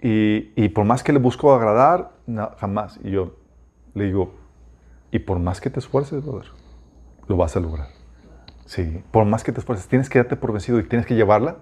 y, 0.00 0.54
y 0.56 0.70
por 0.70 0.86
más 0.86 1.02
que 1.02 1.12
le 1.12 1.18
busco 1.18 1.54
agradar, 1.54 2.12
jamás. 2.56 2.98
Y 3.04 3.10
yo 3.10 3.36
le 3.92 4.06
digo, 4.06 4.32
y 5.10 5.18
por 5.18 5.38
más 5.38 5.60
que 5.60 5.68
te 5.68 5.80
esfuerces, 5.80 6.24
brother, 6.24 6.46
lo 7.28 7.36
vas 7.36 7.54
a 7.56 7.60
lograr. 7.60 7.88
Sí, 8.64 9.04
por 9.10 9.26
más 9.26 9.44
que 9.44 9.52
te 9.52 9.60
esfuerces, 9.60 9.86
tienes 9.86 10.08
que 10.08 10.18
darte 10.18 10.36
por 10.36 10.50
vencido 10.50 10.80
y 10.80 10.84
tienes 10.84 11.06
que 11.06 11.14
llevarla 11.14 11.58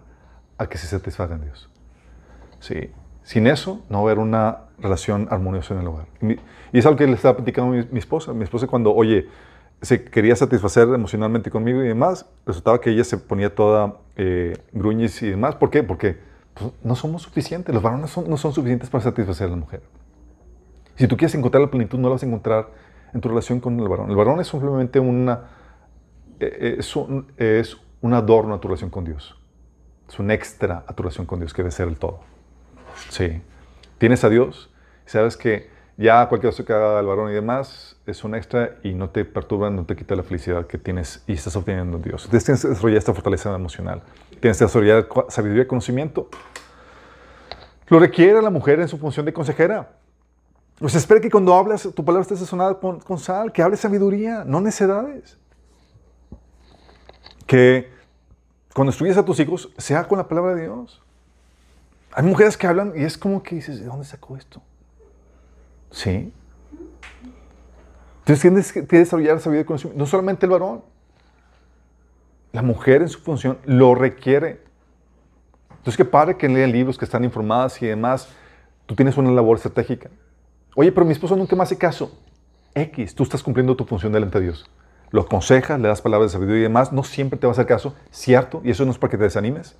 a 0.58 0.68
que 0.68 0.78
se 0.78 0.86
satisfaga 0.86 1.34
en 1.34 1.40
Dios. 1.40 1.68
Sí, 2.60 2.92
sin 3.22 3.46
eso 3.46 3.80
no 3.88 3.98
va 4.02 4.10
a 4.10 4.12
haber 4.12 4.18
una 4.18 4.58
relación 4.78 5.28
armoniosa 5.30 5.74
en 5.74 5.80
el 5.80 5.86
hogar. 5.86 6.06
Y, 6.22 6.78
es 6.78 6.86
algo 6.86 6.98
que 6.98 7.06
le 7.06 7.14
estaba 7.14 7.36
platicando 7.36 7.72
mi, 7.72 7.86
mi 7.90 7.98
esposa. 7.98 8.32
Mi 8.32 8.44
esposa 8.44 8.66
cuando, 8.66 8.94
oye, 8.94 9.26
se 9.82 10.04
quería 10.04 10.36
satisfacer 10.36 10.88
emocionalmente 10.88 11.50
conmigo 11.50 11.82
y 11.82 11.88
demás, 11.88 12.26
resultaba 12.46 12.80
que 12.80 12.90
ella 12.90 13.04
se 13.04 13.16
ponía 13.16 13.54
toda 13.54 13.96
eh, 14.16 14.56
y 14.72 15.26
demás. 15.26 15.54
¿Por 15.56 15.70
qué? 15.70 15.82
Porque 15.82 16.18
pues, 16.54 16.70
no 16.82 16.94
somos 16.94 17.22
suficientes. 17.22 17.74
Los 17.74 17.82
varones 17.82 18.16
no 18.16 18.36
son 18.36 18.52
suficientes 18.52 18.90
para 18.90 19.02
satisfacer 19.02 19.46
a 19.46 19.50
la 19.50 19.56
mujer. 19.56 19.82
Si 20.96 21.08
tú 21.08 21.16
quieres 21.16 21.34
encontrar 21.34 21.62
la 21.62 21.70
plenitud, 21.70 21.98
no 21.98 22.08
la 22.08 22.14
vas 22.14 22.22
a 22.22 22.26
encontrar 22.26 22.68
en 23.14 23.20
tu 23.20 23.28
relación 23.28 23.60
con 23.60 23.80
el 23.80 23.88
varón. 23.88 24.10
El 24.10 24.16
varón 24.16 24.38
es 24.40 24.48
simplemente 24.48 25.00
una, 25.00 25.48
eh, 26.38 26.76
es 26.78 26.94
un, 26.94 27.32
es 27.38 27.78
un 28.02 28.12
adorno 28.12 28.54
a 28.54 28.60
tu 28.60 28.68
relación 28.68 28.90
con 28.90 29.04
Dios. 29.04 29.36
Es 30.08 30.18
un 30.18 30.30
extra 30.30 30.84
a 30.86 30.94
tu 30.94 31.02
relación 31.02 31.26
con 31.26 31.38
Dios 31.40 31.54
que 31.54 31.62
debe 31.62 31.70
ser 31.70 31.88
el 31.88 31.98
todo. 31.98 32.20
Sí. 33.08 33.42
Tienes 33.98 34.24
a 34.24 34.28
Dios, 34.28 34.70
sabes 35.06 35.36
que 35.36 35.70
ya 35.96 36.26
cualquier 36.28 36.52
cosa 36.52 36.64
que 36.64 36.72
haga 36.72 36.98
el 36.98 37.06
varón 37.06 37.30
y 37.30 37.34
demás 37.34 37.96
es 38.06 38.24
un 38.24 38.34
extra 38.34 38.76
y 38.82 38.94
no 38.94 39.10
te 39.10 39.26
perturba, 39.26 39.68
no 39.68 39.84
te 39.84 39.94
quita 39.94 40.16
la 40.16 40.22
felicidad 40.22 40.66
que 40.66 40.78
tienes 40.78 41.22
y 41.26 41.34
estás 41.34 41.54
obteniendo 41.56 41.98
en 41.98 42.02
Dios. 42.02 42.24
Entonces 42.24 42.44
tienes 42.44 42.62
que 42.62 42.68
desarrollar 42.68 42.98
esta 42.98 43.12
fortaleza 43.12 43.54
emocional. 43.54 44.02
Tienes 44.40 44.58
que 44.58 44.64
desarrollar 44.64 45.06
sabiduría 45.28 45.64
y 45.64 45.66
conocimiento. 45.66 46.30
Lo 47.88 47.98
requiere 47.98 48.40
la 48.40 48.48
mujer 48.48 48.80
en 48.80 48.88
su 48.88 48.96
función 48.96 49.26
de 49.26 49.32
consejera. 49.32 49.90
Pues 50.78 50.94
espera 50.94 51.20
que 51.20 51.30
cuando 51.30 51.54
hablas, 51.54 51.82
tu 51.94 52.02
palabra 52.02 52.22
esté 52.22 52.36
sazonada 52.36 52.80
con, 52.80 53.00
con 53.00 53.18
sal, 53.18 53.52
que 53.52 53.60
hables 53.62 53.80
sabiduría, 53.80 54.44
no 54.46 54.62
necedades. 54.62 55.36
Que 57.46 57.90
cuando 58.74 58.90
estudies 58.90 59.18
a 59.18 59.24
tus 59.24 59.38
hijos, 59.40 59.70
sea 59.76 60.08
con 60.08 60.16
la 60.16 60.26
palabra 60.26 60.54
de 60.54 60.62
Dios. 60.62 61.02
Hay 62.12 62.24
mujeres 62.24 62.56
que 62.56 62.66
hablan 62.66 62.92
y 62.96 63.04
es 63.04 63.16
como 63.16 63.42
que 63.42 63.56
dices, 63.56 63.80
¿de 63.80 63.86
dónde 63.86 64.04
sacó 64.04 64.36
esto? 64.36 64.62
Sí. 65.90 66.32
Entonces 68.20 68.40
tienes 68.40 68.72
que, 68.72 68.82
desarrollar 68.82 69.40
sabiduría 69.40 69.62
y 69.62 69.64
conocimiento. 69.64 69.98
No 69.98 70.06
solamente 70.06 70.46
el 70.46 70.52
varón. 70.52 70.82
La 72.52 72.62
mujer 72.62 73.02
en 73.02 73.08
su 73.08 73.20
función 73.20 73.58
lo 73.64 73.94
requiere. 73.94 74.60
Entonces, 75.70 75.96
qué 75.96 76.04
padre 76.04 76.36
que 76.36 76.48
lea 76.48 76.66
libros, 76.66 76.98
que 76.98 77.04
están 77.04 77.24
informadas 77.24 77.80
y 77.80 77.86
demás. 77.86 78.28
Tú 78.86 78.94
tienes 78.94 79.16
una 79.16 79.30
labor 79.30 79.56
estratégica. 79.56 80.10
Oye, 80.74 80.92
pero 80.92 81.06
mi 81.06 81.12
esposo 81.12 81.36
nunca 81.36 81.54
me 81.54 81.62
hace 81.62 81.78
caso. 81.78 82.20
X, 82.74 83.14
tú 83.14 83.22
estás 83.22 83.42
cumpliendo 83.42 83.76
tu 83.76 83.84
función 83.84 84.12
delante 84.12 84.38
de 84.38 84.44
Dios. 84.44 84.70
Lo 85.10 85.22
aconsejas, 85.22 85.80
le 85.80 85.88
das 85.88 86.02
palabras 86.02 86.30
de 86.30 86.34
sabiduría 86.34 86.60
y 86.60 86.62
demás, 86.64 86.92
no 86.92 87.02
siempre 87.02 87.38
te 87.38 87.46
va 87.46 87.50
a 87.50 87.54
hacer 87.54 87.66
caso, 87.66 87.96
cierto, 88.10 88.60
y 88.64 88.70
eso 88.70 88.84
no 88.84 88.92
es 88.92 88.98
para 88.98 89.10
que 89.10 89.16
te 89.16 89.24
desanimes. 89.24 89.76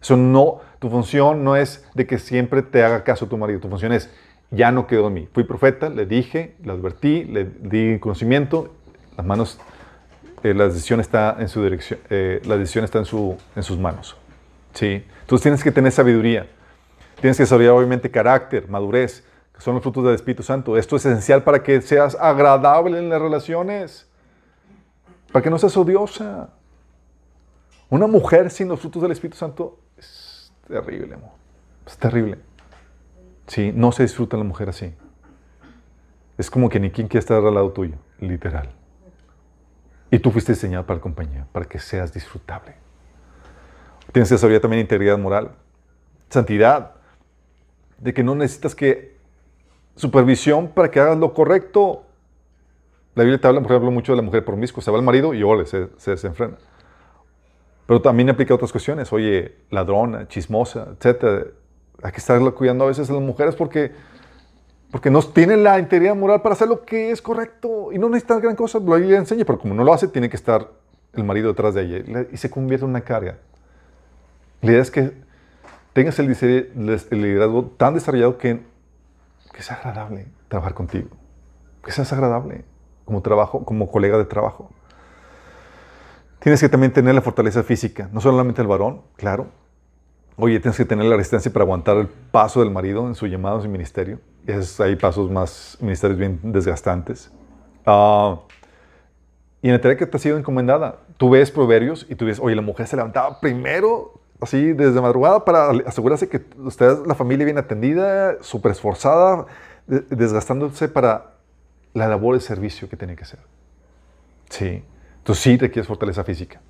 Eso 0.00 0.16
no, 0.16 0.60
tu 0.78 0.88
función 0.88 1.44
no 1.44 1.56
es 1.56 1.86
de 1.94 2.06
que 2.06 2.18
siempre 2.18 2.62
te 2.62 2.82
haga 2.82 3.04
caso 3.04 3.26
tu 3.26 3.36
marido, 3.36 3.60
tu 3.60 3.68
función 3.68 3.92
es, 3.92 4.10
ya 4.50 4.72
no 4.72 4.86
quedó 4.86 5.08
en 5.08 5.14
mí. 5.14 5.28
Fui 5.32 5.44
profeta, 5.44 5.88
le 5.88 6.06
dije, 6.06 6.56
le 6.64 6.72
advertí, 6.72 7.24
le 7.24 7.44
di 7.44 7.98
conocimiento, 7.98 8.74
las 9.16 9.26
manos, 9.26 9.58
eh, 10.42 10.54
la 10.54 10.64
decisión 10.64 11.00
está 11.00 11.36
en 11.38 11.48
su 11.48 11.62
dirección, 11.62 12.00
eh, 12.08 12.40
la 12.44 12.56
decisión 12.56 12.84
está 12.84 12.98
en, 12.98 13.04
su, 13.04 13.36
en 13.54 13.62
sus 13.62 13.78
manos. 13.78 14.16
¿sí? 14.72 15.04
Entonces 15.20 15.42
tienes 15.42 15.62
que 15.62 15.70
tener 15.70 15.92
sabiduría, 15.92 16.46
tienes 17.20 17.36
que 17.36 17.42
desarrollar 17.42 17.72
obviamente 17.72 18.10
carácter, 18.10 18.68
madurez, 18.68 19.24
son 19.60 19.74
los 19.74 19.82
frutos 19.82 20.04
del 20.04 20.14
Espíritu 20.14 20.42
Santo. 20.42 20.76
Esto 20.76 20.96
es 20.96 21.04
esencial 21.04 21.42
para 21.42 21.62
que 21.62 21.80
seas 21.82 22.16
agradable 22.18 22.98
en 22.98 23.10
las 23.10 23.20
relaciones, 23.20 24.08
para 25.30 25.42
que 25.42 25.50
no 25.50 25.58
seas 25.58 25.76
odiosa. 25.76 26.50
Una 27.90 28.06
mujer 28.06 28.50
sin 28.50 28.68
los 28.68 28.80
frutos 28.80 29.02
del 29.02 29.12
Espíritu 29.12 29.36
Santo 29.36 29.78
terrible, 30.66 31.14
amor. 31.14 31.30
Es 31.86 31.96
terrible. 31.98 32.38
Sí, 33.46 33.72
no 33.74 33.92
se 33.92 34.04
disfruta 34.04 34.36
la 34.36 34.44
mujer 34.44 34.68
así. 34.68 34.94
Es 36.38 36.50
como 36.50 36.68
que 36.68 36.80
ni 36.80 36.90
quien 36.90 37.08
quiere 37.08 37.20
estar 37.20 37.44
al 37.44 37.54
lado 37.54 37.72
tuyo, 37.72 37.96
literal. 38.18 38.70
Y 40.10 40.18
tú 40.18 40.30
fuiste 40.30 40.52
diseñado 40.52 40.86
para 40.86 40.98
la 40.98 41.02
compañía, 41.02 41.46
para 41.52 41.66
que 41.66 41.78
seas 41.78 42.12
disfrutable. 42.12 42.74
Tienes 44.12 44.28
que 44.28 44.34
desarrollar 44.34 44.60
también 44.60 44.80
integridad 44.80 45.18
moral, 45.18 45.52
santidad, 46.28 46.92
de 47.98 48.14
que 48.14 48.24
no 48.24 48.34
necesitas 48.34 48.74
que 48.74 49.16
supervisión 49.94 50.68
para 50.68 50.90
que 50.90 51.00
hagas 51.00 51.18
lo 51.18 51.34
correcto. 51.34 52.04
La 53.14 53.24
Biblia 53.24 53.40
te 53.40 53.46
habla, 53.46 53.60
por 53.60 53.72
ejemplo, 53.72 53.90
mucho 53.90 54.12
de 54.12 54.16
la 54.16 54.22
mujer 54.22 54.44
promiscua. 54.44 54.82
Se 54.82 54.90
va 54.90 54.96
el 54.96 55.04
marido 55.04 55.34
y 55.34 55.42
ole, 55.42 55.66
se, 55.66 55.88
se 55.98 56.12
desenfrena. 56.12 56.56
Pero 57.90 58.00
también 58.00 58.30
aplica 58.30 58.54
otras 58.54 58.70
cuestiones. 58.70 59.12
Oye, 59.12 59.56
ladrona, 59.68 60.28
chismosa, 60.28 60.90
etc. 60.92 61.48
Hay 62.04 62.12
que 62.12 62.18
estarla 62.18 62.52
cuidando 62.52 62.84
a 62.84 62.86
veces 62.86 63.10
a 63.10 63.14
las 63.14 63.20
mujeres 63.20 63.56
porque, 63.56 63.90
porque 64.92 65.10
no 65.10 65.20
tienen 65.22 65.64
la 65.64 65.76
integridad 65.76 66.14
moral 66.14 66.40
para 66.40 66.52
hacer 66.52 66.68
lo 66.68 66.84
que 66.84 67.10
es 67.10 67.20
correcto. 67.20 67.90
Y 67.90 67.98
no 67.98 68.08
necesitan 68.08 68.40
gran 68.40 68.54
cosa. 68.54 68.78
La 68.78 68.94
Biblia 68.94 69.18
enseña, 69.18 69.44
pero 69.44 69.58
como 69.58 69.74
no 69.74 69.82
lo 69.82 69.92
hace, 69.92 70.06
tiene 70.06 70.28
que 70.30 70.36
estar 70.36 70.68
el 71.14 71.24
marido 71.24 71.48
detrás 71.48 71.74
de 71.74 71.82
ella. 71.82 72.26
Y 72.30 72.36
se 72.36 72.48
convierte 72.48 72.84
en 72.84 72.90
una 72.90 73.00
carga. 73.00 73.38
La 74.62 74.70
idea 74.70 74.82
es 74.82 74.92
que 74.92 75.10
tengas 75.92 76.16
el 76.20 76.28
liderazgo 77.10 77.72
tan 77.76 77.94
desarrollado 77.94 78.38
que 78.38 78.60
que 79.52 79.62
sea 79.64 79.78
agradable 79.78 80.28
trabajar 80.46 80.74
contigo, 80.74 81.08
que 81.84 81.90
seas 81.90 82.12
agradable 82.12 82.64
como 83.04 83.20
trabajo, 83.20 83.64
como 83.64 83.90
colega 83.90 84.16
de 84.16 84.26
trabajo. 84.26 84.70
Tienes 86.40 86.60
que 86.60 86.68
también 86.68 86.92
tener 86.92 87.14
la 87.14 87.20
fortaleza 87.20 87.62
física, 87.62 88.08
no 88.12 88.20
solamente 88.20 88.62
el 88.62 88.68
varón, 88.68 89.02
claro. 89.16 89.48
Oye, 90.36 90.58
tienes 90.58 90.76
que 90.78 90.86
tener 90.86 91.04
la 91.04 91.16
resistencia 91.16 91.52
para 91.52 91.64
aguantar 91.64 91.98
el 91.98 92.08
paso 92.08 92.60
del 92.60 92.70
marido 92.70 93.06
en 93.06 93.14
su 93.14 93.26
llamado, 93.26 93.56
en 93.56 93.62
su 93.62 93.68
ministerio. 93.68 94.20
Es, 94.46 94.80
hay 94.80 94.96
pasos 94.96 95.30
más, 95.30 95.76
ministerios 95.80 96.18
bien 96.18 96.40
desgastantes. 96.42 97.30
Uh, 97.86 98.38
y 99.60 99.68
en 99.68 99.74
la 99.74 99.80
tarea 99.82 99.98
que 99.98 100.06
te 100.06 100.16
ha 100.16 100.20
sido 100.20 100.38
encomendada, 100.38 101.00
tú 101.18 101.28
ves 101.28 101.50
proverbios 101.50 102.06
y 102.08 102.14
tú 102.14 102.24
ves, 102.24 102.40
oye, 102.40 102.56
la 102.56 102.62
mujer 102.62 102.86
se 102.86 102.96
levantaba 102.96 103.38
primero 103.38 104.14
así 104.40 104.72
desde 104.72 104.98
madrugada 105.02 105.44
para 105.44 105.70
asegurarse 105.86 106.28
que 106.28 106.42
ustedes, 106.56 107.06
la 107.06 107.14
familia 107.14 107.44
bien 107.44 107.58
atendida, 107.58 108.42
súper 108.42 108.72
esforzada, 108.72 109.44
desgastándose 109.86 110.88
para 110.88 111.34
la 111.92 112.08
labor 112.08 112.34
de 112.34 112.40
servicio 112.40 112.88
que 112.88 112.96
tiene 112.96 113.14
que 113.16 113.24
hacer. 113.24 113.40
Sí. 114.48 114.82
Entonces 115.20 115.42
sí 115.42 115.56
requieres 115.56 115.86
fortaleza 115.86 116.24
física. 116.24 116.60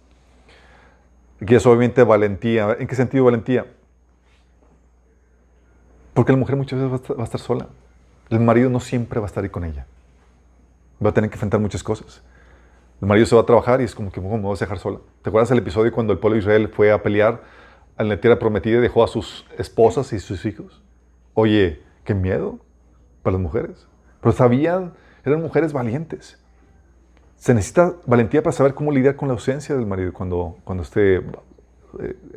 Requieres 1.40 1.64
obviamente 1.66 2.02
valentía. 2.04 2.76
¿En 2.78 2.86
qué 2.86 2.94
sentido 2.94 3.24
valentía? 3.24 3.66
Porque 6.14 6.32
la 6.32 6.38
mujer 6.38 6.56
muchas 6.56 6.78
veces 6.78 6.90
va 6.92 7.22
a, 7.22 7.24
estar, 7.24 7.40
sola. 7.40 7.66
El 8.28 8.40
marido 8.40 8.68
no 8.68 8.80
siempre 8.80 9.18
va 9.20 9.26
a 9.26 9.28
estar 9.28 9.42
ahí 9.42 9.50
con 9.50 9.64
ella. 9.64 9.86
Va 11.04 11.10
a 11.10 11.14
tener 11.14 11.30
que 11.30 11.34
enfrentar 11.34 11.60
muchas 11.60 11.82
cosas. 11.82 12.22
El 13.00 13.08
marido 13.08 13.26
se 13.26 13.34
va 13.34 13.42
a 13.42 13.46
trabajar 13.46 13.80
y 13.80 13.84
es 13.84 13.94
como 13.94 14.12
que, 14.12 14.20
¿cómo 14.20 14.36
me 14.36 14.48
a 14.48 14.58
dejar 14.58 14.78
sola? 14.78 14.98
¿Te 15.22 15.30
acuerdas 15.30 15.48
del 15.48 15.58
episodio 15.58 15.90
cuando 15.92 16.12
el 16.12 16.18
pueblo 16.18 16.34
de 16.34 16.40
Israel 16.40 16.68
fue 16.68 16.92
a 16.92 17.02
pelear 17.02 17.40
a 18.00 18.02
la 18.02 18.18
tierra 18.18 18.38
prometida 18.38 18.78
y 18.78 18.80
dejó 18.80 19.04
a 19.04 19.08
sus 19.08 19.44
esposas 19.58 20.14
y 20.14 20.20
sus 20.20 20.46
hijos. 20.46 20.80
Oye, 21.34 21.82
qué 22.02 22.14
miedo 22.14 22.58
para 23.22 23.32
las 23.32 23.42
mujeres. 23.42 23.86
Pero 24.22 24.32
sabían, 24.32 24.94
eran 25.22 25.42
mujeres 25.42 25.74
valientes. 25.74 26.39
Se 27.40 27.54
necesita 27.54 27.94
valentía 28.04 28.42
para 28.42 28.52
saber 28.52 28.74
cómo 28.74 28.92
lidiar 28.92 29.16
con 29.16 29.28
la 29.28 29.32
ausencia 29.32 29.74
del 29.74 29.86
marido 29.86 30.12
cuando, 30.12 30.58
cuando 30.62 30.82
este 30.82 31.16
eh, 31.16 31.22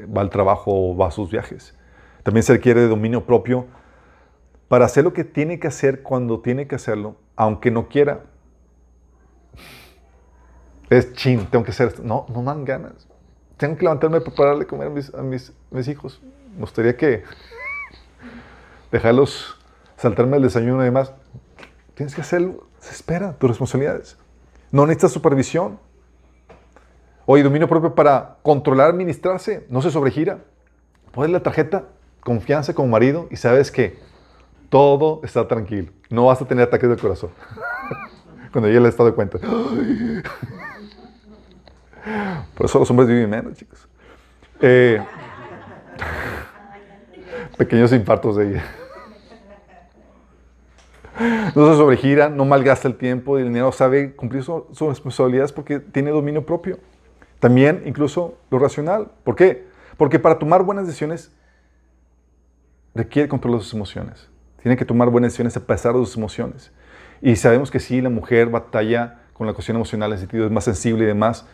va 0.05 0.21
al 0.21 0.29
trabajo 0.29 0.71
o 0.73 0.95
va 0.95 1.09
a 1.09 1.11
sus 1.11 1.29
viajes. 1.29 1.75
También 2.23 2.41
se 2.41 2.53
requiere 2.53 2.79
de 2.79 2.87
dominio 2.87 3.25
propio 3.25 3.65
para 4.69 4.85
hacer 4.85 5.03
lo 5.03 5.11
que 5.11 5.25
tiene 5.25 5.59
que 5.59 5.67
hacer 5.67 6.03
cuando 6.03 6.39
tiene 6.39 6.67
que 6.67 6.75
hacerlo, 6.75 7.17
aunque 7.35 7.69
no 7.69 7.89
quiera. 7.89 8.21
Es 10.89 11.11
chin, 11.11 11.47
tengo 11.47 11.65
que 11.65 11.71
hacer 11.71 11.89
esto. 11.89 12.01
No, 12.01 12.25
no 12.29 12.39
me 12.39 12.45
dan 12.45 12.63
ganas. 12.63 13.05
Tengo 13.57 13.75
que 13.75 13.83
levantarme 13.83 14.19
y 14.19 14.21
prepararle 14.21 14.65
comer 14.65 14.87
a 14.87 14.89
mis, 14.89 15.13
a 15.13 15.21
mis, 15.21 15.49
a 15.49 15.75
mis 15.75 15.87
hijos. 15.89 16.21
Me 16.53 16.61
gustaría 16.61 16.95
que 16.95 17.23
dejarlos 18.89 19.59
saltarme 19.97 20.37
el 20.37 20.43
desayuno 20.43 20.81
y 20.81 20.85
demás. 20.85 21.11
Tienes 21.93 22.15
que 22.15 22.21
hacerlo. 22.21 22.69
Se 22.79 22.93
espera, 22.93 23.33
tus 23.33 23.49
responsabilidades. 23.49 24.22
No 24.73 24.85
necesitas 24.87 25.11
supervisión. 25.11 25.79
Oye, 27.27 27.43
dominio 27.43 27.67
propio 27.69 27.93
para 27.93 28.37
controlar, 28.41 28.89
administrarse. 28.89 29.67
No 29.69 29.83
se 29.83 29.91
sobregira. 29.91 30.39
Pones 31.11 31.29
la 31.29 31.43
tarjeta, 31.43 31.89
confianza 32.21 32.73
como 32.73 32.87
marido 32.87 33.27
y 33.29 33.35
sabes 33.35 33.69
que 33.69 33.99
todo 34.69 35.21
está 35.23 35.47
tranquilo. 35.47 35.91
No 36.09 36.25
vas 36.25 36.41
a 36.41 36.47
tener 36.47 36.67
ataques 36.67 36.89
del 36.89 36.97
corazón. 36.97 37.29
Cuando 38.51 38.67
ya 38.67 38.79
le 38.79 38.87
has 38.87 38.97
dado 38.97 39.13
cuenta. 39.13 39.37
Por 42.55 42.65
eso 42.65 42.79
los 42.79 42.89
hombres 42.89 43.07
viven 43.07 43.29
menos, 43.29 43.53
chicos. 43.55 43.87
Eh, 44.59 44.99
pequeños 47.59 47.93
infartos 47.93 48.37
de 48.37 48.49
ella. 48.49 48.63
No 51.55 51.71
se 51.71 51.77
sobregira, 51.77 52.29
no 52.29 52.45
malgasta 52.45 52.87
el 52.87 52.95
tiempo 52.95 53.37
y 53.37 53.41
el 53.41 53.47
dinero, 53.49 53.71
sabe 53.71 54.15
cumplir 54.15 54.43
su- 54.43 54.65
sus 54.71 54.87
responsabilidades 54.89 55.51
porque 55.51 55.79
tiene 55.79 56.11
dominio 56.11 56.45
propio. 56.45 56.79
También, 57.39 57.83
incluso, 57.85 58.37
lo 58.49 58.59
racional. 58.59 59.11
¿Por 59.23 59.35
qué? 59.35 59.67
Porque 59.97 60.17
para 60.19 60.39
tomar 60.39 60.63
buenas 60.63 60.87
decisiones 60.87 61.31
requiere 62.95 63.27
control 63.27 63.55
de 63.57 63.63
sus 63.63 63.73
emociones. 63.73 64.29
Tiene 64.61 64.77
que 64.77 64.85
tomar 64.85 65.09
buenas 65.09 65.31
decisiones 65.31 65.57
a 65.57 65.65
pesar 65.65 65.93
de 65.93 65.99
sus 66.05 66.15
emociones. 66.15 66.71
Y 67.21 67.35
sabemos 67.35 67.69
que 67.69 67.79
sí, 67.79 68.01
la 68.01 68.09
mujer 68.09 68.49
batalla 68.49 69.19
con 69.33 69.47
la 69.47 69.53
cuestión 69.53 69.75
emocional, 69.75 70.09
en 70.09 70.13
el 70.13 70.19
sentido 70.19 70.45
es 70.45 70.51
más 70.51 70.63
sensible 70.63 71.03
y 71.03 71.07
demás, 71.07 71.45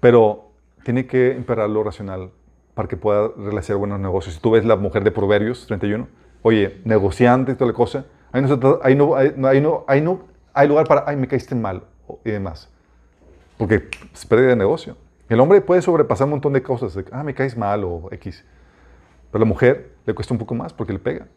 pero 0.00 0.50
tiene 0.84 1.06
que 1.06 1.34
imperar 1.36 1.68
lo 1.68 1.84
racional 1.84 2.30
para 2.74 2.88
que 2.88 2.96
pueda 2.96 3.28
realizar 3.36 3.76
buenos 3.76 4.00
negocios. 4.00 4.34
Si 4.34 4.40
tú 4.40 4.52
ves 4.52 4.64
la 4.64 4.76
mujer 4.76 5.04
de 5.04 5.10
Proverbios 5.10 5.66
31, 5.66 6.08
oye, 6.42 6.80
negociante 6.84 7.52
y 7.52 7.54
toda 7.54 7.70
la 7.70 7.76
cosa, 7.76 8.06
ahí 8.32 8.94
no, 8.94 9.16
se 9.18 10.18
hay 10.52 10.68
lugar 10.68 10.86
para, 10.86 11.04
ay, 11.06 11.16
me 11.16 11.28
caíste 11.28 11.54
mal 11.54 11.84
y 12.24 12.30
demás. 12.30 12.68
Porque 13.56 13.88
es 14.12 14.26
pérdida 14.26 14.48
de 14.48 14.56
negocio. 14.56 14.96
El 15.28 15.38
hombre 15.40 15.60
puede 15.60 15.82
sobrepasar 15.82 16.24
un 16.24 16.32
montón 16.32 16.52
de 16.52 16.62
cosas, 16.62 16.94
de, 16.94 17.04
ah, 17.12 17.22
me 17.22 17.34
caes 17.34 17.56
mal 17.56 17.84
o 17.84 18.08
X. 18.10 18.44
Pero 19.30 19.42
a 19.42 19.46
la 19.46 19.48
mujer 19.48 19.92
le 20.04 20.14
cuesta 20.14 20.34
un 20.34 20.38
poco 20.38 20.54
más 20.54 20.72
porque 20.72 20.92
le 20.92 20.98
pega. 20.98 21.28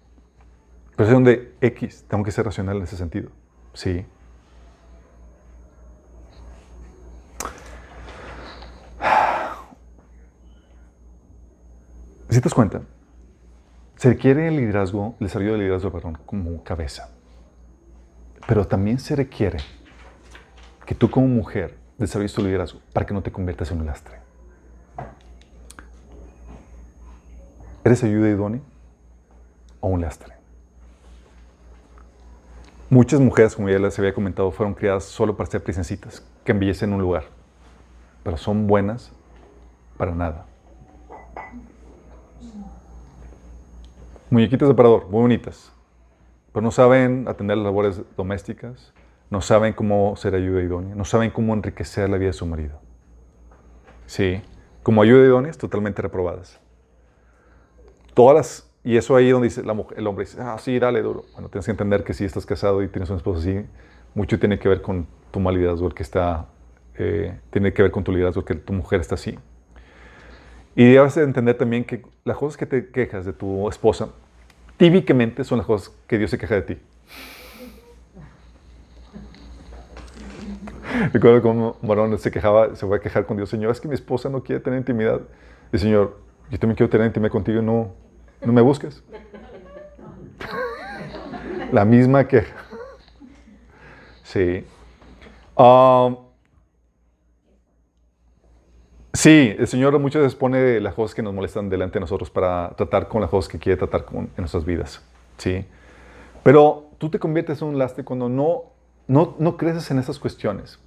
Pero 0.96 1.08
es 1.08 1.14
donde 1.14 1.54
X, 1.62 2.06
tengo 2.08 2.24
que 2.24 2.32
ser 2.32 2.46
racional 2.46 2.78
en 2.78 2.84
ese 2.84 2.98
sentido. 2.98 3.30
Sí. 3.74 4.06
Si 12.30 12.40
te 12.40 12.46
das 12.46 12.54
cuenta, 12.56 12.82
se 14.04 14.10
requiere 14.10 14.50
el 14.50 14.58
liderazgo, 14.58 15.16
el 15.22 15.28
desarrollo 15.28 15.52
del 15.54 15.62
liderazgo 15.62 15.90
perdón, 15.90 16.18
como 16.26 16.62
cabeza. 16.62 17.10
Pero 18.46 18.68
también 18.68 19.00
se 19.00 19.16
requiere 19.16 19.60
que 20.86 20.94
tú 20.94 21.10
como 21.10 21.26
mujer 21.30 21.78
desarrolles 21.98 22.34
tu 22.34 22.44
liderazgo 22.44 22.82
para 22.92 23.06
que 23.06 23.14
no 23.14 23.24
te 23.24 23.32
conviertas 23.32 23.72
en 23.72 23.80
un 23.80 23.86
lastre. 23.86 24.18
¿Eres 27.86 28.04
ayuda 28.04 28.28
idónea 28.28 28.60
o 29.80 29.88
un 29.88 30.02
lastre? 30.02 30.34
Muchas 32.90 33.22
mujeres, 33.22 33.56
como 33.56 33.70
ya 33.70 33.80
les 33.80 33.98
había 34.00 34.14
comentado, 34.14 34.52
fueron 34.52 34.74
criadas 34.74 35.06
solo 35.06 35.38
para 35.38 35.50
ser 35.50 35.64
princesitas, 35.64 36.26
que 36.44 36.52
embellecen 36.52 36.92
un 36.92 37.00
lugar, 37.00 37.24
pero 38.22 38.36
son 38.36 38.68
buenas 38.68 39.14
para 39.96 40.14
nada. 40.14 40.46
Muñequitas 44.34 44.68
de 44.68 44.74
parador, 44.74 45.10
muy 45.10 45.22
bonitas, 45.22 45.72
pero 46.52 46.64
no 46.64 46.72
saben 46.72 47.28
atender 47.28 47.56
las 47.56 47.66
labores 47.66 48.02
domésticas, 48.18 48.92
no 49.30 49.42
saben 49.42 49.74
cómo 49.74 50.16
ser 50.16 50.34
ayuda 50.34 50.64
idónea, 50.64 50.96
no 50.96 51.06
saben 51.06 51.30
cómo 51.30 51.54
enriquecer 51.54 52.10
la 52.10 52.18
vida 52.18 52.30
de 52.30 52.34
su 52.34 52.48
marido. 52.48 52.80
Sí, 54.08 54.42
como 54.82 55.04
ayuda 55.04 55.24
idóneas, 55.24 55.60
totalmente 55.60 56.02
reprobadas. 56.02 56.60
Todas 58.16 58.36
las, 58.36 58.76
y 58.84 58.98
eso 58.98 59.16
ahí 59.16 59.30
donde 59.30 59.50
dice 59.50 59.62
la 59.62 59.74
mujer, 59.76 60.00
el 60.00 60.08
hombre 60.08 60.26
dice, 60.26 60.42
ah, 60.42 60.58
sí, 60.58 60.80
dale 60.80 61.04
duro. 61.04 61.26
Bueno, 61.34 61.50
tienes 61.50 61.66
que 61.66 61.72
entender 61.72 62.04
que 62.04 62.16
si 62.16 62.26
estás 62.26 62.48
casado 62.48 62.82
y 62.82 62.88
tienes 62.88 63.12
un 63.12 63.18
esposo 63.18 63.38
así, 63.38 63.64
mucho 64.16 64.40
tiene 64.40 64.58
que 64.58 64.68
ver 64.68 64.82
con 64.82 65.06
tu 65.30 65.40
mal 65.42 65.54
liderazgo, 65.54 65.86
el 65.86 65.94
que 65.94 66.02
está, 66.02 66.48
eh, 66.98 67.38
tiene 67.52 67.72
que 67.72 67.84
ver 67.84 67.92
con 67.92 68.04
tu 68.04 68.12
liderazgo, 68.12 68.44
que 68.44 68.56
tu 68.56 68.74
mujer 68.74 69.00
está 69.00 69.14
así. 69.14 69.38
Y 70.76 70.92
debes 70.92 71.14
de 71.14 71.22
entender 71.22 71.56
también 71.56 71.84
que 71.84 72.02
las 72.24 72.36
cosas 72.36 72.58
que 72.58 72.66
te 72.66 72.90
quejas 72.90 73.26
de 73.26 73.34
tu 73.34 73.70
esposa, 73.70 74.10
típicamente 74.78 75.44
son 75.44 75.60
las 75.60 75.68
cosas 75.68 75.94
que 76.08 76.18
Dios 76.18 76.32
se 76.32 76.38
queja 76.38 76.56
de 76.56 76.62
ti. 76.62 76.78
Recuerdo 81.12 81.42
como 81.42 81.78
un 81.82 81.88
varón 81.88 82.18
se 82.20 82.32
quejaba, 82.32 82.76
se 82.76 82.86
fue 82.86 82.98
a 82.98 83.00
quejar 83.00 83.26
con 83.26 83.38
Dios, 83.38 83.50
Señor, 83.50 83.72
es 83.72 83.82
que 83.82 83.88
mi 83.88 83.96
esposa 83.96 84.30
no 84.30 84.44
quiere 84.44 84.62
tener 84.62 84.80
intimidad. 84.80 85.22
Y 85.72 85.78
Señor, 85.78 86.20
yo 86.52 86.60
también 86.60 86.76
quiero 86.76 86.90
tener 86.90 87.08
intimidad 87.08 87.32
contigo, 87.32 87.62
no, 87.62 87.92
no 88.44 88.54
me 88.54 88.62
busques. 88.62 89.04
La 91.72 91.86
misma 91.86 92.28
queja. 92.28 92.54
Sí. 94.24 94.66
Um, 95.56 96.18
sí, 99.14 99.56
el 99.58 99.68
Señor 99.68 99.98
muchas 100.00 100.24
veces 100.24 100.36
pone 100.36 100.80
las 100.80 100.94
cosas 100.94 101.16
que 101.16 101.22
nos 101.22 101.34
molestan 101.34 101.70
delante 101.70 101.96
de 101.96 102.02
nosotros 102.02 102.30
para 102.30 102.74
tratar 102.76 103.08
con 103.08 103.22
las 103.22 103.30
cosas 103.30 103.50
que 103.50 103.60
quiere 103.60 103.78
tratar 103.78 104.06
con, 104.06 104.26
en 104.26 104.32
nuestras 104.38 104.66
vidas. 104.66 105.02
Sí. 105.38 105.66
Pero 106.44 106.90
tú 106.98 107.10
te 107.10 107.20
conviertes 107.20 107.62
en 107.62 107.70
un 107.70 107.78
lastre 107.78 108.04
cuando 108.04 108.30
no, 108.30 108.64
no, 109.08 109.36
no 109.40 109.58
creces 109.58 109.90
en 109.92 110.00
esas 110.00 110.20
cuestiones. 110.20 110.80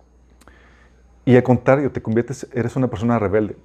Y 1.24 1.34
al 1.34 1.42
contrario, 1.42 1.90
te 1.90 2.00
conviertes, 2.00 2.46
eres 2.52 2.76
una 2.76 2.88
persona 2.88 3.18
rebelde. 3.18 3.56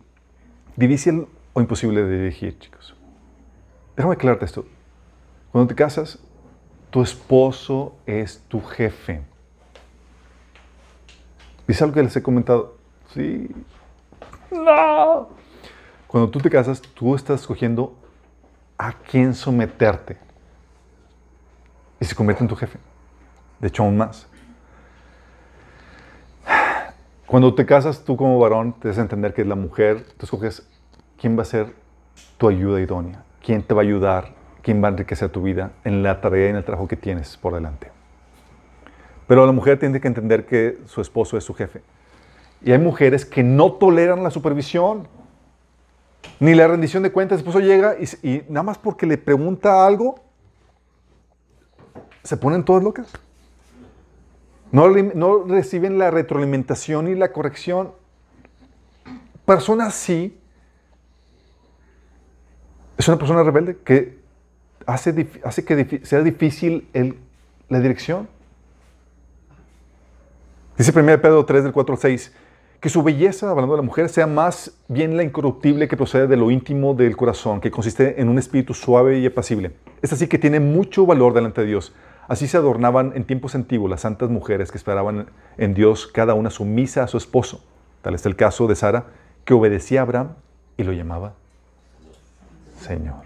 Difícil 0.75 1.27
o 1.53 1.61
imposible 1.61 2.03
de 2.03 2.17
dirigir, 2.17 2.57
chicos. 2.57 2.95
Déjame 3.95 4.15
aclararte 4.15 4.45
esto. 4.45 4.65
Cuando 5.51 5.67
te 5.67 5.75
casas, 5.75 6.17
tu 6.89 7.01
esposo 7.01 7.95
es 8.05 8.43
tu 8.47 8.61
jefe. 8.61 9.21
¿Dice 11.67 11.83
algo 11.83 11.93
que 11.93 12.03
les 12.03 12.15
he 12.15 12.23
comentado? 12.23 12.77
Sí. 13.13 13.49
No. 14.63 15.29
Cuando 16.07 16.29
tú 16.29 16.39
te 16.39 16.49
casas, 16.49 16.81
tú 16.81 17.15
estás 17.15 17.41
escogiendo 17.41 17.95
a 18.77 18.93
quién 18.93 19.33
someterte. 19.33 20.17
Y 21.99 22.05
se 22.05 22.15
convierte 22.15 22.43
en 22.43 22.49
tu 22.49 22.55
jefe. 22.55 22.79
De 23.59 23.67
hecho, 23.67 23.83
aún 23.83 23.97
más. 23.97 24.27
Cuando 27.27 27.53
te 27.53 27.65
casas, 27.65 28.03
tú 28.03 28.17
como 28.17 28.39
varón, 28.39 28.73
te 28.73 28.89
debes 28.89 28.97
entender 28.97 29.33
que 29.33 29.41
es 29.41 29.47
la 29.47 29.55
mujer, 29.55 30.05
tú 30.17 30.25
escoges 30.25 30.67
quién 31.17 31.37
va 31.37 31.43
a 31.43 31.45
ser 31.45 31.73
tu 32.37 32.49
ayuda 32.49 32.81
idónea, 32.81 33.23
quién 33.41 33.63
te 33.63 33.73
va 33.73 33.81
a 33.81 33.85
ayudar, 33.85 34.33
quién 34.61 34.83
va 34.83 34.89
a 34.89 34.91
enriquecer 34.91 35.29
tu 35.29 35.41
vida 35.41 35.71
en 35.85 36.03
la 36.03 36.19
tarea 36.19 36.47
y 36.47 36.49
en 36.49 36.57
el 36.57 36.65
trabajo 36.65 36.87
que 36.89 36.97
tienes 36.97 37.37
por 37.37 37.53
delante. 37.53 37.89
Pero 39.27 39.45
la 39.45 39.53
mujer 39.53 39.79
tiene 39.79 40.01
que 40.01 40.09
entender 40.09 40.45
que 40.45 40.79
su 40.87 40.99
esposo 40.99 41.37
es 41.37 41.45
su 41.45 41.53
jefe. 41.53 41.81
Y 42.63 42.71
hay 42.71 42.77
mujeres 42.77 43.25
que 43.25 43.43
no 43.43 43.73
toleran 43.73 44.23
la 44.23 44.31
supervisión, 44.31 45.07
ni 46.39 46.53
la 46.53 46.67
rendición 46.67 47.03
de 47.03 47.11
cuentas. 47.11 47.39
El 47.39 47.47
esposo 47.47 47.59
llega 47.59 47.95
y, 47.99 48.43
nada 48.49 48.63
más 48.63 48.77
porque 48.77 49.05
le 49.05 49.17
pregunta 49.17 49.85
algo, 49.85 50.15
se 52.23 52.37
ponen 52.37 52.63
todas 52.63 52.83
locas. 52.83 53.11
No, 54.71 54.89
no 54.89 55.43
reciben 55.45 55.97
la 55.97 56.11
retroalimentación 56.11 57.07
y 57.07 57.15
la 57.15 57.31
corrección. 57.31 57.91
Persona 59.45 59.87
así 59.87 60.37
es 63.01 63.07
una 63.07 63.17
persona 63.17 63.41
rebelde 63.41 63.77
que 63.83 64.19
hace, 64.85 65.13
que 65.65 66.01
sea 66.05 66.21
difícil 66.21 66.87
la 67.67 67.79
dirección. 67.79 68.29
Dice 70.77 70.97
1 70.97 71.21
Pedro 71.21 71.43
3 71.43 71.63
del 71.63 71.73
4 71.73 71.95
al 71.95 71.99
6 71.99 72.31
que 72.81 72.89
su 72.89 73.03
belleza, 73.03 73.51
hablando 73.51 73.75
de 73.75 73.77
la 73.77 73.85
mujer, 73.85 74.09
sea 74.09 74.25
más 74.25 74.71
bien 74.87 75.15
la 75.15 75.23
incorruptible 75.23 75.87
que 75.87 75.95
procede 75.95 76.25
de 76.25 76.35
lo 76.35 76.49
íntimo 76.49 76.95
del 76.95 77.15
corazón, 77.15 77.61
que 77.61 77.69
consiste 77.69 78.19
en 78.19 78.27
un 78.27 78.39
espíritu 78.39 78.73
suave 78.73 79.19
y 79.19 79.27
apacible. 79.27 79.73
Es 80.01 80.11
así 80.11 80.27
que 80.27 80.39
tiene 80.39 80.59
mucho 80.59 81.05
valor 81.05 81.33
delante 81.33 81.61
de 81.61 81.67
Dios. 81.67 81.93
Así 82.27 82.47
se 82.47 82.57
adornaban 82.57 83.13
en 83.15 83.23
tiempos 83.25 83.53
antiguos 83.53 83.87
las 83.87 84.01
santas 84.01 84.31
mujeres 84.31 84.71
que 84.71 84.79
esperaban 84.79 85.27
en 85.59 85.73
Dios, 85.75 86.07
cada 86.07 86.33
una 86.33 86.49
sumisa 86.49 87.03
a 87.03 87.07
su 87.07 87.17
esposo. 87.17 87.63
Tal 88.01 88.15
es 88.15 88.25
el 88.25 88.35
caso 88.35 88.65
de 88.65 88.75
Sara, 88.75 89.05
que 89.45 89.53
obedecía 89.53 89.99
a 89.99 90.03
Abraham 90.03 90.29
y 90.75 90.83
lo 90.83 90.91
llamaba 90.91 91.33
Señor. 92.79 93.21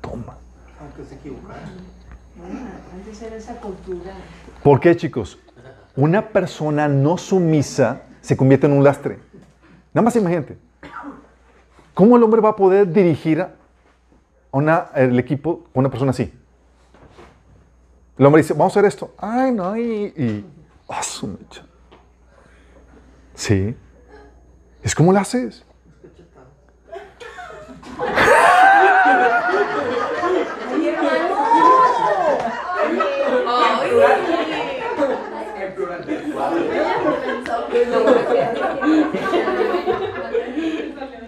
Toma. 0.00 0.38
Aunque 0.80 1.04
se 1.04 1.18
antes 2.94 3.22
era 3.22 3.36
esa 3.36 3.56
cultura. 3.60 4.12
¿Por 4.62 4.80
qué, 4.80 4.96
chicos? 4.96 5.38
Una 5.98 6.28
persona 6.28 6.86
no 6.86 7.18
sumisa 7.18 8.02
se 8.20 8.36
convierte 8.36 8.68
en 8.68 8.72
un 8.72 8.84
lastre. 8.84 9.18
Nada 9.92 10.04
más 10.04 10.14
imagínate. 10.14 10.56
¿Cómo 11.92 12.16
el 12.16 12.22
hombre 12.22 12.40
va 12.40 12.50
a 12.50 12.54
poder 12.54 12.92
dirigir 12.92 13.40
a 13.40 13.50
una, 14.52 14.90
el 14.94 15.18
equipo 15.18 15.64
a 15.74 15.78
una 15.80 15.90
persona 15.90 16.12
así? 16.12 16.32
El 18.16 18.24
hombre 18.24 18.42
dice, 18.42 18.54
vamos 18.54 18.76
a 18.76 18.78
hacer 18.78 18.86
esto. 18.86 19.12
Ay, 19.18 19.50
no, 19.50 19.76
y... 19.76 20.14
y 20.16 20.46
¡Ah, 20.88 21.02
su! 21.02 21.36
Sí. 23.34 23.74
Es 24.84 24.94
como 24.94 25.12
lo 25.12 25.18
haces. 25.18 25.64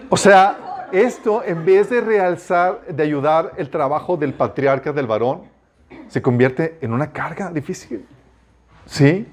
O 0.09 0.17
sea, 0.17 0.87
esto 0.91 1.43
en 1.45 1.65
vez 1.65 1.89
de 1.89 2.01
realzar, 2.01 2.81
de 2.87 3.03
ayudar 3.03 3.53
el 3.57 3.69
trabajo 3.69 4.17
del 4.17 4.33
patriarca, 4.33 4.91
del 4.91 5.07
varón, 5.07 5.43
se 6.09 6.21
convierte 6.21 6.77
en 6.81 6.93
una 6.93 7.11
carga 7.11 7.49
difícil. 7.49 8.05
¿Sí? 8.85 9.25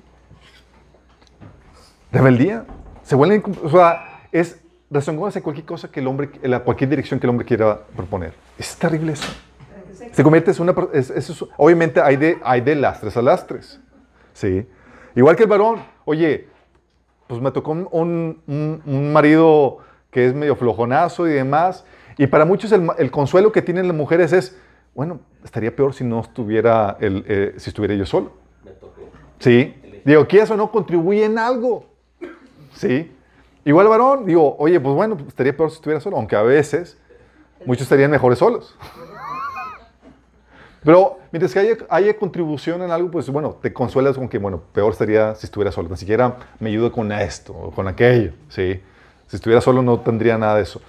Rebeldía. 2.12 2.64
Se 3.02 3.14
vuelve, 3.16 3.42
o 3.62 3.68
sea, 3.68 4.20
es 4.30 4.60
rezongónase 4.90 5.42
cualquier 5.42 5.66
cosa 5.66 5.90
que 5.90 6.00
el 6.00 6.06
hombre, 6.06 6.30
la- 6.42 6.60
cualquier 6.60 6.90
dirección 6.90 7.18
que 7.18 7.26
el 7.26 7.30
hombre 7.30 7.44
quiera 7.46 7.80
proponer. 7.96 8.34
Es 8.58 8.76
terrible 8.76 9.12
eso. 9.12 9.28
Se 10.12 10.22
convierte 10.22 10.52
en 10.52 10.62
una... 10.62 10.74
es- 10.92 11.10
es- 11.10 11.44
obviamente 11.56 12.00
hay 12.00 12.16
de, 12.16 12.38
hay 12.44 12.60
de 12.60 12.74
lastres 12.76 13.16
a 13.16 13.22
lastres. 13.22 13.80
¿Sí? 14.32 14.66
Igual 15.16 15.34
que 15.36 15.42
el 15.42 15.48
varón. 15.48 15.82
Oye, 16.04 16.47
pues 17.28 17.40
me 17.40 17.50
tocó 17.52 17.70
un, 17.72 18.40
un- 18.46 19.12
marido 19.12 19.78
que 20.10 20.26
es 20.26 20.34
medio 20.34 20.56
flojonazo 20.56 21.28
y 21.28 21.32
demás. 21.32 21.84
Y 22.16 22.26
para 22.26 22.44
muchos 22.44 22.72
el, 22.72 23.10
consuelo 23.10 23.52
que 23.52 23.62
tienen 23.62 23.86
las 23.86 23.96
mujeres 23.96 24.32
es, 24.32 24.58
bueno, 24.94 25.20
estaría 25.44 25.74
peor 25.74 25.94
si 25.94 26.02
no 26.04 26.20
estuviera, 26.20 26.96
el, 27.00 27.24
eh, 27.28 27.54
si 27.58 27.70
estuviera 27.70 27.94
yo 27.94 28.06
solo. 28.06 28.32
Sí. 29.38 29.74
Digo, 30.04 30.26
¿quieres 30.26 30.50
o 30.50 30.56
no 30.56 30.70
contribuye 30.72 31.24
en 31.24 31.38
algo? 31.38 31.86
Sí. 32.72 33.12
Igual 33.64 33.86
el 33.86 33.90
varón, 33.90 34.26
digo, 34.26 34.56
oye, 34.58 34.80
pues 34.80 34.94
bueno, 34.94 35.14
pues 35.16 35.28
estaría 35.28 35.54
peor 35.56 35.70
si 35.70 35.76
estuviera 35.76 36.00
solo, 36.00 36.16
aunque 36.16 36.34
a 36.34 36.42
veces 36.42 36.98
muchos 37.66 37.82
estarían 37.82 38.10
mejores 38.10 38.38
solos. 38.38 38.74
Pero 40.84 41.18
mientras 41.32 41.52
que 41.52 41.58
haya, 41.58 41.76
haya 41.90 42.16
contribución 42.16 42.82
en 42.82 42.90
algo, 42.90 43.10
pues 43.10 43.28
bueno, 43.30 43.56
te 43.60 43.72
consuelas 43.72 44.16
con 44.16 44.28
que, 44.28 44.38
bueno, 44.38 44.62
peor 44.72 44.92
estaría 44.92 45.34
si 45.34 45.46
estuviera 45.46 45.72
solo. 45.72 45.88
Ni 45.88 45.96
siquiera 45.96 46.36
me 46.60 46.70
ayuda 46.70 46.90
con 46.90 47.10
esto 47.12 47.52
o 47.52 47.70
con 47.72 47.88
aquello, 47.88 48.32
¿sí? 48.48 48.80
Si 49.26 49.36
estuviera 49.36 49.60
solo 49.60 49.82
no 49.82 50.00
tendría 50.00 50.38
nada 50.38 50.56
de 50.56 50.62
eso. 50.62 50.80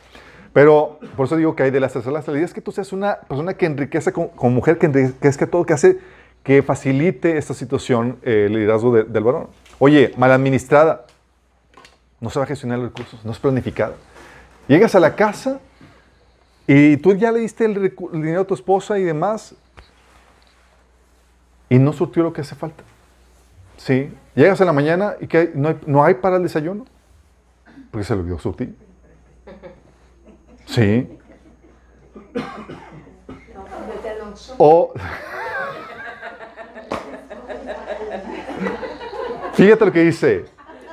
Pero 0.53 0.99
por 1.17 1.25
eso 1.25 1.35
digo 1.35 1.55
que 1.55 1.63
hay 1.63 1.71
de 1.71 1.79
las 1.79 1.93
terceras. 1.93 2.27
La 2.27 2.33
idea 2.33 2.45
es 2.45 2.53
que 2.53 2.61
tú 2.61 2.71
seas 2.71 2.91
una 2.93 3.15
persona 3.21 3.53
que 3.55 3.65
enriquece 3.65 4.11
como, 4.13 4.31
mujer, 4.49 4.77
que 4.77 4.85
enriquezca 4.87 5.47
todo, 5.47 5.65
que 5.65 5.73
hace 5.73 5.99
que 6.43 6.63
facilite 6.63 7.37
esta 7.37 7.53
situación 7.53 8.17
eh, 8.23 8.45
el 8.47 8.53
liderazgo 8.53 8.93
de- 8.95 9.03
del 9.03 9.23
varón. 9.23 9.47
Oye, 9.77 10.13
mal 10.17 10.31
administrada, 10.31 11.05
no 12.21 12.29
sabe 12.29 12.45
gestionar 12.47 12.79
los 12.79 12.89
recursos, 12.89 13.23
no 13.25 13.31
es 13.31 13.39
planificada. 13.39 13.93
Llegas 14.67 14.95
a 14.95 14.99
la 14.99 15.15
casa 15.15 15.59
y 16.67 16.97
tú 16.97 17.13
ya 17.13 17.31
le 17.31 17.39
diste 17.39 17.65
el, 17.65 17.77
el 17.77 18.21
dinero 18.21 18.41
a 18.41 18.45
tu 18.45 18.53
esposa 18.53 18.97
y 18.99 19.03
demás, 19.03 19.55
y 21.69 21.79
no 21.79 21.93
surtió 21.93 22.23
lo 22.23 22.33
que 22.33 22.41
hace 22.41 22.55
falta. 22.55 22.83
Sí. 23.77 24.11
Llegas 24.35 24.59
en 24.59 24.67
la 24.67 24.73
mañana 24.73 25.15
y 25.19 25.27
que 25.27 25.51
no, 25.53 25.69
hay, 25.69 25.79
no 25.85 26.03
hay 26.03 26.15
para 26.15 26.37
el 26.37 26.43
desayuno, 26.43 26.85
porque 27.91 28.03
se 28.05 28.15
lo 28.15 28.23
dio 28.23 28.39
surtir. 28.39 28.75
Sí. 30.65 31.07
O. 34.57 34.93
Fíjate 39.53 39.85
lo 39.85 39.91
que 39.91 40.03
dice. 40.03 40.45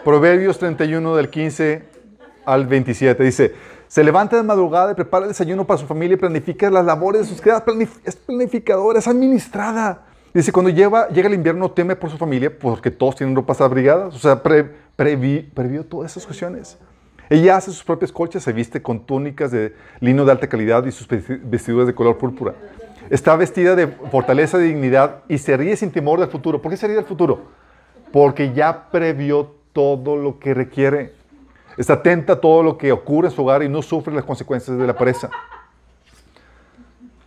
Proverbios 0.04 0.58
31 0.58 1.16
del 1.16 1.30
15 1.30 1.82
al 2.44 2.66
27. 2.66 3.22
Dice, 3.24 3.54
se 3.88 4.04
levanta 4.04 4.36
de 4.36 4.42
madrugada 4.42 4.92
y 4.92 4.94
prepara 4.94 5.24
el 5.24 5.30
desayuno 5.30 5.66
para 5.66 5.78
su 5.78 5.86
familia 5.86 6.14
y 6.14 6.18
planifica 6.18 6.70
las 6.70 6.84
labores 6.84 7.22
de 7.22 7.28
sus 7.28 7.40
criadas. 7.40 7.64
Es 8.04 8.16
planificadora, 8.16 8.98
es 8.98 9.08
administrada. 9.08 10.06
Dice, 10.36 10.52
cuando 10.52 10.68
llega 10.68 11.08
el 11.08 11.32
invierno 11.32 11.70
teme 11.70 11.96
por 11.96 12.10
su 12.10 12.18
familia 12.18 12.52
porque 12.58 12.90
todos 12.90 13.16
tienen 13.16 13.34
ropas 13.34 13.62
abrigadas. 13.62 14.14
O 14.14 14.18
sea, 14.18 14.42
pre- 14.42 14.70
previ- 14.94 15.48
previó 15.54 15.82
todas 15.82 16.10
esas 16.10 16.26
cuestiones. 16.26 16.76
Ella 17.30 17.56
hace 17.56 17.70
sus 17.70 17.82
propias 17.82 18.12
colchas, 18.12 18.42
se 18.42 18.52
viste 18.52 18.82
con 18.82 19.00
túnicas 19.06 19.50
de 19.50 19.74
lino 19.98 20.26
de 20.26 20.32
alta 20.32 20.46
calidad 20.46 20.84
y 20.84 20.92
sus 20.92 21.08
vesti- 21.08 21.40
vestiduras 21.42 21.86
de 21.86 21.94
color 21.94 22.18
púrpura. 22.18 22.54
Está 23.08 23.34
vestida 23.34 23.74
de 23.74 23.86
fortaleza, 23.86 24.58
de 24.58 24.64
dignidad 24.64 25.22
y 25.26 25.38
se 25.38 25.56
ríe 25.56 25.74
sin 25.74 25.90
temor 25.90 26.20
del 26.20 26.28
futuro. 26.28 26.60
¿Por 26.60 26.70
qué 26.70 26.76
se 26.76 26.86
ríe 26.86 26.96
del 26.96 27.06
futuro? 27.06 27.46
Porque 28.12 28.52
ya 28.52 28.90
previó 28.90 29.54
todo 29.72 30.18
lo 30.18 30.38
que 30.38 30.52
requiere. 30.52 31.14
Está 31.78 31.94
atenta 31.94 32.34
a 32.34 32.40
todo 32.42 32.62
lo 32.62 32.76
que 32.76 32.92
ocurre 32.92 33.28
en 33.28 33.34
su 33.34 33.40
hogar 33.42 33.62
y 33.62 33.70
no 33.70 33.80
sufre 33.80 34.12
las 34.14 34.24
consecuencias 34.24 34.76
de 34.76 34.86
la 34.86 34.98
presa. 34.98 35.30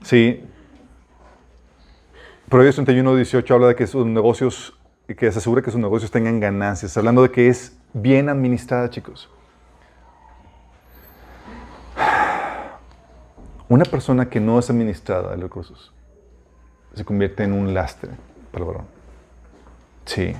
Sí. 0.03 0.43
Proverbios 2.49 2.75
31, 2.75 3.15
18 3.15 3.53
habla 3.53 3.67
de 3.67 3.75
que 3.75 3.85
sus 3.85 4.07
negocios, 4.07 4.75
que 5.05 5.31
se 5.31 5.37
asegure 5.37 5.61
que 5.61 5.69
sus 5.69 5.79
negocios 5.79 6.09
tengan 6.09 6.39
ganancias. 6.39 6.97
Hablando 6.97 7.21
de 7.21 7.29
que 7.29 7.47
es 7.47 7.77
bien 7.93 8.27
administrada, 8.27 8.89
chicos. 8.89 9.29
Una 13.67 13.85
persona 13.85 14.29
que 14.29 14.39
no 14.39 14.57
es 14.57 14.67
administrada 14.71 15.35
de 15.35 15.43
recursos 15.43 15.93
se 16.95 17.05
convierte 17.05 17.43
en 17.43 17.53
un 17.53 17.75
lastre 17.75 18.09
para 18.51 18.65
el 18.65 18.67
varón. 18.71 18.85
Sí. 20.05 20.33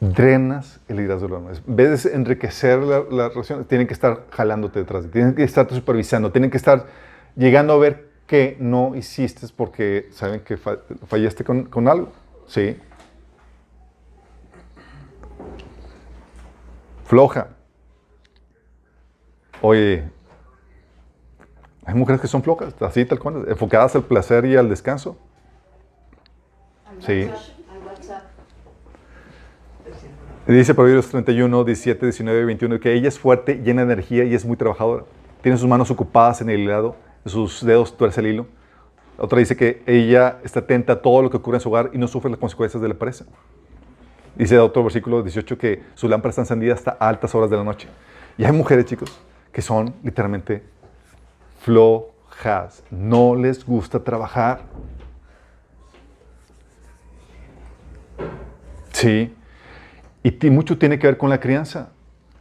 Drenas 0.00 0.80
el 0.88 0.96
liderazgo 0.96 1.28
del 1.28 1.42
varón. 1.42 1.62
En 1.66 1.76
vez 1.76 2.04
de 2.04 2.14
enriquecer 2.14 2.78
la, 2.78 3.04
la 3.10 3.28
relación, 3.28 3.66
tienen 3.66 3.86
que 3.86 3.92
estar 3.92 4.24
jalándote 4.30 4.78
detrás, 4.78 5.04
tienen 5.12 5.34
que 5.34 5.44
estar 5.44 5.68
supervisando, 5.68 6.32
tienen 6.32 6.50
que 6.50 6.56
estar 6.56 6.86
llegando 7.36 7.74
a 7.74 7.78
ver 7.78 8.07
que 8.28 8.56
no 8.60 8.94
hiciste 8.94 9.46
porque 9.56 10.08
saben 10.12 10.40
que 10.40 10.56
fa- 10.56 10.78
fallaste 11.08 11.42
con, 11.42 11.64
con 11.64 11.88
algo. 11.88 12.12
Sí. 12.46 12.76
Floja. 17.04 17.48
Oye, 19.60 20.04
hay 21.84 21.94
mujeres 21.94 22.20
que 22.20 22.28
son 22.28 22.42
flojas, 22.42 22.74
así 22.80 23.04
tal 23.06 23.18
cual, 23.18 23.46
enfocadas 23.48 23.96
al 23.96 24.04
placer 24.04 24.44
y 24.44 24.56
al 24.56 24.68
descanso. 24.68 25.16
Sí. 27.00 27.28
Dice 30.46 30.74
Proverbios 30.74 31.08
31, 31.08 31.64
17, 31.64 32.06
19 32.06 32.40
y 32.40 32.44
21 32.44 32.80
que 32.80 32.92
ella 32.94 33.08
es 33.08 33.18
fuerte, 33.18 33.56
llena 33.56 33.84
de 33.84 33.92
energía 33.92 34.24
y 34.24 34.34
es 34.34 34.44
muy 34.44 34.56
trabajadora. 34.56 35.04
Tiene 35.42 35.58
sus 35.58 35.68
manos 35.68 35.90
ocupadas 35.90 36.40
en 36.40 36.50
el 36.50 36.60
hilado, 36.60 36.96
sus 37.28 37.64
dedos 37.64 37.96
tuerce 37.96 38.20
el 38.20 38.28
hilo. 38.28 38.46
Otra 39.18 39.38
dice 39.38 39.56
que 39.56 39.82
ella 39.86 40.38
está 40.44 40.60
atenta 40.60 40.94
a 40.94 41.02
todo 41.02 41.22
lo 41.22 41.30
que 41.30 41.38
ocurre 41.38 41.56
en 41.56 41.60
su 41.60 41.68
hogar 41.68 41.90
y 41.92 41.98
no 41.98 42.06
sufre 42.06 42.30
las 42.30 42.38
consecuencias 42.38 42.80
de 42.80 42.88
la 42.88 42.94
pereza. 42.94 43.24
Dice 44.36 44.58
otro 44.60 44.84
versículo 44.84 45.22
18 45.22 45.58
que 45.58 45.82
su 45.94 46.08
lámpara 46.08 46.30
está 46.30 46.42
encendida 46.42 46.72
hasta 46.72 46.92
altas 46.92 47.34
horas 47.34 47.50
de 47.50 47.56
la 47.56 47.64
noche. 47.64 47.88
Y 48.36 48.44
hay 48.44 48.52
mujeres, 48.52 48.84
chicos, 48.84 49.10
que 49.50 49.60
son 49.60 49.92
literalmente 50.04 50.62
flojas. 51.60 52.84
No 52.90 53.34
les 53.34 53.66
gusta 53.66 54.04
trabajar. 54.04 54.60
Sí. 58.92 59.34
Y 60.22 60.50
mucho 60.50 60.78
tiene 60.78 61.00
que 61.00 61.08
ver 61.08 61.18
con 61.18 61.30
la 61.30 61.40
crianza. 61.40 61.90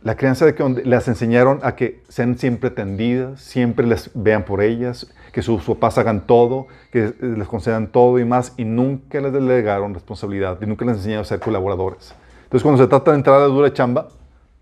La 0.04 0.16
crianza 0.16 0.46
de 0.46 0.54
que 0.54 0.64
las 0.86 1.08
enseñaron 1.08 1.60
a 1.64 1.76
que 1.76 2.04
sean 2.08 2.38
siempre 2.38 2.70
atendidas, 2.70 3.42
siempre 3.42 3.86
les 3.86 4.12
vean 4.14 4.46
por 4.46 4.62
ellas, 4.62 5.12
que 5.32 5.42
sus 5.42 5.64
papás 5.64 5.98
hagan 5.98 6.28
todo, 6.28 6.68
que 6.92 7.14
les 7.20 7.48
concedan 7.48 7.88
todo 7.88 8.20
y 8.20 8.26
más, 8.26 8.54
y 8.58 8.64
nunca 8.64 9.20
les 9.20 9.34
delegaron 9.34 9.94
responsabilidad, 9.94 10.60
y 10.62 10.66
nunca 10.66 10.86
les 10.86 10.98
enseñaron 10.98 11.24
a 11.24 11.26
ser 11.26 11.40
colaboradores. 11.40 12.14
Entonces, 12.44 12.64
cuando 12.64 12.82
se 12.82 12.88
trata 12.88 13.12
de 13.12 13.18
entrar 13.18 13.38
a 13.38 13.40
la 13.40 13.46
dura 13.48 13.74
chamba, 13.74 14.10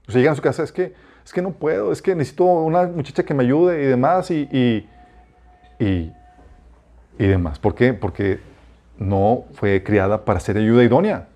pues 0.05 0.15
llegan 0.15 0.33
a 0.33 0.35
su 0.35 0.41
casa, 0.41 0.63
es 0.63 0.71
que, 0.71 0.93
es 1.23 1.33
que 1.33 1.41
no 1.41 1.51
puedo, 1.51 1.91
es 1.91 2.01
que 2.01 2.15
necesito 2.15 2.45
una 2.45 2.83
muchacha 2.87 3.23
que 3.23 3.33
me 3.33 3.43
ayude 3.43 3.83
y 3.83 3.85
demás, 3.85 4.31
y, 4.31 4.47
y, 4.51 4.89
y, 5.79 6.13
y 7.19 7.27
demás. 7.27 7.59
¿Por 7.59 7.75
qué? 7.75 7.93
Porque 7.93 8.39
no 8.97 9.43
fue 9.53 9.83
criada 9.83 10.23
para 10.23 10.39
ser 10.39 10.57
ayuda 10.57 10.83
idónea, 10.83 11.27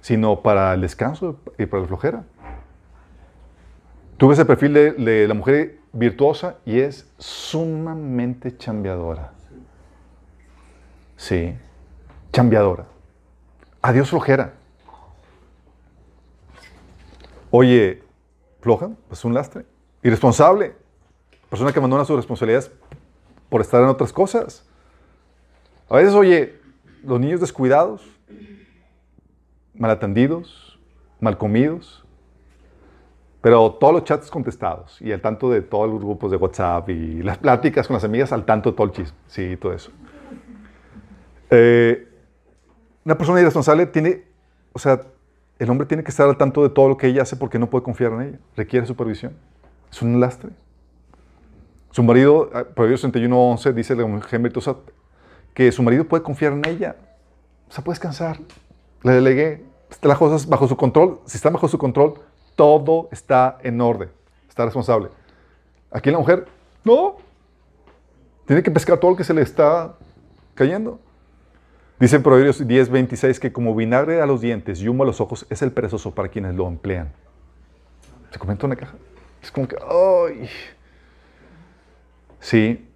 sino 0.00 0.40
para 0.42 0.74
el 0.74 0.80
descanso 0.80 1.38
y 1.56 1.66
para 1.66 1.82
la 1.82 1.88
flojera. 1.88 2.24
Tú 4.16 4.28
ves 4.28 4.38
el 4.38 4.46
perfil 4.46 4.72
de, 4.72 5.26
la 5.26 5.34
mujer 5.34 5.78
virtuosa 5.92 6.56
y 6.64 6.78
es 6.78 7.10
sumamente 7.18 8.56
chambeadora. 8.56 9.32
Sí, 11.16 11.54
chambeadora. 12.32 12.86
Adiós 13.82 14.10
flojera. 14.10 14.54
Oye, 17.50 18.02
floja, 18.60 18.90
pues 19.08 19.24
un 19.24 19.34
lastre. 19.34 19.64
Irresponsable. 20.02 20.74
Persona 21.50 21.72
que 21.72 21.78
abandona 21.78 22.04
sus 22.04 22.16
responsabilidades 22.16 22.70
por 23.48 23.60
estar 23.60 23.82
en 23.82 23.88
otras 23.88 24.12
cosas. 24.12 24.64
A 25.88 25.96
veces, 25.96 26.14
oye, 26.14 26.60
los 27.02 27.20
niños 27.20 27.40
descuidados, 27.40 28.02
mal 29.74 29.90
atendidos, 29.90 30.78
mal 31.20 31.36
comidos, 31.36 32.03
pero 33.44 33.72
todos 33.72 33.92
los 33.92 34.04
chats 34.04 34.30
contestados 34.30 34.98
y 35.02 35.12
al 35.12 35.20
tanto 35.20 35.50
de 35.50 35.60
todos 35.60 35.86
los 35.86 36.00
grupos 36.00 36.30
de 36.30 36.38
WhatsApp 36.38 36.88
y 36.88 37.22
las 37.22 37.36
pláticas 37.36 37.86
con 37.86 37.92
las 37.92 38.02
amigas 38.02 38.32
al 38.32 38.46
tanto 38.46 38.70
de 38.70 38.76
todo 38.76 38.86
el 38.86 38.92
chisme. 38.94 39.18
Sí, 39.26 39.58
todo 39.60 39.74
eso. 39.74 39.90
Eh, 41.50 42.08
una 43.04 43.18
persona 43.18 43.40
irresponsable 43.40 43.84
tiene, 43.84 44.24
o 44.72 44.78
sea, 44.78 45.02
el 45.58 45.68
hombre 45.68 45.86
tiene 45.86 46.02
que 46.02 46.08
estar 46.08 46.26
al 46.26 46.38
tanto 46.38 46.62
de 46.62 46.70
todo 46.70 46.88
lo 46.88 46.96
que 46.96 47.06
ella 47.06 47.20
hace 47.20 47.36
porque 47.36 47.58
no 47.58 47.68
puede 47.68 47.84
confiar 47.84 48.12
en 48.12 48.22
ella. 48.22 48.38
Requiere 48.56 48.86
supervisión. 48.86 49.34
Es 49.92 50.00
un 50.00 50.18
lastre. 50.18 50.48
Su 51.90 52.02
marido, 52.02 52.48
ah, 52.54 52.64
Proverbios 52.64 53.04
61.11 53.04 53.74
dice 53.74 53.94
la 53.94 54.06
mujer 54.06 54.40
virtuosa 54.40 54.76
que 55.52 55.70
su 55.70 55.82
marido 55.82 56.04
puede 56.04 56.22
confiar 56.22 56.54
en 56.54 56.66
ella. 56.66 56.96
O 57.68 57.72
sea, 57.72 57.84
puede 57.84 57.96
descansar. 57.96 58.38
Le 59.02 59.12
delegué. 59.12 59.64
Las 60.00 60.16
cosas 60.16 60.48
bajo 60.48 60.66
su 60.66 60.78
control. 60.78 61.20
Si 61.26 61.36
están 61.36 61.52
bajo 61.52 61.68
su 61.68 61.76
control, 61.76 62.14
todo 62.56 63.08
está 63.12 63.58
en 63.62 63.80
orden. 63.80 64.10
Está 64.48 64.64
responsable. 64.64 65.08
Aquí 65.90 66.10
la 66.10 66.18
mujer, 66.18 66.46
no. 66.84 67.16
Tiene 68.46 68.62
que 68.62 68.70
pescar 68.70 68.98
todo 68.98 69.12
lo 69.12 69.16
que 69.16 69.24
se 69.24 69.34
le 69.34 69.42
está 69.42 69.94
cayendo. 70.54 71.00
Dice 71.98 72.20
Proverbios 72.20 72.60
10.26 72.60 73.38
que 73.38 73.52
como 73.52 73.74
vinagre 73.74 74.20
a 74.20 74.26
los 74.26 74.40
dientes 74.40 74.80
y 74.80 74.88
humo 74.88 75.04
a 75.04 75.06
los 75.06 75.20
ojos 75.20 75.46
es 75.48 75.62
el 75.62 75.72
perezoso 75.72 76.14
para 76.14 76.28
quienes 76.28 76.54
lo 76.54 76.66
emplean. 76.66 77.12
Se 78.30 78.38
comenta 78.38 78.66
una 78.66 78.76
caja. 78.76 78.94
Es 79.42 79.50
como 79.50 79.68
que, 79.68 79.76
¡ay! 79.76 80.48
Sí. 82.40 82.88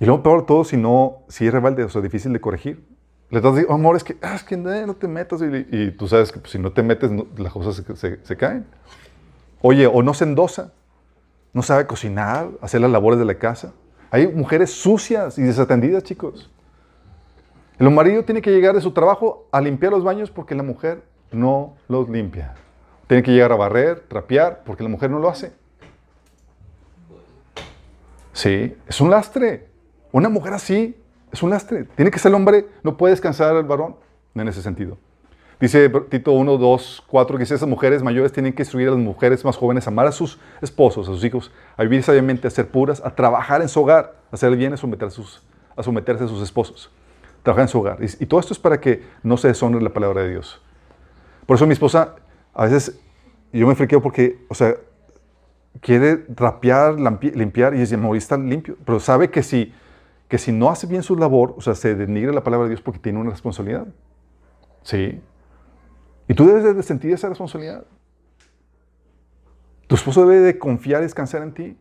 Y 0.00 0.04
luego 0.04 0.22
peor 0.22 0.46
todo 0.46 0.64
si 0.64 0.76
no, 0.76 1.18
si 1.28 1.46
es 1.46 1.52
rebelde, 1.52 1.84
o 1.84 1.88
sea, 1.88 2.00
difícil 2.00 2.32
de 2.32 2.40
corregir. 2.40 2.95
Le 3.30 3.38
estás 3.38 3.54
diciendo, 3.54 3.74
amor, 3.74 3.96
es 3.96 4.04
que, 4.04 4.16
ah, 4.22 4.34
es 4.34 4.44
que 4.44 4.56
no, 4.56 4.94
te 4.94 5.08
metas. 5.08 5.40
Y, 5.42 5.90
tú 5.92 6.06
sabes 6.06 6.30
que 6.30 6.38
pues, 6.38 6.52
si 6.52 6.58
no 6.58 6.72
te 6.72 6.82
metes, 6.82 7.10
las 7.36 7.52
cosas 7.52 7.76
se, 7.76 7.96
se, 7.96 8.24
se, 8.24 8.36
caen. 8.36 8.66
Oye, 9.60 9.86
o 9.86 10.02
no 10.02 10.14
se 10.14 10.24
endosa. 10.24 10.72
No 11.52 11.62
sabe 11.62 11.86
cocinar, 11.86 12.50
hacer 12.60 12.80
las 12.80 12.90
labores 12.90 13.18
de 13.18 13.24
la 13.24 13.34
casa. 13.34 13.72
Hay 14.10 14.28
mujeres 14.28 14.70
sucias 14.70 15.38
y 15.38 15.42
desatendidas, 15.42 16.04
chicos. 16.04 16.50
El 17.78 17.90
marido 17.90 18.24
tiene 18.24 18.42
que 18.42 18.50
llegar 18.50 18.74
de 18.74 18.80
su 18.80 18.92
trabajo 18.92 19.48
a 19.50 19.60
limpiar 19.60 19.92
los 19.92 20.04
baños 20.04 20.30
porque 20.30 20.54
la 20.54 20.62
mujer 20.62 21.02
no 21.32 21.74
los 21.88 22.08
limpia. 22.08 22.54
Tiene 23.06 23.22
que 23.22 23.32
llegar 23.32 23.52
a 23.52 23.56
barrer, 23.56 24.00
trapear, 24.08 24.62
porque 24.64 24.82
la 24.82 24.88
mujer 24.88 25.10
no 25.10 25.18
lo 25.18 25.28
hace. 25.28 25.52
Sí, 28.32 28.76
es 28.86 29.00
un 29.00 29.10
lastre. 29.10 29.68
Una 30.12 30.28
mujer 30.28 30.54
así 30.54 30.96
es 31.32 31.42
un 31.42 31.50
lastre. 31.50 31.84
Tiene 31.96 32.10
que 32.10 32.18
ser 32.18 32.30
el 32.30 32.34
hombre, 32.34 32.66
no 32.82 32.96
puede 32.96 33.12
descansar 33.12 33.56
el 33.56 33.64
varón 33.64 33.96
en 34.34 34.48
ese 34.48 34.62
sentido. 34.62 34.98
Dice 35.58 35.88
Tito 35.88 36.32
1, 36.32 36.58
2, 36.58 37.04
4 37.06 37.36
que 37.36 37.42
dice, 37.42 37.54
esas 37.54 37.68
mujeres 37.68 38.02
mayores 38.02 38.30
tienen 38.30 38.52
que 38.52 38.62
instruir 38.62 38.88
a 38.88 38.90
las 38.90 39.00
mujeres 39.00 39.42
más 39.42 39.56
jóvenes 39.56 39.86
a 39.86 39.90
amar 39.90 40.06
a 40.06 40.12
sus 40.12 40.38
esposos, 40.60 41.08
a 41.08 41.12
sus 41.12 41.24
hijos, 41.24 41.50
a 41.78 41.82
vivir 41.82 42.02
sabiamente, 42.02 42.46
a 42.46 42.50
ser 42.50 42.68
puras, 42.68 43.02
a 43.02 43.14
trabajar 43.14 43.62
en 43.62 43.68
su 43.68 43.80
hogar, 43.80 44.16
a 44.30 44.34
hacer 44.34 44.52
el 44.52 44.58
bien, 44.58 44.74
a, 44.74 44.76
someterse 44.76 45.22
a 46.24 46.28
sus 46.28 46.42
esposos, 46.42 46.90
trabajar 47.42 47.62
en 47.62 47.68
su 47.68 47.80
hogar. 47.80 47.98
Y, 48.02 48.26
todo 48.26 48.38
esto 48.38 48.52
es 48.52 48.58
para 48.58 48.78
que 48.78 49.02
no 49.22 49.38
se 49.38 49.48
deshonre 49.48 49.80
la 49.80 49.94
palabra 49.94 50.22
de 50.22 50.30
Dios. 50.30 50.60
Por 51.46 51.56
eso 51.56 51.66
mi 51.66 51.72
esposa, 51.72 52.16
a 52.52 52.64
veces, 52.64 53.00
yo 53.50 53.66
me 53.66 53.74
friqueo 53.74 54.02
porque, 54.02 54.44
o 54.48 54.54
sea, 54.54 54.74
quiere 55.80 56.26
rapear, 56.36 56.96
limpiar 57.34 57.74
y 57.74 57.78
dice, 57.78 57.94
amor, 57.94 58.14
está 58.18 58.36
limpio. 58.36 58.76
Pero 58.84 59.00
sabe 59.00 59.30
que 59.30 59.42
si, 59.42 59.72
que 60.28 60.38
si 60.38 60.52
no 60.52 60.70
hace 60.70 60.86
bien 60.86 61.02
su 61.02 61.16
labor, 61.16 61.54
o 61.56 61.60
sea, 61.60 61.74
se 61.74 61.94
denigra 61.94 62.32
la 62.32 62.42
palabra 62.42 62.64
de 62.64 62.70
Dios 62.70 62.82
porque 62.82 62.98
tiene 62.98 63.18
una 63.18 63.30
responsabilidad. 63.30 63.86
Sí. 64.82 65.20
Y 66.28 66.34
tú 66.34 66.46
debes 66.46 66.76
de 66.76 66.82
sentir 66.82 67.12
esa 67.12 67.28
responsabilidad. 67.28 67.84
Tu 69.86 69.94
esposo 69.94 70.26
debe 70.26 70.40
de 70.40 70.58
confiar 70.58 71.00
y 71.00 71.04
descansar 71.04 71.42
en 71.42 71.54
ti. 71.54 71.78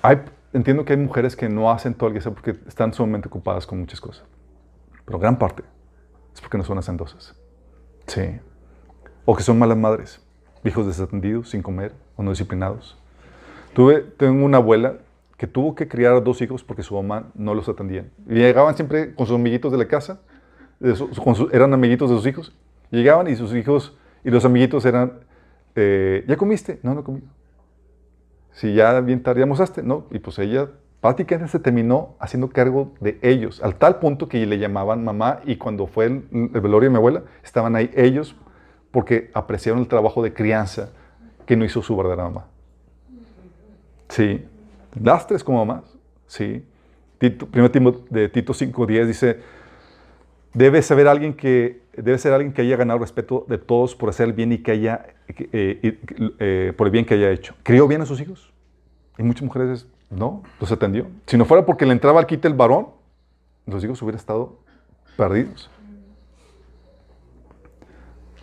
Hay, 0.00 0.22
entiendo 0.54 0.84
que 0.84 0.94
hay 0.94 0.98
mujeres 0.98 1.36
que 1.36 1.48
no 1.48 1.70
hacen 1.70 1.94
todo 1.94 2.08
el 2.08 2.14
que 2.14 2.20
sea 2.22 2.32
porque 2.32 2.58
están 2.66 2.94
sumamente 2.94 3.28
ocupadas 3.28 3.66
con 3.66 3.78
muchas 3.80 4.00
cosas. 4.00 4.24
Pero 5.04 5.18
gran 5.18 5.38
parte 5.38 5.62
es 6.32 6.40
porque 6.40 6.56
no 6.56 6.64
son 6.64 6.78
hacendosas. 6.78 7.34
Sí. 8.06 8.40
O 9.26 9.36
que 9.36 9.42
son 9.42 9.58
malas 9.58 9.76
madres, 9.76 10.23
hijos 10.64 10.86
desatendidos, 10.86 11.50
sin 11.50 11.62
comer, 11.62 11.92
o 12.16 12.22
no 12.22 12.30
disciplinados. 12.30 12.96
Tuve, 13.74 14.00
tengo 14.00 14.44
una 14.44 14.58
abuela 14.58 14.98
que 15.36 15.46
tuvo 15.46 15.74
que 15.74 15.88
criar 15.88 16.14
a 16.14 16.20
dos 16.20 16.40
hijos 16.42 16.62
porque 16.62 16.82
su 16.82 16.94
mamá 16.94 17.30
no 17.34 17.54
los 17.54 17.68
atendía. 17.68 18.06
Y 18.28 18.34
llegaban 18.34 18.74
siempre 18.74 19.14
con 19.14 19.26
sus 19.26 19.36
amiguitos 19.36 19.72
de 19.72 19.78
la 19.78 19.86
casa, 19.86 20.20
eran 21.52 21.74
amiguitos 21.74 22.10
de 22.10 22.16
sus 22.16 22.26
hijos. 22.26 22.56
Llegaban 22.90 23.28
y 23.28 23.36
sus 23.36 23.54
hijos 23.54 23.96
y 24.24 24.30
los 24.30 24.44
amiguitos 24.44 24.84
eran, 24.84 25.20
eh, 25.74 26.24
¿ya 26.28 26.36
comiste? 26.36 26.78
No, 26.82 26.94
no 26.94 27.04
comido. 27.04 27.26
Si 28.52 28.74
ya 28.74 29.00
bien 29.00 29.22
tarde, 29.22 29.40
¿ya? 29.40 29.82
No. 29.82 30.06
Y 30.10 30.20
pues 30.20 30.38
ella 30.38 30.68
prácticamente 31.00 31.50
se 31.50 31.58
terminó 31.58 32.14
haciendo 32.18 32.48
cargo 32.48 32.94
de 33.00 33.18
ellos, 33.20 33.62
al 33.62 33.74
tal 33.74 33.98
punto 33.98 34.28
que 34.28 34.46
le 34.46 34.58
llamaban 34.58 35.04
mamá 35.04 35.40
y 35.44 35.56
cuando 35.56 35.86
fue 35.86 36.06
el, 36.06 36.28
el 36.32 36.60
velorio 36.60 36.88
de 36.88 36.90
mi 36.90 36.96
abuela, 36.96 37.24
estaban 37.42 37.76
ahí 37.76 37.90
ellos 37.94 38.36
porque 38.94 39.32
apreciaron 39.34 39.82
el 39.82 39.88
trabajo 39.88 40.22
de 40.22 40.32
crianza 40.32 40.90
que 41.44 41.56
no 41.56 41.64
hizo 41.64 41.82
su 41.82 41.96
verdadera 41.96 42.22
mamá. 42.22 42.46
Sí, 44.08 44.44
lastres 45.02 45.42
como 45.42 45.66
mamás, 45.66 45.82
sí. 46.28 46.64
Tito, 47.18 47.46
primer 47.46 47.72
tiempo 47.72 48.04
de 48.08 48.28
Tito 48.28 48.52
5.10 48.52 49.06
dice, 49.06 49.40
debe 50.52 50.80
saber 50.80 51.08
alguien 51.08 51.34
que 51.34 51.82
debe 51.96 52.18
ser 52.18 52.32
alguien 52.34 52.52
que 52.52 52.62
haya 52.62 52.76
ganado 52.76 53.00
respeto 53.00 53.44
de 53.48 53.58
todos 53.58 53.96
por 53.96 54.10
hacer 54.10 54.28
el 54.28 54.32
bien 54.32 54.52
y 54.52 54.58
que 54.58 54.70
haya 54.70 55.06
eh, 55.26 55.98
eh, 56.38 56.72
por 56.76 56.86
el 56.86 56.92
bien 56.92 57.04
que 57.04 57.14
haya 57.14 57.32
hecho. 57.32 57.56
¿Crió 57.64 57.88
bien 57.88 58.00
a 58.00 58.06
sus 58.06 58.20
hijos? 58.20 58.52
Y 59.18 59.24
muchas 59.24 59.42
mujeres 59.42 59.88
no, 60.08 60.44
los 60.60 60.70
atendió. 60.70 61.08
Si 61.26 61.36
no 61.36 61.46
fuera 61.46 61.66
porque 61.66 61.84
le 61.84 61.92
entraba 61.92 62.20
al 62.20 62.26
quite 62.28 62.46
el 62.46 62.54
varón, 62.54 62.90
los 63.66 63.82
hijos 63.82 64.00
hubieran 64.02 64.20
estado 64.20 64.60
perdidos. 65.16 65.68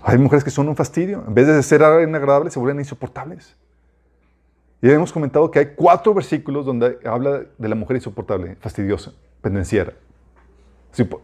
Hay 0.03 0.17
mujeres 0.17 0.43
que 0.43 0.49
son 0.49 0.67
un 0.67 0.75
fastidio. 0.75 1.23
En 1.27 1.33
vez 1.33 1.47
de 1.47 1.61
ser 1.63 1.83
agradables, 1.83 2.53
se 2.53 2.59
vuelven 2.59 2.79
insoportables. 2.79 3.55
Y 4.81 4.89
hemos 4.89 5.13
comentado 5.13 5.51
que 5.51 5.59
hay 5.59 5.67
cuatro 5.75 6.13
versículos 6.13 6.65
donde 6.65 6.97
habla 7.05 7.43
de 7.57 7.69
la 7.69 7.75
mujer 7.75 7.97
insoportable, 7.97 8.55
fastidiosa, 8.55 9.13
pendenciera. 9.41 9.93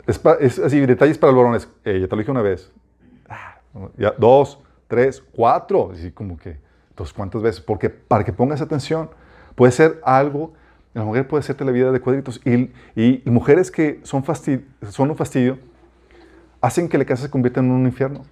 Es, 0.05 0.21
es 0.39 0.59
así, 0.59 0.79
detalles 0.85 1.17
para 1.17 1.33
los 1.33 1.41
varones. 1.41 1.67
Eh, 1.83 1.99
ya 2.01 2.07
te 2.07 2.15
lo 2.15 2.19
dije 2.19 2.31
una 2.31 2.43
vez. 2.43 2.71
Ah, 3.27 3.59
ya, 3.97 4.13
dos, 4.17 4.59
tres, 4.87 5.23
cuatro. 5.35 5.89
Así 5.91 6.11
como 6.11 6.37
que, 6.37 6.59
entonces, 6.89 7.13
¿cuántas 7.13 7.41
veces? 7.41 7.61
Porque 7.61 7.89
para 7.89 8.23
que 8.23 8.31
pongas 8.31 8.61
atención, 8.61 9.09
puede 9.55 9.71
ser 9.71 9.99
algo, 10.03 10.53
la 10.93 11.03
mujer 11.03 11.27
puede 11.27 11.39
hacerte 11.39 11.65
la 11.65 11.71
vida 11.71 11.91
de 11.91 11.99
cuadritos. 11.99 12.39
Y, 12.45 12.71
y 12.95 13.23
mujeres 13.25 13.71
que 13.71 13.99
son, 14.03 14.23
fastid, 14.23 14.59
son 14.91 15.09
un 15.09 15.17
fastidio, 15.17 15.57
hacen 16.61 16.87
que 16.87 16.99
la 16.99 17.05
casa 17.05 17.23
se 17.23 17.29
convierta 17.31 17.59
en 17.59 17.71
un 17.71 17.85
infierno. 17.87 18.23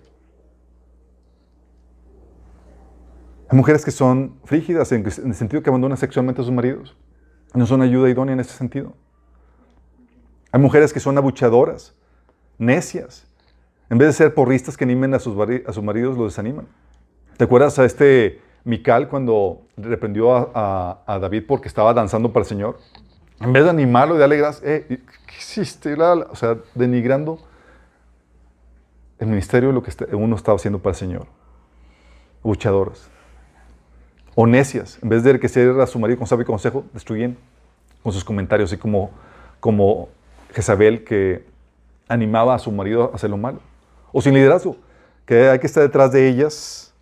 Hay 3.49 3.57
mujeres 3.57 3.85
que 3.85 3.91
son 3.91 4.39
frígidas 4.45 4.91
en, 4.91 5.05
el 5.05 5.35
sentido 5.35 5.61
que 5.61 5.69
abandonan 5.69 5.97
sexualmente 5.97 6.41
a 6.41 6.43
sus 6.45 6.53
maridos. 6.53 6.95
No 7.53 7.65
son 7.65 7.81
ayuda 7.81 8.09
idónea 8.09 8.33
en 8.33 8.39
ese 8.39 8.53
sentido. 8.53 8.93
Hay 10.51 10.59
mujeres 10.59 10.91
que 10.93 10.99
son 10.99 11.17
abuchadoras, 11.17 11.93
necias. 12.57 13.27
En 13.89 13.97
vez 13.97 14.07
de 14.07 14.13
ser 14.13 14.33
porristas 14.33 14.77
que 14.77 14.83
animen 14.83 15.13
a 15.13 15.19
sus, 15.19 15.37
a 15.67 15.73
sus 15.73 15.83
maridos, 15.83 16.17
los 16.17 16.33
desaniman. 16.33 16.67
¿Te 17.37 17.43
acuerdas 17.43 17.77
a 17.77 17.85
este 17.85 18.41
Mical 18.63 19.09
cuando 19.09 19.61
reprendió 19.77 20.35
a, 20.35 20.49
a, 20.55 21.13
a, 21.13 21.19
David 21.19 21.43
porque 21.47 21.67
estaba 21.67 21.93
danzando 21.93 22.33
para 22.33 22.43
el 22.43 22.47
Señor? 22.47 22.79
En 23.39 23.53
vez 23.53 23.63
de 23.63 23.69
animarlo 23.69 24.15
y 24.15 24.17
darle 24.17 24.37
gracias, 24.37 24.63
eh, 24.65 24.85
¿qué 24.87 25.35
hiciste? 25.37 25.93
O 25.93 26.35
sea, 26.35 26.57
denigrando 26.73 27.39
el 29.19 29.27
ministerio 29.27 29.69
de 29.69 29.75
lo 29.75 29.83
que 29.83 29.91
está- 29.91 30.07
uno 30.13 30.35
estaba 30.35 30.55
haciendo 30.55 30.79
para 30.79 30.91
el 30.91 30.97
Señor. 30.97 31.27
Luchadoras. 32.43 33.09
O 34.35 34.45
necias. 34.45 34.99
En 35.01 35.09
vez 35.09 35.23
de 35.23 35.39
que 35.39 35.47
se 35.47 35.67
a 35.81 35.87
su 35.87 35.97
marido 35.97 36.19
con 36.19 36.27
sabio 36.27 36.45
consejo, 36.45 36.85
destruyen 36.93 37.37
con 38.03 38.11
sus 38.11 38.23
comentarios, 38.23 38.71
así 38.71 38.79
como, 38.79 39.11
como 39.59 40.09
Jezabel 40.53 41.03
que 41.03 41.45
animaba 42.07 42.53
a 42.53 42.59
su 42.59 42.71
marido 42.71 43.11
a 43.11 43.15
hacer 43.15 43.29
lo 43.29 43.37
malo. 43.37 43.59
O 44.11 44.21
sin 44.21 44.33
liderazgo, 44.33 44.77
que 45.25 45.49
hay 45.49 45.59
que 45.59 45.67
estar 45.67 45.81
detrás 45.81 46.11
de 46.11 46.27
ellas. 46.27 46.93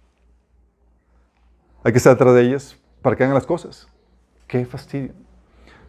Hay 1.83 1.91
que 1.91 1.97
estar 1.97 2.13
detrás 2.13 2.33
de 2.33 2.41
ellas 2.41 2.77
para 3.01 3.15
que 3.15 3.23
hagan 3.23 3.33
las 3.33 3.45
cosas. 3.45 3.87
Qué 4.47 4.65
fastidio. 4.65 5.11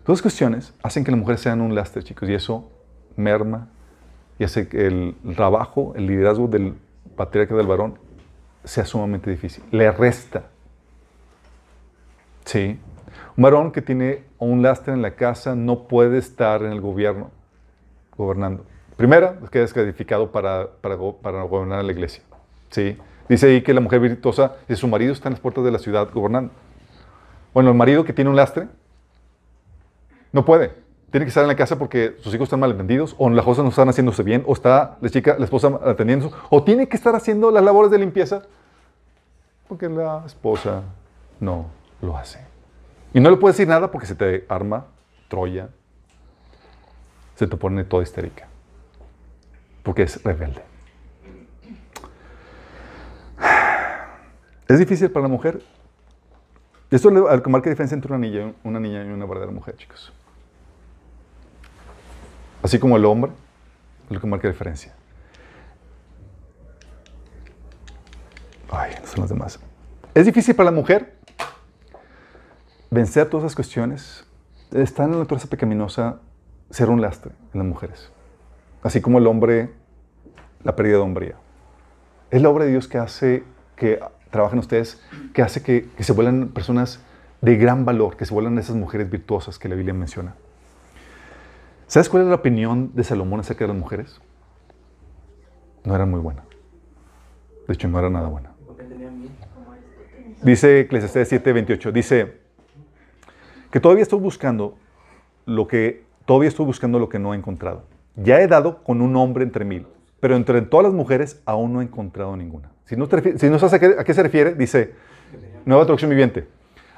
Todas 0.04 0.20
cuestiones 0.20 0.74
hacen 0.82 1.04
que 1.04 1.10
las 1.10 1.20
mujeres 1.20 1.40
sean 1.40 1.60
un 1.60 1.74
lastre, 1.74 2.02
chicos, 2.02 2.28
y 2.28 2.34
eso 2.34 2.70
merma 3.16 3.68
y 4.38 4.44
hace 4.44 4.68
que 4.68 4.86
el 4.86 5.16
trabajo, 5.36 5.92
el 5.96 6.06
liderazgo 6.06 6.48
del 6.48 6.74
patriarca 7.16 7.54
del 7.54 7.66
varón 7.66 7.98
sea 8.64 8.84
sumamente 8.84 9.30
difícil. 9.30 9.62
Le 9.70 9.90
resta. 9.92 10.50
Sí. 12.44 12.78
Un 13.36 13.42
varón 13.42 13.72
que 13.72 13.82
tiene 13.82 14.24
un 14.38 14.62
lastre 14.62 14.92
en 14.92 15.02
la 15.02 15.12
casa 15.12 15.54
no 15.54 15.84
puede 15.88 16.18
estar 16.18 16.62
en 16.62 16.72
el 16.72 16.80
gobierno, 16.80 17.30
gobernando. 18.16 18.64
Primera, 18.96 19.38
es 19.42 19.50
que 19.50 19.62
es 19.62 19.72
calificado 19.74 20.30
para, 20.30 20.68
para, 20.80 20.94
go- 20.94 21.16
para 21.16 21.42
gobernar 21.42 21.84
la 21.84 21.92
iglesia. 21.92 22.22
Sí. 22.70 22.96
Dice 23.28 23.48
ahí 23.48 23.62
que 23.62 23.74
la 23.74 23.80
mujer 23.80 24.00
virtuosa, 24.00 24.56
y 24.68 24.76
su 24.76 24.86
marido 24.86 25.12
está 25.12 25.28
en 25.28 25.32
las 25.34 25.40
puertas 25.40 25.64
de 25.64 25.70
la 25.72 25.78
ciudad 25.78 26.08
gobernando. 26.12 26.52
Bueno, 27.52 27.70
el 27.70 27.76
marido 27.76 28.04
que 28.04 28.12
tiene 28.12 28.30
un 28.30 28.36
lastre, 28.36 28.68
no 30.32 30.44
puede. 30.44 30.72
Tiene 31.10 31.24
que 31.26 31.28
estar 31.28 31.42
en 31.42 31.48
la 31.48 31.56
casa 31.56 31.78
porque 31.78 32.16
sus 32.20 32.34
hijos 32.34 32.46
están 32.46 32.60
malentendidos, 32.60 33.14
o 33.18 33.30
las 33.30 33.44
cosas 33.44 33.64
no 33.64 33.70
están 33.70 33.88
haciéndose 33.88 34.22
bien, 34.22 34.42
o 34.46 34.52
está 34.52 34.98
la 35.00 35.08
chica, 35.08 35.36
la 35.38 35.44
esposa 35.44 35.78
atendiendo, 35.84 36.30
o 36.50 36.62
tiene 36.62 36.88
que 36.88 36.96
estar 36.96 37.14
haciendo 37.14 37.50
las 37.50 37.62
labores 37.64 37.90
de 37.90 37.98
limpieza 37.98 38.42
porque 39.68 39.88
la 39.88 40.22
esposa 40.26 40.82
no 41.40 41.66
lo 42.04 42.16
hace. 42.16 42.40
Y 43.12 43.20
no 43.20 43.30
le 43.30 43.36
puedes 43.36 43.56
decir 43.56 43.68
nada 43.68 43.90
porque 43.90 44.06
se 44.06 44.14
te 44.14 44.44
arma 44.48 44.86
Troya, 45.28 45.68
se 47.34 47.46
te 47.46 47.56
pone 47.56 47.84
toda 47.84 48.02
histérica, 48.02 48.46
porque 49.82 50.02
es 50.02 50.22
rebelde. 50.22 50.62
Es 54.68 54.78
difícil 54.78 55.10
para 55.10 55.24
la 55.24 55.28
mujer. 55.28 55.62
Esto 56.90 57.08
es 57.08 57.14
lo 57.14 57.42
que 57.42 57.50
marca 57.50 57.70
diferencia 57.70 57.94
entre 57.94 58.12
una 58.12 58.18
niña, 58.18 58.52
una 58.62 58.80
niña 58.80 59.04
y 59.04 59.08
una 59.08 59.26
verdadera 59.26 59.52
mujer, 59.52 59.76
chicos. 59.76 60.12
Así 62.62 62.78
como 62.78 62.96
el 62.96 63.04
hombre, 63.04 63.32
es 64.06 64.10
lo 64.10 64.20
que 64.20 64.26
marca 64.26 64.48
diferencia. 64.48 64.94
Ay, 68.70 68.92
son 69.04 69.20
los 69.20 69.28
demás. 69.28 69.60
Es 70.14 70.26
difícil 70.26 70.54
para 70.54 70.70
la 70.70 70.76
mujer 70.76 71.13
vencer 72.94 73.28
todas 73.28 73.44
esas 73.44 73.56
cuestiones. 73.56 74.24
Está 74.72 75.04
en 75.04 75.12
la 75.12 75.18
naturaleza 75.18 75.48
pecaminosa 75.48 76.20
ser 76.70 76.88
un 76.88 77.00
lastre 77.00 77.32
en 77.52 77.58
las 77.58 77.66
mujeres. 77.66 78.10
Así 78.82 79.00
como 79.00 79.18
el 79.18 79.26
hombre, 79.26 79.70
la 80.62 80.76
pérdida 80.76 80.96
de 80.96 81.02
hombría. 81.02 81.34
Es 82.30 82.40
la 82.40 82.48
obra 82.48 82.64
de 82.64 82.70
Dios 82.70 82.88
que 82.88 82.98
hace 82.98 83.44
que 83.76 84.00
trabajen 84.30 84.58
ustedes, 84.58 85.02
que 85.32 85.42
hace 85.42 85.62
que, 85.62 85.88
que 85.96 86.04
se 86.04 86.12
vuelvan 86.12 86.48
personas 86.48 87.00
de 87.40 87.56
gran 87.56 87.84
valor, 87.84 88.16
que 88.16 88.24
se 88.24 88.32
vuelvan 88.32 88.58
esas 88.58 88.76
mujeres 88.76 89.10
virtuosas 89.10 89.58
que 89.58 89.68
la 89.68 89.74
Biblia 89.74 89.94
menciona. 89.94 90.34
¿Sabes 91.86 92.08
cuál 92.08 92.22
es 92.22 92.28
la 92.28 92.36
opinión 92.36 92.92
de 92.94 93.04
Salomón 93.04 93.40
acerca 93.40 93.64
de 93.64 93.68
las 93.68 93.76
mujeres? 93.76 94.20
No 95.84 95.94
era 95.94 96.06
muy 96.06 96.20
buena. 96.20 96.44
De 97.66 97.74
hecho, 97.74 97.88
no 97.88 97.98
era 97.98 98.08
nada 98.08 98.28
buena. 98.28 98.52
Dice 100.42 100.80
Eclesiastés 100.80 101.32
7:28, 101.32 101.92
dice 101.92 102.43
que 103.74 103.80
todavía 103.80 104.04
estoy 104.04 104.20
buscando 104.20 104.76
lo 105.46 105.66
que 105.66 106.04
todavía 106.26 106.48
estoy 106.48 106.64
buscando 106.64 107.00
lo 107.00 107.08
que 107.08 107.18
no 107.18 107.34
he 107.34 107.36
encontrado. 107.36 107.82
Ya 108.14 108.40
he 108.40 108.46
dado 108.46 108.84
con 108.84 109.02
un 109.02 109.16
hombre 109.16 109.42
entre 109.42 109.64
mil, 109.64 109.88
pero 110.20 110.36
entre 110.36 110.62
todas 110.62 110.84
las 110.84 110.92
mujeres 110.92 111.42
aún 111.44 111.72
no 111.72 111.80
he 111.80 111.84
encontrado 111.84 112.36
ninguna. 112.36 112.70
Si 112.84 112.94
no, 112.94 113.08
te 113.08 113.36
si 113.36 113.50
no 113.50 113.58
sabes 113.58 113.72
a 113.72 113.80
qué, 113.80 113.96
a 113.98 114.04
qué 114.04 114.14
se 114.14 114.22
refiere, 114.22 114.54
dice 114.54 114.94
Nueva 115.64 115.86
Traducción 115.86 116.08
Viviente. 116.08 116.46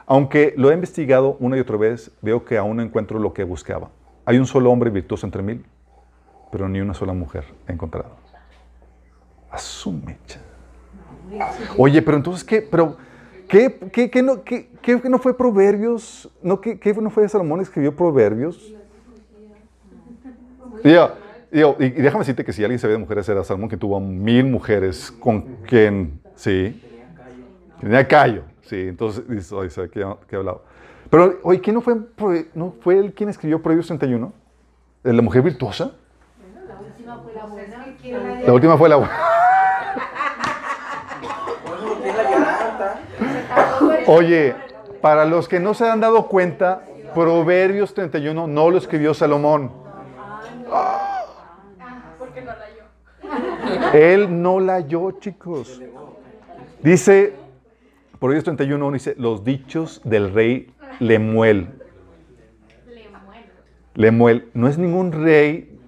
Aunque 0.04 0.52
lo 0.58 0.70
he 0.70 0.74
investigado 0.74 1.38
una 1.40 1.56
y 1.56 1.60
otra 1.60 1.78
vez, 1.78 2.10
veo 2.20 2.44
que 2.44 2.58
aún 2.58 2.76
no 2.76 2.82
encuentro 2.82 3.18
lo 3.18 3.32
que 3.32 3.44
buscaba. 3.44 3.88
Hay 4.26 4.36
un 4.36 4.44
solo 4.44 4.70
hombre 4.70 4.90
virtuoso 4.90 5.24
entre 5.26 5.42
mil, 5.42 5.64
pero 6.52 6.68
ni 6.68 6.82
una 6.82 6.92
sola 6.92 7.14
mujer 7.14 7.44
he 7.66 7.72
encontrado. 7.72 8.10
A 9.50 9.56
su 9.56 9.92
mecha. 9.92 10.42
Oye, 11.78 12.02
pero 12.02 12.18
entonces, 12.18 12.44
¿qué? 12.44 12.60
Pero, 12.60 12.98
¿qué, 13.48 13.78
qué, 13.92 14.10
qué 14.10 14.22
no, 14.22 14.42
qué, 14.44 14.68
qué 14.82 15.00
no 15.08 15.18
fue 15.18 15.36
Proverbios? 15.36 16.30
¿No, 16.42 16.60
qué, 16.60 16.78
qué 16.78 16.92
no 16.94 17.10
fue 17.10 17.28
Salomón 17.28 17.58
que 17.58 17.64
escribió 17.64 17.94
Proverbios? 17.94 18.74
Y, 20.84 20.92
yo- 20.92 21.10
y 21.52 21.60
yo- 21.60 21.76
y- 21.78 21.84
y 21.86 21.90
déjame 21.90 22.20
decirte 22.20 22.44
que 22.44 22.52
si 22.52 22.62
alguien 22.64 22.78
sabía 22.78 22.94
de 22.94 23.00
mujeres 23.00 23.28
era 23.28 23.42
Salomón, 23.44 23.68
que 23.68 23.76
tuvo 23.76 23.98
mil 24.00 24.44
mujeres 24.44 25.10
con 25.10 25.42
quien, 25.66 26.20
sí, 26.34 26.80
tenía 27.80 28.06
callo, 28.06 28.42
sí, 28.62 28.76
entonces, 28.88 29.28
dice, 29.28 29.54
oye, 29.54 29.70
¿sabe 29.70 29.88
qué, 29.90 30.06
qué 30.28 30.36
he 30.36 30.38
hablado? 30.38 30.62
Pero, 31.10 31.38
oye, 31.44 31.60
¿quién 31.60 31.74
no 31.74 31.80
fue, 31.80 31.96
no 32.54 32.74
fue 32.80 32.98
él 32.98 33.12
quien 33.14 33.28
escribió 33.28 33.60
Proverbios 33.62 33.86
31? 33.86 34.32
¿De 35.04 35.12
¿La 35.12 35.22
mujer 35.22 35.42
virtuosa? 35.42 35.92
La 36.68 36.80
última 36.80 37.18
fue 37.18 37.32
la 37.32 37.46
buena. 37.46 38.42
La 38.46 38.52
última 38.52 38.76
fue 38.76 38.88
la 38.88 38.96
buena. 38.96 39.12
Oye, 44.06 44.54
para 45.00 45.24
los 45.24 45.48
que 45.48 45.60
no 45.60 45.74
se 45.74 45.88
han 45.88 46.00
dado 46.00 46.28
cuenta, 46.28 46.84
Proverbios 47.14 47.94
31 47.94 48.46
no 48.46 48.70
lo 48.70 48.78
escribió 48.78 49.14
Salomón. 49.14 49.70
No 50.64 50.70
la. 50.70 51.26
Él 53.92 54.42
no 54.42 54.60
la 54.60 54.74
halló, 54.74 55.12
chicos. 55.12 55.80
Dice, 56.82 57.34
Proverbios 58.18 58.44
31 58.44 58.92
dice, 58.92 59.14
los 59.18 59.44
dichos 59.44 60.00
del 60.04 60.32
rey 60.32 60.72
Lemuel. 61.00 61.68
Lemuel 63.94 64.48
no 64.52 64.68
es 64.68 64.76
ningún 64.76 65.12
rey 65.12 65.78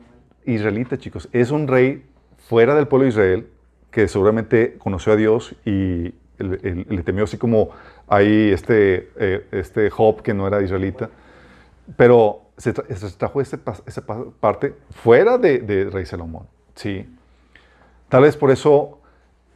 israelita, 0.47 0.97
chicos. 0.97 1.28
Es 1.32 1.51
un 1.51 1.69
rey 1.69 2.05
fuera 2.39 2.74
del 2.74 2.89
pueblo 2.89 3.05
de 3.05 3.11
Israel 3.11 3.49
que 3.90 4.09
seguramente 4.09 4.77
conoció 4.78 5.12
a 5.12 5.16
Dios 5.16 5.55
y 5.65 6.15
el- 6.39 6.86
le 6.89 7.02
temió, 7.02 7.24
así 7.24 7.36
como 7.39 7.70
hay 8.06 8.51
este, 8.52 9.10
eh, 9.16 9.47
este 9.52 9.90
Job 9.90 10.23
que 10.23 10.35
no 10.35 10.47
era 10.47 10.62
israelita. 10.62 11.10
Pero 11.97 12.43
se, 12.56 12.74
tra- 12.74 12.86
se 12.94 13.16
trajo 13.16 13.40
ese 13.40 13.59
esa 13.86 14.06
pa- 14.06 14.24
parte 14.40 14.74
fuera 14.90 15.39
de, 15.39 15.59
de 15.59 15.90
rey 15.90 16.05
Salomón. 16.06 16.47
Sí. 16.74 17.09
Tal 18.09 18.23
vez 18.23 18.36
por 18.36 18.51
eso 18.51 19.01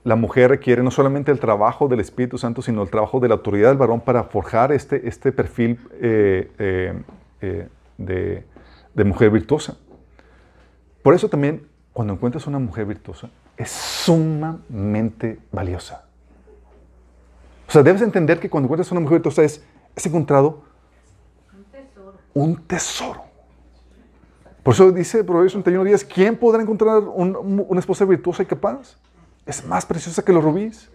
la 0.05 0.17
mujer 0.17 0.51
requiere 0.51 0.83
no 0.83 0.91
solamente 0.91 1.31
el 1.31 1.39
trabajo 1.39 1.87
del 1.89 2.01
Espíritu 2.01 2.37
Santo, 2.39 2.61
sino 2.63 2.83
el 2.83 2.91
trabajo 2.91 3.21
de 3.21 3.29
la 3.29 3.35
autoridad 3.35 3.69
del 3.69 3.79
varón 3.79 4.01
para 4.01 4.25
forjar 4.25 4.73
este, 4.73 5.07
este 5.09 5.31
perfil 5.31 5.79
eh, 6.01 6.51
eh, 6.59 6.95
eh, 7.41 7.69
de, 7.99 8.45
de 8.95 9.05
mujer 9.05 9.31
virtuosa. 9.31 9.77
Por 11.03 11.15
eso 11.15 11.29
también, 11.29 11.67
cuando 11.93 12.15
encuentras 12.15 12.47
una 12.47 12.59
mujer 12.59 12.87
virtuosa, 12.87 13.31
es 13.57 13.71
sumamente 13.71 15.39
valiosa. 15.53 16.07
O 17.73 17.75
sea, 17.75 17.83
debes 17.83 18.03
entender 18.03 18.39
que 18.39 18.51
cuando 18.51 18.67
encuentras 18.67 18.93
una 18.93 19.01
mujer 19.01 19.15
virtuosa 19.21 19.43
es, 19.45 19.65
es 19.97 20.05
encontrado 20.05 20.63
Un 21.55 21.65
tesoro. 21.65 22.15
un 22.35 22.57
tesoro. 22.67 23.23
Por 24.63 24.75
eso 24.75 24.93
dice 24.93 25.25
Proverbios 25.25 25.55
31 25.55 25.83
días, 25.85 26.05
¿quién 26.05 26.37
podrá 26.37 26.61
encontrar 26.61 26.99
un- 26.99 27.65
una 27.67 27.81
esposa 27.81 28.05
virtuosa 28.05 28.43
y 28.43 28.47
capaz? 28.47 28.99
Es 29.47 29.65
más 29.65 29.87
preciosa 29.87 30.23
que 30.23 30.35
los 30.35 30.45
rubíes. 30.45 30.91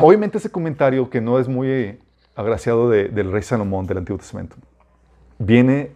Obviamente 0.00 0.36
ese 0.36 0.50
comentario, 0.50 1.08
que 1.08 1.22
no 1.22 1.38
es 1.38 1.48
muy 1.48 1.68
eh, 1.68 1.98
agraciado 2.36 2.90
de- 2.90 3.08
del 3.08 3.32
rey 3.32 3.42
Salomón 3.42 3.86
del 3.86 3.96
Antiguo 3.96 4.18
Testamento, 4.18 4.56
viene, 5.38 5.92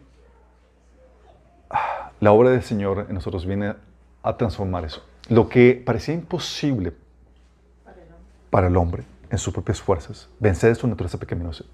ah, 1.68 2.10
la 2.20 2.32
obra 2.32 2.48
del 2.48 2.62
Señor 2.62 3.04
en 3.06 3.14
nosotros 3.16 3.44
viene 3.44 3.74
a 4.22 4.36
transformar 4.38 4.86
eso. 4.86 5.02
Lo 5.28 5.46
que 5.50 5.82
parecía 5.84 6.14
imposible 6.14 6.94
para 8.54 8.68
el 8.68 8.76
hombre 8.76 9.02
en 9.30 9.38
sus 9.38 9.52
propias 9.52 9.82
fuerzas, 9.82 10.28
vencer 10.38 10.76
su 10.76 10.86
naturaleza 10.86 11.18
pecaminosa, 11.18 11.64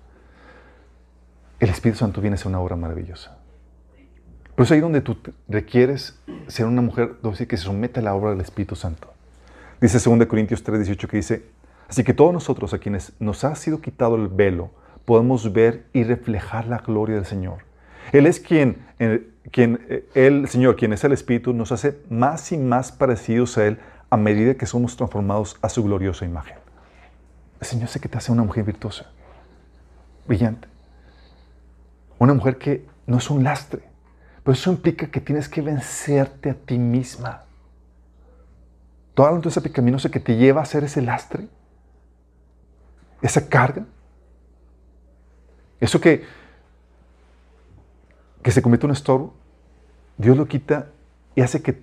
el 1.59 1.69
Espíritu 1.69 1.99
Santo 1.99 2.23
viene 2.23 2.37
a 2.37 2.39
ser 2.39 2.47
una 2.47 2.59
obra 2.59 2.75
maravillosa. 2.75 3.37
Por 4.55 4.65
eso 4.65 4.73
ahí 4.73 4.81
donde 4.81 5.03
tú 5.03 5.19
requieres 5.47 6.19
ser 6.47 6.65
una 6.65 6.81
mujer 6.81 7.17
decir, 7.23 7.47
que 7.47 7.59
se 7.59 7.65
somete 7.65 8.01
a 8.01 8.03
la 8.03 8.15
obra 8.15 8.31
del 8.31 8.41
Espíritu 8.41 8.77
Santo. 8.77 9.13
Dice 9.79 9.99
2 9.99 10.25
Corintios 10.25 10.63
3, 10.63 10.79
18 10.79 11.07
que 11.07 11.19
dice, 11.19 11.45
así 11.87 12.03
que 12.03 12.15
todos 12.15 12.33
nosotros 12.33 12.73
a 12.73 12.79
quienes 12.79 13.13
nos 13.21 13.45
ha 13.45 13.55
sido 13.57 13.83
quitado 13.83 14.17
el 14.17 14.29
velo, 14.29 14.71
podemos 15.05 15.53
ver 15.53 15.85
y 15.93 16.05
reflejar 16.05 16.67
la 16.67 16.79
gloria 16.79 17.17
del 17.17 17.27
Señor. 17.27 17.59
Él 18.11 18.25
es 18.25 18.41
quien, 18.41 18.87
eh, 18.99 19.29
quien 19.53 19.85
eh, 19.91 20.09
el 20.15 20.49
Señor, 20.49 20.77
quien 20.77 20.95
es 20.95 21.05
el 21.05 21.13
Espíritu, 21.13 21.53
nos 21.53 21.73
hace 21.73 22.01
más 22.09 22.53
y 22.53 22.57
más 22.57 22.91
parecidos 22.91 23.59
a 23.59 23.67
Él 23.67 23.79
a 24.09 24.17
medida 24.17 24.55
que 24.55 24.65
somos 24.65 24.97
transformados 24.97 25.59
a 25.61 25.69
su 25.69 25.85
gloriosa 25.85 26.25
imagen. 26.25 26.57
El 27.61 27.67
Señor 27.67 27.89
sé 27.89 28.01
que 28.01 28.09
te 28.09 28.17
hace 28.17 28.33
una 28.33 28.43
mujer 28.43 28.65
virtuosa, 28.65 29.07
brillante. 30.27 30.67
Una 32.19 32.35
mujer 32.35 32.57
que 32.57 32.87
no 33.07 33.19
es 33.19 33.31
un 33.31 33.45
lastre, 33.45 33.83
pero 34.43 34.55
eso 34.55 34.71
implica 34.73 35.07
que 35.09 35.21
tienes 35.21 35.49
que 35.49 35.61
vencerte 35.61 36.51
a 36.51 36.55
ti 36.55 36.79
misma. 36.79 37.45
Todo 39.15 39.41
ese 39.47 39.61
pecaminoso 39.61 40.11
que 40.11 40.21
te 40.21 40.37
lleva 40.37 40.63
a 40.63 40.65
ser 40.65 40.85
ese 40.85 41.03
lastre, 41.03 41.49
esa 43.21 43.49
carga, 43.49 43.85
eso 45.79 46.01
que, 46.01 46.25
que 48.43 48.51
se 48.51 48.61
en 48.61 48.85
un 48.85 48.91
estorbo, 48.91 49.35
Dios 50.17 50.37
lo 50.37 50.47
quita 50.47 50.89
y 51.35 51.43
hace 51.43 51.63
que 51.63 51.83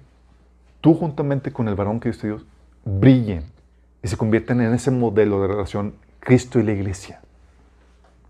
tú 0.81 0.95
juntamente 0.95 1.51
con 1.51 1.67
el 1.67 1.75
varón 1.75 1.99
que 1.99 2.09
Dios 2.09 2.21
te 2.21 2.27
dio 2.27 2.41
brillen 2.85 3.56
y 4.03 4.07
se 4.07 4.17
convierten 4.17 4.61
en 4.61 4.73
ese 4.73 4.91
modelo 4.91 5.41
de 5.41 5.47
relación 5.47 5.95
Cristo 6.19 6.59
y 6.59 6.63
la 6.63 6.71
iglesia. 6.71 7.21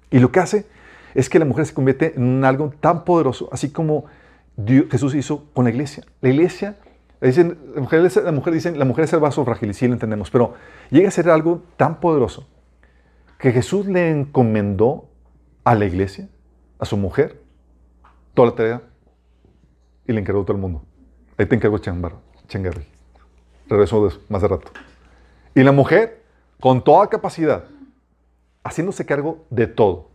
Y 0.09 0.19
lo 0.19 0.31
que 0.31 0.39
hace 0.39 0.65
es 1.13 1.29
que 1.29 1.39
la 1.39 1.45
mujer 1.45 1.65
se 1.65 1.73
convierte 1.73 2.13
en 2.15 2.45
algo 2.45 2.73
tan 2.79 3.03
poderoso, 3.03 3.49
así 3.51 3.71
como 3.71 4.05
Jesús 4.89 5.15
hizo 5.15 5.45
con 5.53 5.65
la 5.65 5.71
iglesia. 5.71 6.03
La 6.21 6.29
iglesia, 6.29 6.77
dicen, 7.21 7.57
la, 7.75 7.81
mujer, 7.81 8.11
la 8.23 8.31
mujer 8.31 8.53
dicen, 8.53 8.79
la 8.79 8.85
mujer 8.85 9.05
es 9.05 9.13
el 9.13 9.19
vaso 9.19 9.43
frágil, 9.43 9.71
y 9.71 9.73
sí 9.73 9.87
lo 9.87 9.93
entendemos, 9.93 10.29
pero 10.29 10.53
llega 10.89 11.07
a 11.07 11.11
ser 11.11 11.29
algo 11.29 11.63
tan 11.75 11.99
poderoso 11.99 12.47
que 13.37 13.51
Jesús 13.51 13.85
le 13.85 14.09
encomendó 14.09 15.09
a 15.63 15.75
la 15.75 15.85
iglesia, 15.85 16.29
a 16.79 16.85
su 16.85 16.97
mujer, 16.97 17.41
toda 18.33 18.49
la 18.49 18.55
tarea 18.55 18.81
y 20.07 20.13
le 20.13 20.21
encargó 20.21 20.41
a 20.41 20.45
todo 20.45 20.55
el 20.55 20.61
mundo. 20.61 20.83
Ahí 21.37 21.45
te 21.45 21.55
encargo 21.55 21.77
Changarri. 21.79 22.85
Regreso 23.67 24.09
más 24.29 24.41
de 24.41 24.47
rato. 24.47 24.71
Y 25.57 25.63
la 25.63 25.71
mujer, 25.71 26.21
con 26.59 26.83
toda 26.83 27.07
capacidad, 27.07 27.63
haciéndose 28.63 29.07
cargo 29.07 29.43
de 29.49 29.65
todo. 29.65 30.11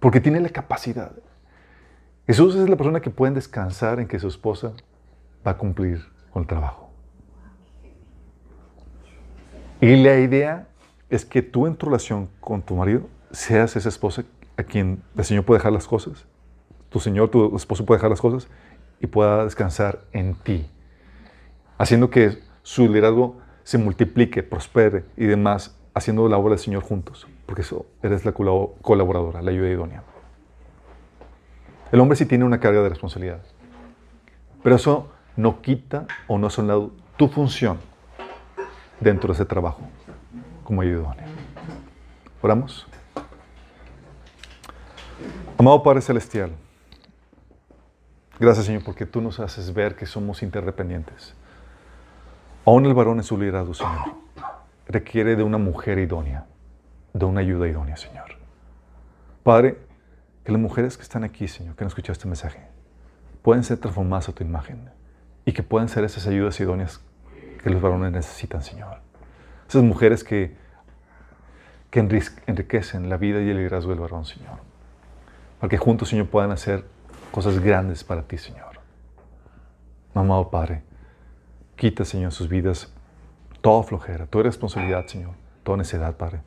Porque 0.00 0.20
tiene 0.20 0.38
la 0.38 0.50
capacidad. 0.50 1.12
Jesús 2.26 2.54
es 2.56 2.68
la 2.68 2.76
persona 2.76 3.00
que 3.00 3.08
puede 3.08 3.32
descansar 3.32 3.98
en 3.98 4.06
que 4.06 4.18
su 4.18 4.28
esposa 4.28 4.74
va 5.46 5.52
a 5.52 5.56
cumplir 5.56 6.04
con 6.30 6.42
el 6.42 6.46
trabajo. 6.46 6.90
Y 9.80 9.96
la 9.96 10.18
idea 10.18 10.68
es 11.08 11.24
que 11.24 11.40
tú 11.40 11.66
en 11.66 11.74
tu 11.74 11.86
relación 11.86 12.28
con 12.38 12.60
tu 12.60 12.76
marido 12.76 13.08
seas 13.30 13.76
esa 13.76 13.88
esposa 13.88 14.24
a 14.58 14.62
quien 14.62 15.02
el 15.16 15.24
Señor 15.24 15.46
puede 15.46 15.60
dejar 15.60 15.72
las 15.72 15.86
cosas. 15.86 16.26
Tu 16.90 17.00
Señor, 17.00 17.30
tu 17.30 17.56
esposo 17.56 17.86
puede 17.86 17.96
dejar 17.96 18.10
las 18.10 18.20
cosas 18.20 18.46
y 19.00 19.06
pueda 19.06 19.44
descansar 19.44 20.02
en 20.12 20.34
ti. 20.34 20.68
Haciendo 21.78 22.10
que 22.10 22.42
su 22.62 22.88
liderazgo 22.88 23.45
se 23.66 23.78
multiplique, 23.78 24.44
prospere 24.44 25.02
y 25.16 25.26
demás, 25.26 25.76
haciendo 25.92 26.28
la 26.28 26.38
obra 26.38 26.50
del 26.50 26.60
Señor 26.60 26.84
juntos. 26.84 27.26
Porque 27.46 27.62
eso 27.62 27.84
eres 28.00 28.24
la 28.24 28.30
colaboradora, 28.30 29.42
la 29.42 29.50
ayuda 29.50 29.68
idónea. 29.68 30.04
El 31.90 31.98
hombre 31.98 32.14
sí 32.14 32.26
tiene 32.26 32.44
una 32.44 32.60
carga 32.60 32.80
de 32.80 32.88
responsabilidad. 32.88 33.40
Pero 34.62 34.76
eso 34.76 35.10
no 35.34 35.62
quita 35.62 36.06
o 36.28 36.38
no 36.38 36.48
lado 36.68 36.92
tu 37.16 37.26
función 37.26 37.78
dentro 39.00 39.32
de 39.32 39.34
ese 39.34 39.44
trabajo 39.44 39.80
como 40.62 40.82
ayuda 40.82 41.00
idónea. 41.00 41.26
Oramos. 42.42 42.86
Amado 45.58 45.82
Padre 45.82 46.02
Celestial, 46.02 46.52
gracias 48.38 48.66
Señor 48.66 48.84
porque 48.84 49.06
tú 49.06 49.20
nos 49.20 49.40
haces 49.40 49.74
ver 49.74 49.96
que 49.96 50.06
somos 50.06 50.44
interdependientes. 50.44 51.34
Aún 52.66 52.84
el 52.84 52.94
varón 52.94 53.18
en 53.18 53.22
su 53.22 53.38
liderazgo, 53.38 53.74
Señor, 53.74 54.16
requiere 54.88 55.36
de 55.36 55.44
una 55.44 55.56
mujer 55.56 56.00
idónea, 56.00 56.46
de 57.12 57.24
una 57.24 57.40
ayuda 57.40 57.68
idónea, 57.68 57.96
Señor. 57.96 58.24
Padre, 59.44 59.78
que 60.42 60.50
las 60.50 60.60
mujeres 60.60 60.96
que 60.96 61.04
están 61.04 61.22
aquí, 61.22 61.46
Señor, 61.46 61.76
que 61.76 61.84
han 61.84 61.88
escuchado 61.88 62.14
este 62.14 62.26
mensaje, 62.26 62.66
pueden 63.42 63.62
ser 63.62 63.78
transformadas 63.78 64.28
a 64.28 64.32
tu 64.32 64.42
imagen 64.42 64.90
y 65.44 65.52
que 65.52 65.62
puedan 65.62 65.88
ser 65.88 66.02
esas 66.02 66.26
ayudas 66.26 66.58
idóneas 66.58 67.00
que 67.62 67.70
los 67.70 67.80
varones 67.80 68.10
necesitan, 68.10 68.62
Señor. 68.62 68.98
Esas 69.68 69.84
mujeres 69.84 70.24
que, 70.24 70.56
que 71.90 72.00
enriquecen 72.00 73.08
la 73.08 73.16
vida 73.16 73.40
y 73.42 73.48
el 73.48 73.58
liderazgo 73.58 73.90
del 73.90 74.00
varón, 74.00 74.24
Señor. 74.24 74.58
Para 75.60 75.70
que 75.70 75.78
juntos, 75.78 76.08
Señor, 76.08 76.26
puedan 76.26 76.50
hacer 76.50 76.84
cosas 77.30 77.60
grandes 77.60 78.02
para 78.02 78.22
ti, 78.22 78.38
Señor. 78.38 78.80
Amado 80.14 80.50
Padre, 80.50 80.82
quita, 81.76 82.04
Señor, 82.04 82.32
sus 82.32 82.48
vidas 82.48 82.92
toda 83.60 83.82
flojera, 83.82 84.26
toda 84.26 84.44
responsabilidad, 84.44 85.06
Señor, 85.06 85.32
toda 85.62 85.78
necedad, 85.78 86.16
Padre. 86.16 86.40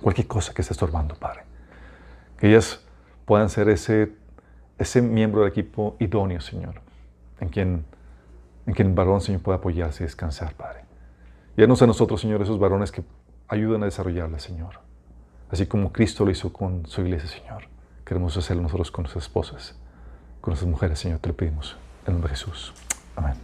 Cualquier 0.00 0.26
cosa 0.26 0.52
que 0.54 0.62
esté 0.62 0.74
estorbando, 0.74 1.14
Padre. 1.14 1.42
Que 2.38 2.48
ellas 2.48 2.84
puedan 3.24 3.48
ser 3.48 3.68
ese, 3.68 4.12
ese 4.78 5.02
miembro 5.02 5.40
del 5.42 5.50
equipo 5.50 5.96
idóneo, 5.98 6.40
Señor, 6.40 6.80
en 7.40 7.48
quien, 7.48 7.84
en 8.66 8.74
quien 8.74 8.88
el 8.88 8.94
varón, 8.94 9.20
Señor, 9.20 9.42
pueda 9.42 9.58
apoyarse 9.58 10.04
y 10.04 10.06
descansar, 10.06 10.54
Padre. 10.54 10.80
Y 11.56 11.62
a 11.62 11.66
nosotros, 11.66 12.20
Señor, 12.20 12.42
esos 12.42 12.58
varones 12.58 12.92
que 12.92 13.02
ayudan 13.48 13.82
a 13.82 13.86
desarrollarla, 13.86 14.38
Señor. 14.38 14.80
Así 15.50 15.66
como 15.66 15.92
Cristo 15.92 16.24
lo 16.24 16.30
hizo 16.30 16.52
con 16.52 16.86
su 16.86 17.00
iglesia, 17.00 17.28
Señor. 17.28 17.64
Queremos 18.04 18.36
hacerlo 18.36 18.62
nosotros 18.62 18.90
con 18.90 19.04
nuestras 19.04 19.24
esposas, 19.24 19.74
con 20.40 20.52
nuestras 20.52 20.70
mujeres, 20.70 20.98
Señor, 20.98 21.18
te 21.18 21.28
lo 21.28 21.36
pedimos. 21.36 21.76
En 22.02 22.08
el 22.08 22.12
nombre 22.14 22.30
de 22.30 22.36
Jesús. 22.36 22.72
Amén. 23.16 23.34